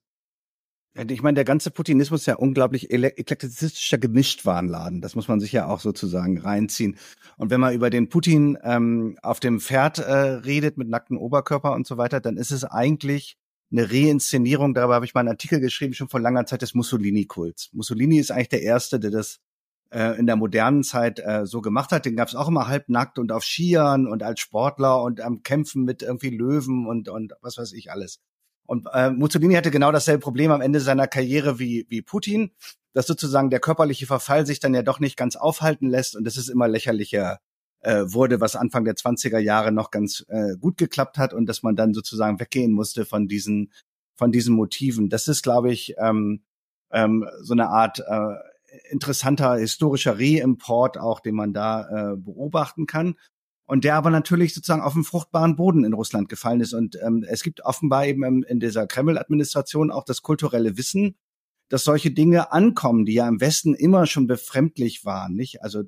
Ich 0.93 1.21
meine, 1.21 1.35
der 1.35 1.45
ganze 1.45 1.71
Putinismus 1.71 2.21
ist 2.21 2.25
ja 2.25 2.35
unglaublich 2.35 2.91
eklektizistischer 2.91 3.97
Gemischtwarenladen. 3.97 4.99
Das 4.99 5.15
muss 5.15 5.29
man 5.29 5.39
sich 5.39 5.53
ja 5.53 5.67
auch 5.67 5.79
sozusagen 5.79 6.37
reinziehen. 6.37 6.97
Und 7.37 7.49
wenn 7.49 7.61
man 7.61 7.73
über 7.73 7.89
den 7.89 8.09
Putin 8.09 8.57
ähm, 8.61 9.17
auf 9.21 9.39
dem 9.39 9.61
Pferd 9.61 9.99
äh, 9.99 10.11
redet 10.11 10.77
mit 10.77 10.89
nacktem 10.89 11.17
Oberkörper 11.17 11.73
und 11.73 11.87
so 11.87 11.97
weiter, 11.97 12.19
dann 12.19 12.35
ist 12.35 12.51
es 12.51 12.65
eigentlich 12.65 13.37
eine 13.71 13.89
Reinszenierung. 13.89 14.73
Darüber 14.73 14.95
habe 14.95 15.05
ich 15.05 15.13
mal 15.13 15.21
einen 15.21 15.29
Artikel 15.29 15.61
geschrieben, 15.61 15.93
schon 15.93 16.09
vor 16.09 16.19
langer 16.19 16.45
Zeit 16.45 16.61
des 16.61 16.73
Mussolini-Kults. 16.73 17.69
Mussolini 17.71 18.17
ist 18.17 18.31
eigentlich 18.31 18.49
der 18.49 18.61
Erste, 18.61 18.99
der 18.99 19.11
das 19.11 19.39
äh, 19.91 20.17
in 20.17 20.25
der 20.25 20.35
modernen 20.35 20.83
Zeit 20.83 21.19
äh, 21.19 21.45
so 21.45 21.61
gemacht 21.61 21.91
hat. 21.91 22.05
Den 22.05 22.15
gab 22.15 22.27
es 22.27 22.35
auch 22.35 22.47
immer 22.47 22.67
halbnackt 22.67 23.19
und 23.19 23.31
auf 23.31 23.43
Skiern 23.43 24.07
und 24.07 24.23
als 24.23 24.39
Sportler 24.39 25.01
und 25.01 25.21
am 25.21 25.43
Kämpfen 25.43 25.83
mit 25.83 26.01
irgendwie 26.01 26.29
Löwen 26.29 26.87
und, 26.87 27.09
und 27.09 27.33
was 27.41 27.57
weiß 27.57 27.73
ich 27.73 27.91
alles. 27.91 28.19
Und 28.65 28.87
äh, 28.93 29.09
Mussolini 29.09 29.55
hatte 29.55 29.71
genau 29.71 29.91
dasselbe 29.91 30.21
Problem 30.21 30.51
am 30.51 30.61
Ende 30.61 30.79
seiner 30.79 31.07
Karriere 31.07 31.59
wie, 31.59 31.85
wie 31.89 32.01
Putin, 32.01 32.51
dass 32.93 33.07
sozusagen 33.07 33.49
der 33.49 33.59
körperliche 33.59 34.05
Verfall 34.05 34.45
sich 34.45 34.59
dann 34.59 34.73
ja 34.73 34.83
doch 34.83 34.99
nicht 34.99 35.17
ganz 35.17 35.35
aufhalten 35.35 35.89
lässt 35.89 36.15
und 36.15 36.23
das 36.23 36.37
ist 36.37 36.49
immer 36.49 36.67
lächerlicher 36.67 37.39
äh, 37.81 38.03
wurde, 38.05 38.39
was 38.39 38.55
Anfang 38.55 38.85
der 38.85 38.95
20er 38.95 39.39
Jahre 39.39 39.71
noch 39.71 39.91
ganz 39.91 40.23
äh, 40.29 40.55
gut 40.59 40.77
geklappt 40.77 41.17
hat 41.17 41.33
und 41.33 41.47
dass 41.47 41.63
man 41.63 41.75
dann 41.75 41.93
sozusagen 41.93 42.39
weggehen 42.39 42.71
musste 42.71 43.05
von 43.05 43.27
diesen 43.27 43.71
von 44.15 44.31
diesen 44.31 44.55
Motiven. 44.55 45.09
Das 45.09 45.27
ist, 45.27 45.41
glaube 45.41 45.71
ich, 45.71 45.95
ähm, 45.97 46.43
ähm, 46.91 47.27
so 47.41 47.53
eine 47.53 47.69
Art 47.69 47.99
äh, 47.99 48.35
interessanter 48.89 49.55
historischer 49.55 50.17
Reimport 50.17 50.97
auch, 50.97 51.19
den 51.19 51.35
man 51.35 51.53
da 51.53 52.13
äh, 52.13 52.17
beobachten 52.17 52.85
kann 52.85 53.15
und 53.65 53.83
der 53.83 53.95
aber 53.95 54.09
natürlich 54.09 54.53
sozusagen 54.53 54.81
auf 54.81 54.93
dem 54.93 55.05
fruchtbaren 55.05 55.55
Boden 55.55 55.85
in 55.85 55.93
Russland 55.93 56.27
gefallen 56.29 56.59
ist. 56.59 56.73
Und 56.73 56.97
ähm, 57.01 57.25
es 57.27 57.41
gibt 57.41 57.63
offenbar 57.63 58.05
eben 58.05 58.43
in 58.43 58.59
dieser 58.59 58.85
Kreml-Administration 58.85 59.91
auch 59.91 60.03
das 60.03 60.21
kulturelle 60.21 60.77
Wissen, 60.77 61.15
dass 61.69 61.85
solche 61.85 62.11
Dinge 62.11 62.51
ankommen, 62.51 63.05
die 63.05 63.13
ja 63.13 63.27
im 63.27 63.39
Westen 63.39 63.73
immer 63.73 64.07
schon 64.07 64.27
befremdlich 64.27 65.05
waren, 65.05 65.35
nicht? 65.35 65.63
Also 65.63 65.83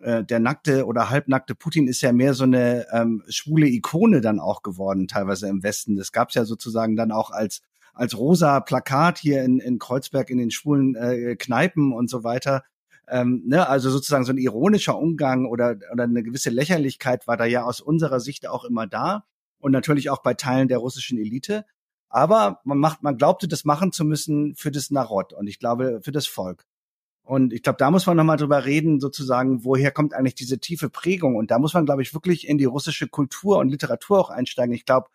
äh, 0.00 0.24
der 0.24 0.40
nackte 0.40 0.86
oder 0.86 1.10
halbnackte 1.10 1.54
Putin 1.54 1.86
ist 1.86 2.00
ja 2.00 2.12
mehr 2.12 2.32
so 2.32 2.44
eine 2.44 2.86
ähm, 2.92 3.22
schwule 3.28 3.66
Ikone 3.68 4.22
dann 4.22 4.40
auch 4.40 4.62
geworden, 4.62 5.06
teilweise 5.06 5.48
im 5.48 5.62
Westen. 5.62 5.96
Das 5.96 6.12
gab's 6.12 6.34
ja 6.34 6.46
sozusagen 6.46 6.96
dann 6.96 7.12
auch 7.12 7.30
als 7.30 7.60
als 7.98 8.16
rosa 8.16 8.60
Plakat 8.60 9.18
hier 9.18 9.42
in, 9.42 9.58
in 9.58 9.78
Kreuzberg 9.80 10.30
in 10.30 10.38
den 10.38 10.52
schwulen 10.52 10.94
äh, 10.94 11.34
Kneipen 11.36 11.92
und 11.92 12.08
so 12.08 12.22
weiter. 12.22 12.62
Ähm, 13.08 13.42
ne, 13.46 13.68
also 13.68 13.90
sozusagen 13.90 14.24
so 14.24 14.32
ein 14.32 14.38
ironischer 14.38 14.96
Umgang 14.96 15.46
oder, 15.46 15.76
oder 15.92 16.04
eine 16.04 16.22
gewisse 16.22 16.50
Lächerlichkeit 16.50 17.26
war 17.26 17.36
da 17.36 17.44
ja 17.44 17.64
aus 17.64 17.80
unserer 17.80 18.20
Sicht 18.20 18.46
auch 18.46 18.64
immer 18.64 18.86
da 18.86 19.24
und 19.58 19.72
natürlich 19.72 20.10
auch 20.10 20.22
bei 20.22 20.34
Teilen 20.34 20.68
der 20.68 20.78
russischen 20.78 21.18
Elite. 21.18 21.64
Aber 22.08 22.60
man 22.64 22.78
macht, 22.78 23.02
man 23.02 23.16
glaubte, 23.16 23.48
das 23.48 23.64
machen 23.64 23.90
zu 23.90 24.04
müssen 24.04 24.54
für 24.54 24.70
das 24.70 24.90
Narod 24.90 25.32
und 25.32 25.48
ich 25.48 25.58
glaube 25.58 26.00
für 26.02 26.12
das 26.12 26.28
Volk. 26.28 26.66
Und 27.22 27.52
ich 27.52 27.62
glaube, 27.62 27.78
da 27.78 27.90
muss 27.90 28.06
man 28.06 28.16
nochmal 28.16 28.36
drüber 28.36 28.64
reden, 28.64 29.00
sozusagen, 29.00 29.64
woher 29.64 29.90
kommt 29.90 30.14
eigentlich 30.14 30.36
diese 30.36 30.60
tiefe 30.60 30.88
Prägung? 30.88 31.36
Und 31.36 31.50
da 31.50 31.58
muss 31.58 31.74
man, 31.74 31.84
glaube 31.84 32.00
ich, 32.00 32.14
wirklich 32.14 32.48
in 32.48 32.58
die 32.58 32.64
russische 32.64 33.08
Kultur 33.08 33.58
und 33.58 33.68
Literatur 33.68 34.20
auch 34.20 34.30
einsteigen. 34.30 34.72
Ich 34.72 34.86
glaube, 34.86 35.08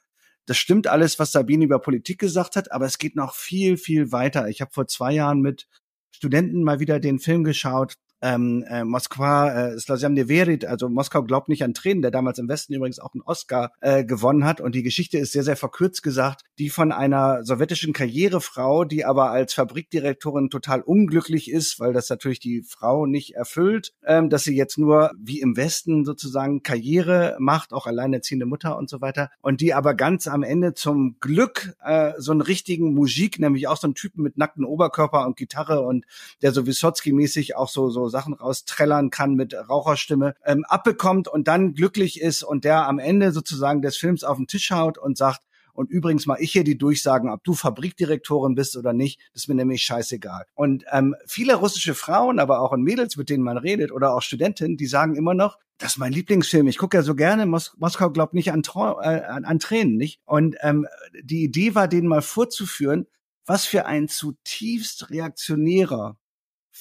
das 0.46 0.58
stimmt 0.58 0.88
alles, 0.88 1.20
was 1.20 1.32
Sabine 1.32 1.66
über 1.66 1.80
Politik 1.80 2.20
gesagt 2.20 2.56
hat, 2.56 2.72
aber 2.72 2.86
es 2.86 2.98
geht 2.98 3.16
noch 3.16 3.34
viel, 3.34 3.78
viel 3.78 4.12
weiter. 4.12 4.50
Ich 4.50 4.62
habe 4.62 4.72
vor 4.74 4.88
zwei 4.88 5.14
Jahren 5.14 5.42
mit 5.42 5.68
Studenten 6.12 6.64
mal 6.64 6.80
wieder 6.80 7.00
den 7.00 7.20
Film 7.20 7.44
geschaut, 7.44 7.96
ähm, 8.24 8.64
äh, 8.70 8.86
Moskwa, 8.86 9.74
äh, 9.74 10.10
Neverit, 10.10 10.66
also 10.66 10.88
Moskau 10.88 11.24
glaubt 11.24 11.50
nicht 11.50 11.64
an 11.64 11.74
Tränen, 11.74 12.02
der 12.02 12.12
damals 12.12 12.40
im 12.40 12.48
Westen 12.48 12.74
übrigens 12.74 13.00
auch 13.00 13.14
einen 13.14 13.22
Oscar 13.22 13.74
äh, 13.82 14.06
gewonnen 14.06 14.46
hat. 14.46 14.62
Und 14.62 14.76
die 14.76 14.84
Geschichte 14.84 15.18
ist 15.18 15.34
sehr, 15.34 15.44
sehr 15.44 15.58
verkürzt 15.58 16.02
gesagt, 16.04 16.44
die 16.58 16.70
von 16.70 16.92
einer 16.94 17.44
sowjetischen 17.44 17.92
Karrierefrau, 17.92 18.86
die 18.86 19.04
aber 19.04 19.32
als 19.32 19.54
Fabrikdirektorin 19.54 20.50
total 20.50 20.82
unglücklich 20.82 21.52
ist, 21.52 21.80
weil 21.80 21.92
das 21.92 22.10
natürlich 22.10 22.40
die 22.40 22.64
Frau 22.64 23.06
nicht 23.06 23.36
erfüllt, 23.36 23.92
ähm, 24.06 24.30
dass 24.30 24.44
sie 24.44 24.56
jetzt 24.56 24.78
nur 24.78 25.12
wie 25.20 25.42
im 25.42 25.58
Westen 25.58 26.06
sozusagen 26.06 26.64
Karriere 26.64 27.36
macht, 27.40 27.74
auch 27.74 27.88
alleinerziehende 27.88 28.46
Mutter 28.46 28.78
und 28.78 28.90
so 28.90 29.02
weiter. 29.02 29.32
Und 29.42 29.60
die 29.60 29.74
aber 29.74 29.96
ganz 29.96 30.28
am 30.28 30.44
Ende 30.44 30.74
zum 30.74 31.18
Glück 31.20 31.76
äh, 31.84 32.14
so 32.18 32.32
einen 32.32 32.42
richtigen 32.42 32.94
Musik, 32.94 33.40
nämlich 33.40 33.68
auch 33.68 33.78
so 33.78 33.88
einen 33.88 33.96
Typen 33.96 34.24
mit 34.24 34.38
nackten 34.38 34.64
Oberkörper 34.64 35.26
und 35.26 35.36
Gitarre 35.36 35.82
und 35.82 36.06
der 36.42 36.54
so 36.54 36.62
Wysotsky-mäßig 36.62 37.56
auch 37.56 37.68
so, 37.68 37.90
so 37.90 38.13
Sachen 38.14 38.34
rausträllern 38.34 39.10
kann 39.10 39.34
mit 39.34 39.54
Raucherstimme, 39.54 40.36
ähm, 40.46 40.64
abbekommt 40.66 41.28
und 41.28 41.48
dann 41.48 41.74
glücklich 41.74 42.22
ist 42.22 42.44
und 42.44 42.64
der 42.64 42.88
am 42.88 43.00
Ende 43.00 43.32
sozusagen 43.32 43.82
des 43.82 43.98
Films 43.98 44.24
auf 44.24 44.38
den 44.38 44.48
Tisch 44.48 44.72
haut 44.72 44.98
und 44.98 45.18
sagt, 45.18 45.42
und 45.74 45.90
übrigens 45.90 46.28
mal 46.28 46.38
ich 46.40 46.52
hier 46.52 46.64
die 46.64 46.78
Durchsagen, 46.78 47.32
ob 47.32 47.44
du 47.44 47.54
Fabrikdirektorin 47.54 48.54
bist 48.54 48.78
oder 48.78 48.94
nicht, 48.94 49.20
das 49.34 49.44
ist 49.44 49.48
mir 49.48 49.56
nämlich 49.56 49.82
scheißegal. 49.82 50.46
Und 50.54 50.86
ähm, 50.92 51.16
viele 51.26 51.56
russische 51.56 51.96
Frauen, 51.96 52.40
aber 52.40 52.62
auch 52.62 52.78
Mädels, 52.78 53.18
mit 53.18 53.30
denen 53.30 53.44
man 53.44 53.58
redet, 53.58 53.92
oder 53.92 54.14
auch 54.14 54.22
Studentinnen, 54.22 54.78
die 54.78 54.86
sagen 54.86 55.16
immer 55.16 55.34
noch, 55.34 55.58
das 55.80 55.94
ist 55.94 55.98
mein 55.98 56.14
Lieblingsfilm. 56.14 56.68
Ich 56.68 56.78
gucke 56.78 56.98
ja 56.98 57.04
so 57.04 57.16
gerne. 57.16 57.48
Mos 57.48 57.76
Moskau 57.78 58.12
glaubt 58.12 58.36
nicht 58.36 58.52
an, 58.52 58.62
äh, 59.02 59.22
an, 59.22 59.46
an 59.46 59.60
Tränen, 59.60 59.98
nicht? 59.98 60.22
Und 60.26 60.56
ähm, 60.62 60.88
die 61.24 61.44
Idee 61.44 61.74
war, 61.74 61.88
denen 61.88 62.08
mal 62.08 62.22
vorzuführen, 62.22 63.08
was 63.46 63.66
für 63.66 63.86
ein 63.86 64.08
zutiefst 64.08 65.10
reaktionärer 65.10 66.18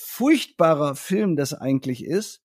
furchtbarer 0.03 0.95
Film 0.95 1.37
das 1.37 1.55
eigentlich 1.55 2.05
ist, 2.05 2.43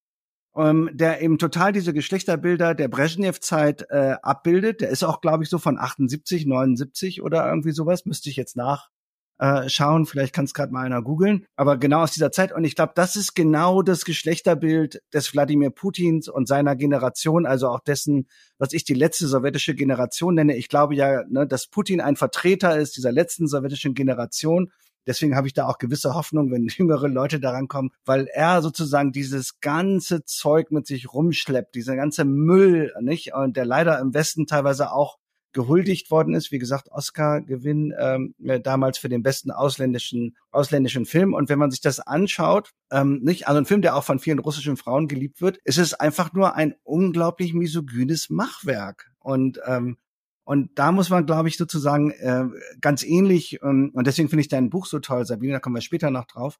ähm, 0.56 0.90
der 0.92 1.22
eben 1.22 1.38
total 1.38 1.72
diese 1.72 1.92
Geschlechterbilder 1.92 2.74
der 2.74 2.88
Brezhnev-Zeit 2.88 3.86
äh, 3.90 4.16
abbildet. 4.22 4.80
Der 4.80 4.88
ist 4.90 5.04
auch, 5.04 5.20
glaube 5.20 5.44
ich, 5.44 5.50
so 5.50 5.58
von 5.58 5.78
78, 5.78 6.46
79 6.46 7.22
oder 7.22 7.48
irgendwie 7.48 7.72
sowas. 7.72 8.04
Müsste 8.06 8.28
ich 8.28 8.36
jetzt 8.36 8.56
nachschauen. 8.56 10.02
Äh, 10.02 10.06
Vielleicht 10.06 10.34
kann 10.34 10.46
es 10.46 10.54
gerade 10.54 10.72
mal 10.72 10.84
einer 10.84 11.02
googeln. 11.02 11.46
Aber 11.54 11.76
genau 11.76 12.00
aus 12.02 12.12
dieser 12.12 12.32
Zeit. 12.32 12.52
Und 12.52 12.64
ich 12.64 12.74
glaube, 12.74 12.92
das 12.96 13.14
ist 13.14 13.34
genau 13.34 13.82
das 13.82 14.04
Geschlechterbild 14.04 15.00
des 15.14 15.32
Wladimir 15.32 15.70
Putins 15.70 16.28
und 16.28 16.48
seiner 16.48 16.74
Generation, 16.74 17.46
also 17.46 17.68
auch 17.68 17.80
dessen, 17.80 18.26
was 18.58 18.72
ich 18.72 18.84
die 18.84 18.94
letzte 18.94 19.28
sowjetische 19.28 19.76
Generation 19.76 20.34
nenne. 20.34 20.56
Ich 20.56 20.68
glaube 20.68 20.96
ja, 20.96 21.22
ne, 21.28 21.46
dass 21.46 21.68
Putin 21.68 22.00
ein 22.00 22.16
Vertreter 22.16 22.78
ist 22.78 22.96
dieser 22.96 23.12
letzten 23.12 23.46
sowjetischen 23.46 23.94
Generation 23.94 24.72
Deswegen 25.08 25.34
habe 25.34 25.48
ich 25.48 25.54
da 25.54 25.66
auch 25.66 25.78
gewisse 25.78 26.14
Hoffnung, 26.14 26.52
wenn 26.52 26.66
jüngere 26.68 27.08
Leute 27.08 27.40
daran 27.40 27.66
kommen, 27.66 27.90
weil 28.04 28.28
er 28.32 28.62
sozusagen 28.62 29.10
dieses 29.10 29.60
ganze 29.60 30.24
Zeug 30.24 30.70
mit 30.70 30.86
sich 30.86 31.12
rumschleppt, 31.12 31.74
dieser 31.74 31.96
ganze 31.96 32.24
Müll, 32.24 32.92
nicht? 33.00 33.34
Und 33.34 33.56
der 33.56 33.64
leider 33.64 33.98
im 33.98 34.14
Westen 34.14 34.46
teilweise 34.46 34.92
auch 34.92 35.18
gehuldigt 35.52 36.10
worden 36.10 36.34
ist. 36.34 36.52
Wie 36.52 36.58
gesagt, 36.58 36.90
Oscar-Gewinn 36.90 37.94
ähm, 37.98 38.34
äh, 38.44 38.60
damals 38.60 38.98
für 38.98 39.08
den 39.08 39.22
besten 39.22 39.50
ausländischen 39.50 40.36
ausländischen 40.50 41.06
Film. 41.06 41.32
Und 41.32 41.48
wenn 41.48 41.58
man 41.58 41.70
sich 41.70 41.80
das 41.80 42.00
anschaut, 42.00 42.70
ähm, 42.92 43.20
nicht, 43.22 43.48
also 43.48 43.58
ein 43.58 43.66
Film, 43.66 43.82
der 43.82 43.96
auch 43.96 44.04
von 44.04 44.18
vielen 44.18 44.38
russischen 44.38 44.76
Frauen 44.76 45.08
geliebt 45.08 45.40
wird, 45.40 45.58
ist 45.64 45.78
es 45.78 45.94
einfach 45.94 46.32
nur 46.32 46.54
ein 46.54 46.74
unglaublich 46.84 47.54
misogynes 47.54 48.30
Machwerk. 48.30 49.10
Und 49.20 49.60
ähm, 49.66 49.96
und 50.48 50.70
da 50.78 50.92
muss 50.92 51.10
man, 51.10 51.26
glaube 51.26 51.50
ich, 51.50 51.58
sozusagen 51.58 52.10
äh, 52.10 52.46
ganz 52.80 53.02
ähnlich, 53.02 53.58
ähm, 53.62 53.90
und 53.92 54.06
deswegen 54.06 54.30
finde 54.30 54.40
ich 54.40 54.48
dein 54.48 54.70
Buch 54.70 54.86
so 54.86 54.98
toll, 54.98 55.26
Sabine, 55.26 55.52
da 55.52 55.60
kommen 55.60 55.74
wir 55.74 55.82
später 55.82 56.10
noch 56.10 56.24
drauf, 56.24 56.58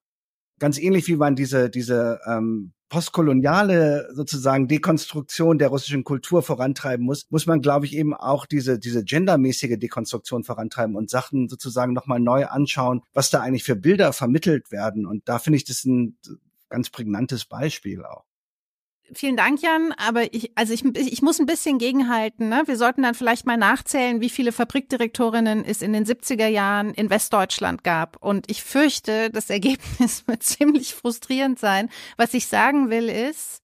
ganz 0.58 0.78
ähnlich 0.78 1.08
wie 1.08 1.16
man 1.16 1.36
diese, 1.36 1.70
diese 1.70 2.20
ähm, 2.26 2.74
postkoloniale 2.90 4.10
sozusagen 4.12 4.68
Dekonstruktion 4.68 5.56
der 5.56 5.68
russischen 5.68 6.04
Kultur 6.04 6.42
vorantreiben 6.42 7.06
muss, 7.06 7.24
muss 7.30 7.46
man, 7.46 7.62
glaube 7.62 7.86
ich, 7.86 7.96
eben 7.96 8.12
auch 8.12 8.44
diese, 8.44 8.78
diese 8.78 9.04
gendermäßige 9.04 9.78
Dekonstruktion 9.78 10.44
vorantreiben 10.44 10.94
und 10.94 11.08
Sachen 11.08 11.48
sozusagen 11.48 11.94
nochmal 11.94 12.20
neu 12.20 12.44
anschauen, 12.44 13.00
was 13.14 13.30
da 13.30 13.40
eigentlich 13.40 13.64
für 13.64 13.76
Bilder 13.76 14.12
vermittelt 14.12 14.70
werden. 14.70 15.06
Und 15.06 15.26
da 15.30 15.38
finde 15.38 15.56
ich 15.56 15.64
das 15.64 15.86
ein 15.86 16.18
ganz 16.68 16.90
prägnantes 16.90 17.46
Beispiel 17.46 18.04
auch. 18.04 18.27
Vielen 19.12 19.36
Dank, 19.36 19.62
Jan. 19.62 19.92
Aber 19.92 20.32
ich, 20.34 20.52
also 20.54 20.72
ich, 20.72 20.84
ich 20.84 21.22
muss 21.22 21.40
ein 21.40 21.46
bisschen 21.46 21.78
gegenhalten. 21.78 22.48
Ne? 22.48 22.62
Wir 22.66 22.76
sollten 22.76 23.02
dann 23.02 23.14
vielleicht 23.14 23.46
mal 23.46 23.56
nachzählen, 23.56 24.20
wie 24.20 24.28
viele 24.28 24.52
Fabrikdirektorinnen 24.52 25.64
es 25.64 25.80
in 25.82 25.92
den 25.92 26.04
70er 26.04 26.46
Jahren 26.46 26.92
in 26.92 27.08
Westdeutschland 27.08 27.84
gab. 27.84 28.22
Und 28.22 28.50
ich 28.50 28.62
fürchte, 28.62 29.30
das 29.30 29.50
Ergebnis 29.50 30.24
wird 30.26 30.42
ziemlich 30.42 30.94
frustrierend 30.94 31.58
sein. 31.58 31.88
Was 32.16 32.34
ich 32.34 32.46
sagen 32.46 32.90
will 32.90 33.08
ist, 33.08 33.62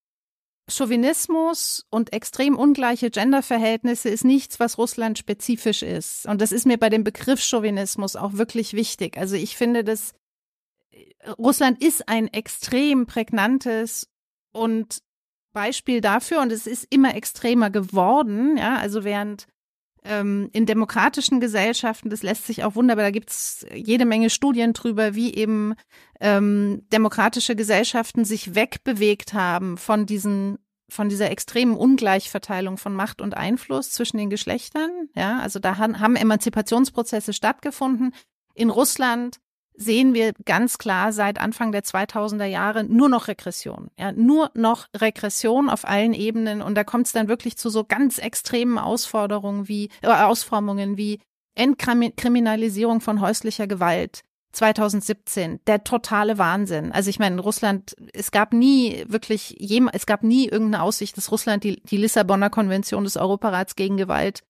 Chauvinismus 0.67 1.85
und 1.91 2.11
extrem 2.11 2.57
ungleiche 2.57 3.11
Genderverhältnisse 3.11 4.09
ist 4.09 4.25
nichts, 4.25 4.59
was 4.59 4.79
Russland 4.79 5.19
spezifisch 5.19 5.83
ist. 5.83 6.25
Und 6.25 6.41
das 6.41 6.51
ist 6.51 6.65
mir 6.65 6.79
bei 6.79 6.89
dem 6.89 7.03
Begriff 7.03 7.39
Chauvinismus 7.39 8.15
auch 8.15 8.33
wirklich 8.33 8.73
wichtig. 8.73 9.17
Also 9.17 9.35
ich 9.35 9.57
finde 9.57 9.83
das 9.83 10.13
Russland 11.37 11.83
ist 11.83 12.07
ein 12.07 12.27
extrem 12.27 13.05
prägnantes 13.05 14.07
und 14.51 15.01
Beispiel 15.55 16.01
dafür 16.01 16.41
und 16.41 16.51
es 16.51 16.67
ist 16.67 16.85
immer 16.91 17.15
extremer 17.15 17.71
geworden, 17.71 18.57
ja, 18.57 18.75
also 18.75 19.03
während 19.03 19.47
ähm, 20.03 20.49
in 20.53 20.67
demokratischen 20.67 21.39
Gesellschaften, 21.39 22.11
das 22.11 22.21
lässt 22.21 22.45
sich 22.45 22.63
auch 22.63 22.75
wunderbar, 22.75 23.05
da 23.05 23.11
gibt's 23.11 23.65
jede 23.73 24.05
Menge 24.05 24.29
Studien 24.29 24.73
drüber, 24.73 25.15
wie 25.15 25.33
eben 25.33 25.73
ähm, 26.19 26.83
demokratische 26.93 27.55
Gesellschaften 27.55 28.25
sich 28.25 28.53
wegbewegt 28.53 29.33
haben 29.33 29.77
von 29.77 30.05
diesen 30.05 30.59
von 30.87 31.09
dieser 31.09 31.31
extremen 31.31 31.75
Ungleichverteilung 31.75 32.77
von 32.77 32.93
Macht 32.93 33.19
und 33.19 33.35
Einfluss 33.35 33.89
zwischen 33.89 34.17
den 34.17 34.29
Geschlechtern. 34.29 35.09
Ja, 35.15 35.39
also 35.39 35.57
da 35.57 35.77
haben 35.79 36.15
Emanzipationsprozesse 36.15 37.33
stattgefunden. 37.33 38.13
In 38.53 38.69
Russland 38.69 39.39
sehen 39.77 40.13
wir 40.13 40.33
ganz 40.45 40.77
klar 40.77 41.11
seit 41.11 41.39
Anfang 41.39 41.71
der 41.71 41.83
2000er 41.83 42.45
Jahre 42.45 42.83
nur 42.83 43.09
noch 43.09 43.27
Regression. 43.27 43.89
Ja, 43.99 44.11
nur 44.11 44.51
noch 44.53 44.87
Regression 44.95 45.69
auf 45.69 45.87
allen 45.87 46.13
Ebenen. 46.13 46.61
Und 46.61 46.75
da 46.75 46.83
kommt 46.83 47.07
es 47.07 47.13
dann 47.13 47.27
wirklich 47.27 47.57
zu 47.57 47.69
so 47.69 47.83
ganz 47.83 48.17
extremen 48.17 48.77
Ausforderungen 48.77 49.67
wie, 49.67 49.89
äh, 50.01 50.07
Ausformungen 50.07 50.97
wie 50.97 51.19
Entkriminalisierung 51.55 53.01
von 53.01 53.21
häuslicher 53.21 53.67
Gewalt. 53.67 54.21
2017, 54.51 55.59
der 55.67 55.83
totale 55.83 56.37
Wahnsinn. 56.37 56.93
Also 56.93 57.09
ich 57.09 57.19
meine, 57.19 57.35
in 57.35 57.39
Russland, 57.39 57.93
es 58.13 58.31
gab 58.31 58.53
nie 58.53 59.03
wirklich, 59.05 59.57
es 59.91 60.05
gab 60.05 60.23
nie 60.23 60.47
irgendeine 60.47 60.81
Aussicht, 60.81 61.17
dass 61.17 61.29
Russland 61.29 61.65
die, 61.65 61.81
die 61.83 61.97
Lissabonner 61.97 62.49
Konvention 62.49 63.03
des 63.03 63.17
Europarats 63.17 63.75
gegen 63.75 63.97
Gewalt 63.97 64.43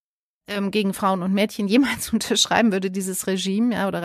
ähm, 0.48 0.70
gegen 0.70 0.94
Frauen 0.94 1.22
und 1.22 1.32
Mädchen 1.32 1.68
jemals 1.68 2.12
unterschreiben 2.12 2.72
würde, 2.72 2.90
dieses 2.90 3.26
Regime, 3.26 3.74
ja, 3.74 3.88
oder 3.88 4.02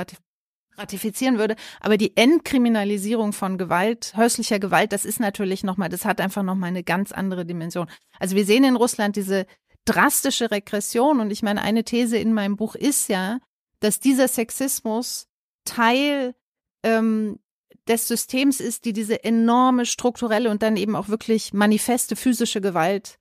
ratifizieren 0.78 1.38
würde. 1.38 1.56
Aber 1.80 1.98
die 1.98 2.16
Entkriminalisierung 2.16 3.34
von 3.34 3.58
Gewalt, 3.58 4.14
häuslicher 4.16 4.60
Gewalt, 4.60 4.94
das 4.94 5.06
ist 5.06 5.20
natürlich 5.20 5.64
nochmal, 5.64 5.90
das 5.90 6.06
hat 6.06 6.22
einfach 6.22 6.44
nochmal 6.44 6.70
eine 6.70 6.84
ganz 6.84 7.12
andere 7.12 7.46
Dimension. 7.46 7.88
Also 8.20 8.36
wir 8.36 8.46
sehen 8.46 8.64
in 8.64 8.76
Russland 8.76 9.16
diese 9.16 9.46
drastische 9.86 10.52
Regression 10.52 11.20
und 11.20 11.32
ich 11.32 11.44
meine, 11.44 11.62
eine 11.62 11.84
These 11.84 12.18
in 12.18 12.34
meinem 12.34 12.56
Buch 12.56 12.76
ist 12.76 13.10
ja, 13.10 13.40
dass 13.80 14.00
dieser 14.00 14.28
Sexismus 14.28 15.28
Teil 15.66 16.36
ähm, 16.84 17.40
des 17.88 18.08
Systems 18.08 18.60
ist, 18.60 18.86
die 18.86 18.94
diese 18.94 19.24
enorme 19.24 19.86
strukturelle 19.86 20.50
und 20.50 20.62
dann 20.62 20.78
eben 20.78 20.96
auch 20.96 21.10
wirklich 21.10 21.54
manifeste 21.54 22.16
physische 22.16 22.62
Gewalt 22.62 23.18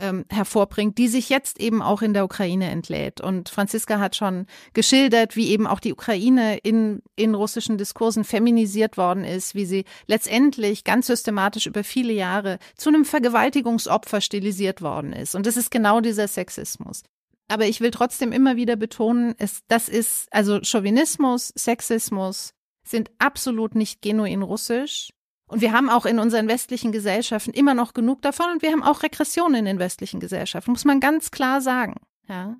ähm, 0.00 0.24
hervorbringt, 0.30 0.98
die 0.98 1.08
sich 1.08 1.28
jetzt 1.28 1.60
eben 1.60 1.82
auch 1.82 2.02
in 2.02 2.14
der 2.14 2.24
Ukraine 2.24 2.70
entlädt. 2.70 3.20
Und 3.20 3.48
Franziska 3.48 3.98
hat 3.98 4.16
schon 4.16 4.46
geschildert, 4.72 5.36
wie 5.36 5.48
eben 5.48 5.66
auch 5.66 5.80
die 5.80 5.92
Ukraine 5.92 6.58
in, 6.58 7.02
in 7.16 7.34
russischen 7.34 7.78
Diskursen 7.78 8.24
feminisiert 8.24 8.96
worden 8.96 9.24
ist, 9.24 9.54
wie 9.54 9.66
sie 9.66 9.84
letztendlich 10.06 10.84
ganz 10.84 11.06
systematisch 11.06 11.66
über 11.66 11.84
viele 11.84 12.12
Jahre 12.12 12.58
zu 12.76 12.88
einem 12.88 13.04
Vergewaltigungsopfer 13.04 14.20
stilisiert 14.20 14.82
worden 14.82 15.12
ist. 15.12 15.34
Und 15.34 15.46
das 15.46 15.56
ist 15.56 15.70
genau 15.70 16.00
dieser 16.00 16.28
Sexismus. 16.28 17.02
Aber 17.48 17.66
ich 17.66 17.80
will 17.80 17.90
trotzdem 17.90 18.30
immer 18.32 18.56
wieder 18.56 18.76
betonen, 18.76 19.34
es, 19.38 19.62
das 19.66 19.88
ist, 19.88 20.28
also 20.30 20.60
Chauvinismus, 20.62 21.52
Sexismus 21.56 22.54
sind 22.84 23.10
absolut 23.18 23.74
nicht 23.74 24.02
genuin 24.02 24.42
russisch. 24.42 25.10
Und 25.50 25.60
wir 25.60 25.72
haben 25.72 25.90
auch 25.90 26.06
in 26.06 26.20
unseren 26.20 26.46
westlichen 26.46 26.92
Gesellschaften 26.92 27.50
immer 27.50 27.74
noch 27.74 27.92
genug 27.92 28.22
davon 28.22 28.46
und 28.52 28.62
wir 28.62 28.70
haben 28.70 28.84
auch 28.84 29.02
Regressionen 29.02 29.56
in 29.56 29.64
den 29.64 29.78
westlichen 29.80 30.20
Gesellschaften, 30.20 30.70
muss 30.70 30.84
man 30.84 31.00
ganz 31.00 31.32
klar 31.32 31.60
sagen. 31.60 31.96
Ja. 32.28 32.56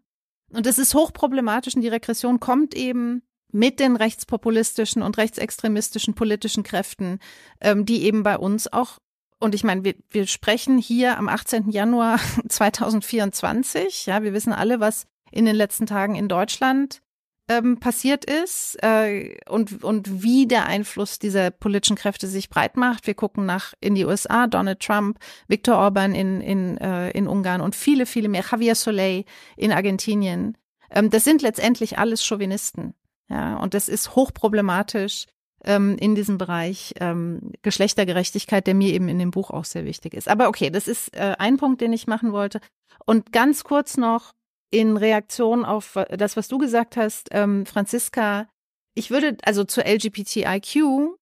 Und 0.53 0.67
das 0.67 0.77
ist 0.77 0.95
hochproblematisch 0.95 1.77
und 1.77 1.83
die 1.83 1.89
Regression 1.89 2.41
kommt 2.41 2.75
eben 2.75 3.23
mit 3.53 3.79
den 3.79 3.95
rechtspopulistischen 3.95 5.03
und 5.03 5.19
rechtsextremistischen 5.19 6.15
politischen 6.15 6.65
Kräften, 6.65 7.21
ähm, 7.61 7.87
die 7.87 8.03
eben 8.03 8.25
bei 8.25 8.37
uns 8.37 8.73
auch, 8.73 8.99
und 9.39 9.55
ich 9.55 9.63
meine, 9.63 9.85
wir, 9.85 9.95
wir 10.11 10.27
sprechen 10.27 10.77
hier 10.77 11.17
am 11.17 11.29
18. 11.29 11.71
Januar 11.71 12.19
2024, 12.49 14.07
ja, 14.07 14.25
wir 14.25 14.33
wissen 14.33 14.53
alle, 14.53 14.81
was 14.81 15.07
in 15.31 15.45
den 15.45 15.55
letzten 15.55 15.87
Tagen 15.87 16.17
in 16.17 16.27
Deutschland 16.27 17.03
ähm, 17.51 17.81
passiert 17.81 18.25
ist 18.25 18.79
äh, 18.81 19.37
und, 19.49 19.83
und 19.83 20.23
wie 20.23 20.47
der 20.47 20.67
Einfluss 20.67 21.19
dieser 21.19 21.51
politischen 21.51 21.97
Kräfte 21.97 22.29
sich 22.29 22.49
breit 22.49 22.77
macht. 22.77 23.09
Wir 23.09 23.15
gucken 23.15 23.45
nach 23.45 23.75
in 23.81 23.97
die 23.97 24.05
USA, 24.05 24.47
Donald 24.47 24.79
Trump, 24.79 25.19
Viktor 25.49 25.77
Orban 25.77 26.15
in, 26.15 26.41
in, 26.41 26.79
äh, 26.79 27.11
in 27.11 27.27
Ungarn 27.27 27.61
und 27.61 27.75
viele, 27.75 28.07
viele 28.07 28.29
mehr, 28.29 28.45
Javier 28.49 28.77
Soleil 28.77 29.25
in 29.57 29.73
Argentinien. 29.73 30.57
Ähm, 30.93 31.11
das 31.11 31.25
sind 31.25 31.43
letztendlich 31.43 31.99
alles 31.99 32.25
Chauvinisten. 32.25 32.95
Ja, 33.29 33.57
und 33.57 33.75
das 33.75 33.89
ist 33.89 34.15
hochproblematisch 34.15 35.27
ähm, 35.65 35.97
in 35.99 36.15
diesem 36.15 36.39
Bereich 36.39 36.95
ähm, 37.01 37.53
Geschlechtergerechtigkeit, 37.63 38.67
der 38.67 38.75
mir 38.75 38.93
eben 38.93 39.09
in 39.09 39.19
dem 39.19 39.33
Buch 39.33 39.51
auch 39.51 39.65
sehr 39.65 39.85
wichtig 39.85 40.15
ist. 40.15 40.29
Aber 40.29 40.49
okay, 40.49 40.71
das 40.71 40.87
ist 40.87 41.17
äh, 41.17 41.35
ein 41.39 41.57
Punkt, 41.57 41.81
den 41.81 41.93
ich 41.93 42.07
machen 42.07 42.33
wollte. 42.33 42.61
Und 43.07 43.33
ganz 43.33 43.65
kurz 43.65 43.97
noch 43.97 44.35
in 44.71 44.97
Reaktion 44.97 45.65
auf 45.65 45.99
das, 46.11 46.37
was 46.37 46.49
du 46.49 46.59
gesagt 46.59 46.97
hast, 46.97 47.29
ähm, 47.33 47.67
Franziska, 47.67 48.49
ich 48.95 49.11
würde, 49.11 49.37
also 49.43 49.65
zur 49.65 49.85
LGBTIQ, 49.85 51.17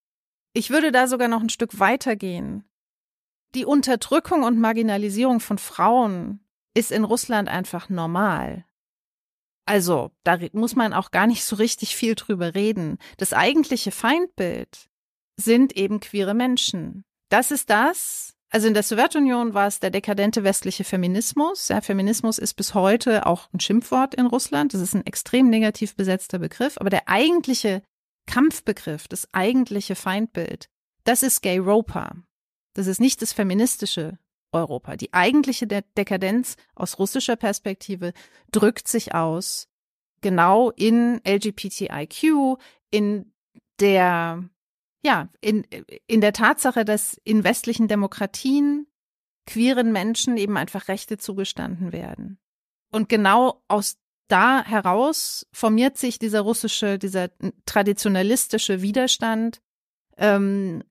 ich 0.53 0.71
würde 0.71 0.93
da 0.93 1.07
sogar 1.07 1.29
noch 1.29 1.41
ein 1.41 1.49
Stück 1.49 1.79
weitergehen. 1.79 2.65
Die 3.55 3.65
Unterdrückung 3.65 4.43
und 4.43 4.59
Marginalisierung 4.59 5.41
von 5.41 5.59
Frauen 5.59 6.41
ist 6.75 6.93
in 6.93 7.05
Russland 7.05 7.49
einfach 7.49 7.89
normal. 7.89 8.65
Also, 9.65 10.13
da 10.25 10.39
muss 10.53 10.77
man 10.77 10.95
auch 10.95 11.11
gar 11.11 11.27
nicht 11.27 11.45
so 11.45 11.57
richtig 11.57 11.95
viel 11.95 12.15
drüber 12.15 12.55
reden. 12.55 12.99
Das 13.19 13.33
eigentliche 13.33 13.91
Feindbild 13.91 14.89
sind 15.37 15.77
eben 15.77 16.01
queere 16.01 16.35
Menschen. 16.35 17.05
Das 17.29 17.51
ist 17.51 17.69
das, 17.69 18.38
also 18.51 18.67
in 18.67 18.75
der 18.75 18.83
Sowjetunion 18.83 19.53
war 19.53 19.67
es 19.67 19.81
der 19.81 19.91
dekadente 19.91 20.43
westliche 20.43 20.85
Feminismus. 20.85 21.69
Ja, 21.69 21.81
Feminismus 21.81 22.39
ist 22.39 22.55
bis 22.55 22.75
heute 22.75 23.27
auch 23.27 23.49
ein 23.53 23.61
Schimpfwort 23.61 24.15
in 24.15 24.27
Russland. 24.27 24.73
Das 24.73 24.81
ist 24.81 24.95
ein 24.95 25.05
extrem 25.05 25.51
negativ 25.51 25.97
besetzter 25.97 26.39
Begriff. 26.39 26.79
Aber 26.79 26.89
der 26.89 27.09
eigentliche 27.09 27.83
Kampfbegriff, 28.27 29.07
das 29.07 29.29
eigentliche 29.33 29.95
Feindbild, 29.95 30.69
das 31.05 31.23
ist 31.23 31.43
Gay 31.43 31.59
Ropa. 31.59 32.13
Das 32.75 32.87
ist 32.87 33.01
nicht 33.01 33.21
das 33.21 33.33
feministische 33.33 34.19
Europa. 34.53 34.97
Die 34.97 35.13
eigentliche 35.13 35.67
De 35.67 35.83
Dekadenz 35.97 36.57
aus 36.75 36.99
russischer 36.99 37.37
Perspektive 37.37 38.13
drückt 38.51 38.89
sich 38.89 39.15
aus 39.15 39.69
genau 40.21 40.71
in 40.71 41.21
LGBTIQ, 41.27 42.59
in 42.91 43.33
der 43.79 44.49
ja, 45.05 45.29
in, 45.41 45.65
in 46.07 46.21
der 46.21 46.33
Tatsache, 46.33 46.85
dass 46.85 47.21
in 47.25 47.45
westlichen 47.45 47.89
Demokratien 47.89 48.87
queeren 49.47 49.93
Menschen 49.93 50.37
eben 50.37 50.57
einfach 50.57 50.89
Rechte 50.89 51.19
zugestanden 51.19 51.93
werden. 51.93 52.39
Und 52.91 53.09
genau 53.09 53.63
aus 53.69 53.97
da 54.29 54.63
heraus 54.63 55.47
formiert 55.53 55.97
sich 55.97 56.19
dieser 56.19 56.43
russische, 56.43 56.99
dieser 56.99 57.31
traditionalistische 57.65 58.83
Widerstand. 58.83 59.61
Ähm, 60.19 60.83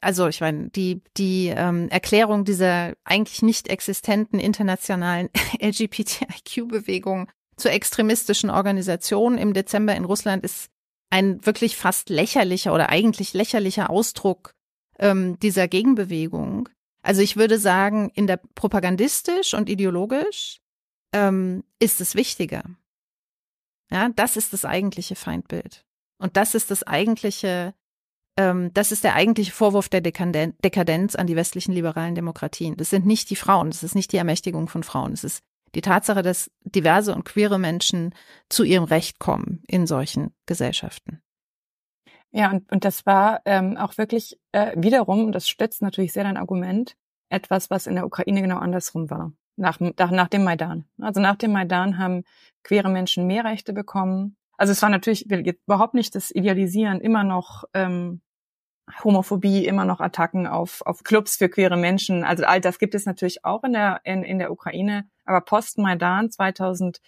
also 0.00 0.28
ich 0.28 0.40
meine, 0.40 0.70
die, 0.70 1.02
die 1.16 1.52
ähm, 1.54 1.88
Erklärung 1.90 2.44
dieser 2.44 2.94
eigentlich 3.04 3.42
nicht 3.42 3.68
existenten 3.68 4.40
internationalen 4.40 5.28
LGBTIQ-Bewegung 5.60 7.30
zur 7.56 7.72
extremistischen 7.72 8.48
Organisation 8.48 9.36
im 9.36 9.52
Dezember 9.52 9.94
in 9.94 10.04
Russland 10.04 10.44
ist 10.44 10.70
ein 11.10 11.44
wirklich 11.44 11.76
fast 11.76 12.10
lächerlicher 12.10 12.74
oder 12.74 12.90
eigentlich 12.90 13.32
lächerlicher 13.32 13.90
Ausdruck 13.90 14.54
ähm, 14.98 15.38
dieser 15.40 15.68
Gegenbewegung. 15.68 16.68
Also 17.02 17.22
ich 17.22 17.36
würde 17.36 17.58
sagen, 17.58 18.10
in 18.14 18.26
der 18.26 18.40
propagandistisch 18.54 19.54
und 19.54 19.68
ideologisch 19.68 20.60
ähm, 21.12 21.64
ist 21.78 22.00
es 22.00 22.14
wichtiger. 22.14 22.62
Ja, 23.90 24.10
das 24.14 24.36
ist 24.36 24.52
das 24.52 24.64
eigentliche 24.64 25.14
Feindbild. 25.14 25.86
Und 26.18 26.36
das 26.36 26.54
ist 26.54 26.70
das 26.70 26.82
eigentliche, 26.82 27.74
ähm, 28.36 28.72
das 28.74 28.92
ist 28.92 29.04
der 29.04 29.14
eigentliche 29.14 29.52
Vorwurf 29.52 29.88
der 29.88 30.00
Dekadenz 30.02 31.14
an 31.14 31.26
die 31.26 31.36
westlichen 31.36 31.72
liberalen 31.72 32.14
Demokratien. 32.14 32.76
Das 32.76 32.90
sind 32.90 33.06
nicht 33.06 33.30
die 33.30 33.36
Frauen, 33.36 33.70
das 33.70 33.82
ist 33.82 33.94
nicht 33.94 34.12
die 34.12 34.18
Ermächtigung 34.18 34.68
von 34.68 34.82
Frauen, 34.82 35.12
es 35.12 35.24
ist 35.24 35.42
die 35.78 35.82
Tatsache, 35.82 36.22
dass 36.22 36.50
diverse 36.64 37.14
und 37.14 37.24
queere 37.24 37.56
Menschen 37.56 38.12
zu 38.48 38.64
ihrem 38.64 38.82
Recht 38.82 39.20
kommen 39.20 39.62
in 39.68 39.86
solchen 39.86 40.34
Gesellschaften. 40.44 41.22
Ja, 42.32 42.50
und, 42.50 42.70
und 42.72 42.84
das 42.84 43.06
war 43.06 43.42
ähm, 43.44 43.76
auch 43.76 43.96
wirklich 43.96 44.40
äh, 44.50 44.72
wiederum, 44.76 45.30
das 45.30 45.48
stützt 45.48 45.80
natürlich 45.80 46.12
sehr 46.12 46.24
dein 46.24 46.36
Argument, 46.36 46.96
etwas, 47.28 47.70
was 47.70 47.86
in 47.86 47.94
der 47.94 48.04
Ukraine 48.04 48.42
genau 48.42 48.58
andersrum 48.58 49.08
war, 49.08 49.32
nach, 49.56 49.78
nach, 49.78 50.10
nach 50.10 50.28
dem 50.28 50.42
Maidan. 50.42 50.84
Also 51.00 51.20
nach 51.20 51.36
dem 51.36 51.52
Maidan 51.52 51.96
haben 51.98 52.24
queere 52.64 52.88
Menschen 52.88 53.28
mehr 53.28 53.44
Rechte 53.44 53.72
bekommen. 53.72 54.36
Also 54.56 54.72
es 54.72 54.82
war 54.82 54.90
natürlich, 54.90 55.30
will 55.30 55.48
überhaupt 55.64 55.94
nicht 55.94 56.16
das 56.16 56.32
Idealisieren, 56.32 57.00
immer 57.00 57.22
noch 57.22 57.64
ähm, 57.72 58.20
Homophobie, 59.04 59.66
immer 59.66 59.84
noch 59.84 60.00
Attacken 60.00 60.46
auf, 60.46 60.82
auf 60.84 61.04
Clubs 61.04 61.36
für 61.36 61.48
queere 61.48 61.76
Menschen. 61.76 62.24
Also 62.24 62.44
all 62.44 62.60
das 62.60 62.78
gibt 62.78 62.94
es 62.94 63.06
natürlich 63.06 63.44
auch 63.44 63.64
in 63.64 63.72
der, 63.72 64.00
in, 64.04 64.22
in 64.22 64.38
der 64.38 64.50
Ukraine. 64.50 65.08
Aber 65.24 65.40
Post-Maidan 65.40 66.30
2014 66.30 67.02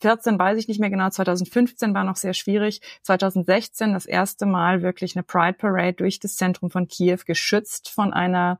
2014 0.00 0.38
weiß 0.38 0.58
ich 0.58 0.68
nicht 0.68 0.80
mehr 0.80 0.90
genau, 0.90 1.10
2015 1.10 1.94
war 1.94 2.04
noch 2.04 2.16
sehr 2.16 2.34
schwierig. 2.34 2.80
2016 3.02 3.92
das 3.92 4.06
erste 4.06 4.46
Mal 4.46 4.82
wirklich 4.82 5.14
eine 5.14 5.22
Pride 5.22 5.54
Parade 5.58 5.92
durch 5.94 6.18
das 6.18 6.36
Zentrum 6.36 6.70
von 6.70 6.88
Kiew 6.88 7.18
geschützt 7.26 7.90
von 7.90 8.12
einer 8.12 8.58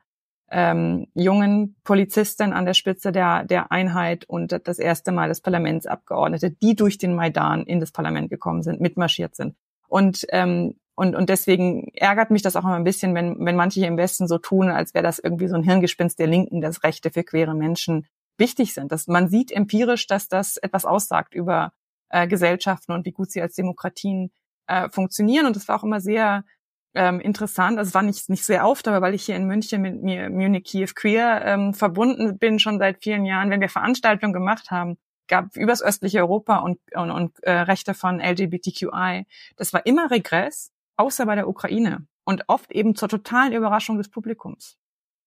ähm, 0.51 1.07
jungen 1.15 1.77
Polizistin 1.85 2.53
an 2.53 2.67
der 2.67 2.75
Spitze 2.75 3.13
der, 3.13 3.45
der 3.45 3.73
Einheit 3.73 4.25
und 4.29 4.61
das 4.65 4.79
erste 4.79 5.13
Mal 5.13 5.29
das 5.29 5.41
Parlamentsabgeordnete, 5.41 6.51
die 6.51 6.75
durch 6.75 6.99
den 6.99 7.15
Maidan 7.15 7.65
in 7.65 7.81
das 7.81 7.93
Parlament 7.93 8.31
gekommen 8.31 8.63
sind, 8.63 8.81
mitmarschiert 8.81 9.35
sind. 9.35 9.55
Und 9.89 10.27
ähm, 10.31 10.75
und, 11.01 11.17
und 11.17 11.31
deswegen 11.31 11.89
ärgert 11.95 12.31
mich 12.31 12.43
das 12.43 12.57
auch 12.57 12.65
immer 12.65 12.75
ein 12.75 12.85
bisschen, 12.85 13.15
wenn, 13.15 13.35
wenn 13.43 13.57
manche 13.57 13.81
hier 13.81 13.89
im 13.89 13.97
Westen 13.97 14.29
so 14.29 14.37
tun, 14.37 14.69
als 14.69 14.93
wäre 14.93 15.03
das 15.03 15.19
irgendwie 15.19 15.49
so 15.49 15.55
ein 15.55 15.63
Hirngespinst 15.63 16.19
der 16.19 16.27
Linken, 16.27 16.61
dass 16.61 16.85
Rechte 16.85 17.11
für 17.11 17.25
queere 17.25 17.55
Menschen 17.55 18.07
wichtig 18.37 18.75
sind. 18.75 18.93
Dass 18.93 19.07
man 19.07 19.27
sieht 19.27 19.51
empirisch, 19.51 20.07
dass 20.09 20.29
das 20.29 20.59
etwas 20.59 20.85
aussagt 20.85 21.33
über 21.33 21.73
äh, 22.11 22.29
Gesellschaften 22.29 22.93
und 22.93 23.07
wie 23.07 23.13
gut 23.13 23.31
sie 23.31 23.41
als 23.41 23.55
Demokratien 23.55 24.31
äh, 24.67 24.91
funktionieren. 24.91 25.47
Und 25.47 25.57
das 25.57 25.69
war 25.69 25.79
auch 25.79 25.85
immer 25.85 26.03
sehr 26.03 26.45
ähm, 26.93 27.19
interessant. 27.19 27.79
Es 27.79 27.95
war 27.95 28.03
nicht, 28.03 28.29
nicht 28.29 28.45
sehr 28.45 28.69
oft, 28.69 28.87
aber 28.87 29.01
weil 29.01 29.15
ich 29.15 29.25
hier 29.25 29.37
in 29.37 29.47
München 29.47 29.81
mit 29.81 30.03
mir 30.03 30.29
Munich 30.29 30.65
Kiew 30.65 30.91
Queer 30.95 31.41
ähm, 31.47 31.73
verbunden 31.73 32.37
bin, 32.37 32.59
schon 32.59 32.79
seit 32.79 33.03
vielen 33.03 33.25
Jahren, 33.25 33.49
wenn 33.49 33.63
wir 33.63 33.71
Veranstaltungen 33.71 34.35
gemacht 34.35 34.71
haben, 34.71 34.99
gab 35.29 35.57
übers 35.57 35.83
östliche 35.83 36.19
Europa 36.19 36.59
und, 36.59 36.79
und, 36.95 37.11
und 37.11 37.43
äh, 37.45 37.53
Rechte 37.53 37.95
von 37.95 38.21
LGBTQI. 38.21 39.25
Das 39.57 39.73
war 39.73 39.87
immer 39.87 40.11
Regress 40.11 40.73
außer 41.01 41.27
bei 41.27 41.35
der 41.35 41.49
Ukraine 41.49 42.07
und 42.25 42.45
oft 42.47 42.71
eben 42.73 42.95
zur 42.95 43.09
totalen 43.09 43.53
Überraschung 43.53 43.97
des 43.99 44.11
Publikums. 44.11 44.79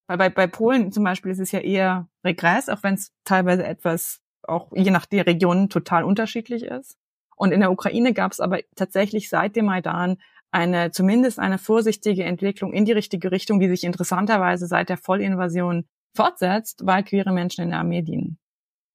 Weil 0.08 0.18
bei, 0.18 0.30
bei 0.30 0.48
Polen 0.48 0.92
zum 0.92 1.04
Beispiel 1.04 1.32
ist 1.32 1.40
es 1.40 1.52
ja 1.52 1.60
eher 1.60 2.08
Regress, 2.24 2.70
auch 2.70 2.84
wenn 2.84 2.94
es 2.94 3.12
teilweise 3.24 3.66
etwas 3.66 4.22
auch 4.44 4.72
je 4.74 4.92
nach 4.92 5.06
der 5.06 5.26
Region 5.26 5.70
total 5.70 6.04
unterschiedlich 6.04 6.64
ist. 6.64 6.98
Und 7.36 7.52
in 7.52 7.62
der 7.62 7.72
Ukraine 7.72 8.14
gab 8.14 8.32
es 8.32 8.40
aber 8.40 8.60
tatsächlich 8.76 9.30
seit 9.30 9.56
dem 9.56 9.66
Maidan 9.66 10.18
eine 10.52 10.92
zumindest 10.92 11.40
eine 11.40 11.58
vorsichtige 11.58 12.26
Entwicklung 12.26 12.74
in 12.74 12.86
die 12.86 12.92
richtige 12.92 13.32
Richtung, 13.32 13.60
die 13.60 13.70
sich 13.70 13.84
interessanterweise 13.84 14.68
seit 14.68 14.90
der 14.90 14.98
Vollinvasion 14.98 15.86
fortsetzt, 16.16 16.86
weil 16.86 17.04
queere 17.04 17.32
Menschen 17.32 17.64
in 17.64 17.70
der 17.72 17.80
Armee 17.80 18.04
dienen. 18.04 18.38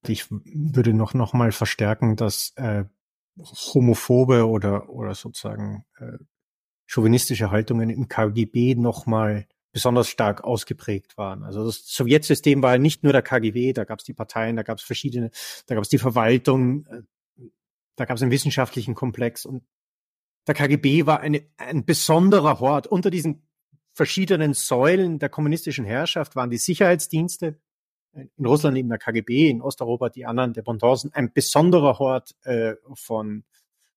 Ich 0.07 0.31
würde 0.31 0.95
noch 0.95 1.15
noch 1.15 1.33
mal 1.33 1.51
verstärken, 1.51 2.15
dass 2.15 2.53
äh, 2.57 2.85
homophobe 3.75 4.47
oder 4.47 4.89
oder 4.89 5.15
sozusagen 5.15 5.85
äh, 5.99 6.19
chauvinistische 6.89 7.51
Haltungen 7.51 7.91
im 7.91 8.09
KGB 8.09 8.75
nochmal 8.75 9.47
besonders 9.73 10.09
stark 10.09 10.43
ausgeprägt 10.43 11.19
waren. 11.19 11.45
Also 11.45 11.65
das 11.65 11.87
Sowjetsystem 11.87 12.63
war 12.63 12.79
nicht 12.79 13.05
nur 13.05 13.13
der 13.13 13.23
KGB, 13.23 13.75
da 13.75 13.85
gab 13.85 13.99
es 13.99 14.05
die 14.05 14.15
Parteien, 14.15 14.57
da 14.57 14.63
gab 14.63 14.79
es 14.79 14.85
verschiedene, 14.85 15.31
da 15.67 15.75
gab 15.75 15.85
es 15.85 15.91
die 15.91 15.99
Verwaltung, 15.99 16.87
äh, 16.87 17.03
da 17.97 18.07
gab 18.07 18.17
es 18.17 18.23
einen 18.23 18.31
wissenschaftlichen 18.31 18.95
Komplex 18.95 19.45
und 19.45 19.63
der 20.47 20.55
KGB 20.55 21.05
war 21.05 21.21
eine, 21.21 21.43
ein 21.59 21.85
besonderer 21.85 22.59
Hort. 22.59 22.87
Unter 22.87 23.11
diesen 23.11 23.47
verschiedenen 23.93 24.55
Säulen 24.55 25.19
der 25.19 25.29
kommunistischen 25.29 25.85
Herrschaft 25.85 26.35
waren 26.37 26.49
die 26.49 26.57
Sicherheitsdienste, 26.57 27.61
in 28.15 28.47
Russland 28.47 28.79
eben 28.79 28.89
der 28.89 28.99
KGB, 28.99 29.51
in 29.51 29.61
Osteuropa 29.61 30.09
die 30.09 30.25
anderen, 30.25 30.55
der 30.55 30.65
ein 31.13 31.33
besonderer 31.33 31.99
Hort 31.99 32.35
äh, 32.45 32.75
von 32.95 33.45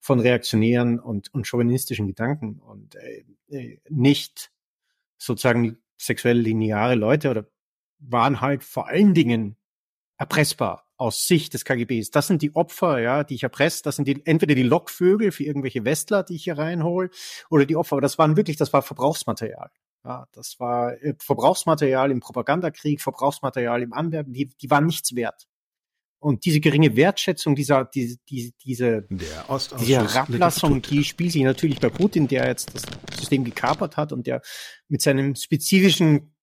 von 0.02 0.20
reaktionären 0.20 1.00
und, 1.00 1.34
und 1.34 1.48
chauvinistischen 1.48 2.08
Gedanken 2.08 2.60
und 2.60 2.96
äh, 2.96 3.24
äh, 3.50 3.80
nicht 3.88 4.52
sozusagen 5.18 5.78
sexuell 5.98 6.40
lineare 6.40 6.96
Leute 6.96 7.30
oder 7.30 7.46
waren 8.00 8.42
halt 8.42 8.64
vor 8.64 8.88
allen 8.88 9.14
Dingen 9.14 9.58
erpressbar 10.18 10.88
aus 10.98 11.28
Sicht 11.28 11.54
des 11.54 11.66
KGBs. 11.66 12.10
Das 12.10 12.28
sind 12.28 12.42
die 12.42 12.56
Opfer, 12.56 13.00
ja, 13.00 13.24
die 13.24 13.36
ich 13.36 13.44
erpresst. 13.44 13.86
Das 13.86 13.96
sind 13.96 14.08
die, 14.08 14.26
entweder 14.26 14.56
die 14.56 14.64
Lockvögel 14.64 15.32
für 15.32 15.44
irgendwelche 15.44 15.86
Westler, 15.86 16.24
die 16.24 16.36
ich 16.36 16.44
hier 16.44 16.58
reinhole, 16.58 17.10
oder 17.50 17.66
die 17.66 17.76
Opfer. 17.76 17.94
Aber 17.94 18.02
das 18.02 18.18
waren 18.18 18.38
wirklich, 18.38 18.58
das 18.58 18.74
war 18.74 18.82
Verbrauchsmaterial. 18.82 19.70
Ja, 20.04 20.26
das 20.32 20.60
war 20.60 20.94
äh, 21.02 21.14
Verbrauchsmaterial 21.20 22.10
im 22.10 22.22
Propagandakrieg, 22.22 23.02
Verbrauchsmaterial 23.02 23.84
im 23.84 23.94
Anwerben. 23.94 24.34
Die, 24.34 24.48
die 24.48 24.70
waren 24.72 24.88
nichts 24.88 25.16
wert. 25.16 25.48
Und 26.22 26.46
diese 26.46 26.60
geringe 26.60 26.96
Wertschätzung 26.96 27.56
dieser, 27.56 27.86
diese, 27.86 28.18
diese, 28.30 28.52
diese, 28.64 29.08
diese 29.10 30.02
Herablassung, 30.04 30.84
die 30.84 31.04
spielt 31.04 31.32
sich 31.32 31.42
natürlich 31.42 31.80
bei 31.80 31.90
Putin, 31.90 32.28
der 32.28 32.46
jetzt 32.46 32.76
das 32.76 32.84
System 33.18 33.44
gekapert 33.44 33.98
hat 33.98 34.14
und 34.14 34.28
der 34.28 34.44
mit 34.88 35.02
seinem 35.02 35.34
spezifischen 35.34 36.36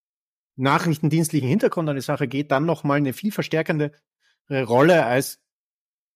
nachrichtendienstlichen 0.56 1.48
Hintergrund 1.48 1.88
an 1.88 1.94
die 1.94 2.02
Sache 2.02 2.26
geht, 2.26 2.50
dann 2.50 2.66
nochmal 2.66 2.96
eine 2.96 3.12
viel 3.12 3.30
verstärkende 3.30 3.92
Rolle 4.50 5.06
als 5.06 5.38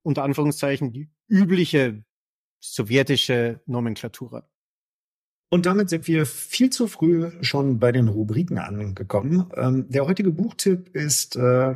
unter 0.02 0.24
Anführungszeichen 0.24 0.92
die 0.92 1.10
übliche 1.28 2.04
sowjetische 2.58 3.60
Nomenklatura. 3.66 4.48
Und 5.50 5.66
damit 5.66 5.90
sind 5.90 6.08
wir 6.08 6.26
viel 6.26 6.70
zu 6.70 6.88
früh 6.88 7.30
schon 7.42 7.78
bei 7.78 7.92
den 7.92 8.08
Rubriken 8.08 8.58
angekommen. 8.58 9.50
Ähm, 9.54 9.88
der 9.88 10.06
heutige 10.06 10.32
Buchtipp 10.32 10.96
ist 10.96 11.36
äh, 11.36 11.74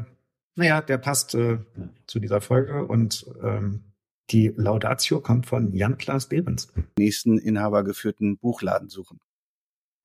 naja, 0.56 0.80
der 0.80 0.98
passt 0.98 1.34
äh, 1.34 1.58
zu 2.06 2.18
dieser 2.18 2.40
Folge 2.40 2.84
und 2.84 3.26
ähm, 3.42 3.84
die 4.30 4.52
Laudatio 4.56 5.20
kommt 5.20 5.46
von 5.46 5.72
Jan 5.72 5.98
Klaas 5.98 6.28
Behrens. 6.28 6.72
Nächsten 6.98 7.38
inhabergeführten 7.38 8.38
Buchladen 8.38 8.88
suchen. 8.88 9.20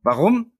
Warum? 0.03 0.51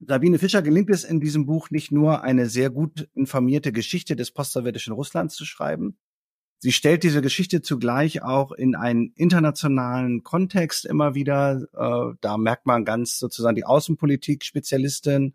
Sabine 0.00 0.38
Fischer 0.38 0.62
gelingt 0.62 0.90
es 0.90 1.04
in 1.04 1.20
diesem 1.20 1.46
Buch 1.46 1.70
nicht 1.70 1.92
nur 1.92 2.22
eine 2.22 2.48
sehr 2.48 2.70
gut 2.70 3.08
informierte 3.14 3.72
Geschichte 3.72 4.16
des 4.16 4.30
postsowjetischen 4.30 4.92
Russlands 4.92 5.34
zu 5.34 5.44
schreiben, 5.44 5.96
sie 6.58 6.72
stellt 6.72 7.02
diese 7.02 7.22
Geschichte 7.22 7.62
zugleich 7.62 8.22
auch 8.22 8.52
in 8.52 8.74
einen 8.74 9.12
internationalen 9.14 10.22
Kontext 10.22 10.84
immer 10.84 11.14
wieder. 11.14 11.66
Äh, 11.72 12.16
da 12.20 12.36
merkt 12.36 12.66
man 12.66 12.84
ganz 12.84 13.18
sozusagen 13.18 13.56
die 13.56 13.64
Außenpolitik-Spezialistin 13.64 15.34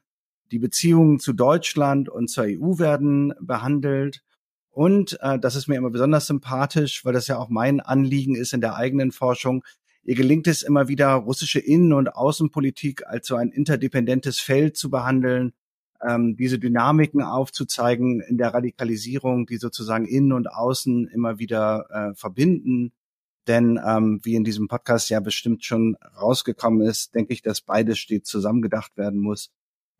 die 0.53 0.59
Beziehungen 0.59 1.19
zu 1.19 1.33
Deutschland 1.33 2.09
und 2.09 2.29
zur 2.29 2.43
EU 2.43 2.77
werden 2.77 3.33
behandelt. 3.41 4.21
Und 4.69 5.17
äh, 5.21 5.39
das 5.39 5.55
ist 5.55 5.67
mir 5.67 5.75
immer 5.75 5.89
besonders 5.89 6.27
sympathisch, 6.27 7.03
weil 7.03 7.13
das 7.13 7.27
ja 7.27 7.37
auch 7.39 7.49
mein 7.49 7.79
Anliegen 7.79 8.35
ist 8.35 8.53
in 8.53 8.61
der 8.61 8.75
eigenen 8.75 9.11
Forschung. 9.11 9.63
Ihr 10.03 10.15
gelingt 10.15 10.45
es 10.45 10.61
immer 10.61 10.87
wieder, 10.87 11.13
russische 11.13 11.59
Innen- 11.59 11.93
und 11.93 12.09
Außenpolitik 12.09 13.07
als 13.07 13.25
so 13.25 13.35
ein 13.35 13.49
interdependentes 13.49 14.39
Feld 14.39 14.77
zu 14.77 14.91
behandeln, 14.91 15.53
ähm, 16.07 16.35
diese 16.35 16.59
Dynamiken 16.59 17.23
aufzuzeigen 17.23 18.21
in 18.21 18.37
der 18.37 18.53
Radikalisierung, 18.53 19.47
die 19.47 19.57
sozusagen 19.57 20.05
Innen 20.05 20.33
und 20.33 20.51
Außen 20.51 21.07
immer 21.07 21.39
wieder 21.39 21.87
äh, 21.89 22.15
verbinden. 22.15 22.91
Denn 23.47 23.79
ähm, 23.83 24.19
wie 24.21 24.35
in 24.35 24.43
diesem 24.43 24.67
Podcast 24.67 25.09
ja 25.09 25.19
bestimmt 25.19 25.65
schon 25.65 25.97
rausgekommen 26.21 26.81
ist, 26.81 27.15
denke 27.15 27.33
ich, 27.33 27.41
dass 27.41 27.61
beides 27.61 27.97
stets 27.97 28.29
zusammengedacht 28.29 28.95
werden 28.97 29.19
muss. 29.19 29.51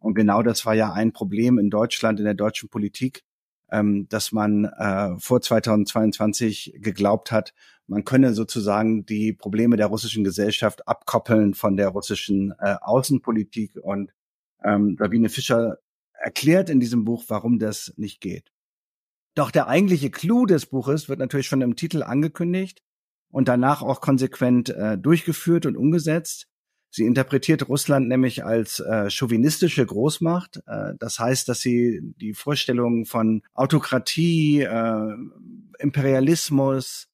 Und 0.04 0.16
genau 0.16 0.44
das 0.44 0.66
war 0.66 0.74
ja 0.74 0.92
ein 0.92 1.14
Problem 1.14 1.58
in 1.58 1.70
Deutschland, 1.70 2.20
in 2.20 2.26
der 2.26 2.34
deutschen 2.34 2.68
Politik, 2.68 3.24
ähm, 3.72 4.08
dass 4.10 4.34
man 4.34 4.66
äh, 4.66 5.18
vor 5.18 5.42
2022 5.42 6.76
geglaubt 6.80 7.32
hat, 7.32 7.54
man 7.88 8.04
könne 8.04 8.34
sozusagen 8.34 9.06
die 9.06 9.32
Probleme 9.32 9.78
der 9.78 9.88
russischen 9.88 10.26
Gesellschaft 10.26 10.88
abkoppeln 10.88 11.54
von 11.54 11.78
der 11.78 11.90
russischen 11.90 12.54
äh, 12.60 12.76
Außenpolitik. 12.82 13.78
Und 13.82 14.12
ähm, 14.64 14.98
Sabine 15.00 15.30
Fischer 15.30 15.78
erklärt 16.12 16.70
in 16.70 16.82
diesem 16.82 17.06
Buch, 17.06 17.24
warum 17.30 17.58
das 17.58 17.94
nicht 17.96 18.20
geht. 18.20 18.52
Doch 19.36 19.52
der 19.52 19.68
eigentliche 19.68 20.12
Clou 20.12 20.46
des 20.46 20.66
Buches 20.66 21.08
wird 21.08 21.20
natürlich 21.20 21.48
schon 21.48 21.62
im 21.62 21.78
Titel 21.78 22.04
angekündigt 22.04 22.82
und 23.30 23.48
danach 23.48 23.82
auch 23.82 24.02
konsequent 24.02 24.70
äh, 24.70 24.98
durchgeführt 24.98 25.66
und 25.66 25.78
umgesetzt. 25.78 26.48
Sie 26.96 27.06
interpretiert 27.06 27.68
Russland 27.70 28.08
nämlich 28.08 28.46
als 28.46 28.80
äh, 28.80 29.10
chauvinistische 29.10 29.84
Großmacht. 29.84 30.62
Äh, 30.68 30.94
das 31.00 31.18
heißt, 31.18 31.50
dass 31.50 31.60
sie 31.60 32.02
die 32.22 32.36
Vorstellungen 32.36 33.06
von 33.06 33.42
Autokratie, 33.56 34.62
äh, 34.62 35.16
Imperialismus 35.80 37.08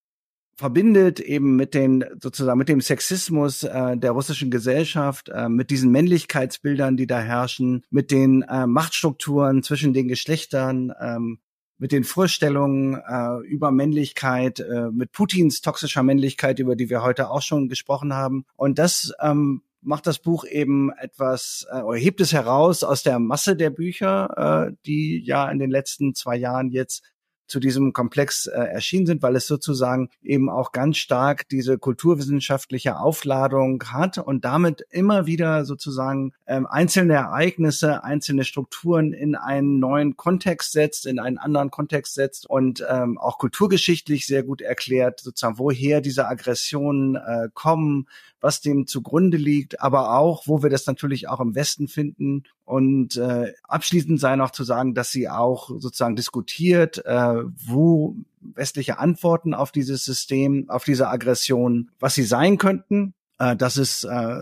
verbindet 0.58 1.22
eben 1.22 1.56
mit 1.56 1.74
den 1.74 2.04
sozusagen 2.22 2.60
mit 2.60 2.68
dem 2.68 2.82
Sexismus 2.82 3.64
äh, 3.64 3.96
der 3.96 4.12
russischen 4.12 4.52
Gesellschaft, 4.52 5.30
äh, 5.30 5.48
mit 5.48 5.70
diesen 5.70 5.92
Männlichkeitsbildern, 5.92 6.98
die 6.98 7.08
da 7.08 7.22
herrschen, 7.22 7.86
mit 7.90 8.12
den 8.12 8.42
äh, 8.42 8.68
Machtstrukturen 8.68 9.64
zwischen 9.64 9.94
den 9.94 10.10
Geschlechtern, 10.10 10.92
ähm, 11.00 11.40
mit 11.78 11.94
den 11.94 12.04
Vorstellungen 12.04 12.96
äh, 12.96 13.48
über 13.48 13.72
Männlichkeit, 13.72 14.60
äh, 14.60 14.90
mit 14.92 15.14
Putins 15.14 15.62
toxischer 15.62 16.04
Männlichkeit, 16.04 16.60
über 16.60 16.76
die 16.76 16.90
wir 16.90 17.02
heute 17.02 17.30
auch 17.30 17.42
schon 17.42 17.70
gesprochen 17.70 18.14
haben. 18.14 18.44
Und 18.58 18.78
das 18.78 19.14
ähm, 19.22 19.62
macht 19.82 20.08
das 20.08 20.20
Buch 20.20 20.46
eben 20.46 20.92
etwas 20.92 21.66
äh, 21.72 21.82
oder 21.82 21.98
hebt 21.98 22.22
es 22.22 22.34
heraus 22.34 22.84
aus 22.84 23.04
der 23.04 23.20
Masse 23.20 23.56
der 23.56 23.70
Bücher, 23.70 24.70
äh, 24.70 24.76
die 24.86 25.24
ja 25.24 25.50
in 25.50 25.60
den 25.60 25.72
letzten 25.72 26.16
zwei 26.16 26.36
Jahren 26.36 26.70
jetzt 26.70 27.04
zu 27.50 27.60
diesem 27.60 27.94
Komplex 27.94 28.46
äh, 28.46 28.52
erschienen 28.52 29.08
sind, 29.08 29.22
weil 29.22 29.36
es 29.36 29.48
sozusagen 29.48 30.10
eben 30.22 30.50
auch 30.50 30.72
ganz 30.72 30.98
stark 30.98 31.50
diese 31.50 31.78
kulturwissenschaftliche 31.78 32.98
Aufladung 32.98 33.84
hat 33.92 34.20
und 34.20 34.46
damit 34.46 34.86
immer 34.92 35.26
wieder 35.26 35.66
sozusagen 35.66 36.34
ähm, 36.46 36.68
einzelne 36.68 37.16
Ereignisse, 37.16 38.04
einzelne 38.04 38.46
Strukturen 38.46 39.14
in 39.14 39.36
einen 39.36 39.80
neuen 39.80 40.16
Kontext 40.16 40.72
setzt, 40.72 41.06
in 41.06 41.20
einen 41.20 41.40
anderen 41.40 41.72
Kontext 41.72 42.14
setzt 42.14 42.48
und 42.48 42.86
ähm, 42.88 43.18
auch 43.18 43.40
kulturgeschichtlich 43.40 44.28
sehr 44.28 44.44
gut 44.44 44.62
erklärt, 44.62 45.20
sozusagen 45.20 45.58
woher 45.58 46.02
diese 46.02 46.28
Aggressionen 46.28 47.16
äh, 47.16 47.50
kommen, 47.54 48.08
was 48.42 48.62
dem 48.62 48.88
zugrunde 48.88 49.38
liegt, 49.38 49.82
aber 49.82 50.18
auch, 50.18 50.48
wo 50.48 50.64
wir 50.64 50.70
das 50.70 50.86
natürlich 50.86 51.28
auch 51.28 51.40
im 51.40 51.56
Westen 51.56 51.88
finden. 51.88 52.44
Und 52.66 53.18
äh, 53.18 53.54
abschließend 53.64 54.20
sei 54.20 54.36
noch 54.36 54.52
zu 54.52 54.64
sagen, 54.64 54.94
dass 54.94 55.12
sie 55.12 55.30
auch 55.30 55.70
sozusagen 55.78 56.16
diskutiert, 56.16 57.06
äh, 57.06 57.44
wo 57.66 58.16
westliche 58.42 59.00
Antworten 59.00 59.54
auf 59.54 59.72
dieses 59.72 60.06
System, 60.06 60.70
auf 60.70 60.84
diese 60.84 61.10
Aggression, 61.10 61.92
was 62.00 62.16
sie 62.16 62.24
sein 62.24 62.58
könnten. 62.58 63.14
Äh, 63.40 63.56
das 63.56 63.78
ist 63.78 64.04
äh, 64.04 64.40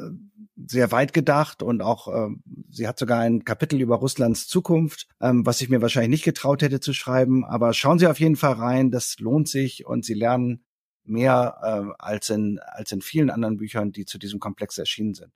sehr 0.66 0.92
weit 0.92 1.14
gedacht 1.14 1.62
und 1.62 1.82
auch 1.82 2.08
äh, 2.08 2.30
sie 2.70 2.88
hat 2.88 2.98
sogar 2.98 3.20
ein 3.20 3.46
Kapitel 3.46 3.80
über 3.80 3.96
Russlands 3.98 4.48
Zukunft, 4.48 5.08
ähm, 5.22 5.46
was 5.46 5.62
ich 5.62 5.70
mir 5.70 5.82
wahrscheinlich 5.82 6.10
nicht 6.10 6.26
getraut 6.26 6.62
hätte 6.62 6.80
zu 6.80 6.94
schreiben. 6.94 7.46
Aber 7.46 7.74
schauen 7.74 8.00
Sie 8.00 8.08
auf 8.08 8.20
jeden 8.20 8.36
Fall 8.36 8.54
rein, 8.54 8.92
das 8.92 9.20
lohnt 9.20 9.48
sich 9.48 9.86
und 9.86 10.04
Sie 10.04 10.16
lernen 10.16 10.64
mehr 11.08 11.58
äh, 11.62 11.94
als, 12.04 12.30
in, 12.30 12.60
als 12.60 12.92
in 12.92 13.02
vielen 13.02 13.30
anderen 13.30 13.58
Büchern, 13.58 13.92
die 13.92 14.06
zu 14.06 14.18
diesem 14.18 14.40
Komplex 14.40 14.78
erschienen 14.78 15.14
sind. 15.14 15.32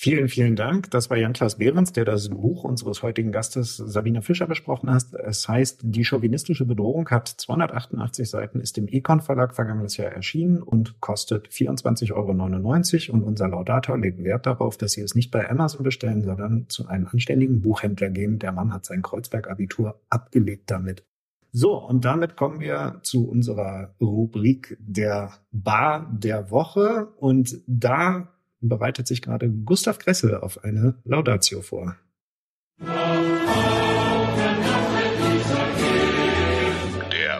Vielen, 0.00 0.28
vielen 0.28 0.54
Dank. 0.54 0.92
Das 0.92 1.10
war 1.10 1.16
Jan-Klaas 1.16 1.58
Behrens, 1.58 1.92
der 1.92 2.04
das 2.04 2.28
Buch 2.28 2.62
unseres 2.62 3.02
heutigen 3.02 3.32
Gastes 3.32 3.78
Sabine 3.78 4.22
Fischer 4.22 4.46
besprochen 4.46 4.90
hat. 4.90 5.12
Es 5.12 5.48
heißt, 5.48 5.80
die 5.82 6.04
chauvinistische 6.04 6.66
Bedrohung 6.66 7.08
hat 7.10 7.26
288 7.26 8.30
Seiten, 8.30 8.60
ist 8.60 8.78
im 8.78 8.86
Econ 8.86 9.20
Verlag 9.20 9.56
vergangenes 9.56 9.96
Jahr 9.96 10.12
erschienen 10.12 10.62
und 10.62 11.00
kostet 11.00 11.48
24,99 11.48 12.12
Euro. 13.10 13.16
Und 13.16 13.24
unser 13.24 13.48
Laudator 13.48 13.98
legt 13.98 14.22
Wert 14.22 14.46
darauf, 14.46 14.76
dass 14.76 14.92
Sie 14.92 15.00
es 15.00 15.16
nicht 15.16 15.32
bei 15.32 15.50
Amazon 15.50 15.82
bestellen, 15.82 16.22
sondern 16.22 16.68
zu 16.68 16.86
einem 16.86 17.08
anständigen 17.08 17.60
Buchhändler 17.60 18.10
gehen. 18.10 18.38
Der 18.38 18.52
Mann 18.52 18.72
hat 18.72 18.84
sein 18.84 19.02
Kreuzberg-Abitur 19.02 20.00
abgelegt 20.10 20.70
damit. 20.70 21.07
So, 21.50 21.76
und 21.76 22.04
damit 22.04 22.36
kommen 22.36 22.60
wir 22.60 23.00
zu 23.02 23.26
unserer 23.26 23.94
Rubrik 24.00 24.76
der 24.80 25.32
Bar 25.50 26.06
der 26.12 26.50
Woche. 26.50 27.08
Und 27.16 27.62
da 27.66 28.28
bereitet 28.60 29.06
sich 29.06 29.22
gerade 29.22 29.48
Gustav 29.48 29.98
Gressel 29.98 30.36
auf 30.36 30.62
eine 30.62 30.96
Laudatio 31.04 31.62
vor. 31.62 31.96
Der 32.80 32.90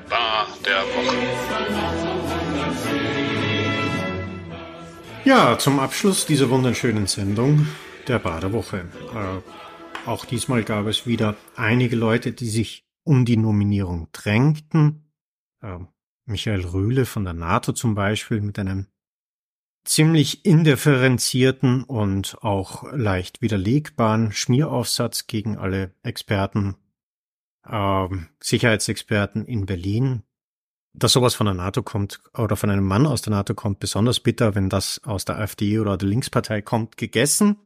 Bar 0.08 0.46
der 0.64 0.82
Woche. 0.84 1.16
Ja, 5.26 5.58
zum 5.58 5.78
Abschluss 5.80 6.24
dieser 6.24 6.48
wunderschönen 6.48 7.06
Sendung 7.06 7.66
der 8.06 8.18
Bar 8.18 8.40
der 8.40 8.54
Woche. 8.54 8.86
Äh, 9.14 10.08
auch 10.08 10.24
diesmal 10.24 10.64
gab 10.64 10.86
es 10.86 11.06
wieder 11.06 11.36
einige 11.56 11.96
Leute, 11.96 12.32
die 12.32 12.48
sich 12.48 12.87
um 13.08 13.24
die 13.24 13.38
Nominierung 13.38 14.08
drängten. 14.12 15.10
Äh, 15.62 15.78
Michael 16.26 16.66
Rühle 16.66 17.06
von 17.06 17.24
der 17.24 17.32
NATO 17.32 17.72
zum 17.72 17.94
Beispiel 17.94 18.42
mit 18.42 18.58
einem 18.58 18.86
ziemlich 19.82 20.44
indifferenzierten 20.44 21.84
und 21.84 22.36
auch 22.42 22.84
leicht 22.92 23.40
widerlegbaren 23.40 24.32
Schmieraufsatz 24.32 25.26
gegen 25.26 25.56
alle 25.56 25.94
Experten, 26.02 26.76
äh, 27.66 28.08
Sicherheitsexperten 28.40 29.46
in 29.46 29.64
Berlin. 29.64 30.22
Dass 30.92 31.12
sowas 31.12 31.34
von 31.34 31.46
der 31.46 31.54
NATO 31.54 31.82
kommt 31.82 32.20
oder 32.36 32.56
von 32.56 32.68
einem 32.68 32.86
Mann 32.86 33.06
aus 33.06 33.22
der 33.22 33.30
NATO 33.30 33.54
kommt, 33.54 33.80
besonders 33.80 34.20
bitter, 34.20 34.54
wenn 34.54 34.68
das 34.68 35.00
aus 35.04 35.24
der 35.24 35.38
AfD 35.38 35.78
oder 35.78 35.96
der 35.96 36.08
Linkspartei 36.08 36.60
kommt, 36.60 36.98
gegessen. 36.98 37.56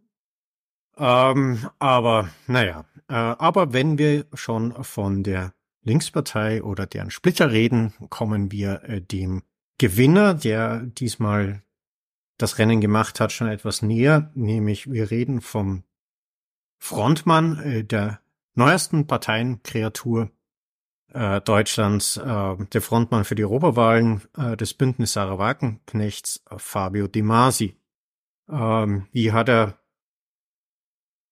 Ähm, 0.97 1.69
aber 1.81 2.29
naja, 2.47 2.85
aber 3.09 3.73
wenn 3.73 3.99
wir 3.99 4.27
schon 4.35 4.73
von 4.85 5.23
der 5.23 5.55
Linkspartei 5.83 6.63
oder 6.63 6.87
deren 6.87 7.11
Splitter 7.11 7.51
reden, 7.51 7.93
kommen 8.09 8.53
wir 8.53 8.83
äh, 8.85 9.01
dem 9.01 9.43
Gewinner, 9.79 10.35
der 10.35 10.81
diesmal 10.81 11.63
das 12.39 12.59
Rennen 12.59 12.81
gemacht 12.81 13.21
hat, 13.21 13.33
schon 13.33 13.49
etwas 13.49 13.83
näher, 13.83 14.31
nämlich 14.35 14.91
wir 14.91 15.11
reden 15.11 15.41
vom 15.41 15.85
Frontmann 16.79 17.59
äh, 17.59 17.85
der 17.85 18.21
neuesten 18.55 19.07
Parteienkreatur 19.07 20.31
äh, 21.13 21.41
Deutschlands, 21.41 22.17
äh, 22.17 22.57
der 22.73 22.83
Frontmann 22.83 23.25
für 23.25 23.35
die 23.35 23.45
Europawahlen 23.45 24.23
äh, 24.37 24.57
des 24.57 24.75
Bündnis 24.75 25.15
Sarah 25.15 25.39
Wagenknechts, 25.39 26.45
Fabio 26.57 27.09
Di 27.09 27.23
Masi. 27.23 27.77
Ähm, 28.49 29.09
wie 29.13 29.33
hat 29.33 29.49
er 29.49 29.79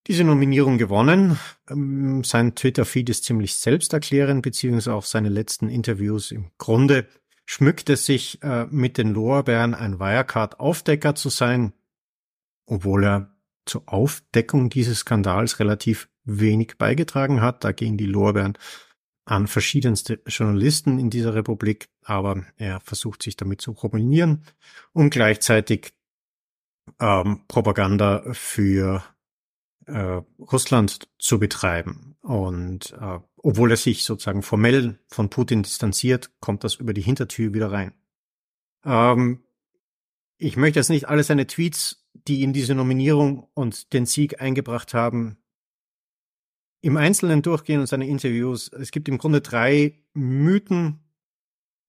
diese 0.07 0.23
Nominierung 0.23 0.77
gewonnen. 0.77 1.39
Ähm, 1.69 2.23
sein 2.23 2.55
Twitter-Feed 2.55 3.09
ist 3.09 3.23
ziemlich 3.23 3.55
selbsterklärend, 3.55 4.41
beziehungsweise 4.41 4.93
auch 4.93 5.05
seine 5.05 5.29
letzten 5.29 5.69
Interviews. 5.69 6.31
Im 6.31 6.51
Grunde 6.57 7.07
schmückt 7.45 7.89
es 7.89 8.05
sich 8.05 8.41
äh, 8.43 8.65
mit 8.69 8.97
den 8.97 9.13
Lorbeeren, 9.13 9.73
ein 9.73 9.99
Wirecard-Aufdecker 9.99 11.15
zu 11.15 11.29
sein, 11.29 11.73
obwohl 12.65 13.03
er 13.03 13.35
zur 13.65 13.83
Aufdeckung 13.85 14.69
dieses 14.69 14.99
Skandals 14.99 15.59
relativ 15.59 16.09
wenig 16.23 16.77
beigetragen 16.77 17.41
hat. 17.41 17.63
Da 17.63 17.71
gehen 17.71 17.97
die 17.97 18.05
Lorbeeren 18.05 18.57
an 19.25 19.47
verschiedenste 19.47 20.19
Journalisten 20.25 20.97
in 20.99 21.09
dieser 21.09 21.35
Republik, 21.35 21.89
aber 22.03 22.43
er 22.57 22.79
versucht 22.79 23.21
sich 23.23 23.37
damit 23.37 23.61
zu 23.61 23.73
kombinieren 23.73 24.43
und 24.93 25.11
gleichzeitig 25.11 25.93
ähm, 26.99 27.41
Propaganda 27.47 28.23
für 28.33 29.03
äh, 29.91 30.21
Russland 30.39 31.07
zu 31.19 31.39
betreiben. 31.39 32.15
Und 32.21 32.93
äh, 32.99 33.19
obwohl 33.37 33.71
er 33.71 33.77
sich 33.77 34.03
sozusagen 34.03 34.41
formell 34.41 34.99
von 35.07 35.29
Putin 35.29 35.63
distanziert, 35.63 36.31
kommt 36.39 36.63
das 36.63 36.75
über 36.75 36.93
die 36.93 37.01
Hintertür 37.01 37.53
wieder 37.53 37.71
rein. 37.71 37.93
Ähm, 38.85 39.43
ich 40.37 40.57
möchte 40.57 40.79
jetzt 40.79 40.89
nicht 40.89 41.07
alle 41.07 41.23
seine 41.23 41.47
Tweets, 41.47 42.07
die 42.13 42.41
ihm 42.41 42.53
diese 42.53 42.75
Nominierung 42.75 43.47
und 43.53 43.93
den 43.93 44.05
Sieg 44.05 44.41
eingebracht 44.41 44.93
haben, 44.93 45.37
im 46.81 46.97
Einzelnen 46.97 47.41
durchgehen 47.41 47.79
und 47.79 47.87
seine 47.87 48.07
Interviews. 48.07 48.69
Es 48.69 48.91
gibt 48.91 49.07
im 49.07 49.17
Grunde 49.17 49.41
drei 49.41 49.99
Mythen, 50.13 50.99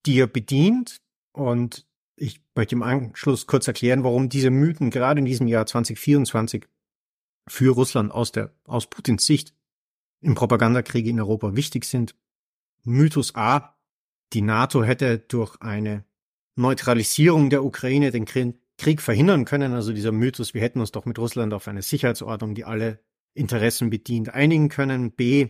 die 0.05 0.19
er 0.19 0.27
bedient. 0.27 1.01
Und 1.33 1.87
ich 2.15 2.43
möchte 2.55 2.75
im 2.75 2.83
Anschluss 2.83 3.47
kurz 3.47 3.67
erklären, 3.67 4.05
warum 4.05 4.29
diese 4.29 4.51
Mythen 4.51 4.91
gerade 4.91 5.21
in 5.21 5.25
diesem 5.25 5.47
Jahr 5.47 5.67
2024 5.67 6.67
für 7.49 7.75
Russland 7.75 8.13
aus 8.13 8.33
der, 8.33 8.55
aus 8.65 8.89
Putins 8.89 9.27
Sicht 9.27 9.55
im 10.21 10.35
Propagandakrieg 10.35 11.07
in 11.07 11.21
Europa 11.21 11.57
wichtig 11.57 11.85
sind. 11.85 12.15
Mythos 12.85 13.35
A, 13.35 13.77
die 14.33 14.43
NATO 14.43 14.83
hätte 14.85 15.19
durch 15.19 15.61
eine 15.61 16.05
Neutralisierung 16.57 17.51
der 17.51 17.65
Ukraine 17.65 18.11
den 18.11 18.25
Krieg 18.25 19.01
verhindern 19.01 19.45
können. 19.45 19.75
Also 19.75 19.93
dieser 19.93 20.13
Mythos, 20.13 20.55
wir 20.55 20.63
hätten 20.63 20.81
uns 20.81 20.93
doch 20.93 21.05
mit 21.05 21.19
Russland 21.19 21.53
auf 21.55 21.69
eine 21.69 21.83
Sicherheitsordnung, 21.83 22.55
die 22.55 22.65
alle 22.65 23.01
Interessen 23.35 23.91
bedient, 23.91 24.31
einigen 24.31 24.69
können. 24.69 25.13
B, 25.13 25.49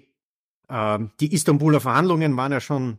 äh, 0.69 0.99
die 1.21 1.33
Istanbuler 1.33 1.81
Verhandlungen 1.81 2.37
waren 2.37 2.53
ja 2.53 2.61
schon 2.61 2.99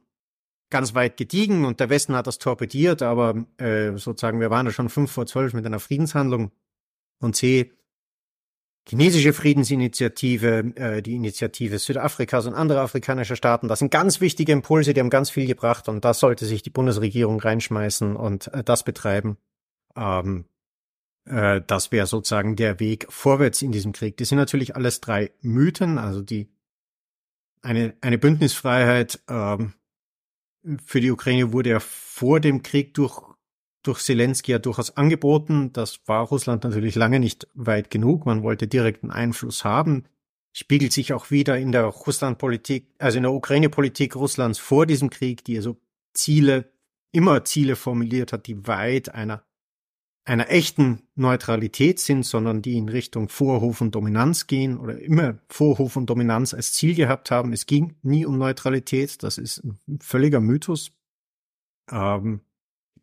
ganz 0.69 0.95
weit 0.95 1.17
gediegen 1.17 1.65
und 1.65 1.79
der 1.79 1.89
Westen 1.89 2.15
hat 2.15 2.25
das 2.25 2.39
torpediert, 2.39 3.03
aber 3.03 3.45
äh, 3.57 3.95
sozusagen 3.95 4.39
wir 4.39 4.49
waren 4.49 4.65
ja 4.65 4.71
schon 4.71 4.89
fünf 4.89 5.11
vor 5.11 5.27
zwölf 5.27 5.53
mit 5.53 5.65
einer 5.65 5.79
Friedenshandlung. 5.79 6.51
Und 7.19 7.35
C, 7.35 7.71
chinesische 8.87 9.33
Friedensinitiative, 9.33 10.73
äh, 10.75 11.01
die 11.01 11.15
Initiative 11.15 11.79
Südafrikas 11.79 12.45
und 12.45 12.53
andere 12.53 12.81
afrikanische 12.81 13.35
Staaten. 13.35 13.67
Das 13.67 13.79
sind 13.79 13.91
ganz 13.91 14.21
wichtige 14.21 14.51
Impulse, 14.51 14.93
die 14.93 14.99
haben 14.99 15.09
ganz 15.09 15.29
viel 15.29 15.47
gebracht 15.47 15.87
und 15.87 16.03
das 16.03 16.19
sollte 16.19 16.45
sich 16.45 16.63
die 16.63 16.69
Bundesregierung 16.69 17.39
reinschmeißen 17.39 18.15
und 18.15 18.53
äh, 18.53 18.63
das 18.63 18.83
betreiben. 18.83 19.37
Ähm, 19.95 20.45
äh, 21.25 21.61
das 21.65 21.91
wäre 21.91 22.07
sozusagen 22.07 22.55
der 22.55 22.79
Weg 22.79 23.07
vorwärts 23.09 23.61
in 23.61 23.71
diesem 23.71 23.93
Krieg. 23.93 24.17
Das 24.17 24.29
sind 24.29 24.37
natürlich 24.37 24.75
alles 24.75 24.99
drei 25.01 25.31
Mythen, 25.41 25.97
also 25.97 26.21
die 26.21 26.49
eine, 27.61 27.95
eine 28.01 28.17
Bündnisfreiheit 28.17 29.21
ähm, 29.29 29.73
für 30.85 31.01
die 31.01 31.11
Ukraine 31.11 31.51
wurde 31.51 31.71
ja 31.71 31.79
vor 31.79 32.39
dem 32.39 32.63
Krieg 32.63 32.93
durch 32.93 33.21
durch 33.83 34.01
Zelensky 34.01 34.51
ja 34.51 34.59
durchaus 34.59 34.97
angeboten. 34.97 35.71
Das 35.73 35.99
war 36.05 36.25
Russland 36.25 36.63
natürlich 36.63 36.95
lange 36.95 37.19
nicht 37.19 37.47
weit 37.53 37.89
genug. 37.89 38.25
Man 38.25 38.43
wollte 38.43 38.67
direkten 38.67 39.11
Einfluss 39.11 39.63
haben. 39.63 40.05
Spiegelt 40.51 40.93
sich 40.93 41.13
auch 41.13 41.31
wieder 41.31 41.57
in 41.57 41.71
der 41.71 41.85
Russlandpolitik, 41.85 42.87
also 42.99 43.17
in 43.17 43.23
der 43.23 43.33
Ukraine-Politik 43.33 44.15
Russlands 44.15 44.59
vor 44.59 44.85
diesem 44.85 45.09
Krieg, 45.09 45.43
die 45.43 45.57
also 45.57 45.77
Ziele, 46.13 46.71
immer 47.11 47.43
Ziele 47.43 47.75
formuliert 47.75 48.33
hat, 48.33 48.47
die 48.47 48.67
weit 48.67 49.13
einer 49.13 49.43
einer 50.25 50.49
echten 50.49 51.03
Neutralität 51.15 51.99
sind, 51.99 52.25
sondern 52.25 52.61
die 52.61 52.77
in 52.77 52.87
Richtung 52.87 53.27
Vorhof 53.27 53.81
und 53.81 53.93
Dominanz 53.93 54.47
gehen 54.47 54.77
oder 54.77 54.99
immer 54.99 55.37
Vorhof 55.49 55.97
und 55.97 56.09
Dominanz 56.09 56.53
als 56.53 56.73
Ziel 56.73 56.95
gehabt 56.95 57.29
haben. 57.29 57.51
Es 57.51 57.65
ging 57.65 57.95
nie 58.03 58.25
um 58.25 58.37
Neutralität, 58.37 59.21
das 59.21 59.37
ist 59.37 59.63
ein 59.63 59.99
völliger 59.99 60.39
Mythos. 60.39 60.91
Ähm, 61.91 62.41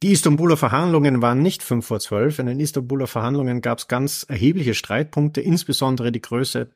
die 0.02 0.12
Istanbuler 0.12 0.56
Verhandlungen 0.56 1.22
waren 1.22 1.43
nicht 1.43 1.62
fünf 1.62 1.86
vor 1.86 2.01
zwölf. 2.01 2.39
In 2.39 2.47
den 2.47 2.60
Istanbuler 2.60 3.06
Verhandlungen 3.06 3.60
gab 3.60 3.78
es 3.78 3.89
ganz 3.89 4.24
erhebliche 4.28 4.74
Streitpunkte, 4.74 5.40
insbesondere 5.40 6.10
die 6.12 6.22
Größe 6.22 6.70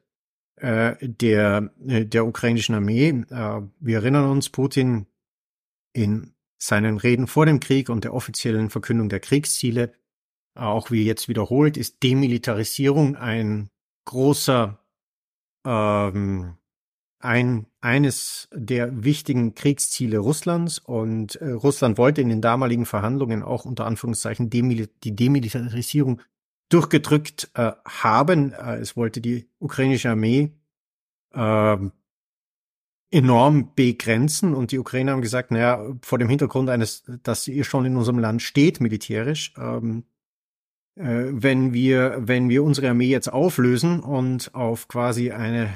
äh, 0.56 0.94
der, 1.00 1.70
äh, 1.86 2.04
der 2.04 2.26
ukrainischen 2.26 2.74
Armee. 2.74 3.08
Äh, 3.08 3.62
wir 3.80 3.96
erinnern 3.96 4.30
uns, 4.30 4.50
Putin 4.50 5.06
in 5.92 6.34
seinen 6.58 6.98
Reden 6.98 7.26
vor 7.26 7.46
dem 7.46 7.60
Krieg 7.60 7.88
und 7.88 8.04
der 8.04 8.14
offiziellen 8.14 8.70
Verkündung 8.70 9.08
der 9.08 9.20
Kriegsziele 9.20 9.92
auch 10.54 10.90
wie 10.90 11.04
jetzt 11.04 11.28
wiederholt, 11.28 11.76
ist 11.76 12.02
Demilitarisierung 12.02 13.16
ein 13.16 13.70
großer, 14.04 14.78
ähm, 15.66 16.56
ein, 17.24 17.66
eines 17.80 18.48
der 18.52 19.04
wichtigen 19.04 19.54
Kriegsziele 19.54 20.18
Russlands 20.18 20.78
und 20.78 21.36
äh, 21.36 21.50
Russland 21.50 21.98
wollte 21.98 22.20
in 22.20 22.28
den 22.28 22.40
damaligen 22.40 22.86
Verhandlungen 22.86 23.42
auch 23.42 23.64
unter 23.64 23.86
Anführungszeichen 23.86 24.50
Demil 24.50 24.88
die 25.02 25.16
Demilitarisierung 25.16 26.20
durchgedrückt 26.68 27.50
äh, 27.54 27.72
haben. 27.84 28.52
Äh, 28.52 28.76
es 28.76 28.96
wollte 28.96 29.20
die 29.20 29.48
ukrainische 29.58 30.10
Armee 30.10 30.52
äh, 31.32 31.76
enorm 33.10 33.74
begrenzen 33.74 34.54
und 34.54 34.72
die 34.72 34.78
Ukrainer 34.78 35.12
haben 35.12 35.22
gesagt, 35.22 35.50
naja, 35.50 35.80
vor 36.02 36.18
dem 36.18 36.28
Hintergrund 36.28 36.68
eines, 36.68 37.04
dass 37.22 37.48
ihr 37.48 37.64
schon 37.64 37.84
in 37.84 37.96
unserem 37.96 38.18
Land 38.18 38.42
steht 38.42 38.80
militärisch, 38.80 39.54
ähm, 39.56 40.04
äh, 40.96 41.26
wenn 41.30 41.72
wir, 41.72 42.18
wenn 42.18 42.48
wir 42.48 42.64
unsere 42.64 42.90
Armee 42.90 43.08
jetzt 43.08 43.32
auflösen 43.32 44.00
und 44.00 44.54
auf 44.54 44.88
quasi 44.88 45.30
eine, 45.30 45.72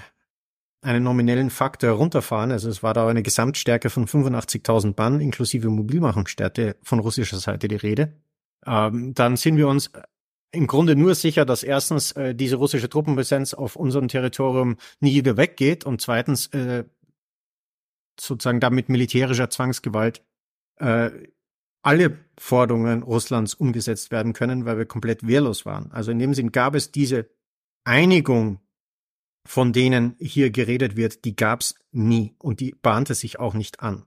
einen 0.81 1.03
nominellen 1.03 1.51
Faktor 1.51 1.91
runterfahren, 1.91 2.53
also 2.53 2.69
es 2.69 2.83
war 2.83 2.95
da 2.95 3.09
eine 3.09 3.23
Gesamtstärke 3.23 3.91
von 3.91 4.07
85.000 4.07 4.95
Mann 4.97 5.21
inklusive 5.21 5.69
Mobilmachungsstärke 5.69 6.77
von 6.83 7.01
russischer 7.01 7.39
Seite 7.39 7.69
die 7.69 7.77
Rede, 7.77 8.15
ähm, 8.67 9.15
dann 9.15 9.37
sind 9.37 9.57
wir 9.57 9.69
uns 9.69 9.91
im 10.51 10.67
Grunde 10.67 10.97
nur 10.97 11.15
sicher, 11.15 11.45
dass 11.45 11.63
erstens 11.63 12.13
äh, 12.13 12.35
diese 12.35 12.57
russische 12.57 12.89
Truppenpräsenz 12.89 13.55
auf 13.55 13.77
unserem 13.77 14.09
Territorium 14.09 14.77
nie 15.01 15.15
wieder 15.15 15.37
weggeht 15.37 15.85
und 15.85 16.01
zweitens 16.01 16.47
äh, 16.49 16.85
sozusagen 18.19 18.61
damit 18.61 18.89
militärischer 18.89 19.51
Zwangsgewalt 19.51 20.25
äh, 20.77 21.11
alle 21.83 22.19
Forderungen 22.39 23.03
Russlands 23.03 23.55
umgesetzt 23.55 24.11
werden 24.11 24.33
können, 24.33 24.65
weil 24.65 24.79
wir 24.79 24.87
komplett 24.87 25.27
wehrlos 25.27 25.65
waren. 25.65 25.93
Also 25.93 26.11
in 26.11 26.19
dem 26.19 26.35
Sinn 26.35 26.53
gab 26.53 26.75
es 26.75 26.93
diese 26.93 27.31
Einigung, 27.85 28.61
von 29.45 29.73
denen 29.73 30.15
hier 30.19 30.51
geredet 30.51 30.97
wird, 30.97 31.25
die 31.25 31.37
gab 31.37 31.61
es 31.61 31.75
nie 31.91 32.35
und 32.39 32.61
die 32.61 32.75
bahnte 32.81 33.15
sich 33.15 33.39
auch 33.39 33.55
nicht 33.55 33.81
an. 33.81 34.05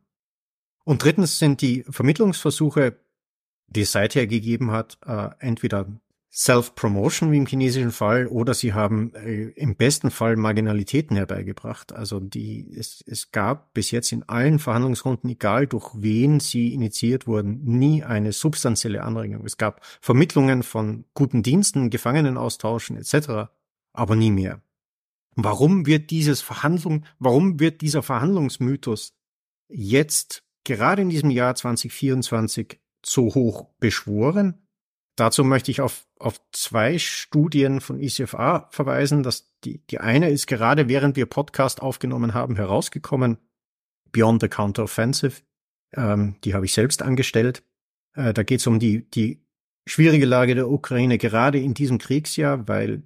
Und 0.83 1.03
drittens 1.03 1.39
sind 1.39 1.61
die 1.61 1.83
Vermittlungsversuche, 1.89 2.99
die 3.67 3.81
es 3.81 3.91
seither 3.91 4.27
gegeben 4.27 4.71
hat, 4.71 4.97
äh, 5.05 5.29
entweder 5.39 5.87
Self-Promotion 6.33 7.31
wie 7.31 7.37
im 7.37 7.45
chinesischen 7.45 7.91
Fall 7.91 8.27
oder 8.27 8.53
sie 8.53 8.73
haben 8.73 9.13
äh, 9.15 9.49
im 9.49 9.75
besten 9.75 10.11
Fall 10.11 10.37
Marginalitäten 10.37 11.17
herbeigebracht. 11.17 11.91
Also 11.91 12.21
die, 12.21 12.73
es, 12.73 13.03
es 13.05 13.31
gab 13.31 13.73
bis 13.73 13.91
jetzt 13.91 14.13
in 14.13 14.23
allen 14.23 14.57
Verhandlungsrunden, 14.57 15.29
egal 15.29 15.67
durch 15.67 15.91
wen 15.93 16.39
sie 16.39 16.73
initiiert 16.73 17.27
wurden, 17.27 17.61
nie 17.65 18.03
eine 18.03 18.31
substanzielle 18.31 19.03
Anregung. 19.03 19.45
Es 19.45 19.57
gab 19.57 19.85
Vermittlungen 19.99 20.63
von 20.63 21.03
guten 21.13 21.43
Diensten, 21.43 21.89
Gefangenenaustauschen 21.89 22.95
etc., 22.95 23.51
aber 23.91 24.15
nie 24.15 24.31
mehr. 24.31 24.61
Warum 25.35 25.85
wird 25.85 26.09
dieses 26.11 26.41
Verhandlung, 26.41 27.05
warum 27.19 27.59
wird 27.59 27.81
dieser 27.81 28.03
Verhandlungsmythos 28.03 29.13
jetzt 29.69 30.43
gerade 30.63 31.01
in 31.01 31.09
diesem 31.09 31.29
Jahr 31.29 31.55
2024 31.55 32.79
so 33.05 33.33
hoch 33.33 33.69
beschworen? 33.79 34.67
Dazu 35.15 35.43
möchte 35.43 35.71
ich 35.71 35.81
auf, 35.81 36.07
auf 36.19 36.41
zwei 36.51 36.97
Studien 36.97 37.81
von 37.81 37.99
ICFA 37.99 38.67
verweisen. 38.71 39.23
Das, 39.23 39.51
die, 39.63 39.85
die 39.87 39.99
eine 39.99 40.29
ist 40.29 40.47
gerade 40.47 40.89
während 40.89 41.15
wir 41.15 41.25
Podcast 41.25 41.81
aufgenommen 41.81 42.33
haben 42.33 42.55
herausgekommen, 42.55 43.37
Beyond 44.11 44.41
the 44.41 44.47
Counteroffensive. 44.49 45.41
Ähm, 45.93 46.35
die 46.43 46.53
habe 46.53 46.65
ich 46.65 46.73
selbst 46.73 47.01
angestellt. 47.01 47.63
Äh, 48.15 48.33
da 48.33 48.43
geht 48.43 48.59
es 48.59 48.67
um 48.67 48.79
die, 48.79 49.09
die 49.09 49.45
schwierige 49.87 50.25
Lage 50.25 50.55
der 50.55 50.69
Ukraine 50.69 51.17
gerade 51.17 51.59
in 51.59 51.73
diesem 51.73 51.97
Kriegsjahr, 51.97 52.67
weil 52.67 53.03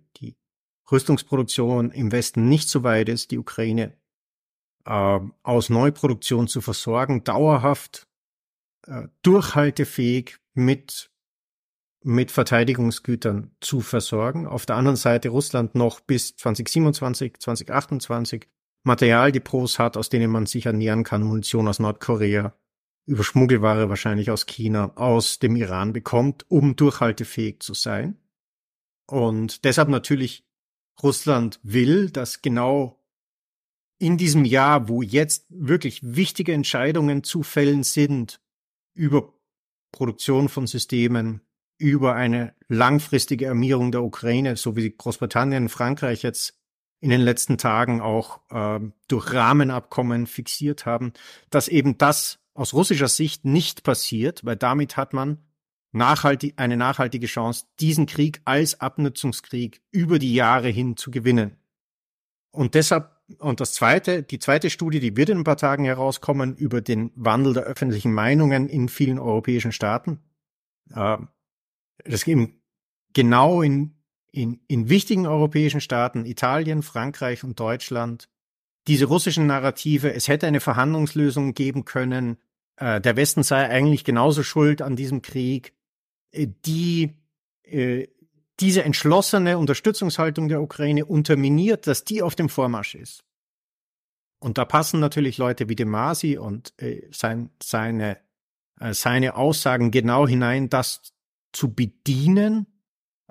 Rüstungsproduktion 0.91 1.91
im 1.91 2.11
Westen 2.11 2.47
nicht 2.47 2.69
so 2.69 2.83
weit 2.83 3.09
ist, 3.09 3.31
die 3.31 3.37
Ukraine 3.37 3.93
äh, 4.85 5.19
aus 5.43 5.69
Neuproduktion 5.69 6.47
zu 6.47 6.61
versorgen, 6.61 7.23
dauerhaft, 7.23 8.07
äh, 8.87 9.07
durchhaltefähig 9.21 10.37
mit 10.53 11.11
mit 12.05 12.29
Verteidigungsgütern 12.29 13.49
zu 13.61 13.81
versorgen. 13.81 14.45
Auf 14.45 14.67
der 14.67 14.75
anderen 14.75 14.95
Seite 14.95 15.29
Russland 15.29 15.73
noch 15.73 16.01
bis 16.01 16.35
2027, 16.35 17.39
2028 17.39 18.47
Materialdepots 18.83 19.79
hat, 19.79 19.97
aus 19.97 20.09
denen 20.09 20.29
man 20.29 20.45
sich 20.45 20.67
ernähren 20.67 21.03
kann, 21.03 21.23
Munition 21.23 21.67
aus 21.67 21.79
Nordkorea, 21.79 22.53
über 23.07 23.23
Schmuggelware 23.23 23.89
wahrscheinlich 23.89 24.29
aus 24.29 24.45
China, 24.45 24.91
aus 24.95 25.39
dem 25.39 25.55
Iran 25.55 25.93
bekommt, 25.93 26.45
um 26.47 26.75
durchhaltefähig 26.75 27.61
zu 27.61 27.73
sein. 27.73 28.19
Und 29.07 29.65
deshalb 29.65 29.89
natürlich 29.89 30.45
Russland 31.01 31.59
will, 31.63 32.09
dass 32.09 32.41
genau 32.41 33.01
in 33.97 34.17
diesem 34.17 34.45
Jahr, 34.45 34.89
wo 34.89 35.01
jetzt 35.01 35.45
wirklich 35.49 36.01
wichtige 36.03 36.53
Entscheidungen 36.53 37.23
zu 37.23 37.43
fällen 37.43 37.83
sind 37.83 38.41
über 38.93 39.33
Produktion 39.91 40.49
von 40.49 40.67
Systemen, 40.67 41.41
über 41.77 42.15
eine 42.15 42.53
langfristige 42.67 43.49
Armierung 43.49 43.91
der 43.91 44.03
Ukraine, 44.03 44.57
so 44.57 44.75
wie 44.75 44.89
Großbritannien 44.95 45.63
und 45.63 45.69
Frankreich 45.69 46.23
jetzt 46.23 46.59
in 46.99 47.09
den 47.09 47.21
letzten 47.21 47.57
Tagen 47.57 48.01
auch 48.01 48.39
äh, 48.49 48.79
durch 49.07 49.33
Rahmenabkommen 49.33 50.27
fixiert 50.27 50.85
haben, 50.85 51.13
dass 51.49 51.67
eben 51.67 51.97
das 51.97 52.39
aus 52.53 52.73
russischer 52.73 53.09
Sicht 53.09 53.45
nicht 53.45 53.83
passiert, 53.83 54.45
weil 54.45 54.55
damit 54.55 54.97
hat 54.97 55.13
man 55.13 55.37
nachhaltig, 55.95 56.53
eine 56.57 56.77
nachhaltige 56.77 57.27
Chance, 57.27 57.65
diesen 57.79 58.05
Krieg 58.05 58.41
als 58.45 58.79
Abnutzungskrieg 58.79 59.81
über 59.91 60.19
die 60.19 60.33
Jahre 60.33 60.69
hin 60.69 60.97
zu 60.97 61.11
gewinnen. 61.11 61.57
Und 62.51 62.75
deshalb, 62.75 63.11
und 63.39 63.59
das 63.59 63.73
zweite, 63.73 64.23
die 64.23 64.39
zweite 64.39 64.69
Studie, 64.69 64.99
die 64.99 65.17
wird 65.17 65.29
in 65.29 65.39
ein 65.39 65.43
paar 65.43 65.57
Tagen 65.57 65.85
herauskommen 65.85 66.55
über 66.55 66.81
den 66.81 67.11
Wandel 67.15 67.53
der 67.53 67.63
öffentlichen 67.63 68.13
Meinungen 68.13 68.69
in 68.69 68.87
vielen 68.87 69.19
europäischen 69.19 69.71
Staaten. 69.71 70.19
Äh, 70.93 71.17
das 72.03 72.27
eben 72.27 72.61
genau 73.13 73.61
in, 73.61 73.95
in, 74.31 74.59
in 74.67 74.89
wichtigen 74.89 75.25
europäischen 75.25 75.81
Staaten, 75.81 76.25
Italien, 76.25 76.83
Frankreich 76.83 77.43
und 77.43 77.59
Deutschland, 77.59 78.29
diese 78.87 79.05
russischen 79.05 79.47
Narrative, 79.47 80.13
es 80.13 80.27
hätte 80.27 80.45
eine 80.45 80.59
Verhandlungslösung 80.59 81.53
geben 81.53 81.85
können, 81.85 82.37
äh, 82.77 83.01
der 83.01 83.15
Westen 83.15 83.43
sei 83.43 83.67
eigentlich 83.69 84.03
genauso 84.03 84.43
schuld 84.43 84.81
an 84.81 84.95
diesem 84.95 85.21
Krieg, 85.21 85.73
die 86.35 87.15
äh, 87.63 88.07
diese 88.59 88.83
entschlossene 88.83 89.57
Unterstützungshaltung 89.57 90.47
der 90.47 90.61
Ukraine 90.61 91.05
unterminiert, 91.05 91.87
dass 91.87 92.05
die 92.05 92.21
auf 92.21 92.35
dem 92.35 92.49
Vormarsch 92.49 92.95
ist. 92.95 93.23
Und 94.39 94.57
da 94.57 94.65
passen 94.65 94.99
natürlich 94.99 95.37
Leute 95.37 95.69
wie 95.69 95.75
Demasi 95.75 96.37
und 96.37 96.73
äh, 96.77 97.07
sein, 97.11 97.49
seine, 97.61 98.19
äh, 98.79 98.93
seine 98.93 99.35
Aussagen 99.35 99.91
genau 99.91 100.27
hinein, 100.27 100.69
das 100.69 101.13
zu 101.51 101.73
bedienen, 101.73 102.67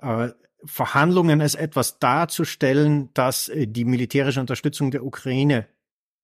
äh, 0.01 0.29
Verhandlungen 0.63 1.41
als 1.41 1.55
etwas 1.55 1.99
darzustellen, 1.99 3.09
das 3.13 3.49
äh, 3.49 3.67
die 3.67 3.85
militärische 3.85 4.41
Unterstützung 4.41 4.91
der 4.91 5.05
Ukraine 5.05 5.67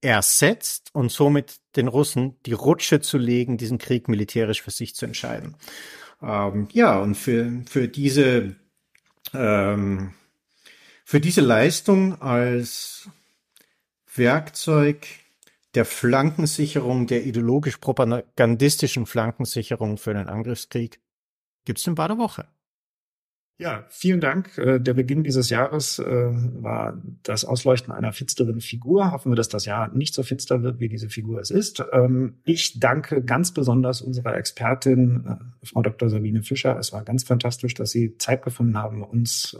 ersetzt 0.01 0.89
und 0.93 1.11
somit 1.11 1.61
den 1.75 1.87
Russen 1.87 2.37
die 2.45 2.53
Rutsche 2.53 3.01
zu 3.01 3.17
legen, 3.17 3.57
diesen 3.57 3.77
Krieg 3.77 4.07
militärisch 4.07 4.61
für 4.61 4.71
sich 4.71 4.95
zu 4.95 5.05
entscheiden. 5.05 5.55
Ähm, 6.21 6.67
ja, 6.71 6.99
und 6.99 7.15
für, 7.15 7.63
für 7.67 7.87
diese, 7.87 8.55
ähm, 9.33 10.13
für 11.03 11.19
diese 11.19 11.41
Leistung 11.41 12.21
als 12.21 13.09
Werkzeug 14.13 15.07
der 15.73 15.85
Flankensicherung, 15.85 17.07
der 17.07 17.25
ideologisch 17.25 17.77
propagandistischen 17.77 19.05
Flankensicherung 19.05 19.97
für 19.97 20.11
einen 20.11 20.27
Angriffskrieg 20.27 20.99
gibt's 21.65 21.83
den 21.83 21.95
Bad 21.95 22.11
der 22.11 22.17
Woche. 22.17 22.47
Ja, 23.61 23.85
vielen 23.89 24.21
Dank. 24.21 24.57
Äh, 24.57 24.79
der 24.79 24.95
Beginn 24.95 25.23
dieses 25.23 25.51
Jahres 25.51 25.99
äh, 25.99 26.03
war 26.03 26.99
das 27.21 27.45
Ausleuchten 27.45 27.93
einer 27.93 28.11
finsteren 28.11 28.59
Figur. 28.59 29.11
Hoffen 29.11 29.31
wir, 29.31 29.35
dass 29.35 29.49
das 29.49 29.65
Jahr 29.65 29.93
nicht 29.93 30.15
so 30.15 30.23
finster 30.23 30.63
wird, 30.63 30.79
wie 30.79 30.89
diese 30.89 31.09
Figur 31.09 31.39
es 31.39 31.51
ist. 31.51 31.83
Ähm, 31.93 32.39
ich 32.43 32.79
danke 32.79 33.23
ganz 33.23 33.53
besonders 33.53 34.01
unserer 34.01 34.35
Expertin, 34.35 35.25
äh, 35.27 35.65
Frau 35.67 35.83
Dr. 35.83 36.09
Sabine 36.09 36.41
Fischer. 36.41 36.75
Es 36.79 36.91
war 36.91 37.03
ganz 37.03 37.23
fantastisch, 37.23 37.75
dass 37.75 37.91
Sie 37.91 38.17
Zeit 38.17 38.41
gefunden 38.41 38.79
haben, 38.79 39.03
uns 39.03 39.55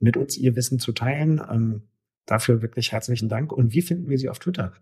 mit 0.00 0.16
uns 0.16 0.36
Ihr 0.36 0.56
Wissen 0.56 0.80
zu 0.80 0.90
teilen. 0.90 1.40
Ähm, 1.48 1.82
dafür 2.26 2.62
wirklich 2.62 2.90
herzlichen 2.90 3.28
Dank. 3.28 3.52
Und 3.52 3.72
wie 3.74 3.82
finden 3.82 4.10
wir 4.10 4.18
Sie 4.18 4.28
auf 4.28 4.40
Twitter? 4.40 4.72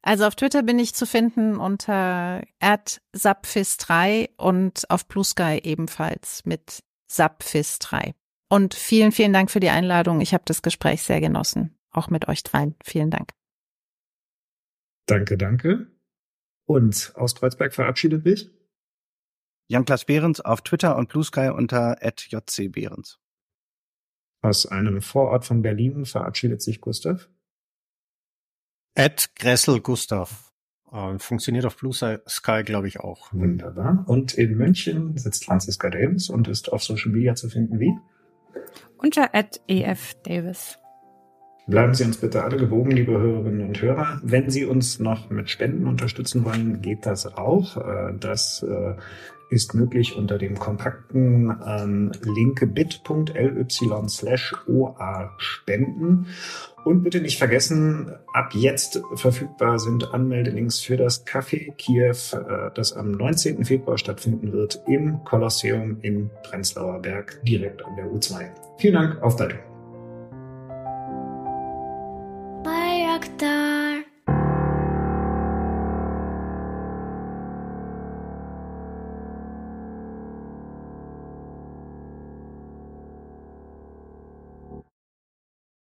Also 0.00 0.26
auf 0.26 0.36
Twitter 0.36 0.62
bin 0.62 0.78
ich 0.78 0.94
zu 0.94 1.06
finden 1.06 1.56
unter 1.56 2.44
@sapfis3 2.62 4.28
und 4.36 4.88
auf 4.90 5.08
Blue 5.08 5.24
Sky 5.24 5.60
ebenfalls 5.60 6.46
mit 6.46 6.84
Sapfis3. 7.10 8.14
Und 8.50 8.74
vielen, 8.74 9.12
vielen 9.12 9.32
Dank 9.32 9.50
für 9.50 9.60
die 9.60 9.70
Einladung. 9.70 10.20
Ich 10.20 10.32
habe 10.34 10.44
das 10.46 10.62
Gespräch 10.62 11.02
sehr 11.02 11.20
genossen, 11.20 11.78
auch 11.90 12.08
mit 12.08 12.28
euch 12.28 12.42
dreien. 12.42 12.74
Vielen 12.82 13.10
Dank. 13.10 13.32
Danke, 15.06 15.36
danke. 15.36 15.90
Und 16.66 17.12
aus 17.14 17.34
Kreuzberg 17.34 17.74
verabschiedet 17.74 18.24
mich 18.24 18.50
Jan-Klaas 19.68 20.06
Behrens 20.06 20.40
auf 20.40 20.62
Twitter 20.62 20.96
und 20.96 21.10
Blue 21.10 21.24
Sky 21.24 21.50
unter 21.54 21.98
@jcbehrens. 22.02 23.20
Aus 24.40 24.66
einem 24.66 25.02
Vorort 25.02 25.44
von 25.44 25.62
Berlin 25.62 26.06
verabschiedet 26.06 26.62
sich 26.62 26.80
Gustav. 26.80 27.28
Ed 28.94 29.34
Gressel 29.34 29.80
Gustav. 29.80 30.47
Äh, 30.92 31.18
funktioniert 31.18 31.66
auf 31.66 31.76
Blue 31.76 31.92
Sky, 31.92 32.62
glaube 32.64 32.88
ich, 32.88 33.00
auch. 33.00 33.32
Wunderbar. 33.32 34.04
Und 34.06 34.34
in 34.34 34.56
München 34.56 35.16
sitzt 35.16 35.44
Franziska 35.44 35.90
Davis 35.90 36.30
und 36.30 36.48
ist 36.48 36.72
auf 36.72 36.82
Social 36.82 37.12
Media 37.12 37.34
zu 37.34 37.48
finden 37.48 37.78
wie? 37.78 37.94
Unter 38.96 39.30
ef 39.32 40.14
Davis. 40.24 40.78
Bleiben 41.68 41.92
Sie 41.92 42.04
uns 42.04 42.16
bitte 42.16 42.42
alle 42.44 42.56
gewogen, 42.56 42.90
liebe 42.92 43.12
Hörerinnen 43.12 43.68
und 43.68 43.82
Hörer. 43.82 44.20
Wenn 44.22 44.48
Sie 44.48 44.64
uns 44.64 45.00
noch 45.00 45.28
mit 45.28 45.50
Spenden 45.50 45.86
unterstützen 45.86 46.42
wollen, 46.46 46.80
geht 46.80 47.04
das 47.04 47.26
auch. 47.36 47.76
Äh, 47.76 48.14
das 48.18 48.62
äh, 48.62 48.94
ist 49.50 49.74
möglich 49.74 50.16
unter 50.16 50.38
dem 50.38 50.58
kompakten 50.58 51.54
ähm, 51.66 52.12
bit.ly 52.72 54.08
slash 54.08 54.54
oa 54.66 55.34
spenden. 55.36 56.26
Und 56.84 57.02
bitte 57.02 57.20
nicht 57.20 57.36
vergessen, 57.36 58.12
ab 58.32 58.54
jetzt 58.54 59.02
verfügbar 59.16 59.78
sind 59.78 60.14
Anmeldelinks 60.14 60.80
für 60.80 60.96
das 60.96 61.26
Café 61.26 61.74
Kiew, 61.76 62.16
äh, 62.32 62.70
das 62.74 62.94
am 62.94 63.10
19. 63.10 63.66
Februar 63.66 63.98
stattfinden 63.98 64.54
wird 64.54 64.82
im 64.86 65.22
Kolosseum 65.24 65.98
in 66.00 66.30
Prenzlauer 66.44 67.02
Berg, 67.02 67.40
direkt 67.44 67.84
an 67.84 67.94
der 67.96 68.06
U2. 68.06 68.46
Vielen 68.78 68.94
Dank, 68.94 69.22
auf 69.22 69.38
Leitung. 69.38 69.58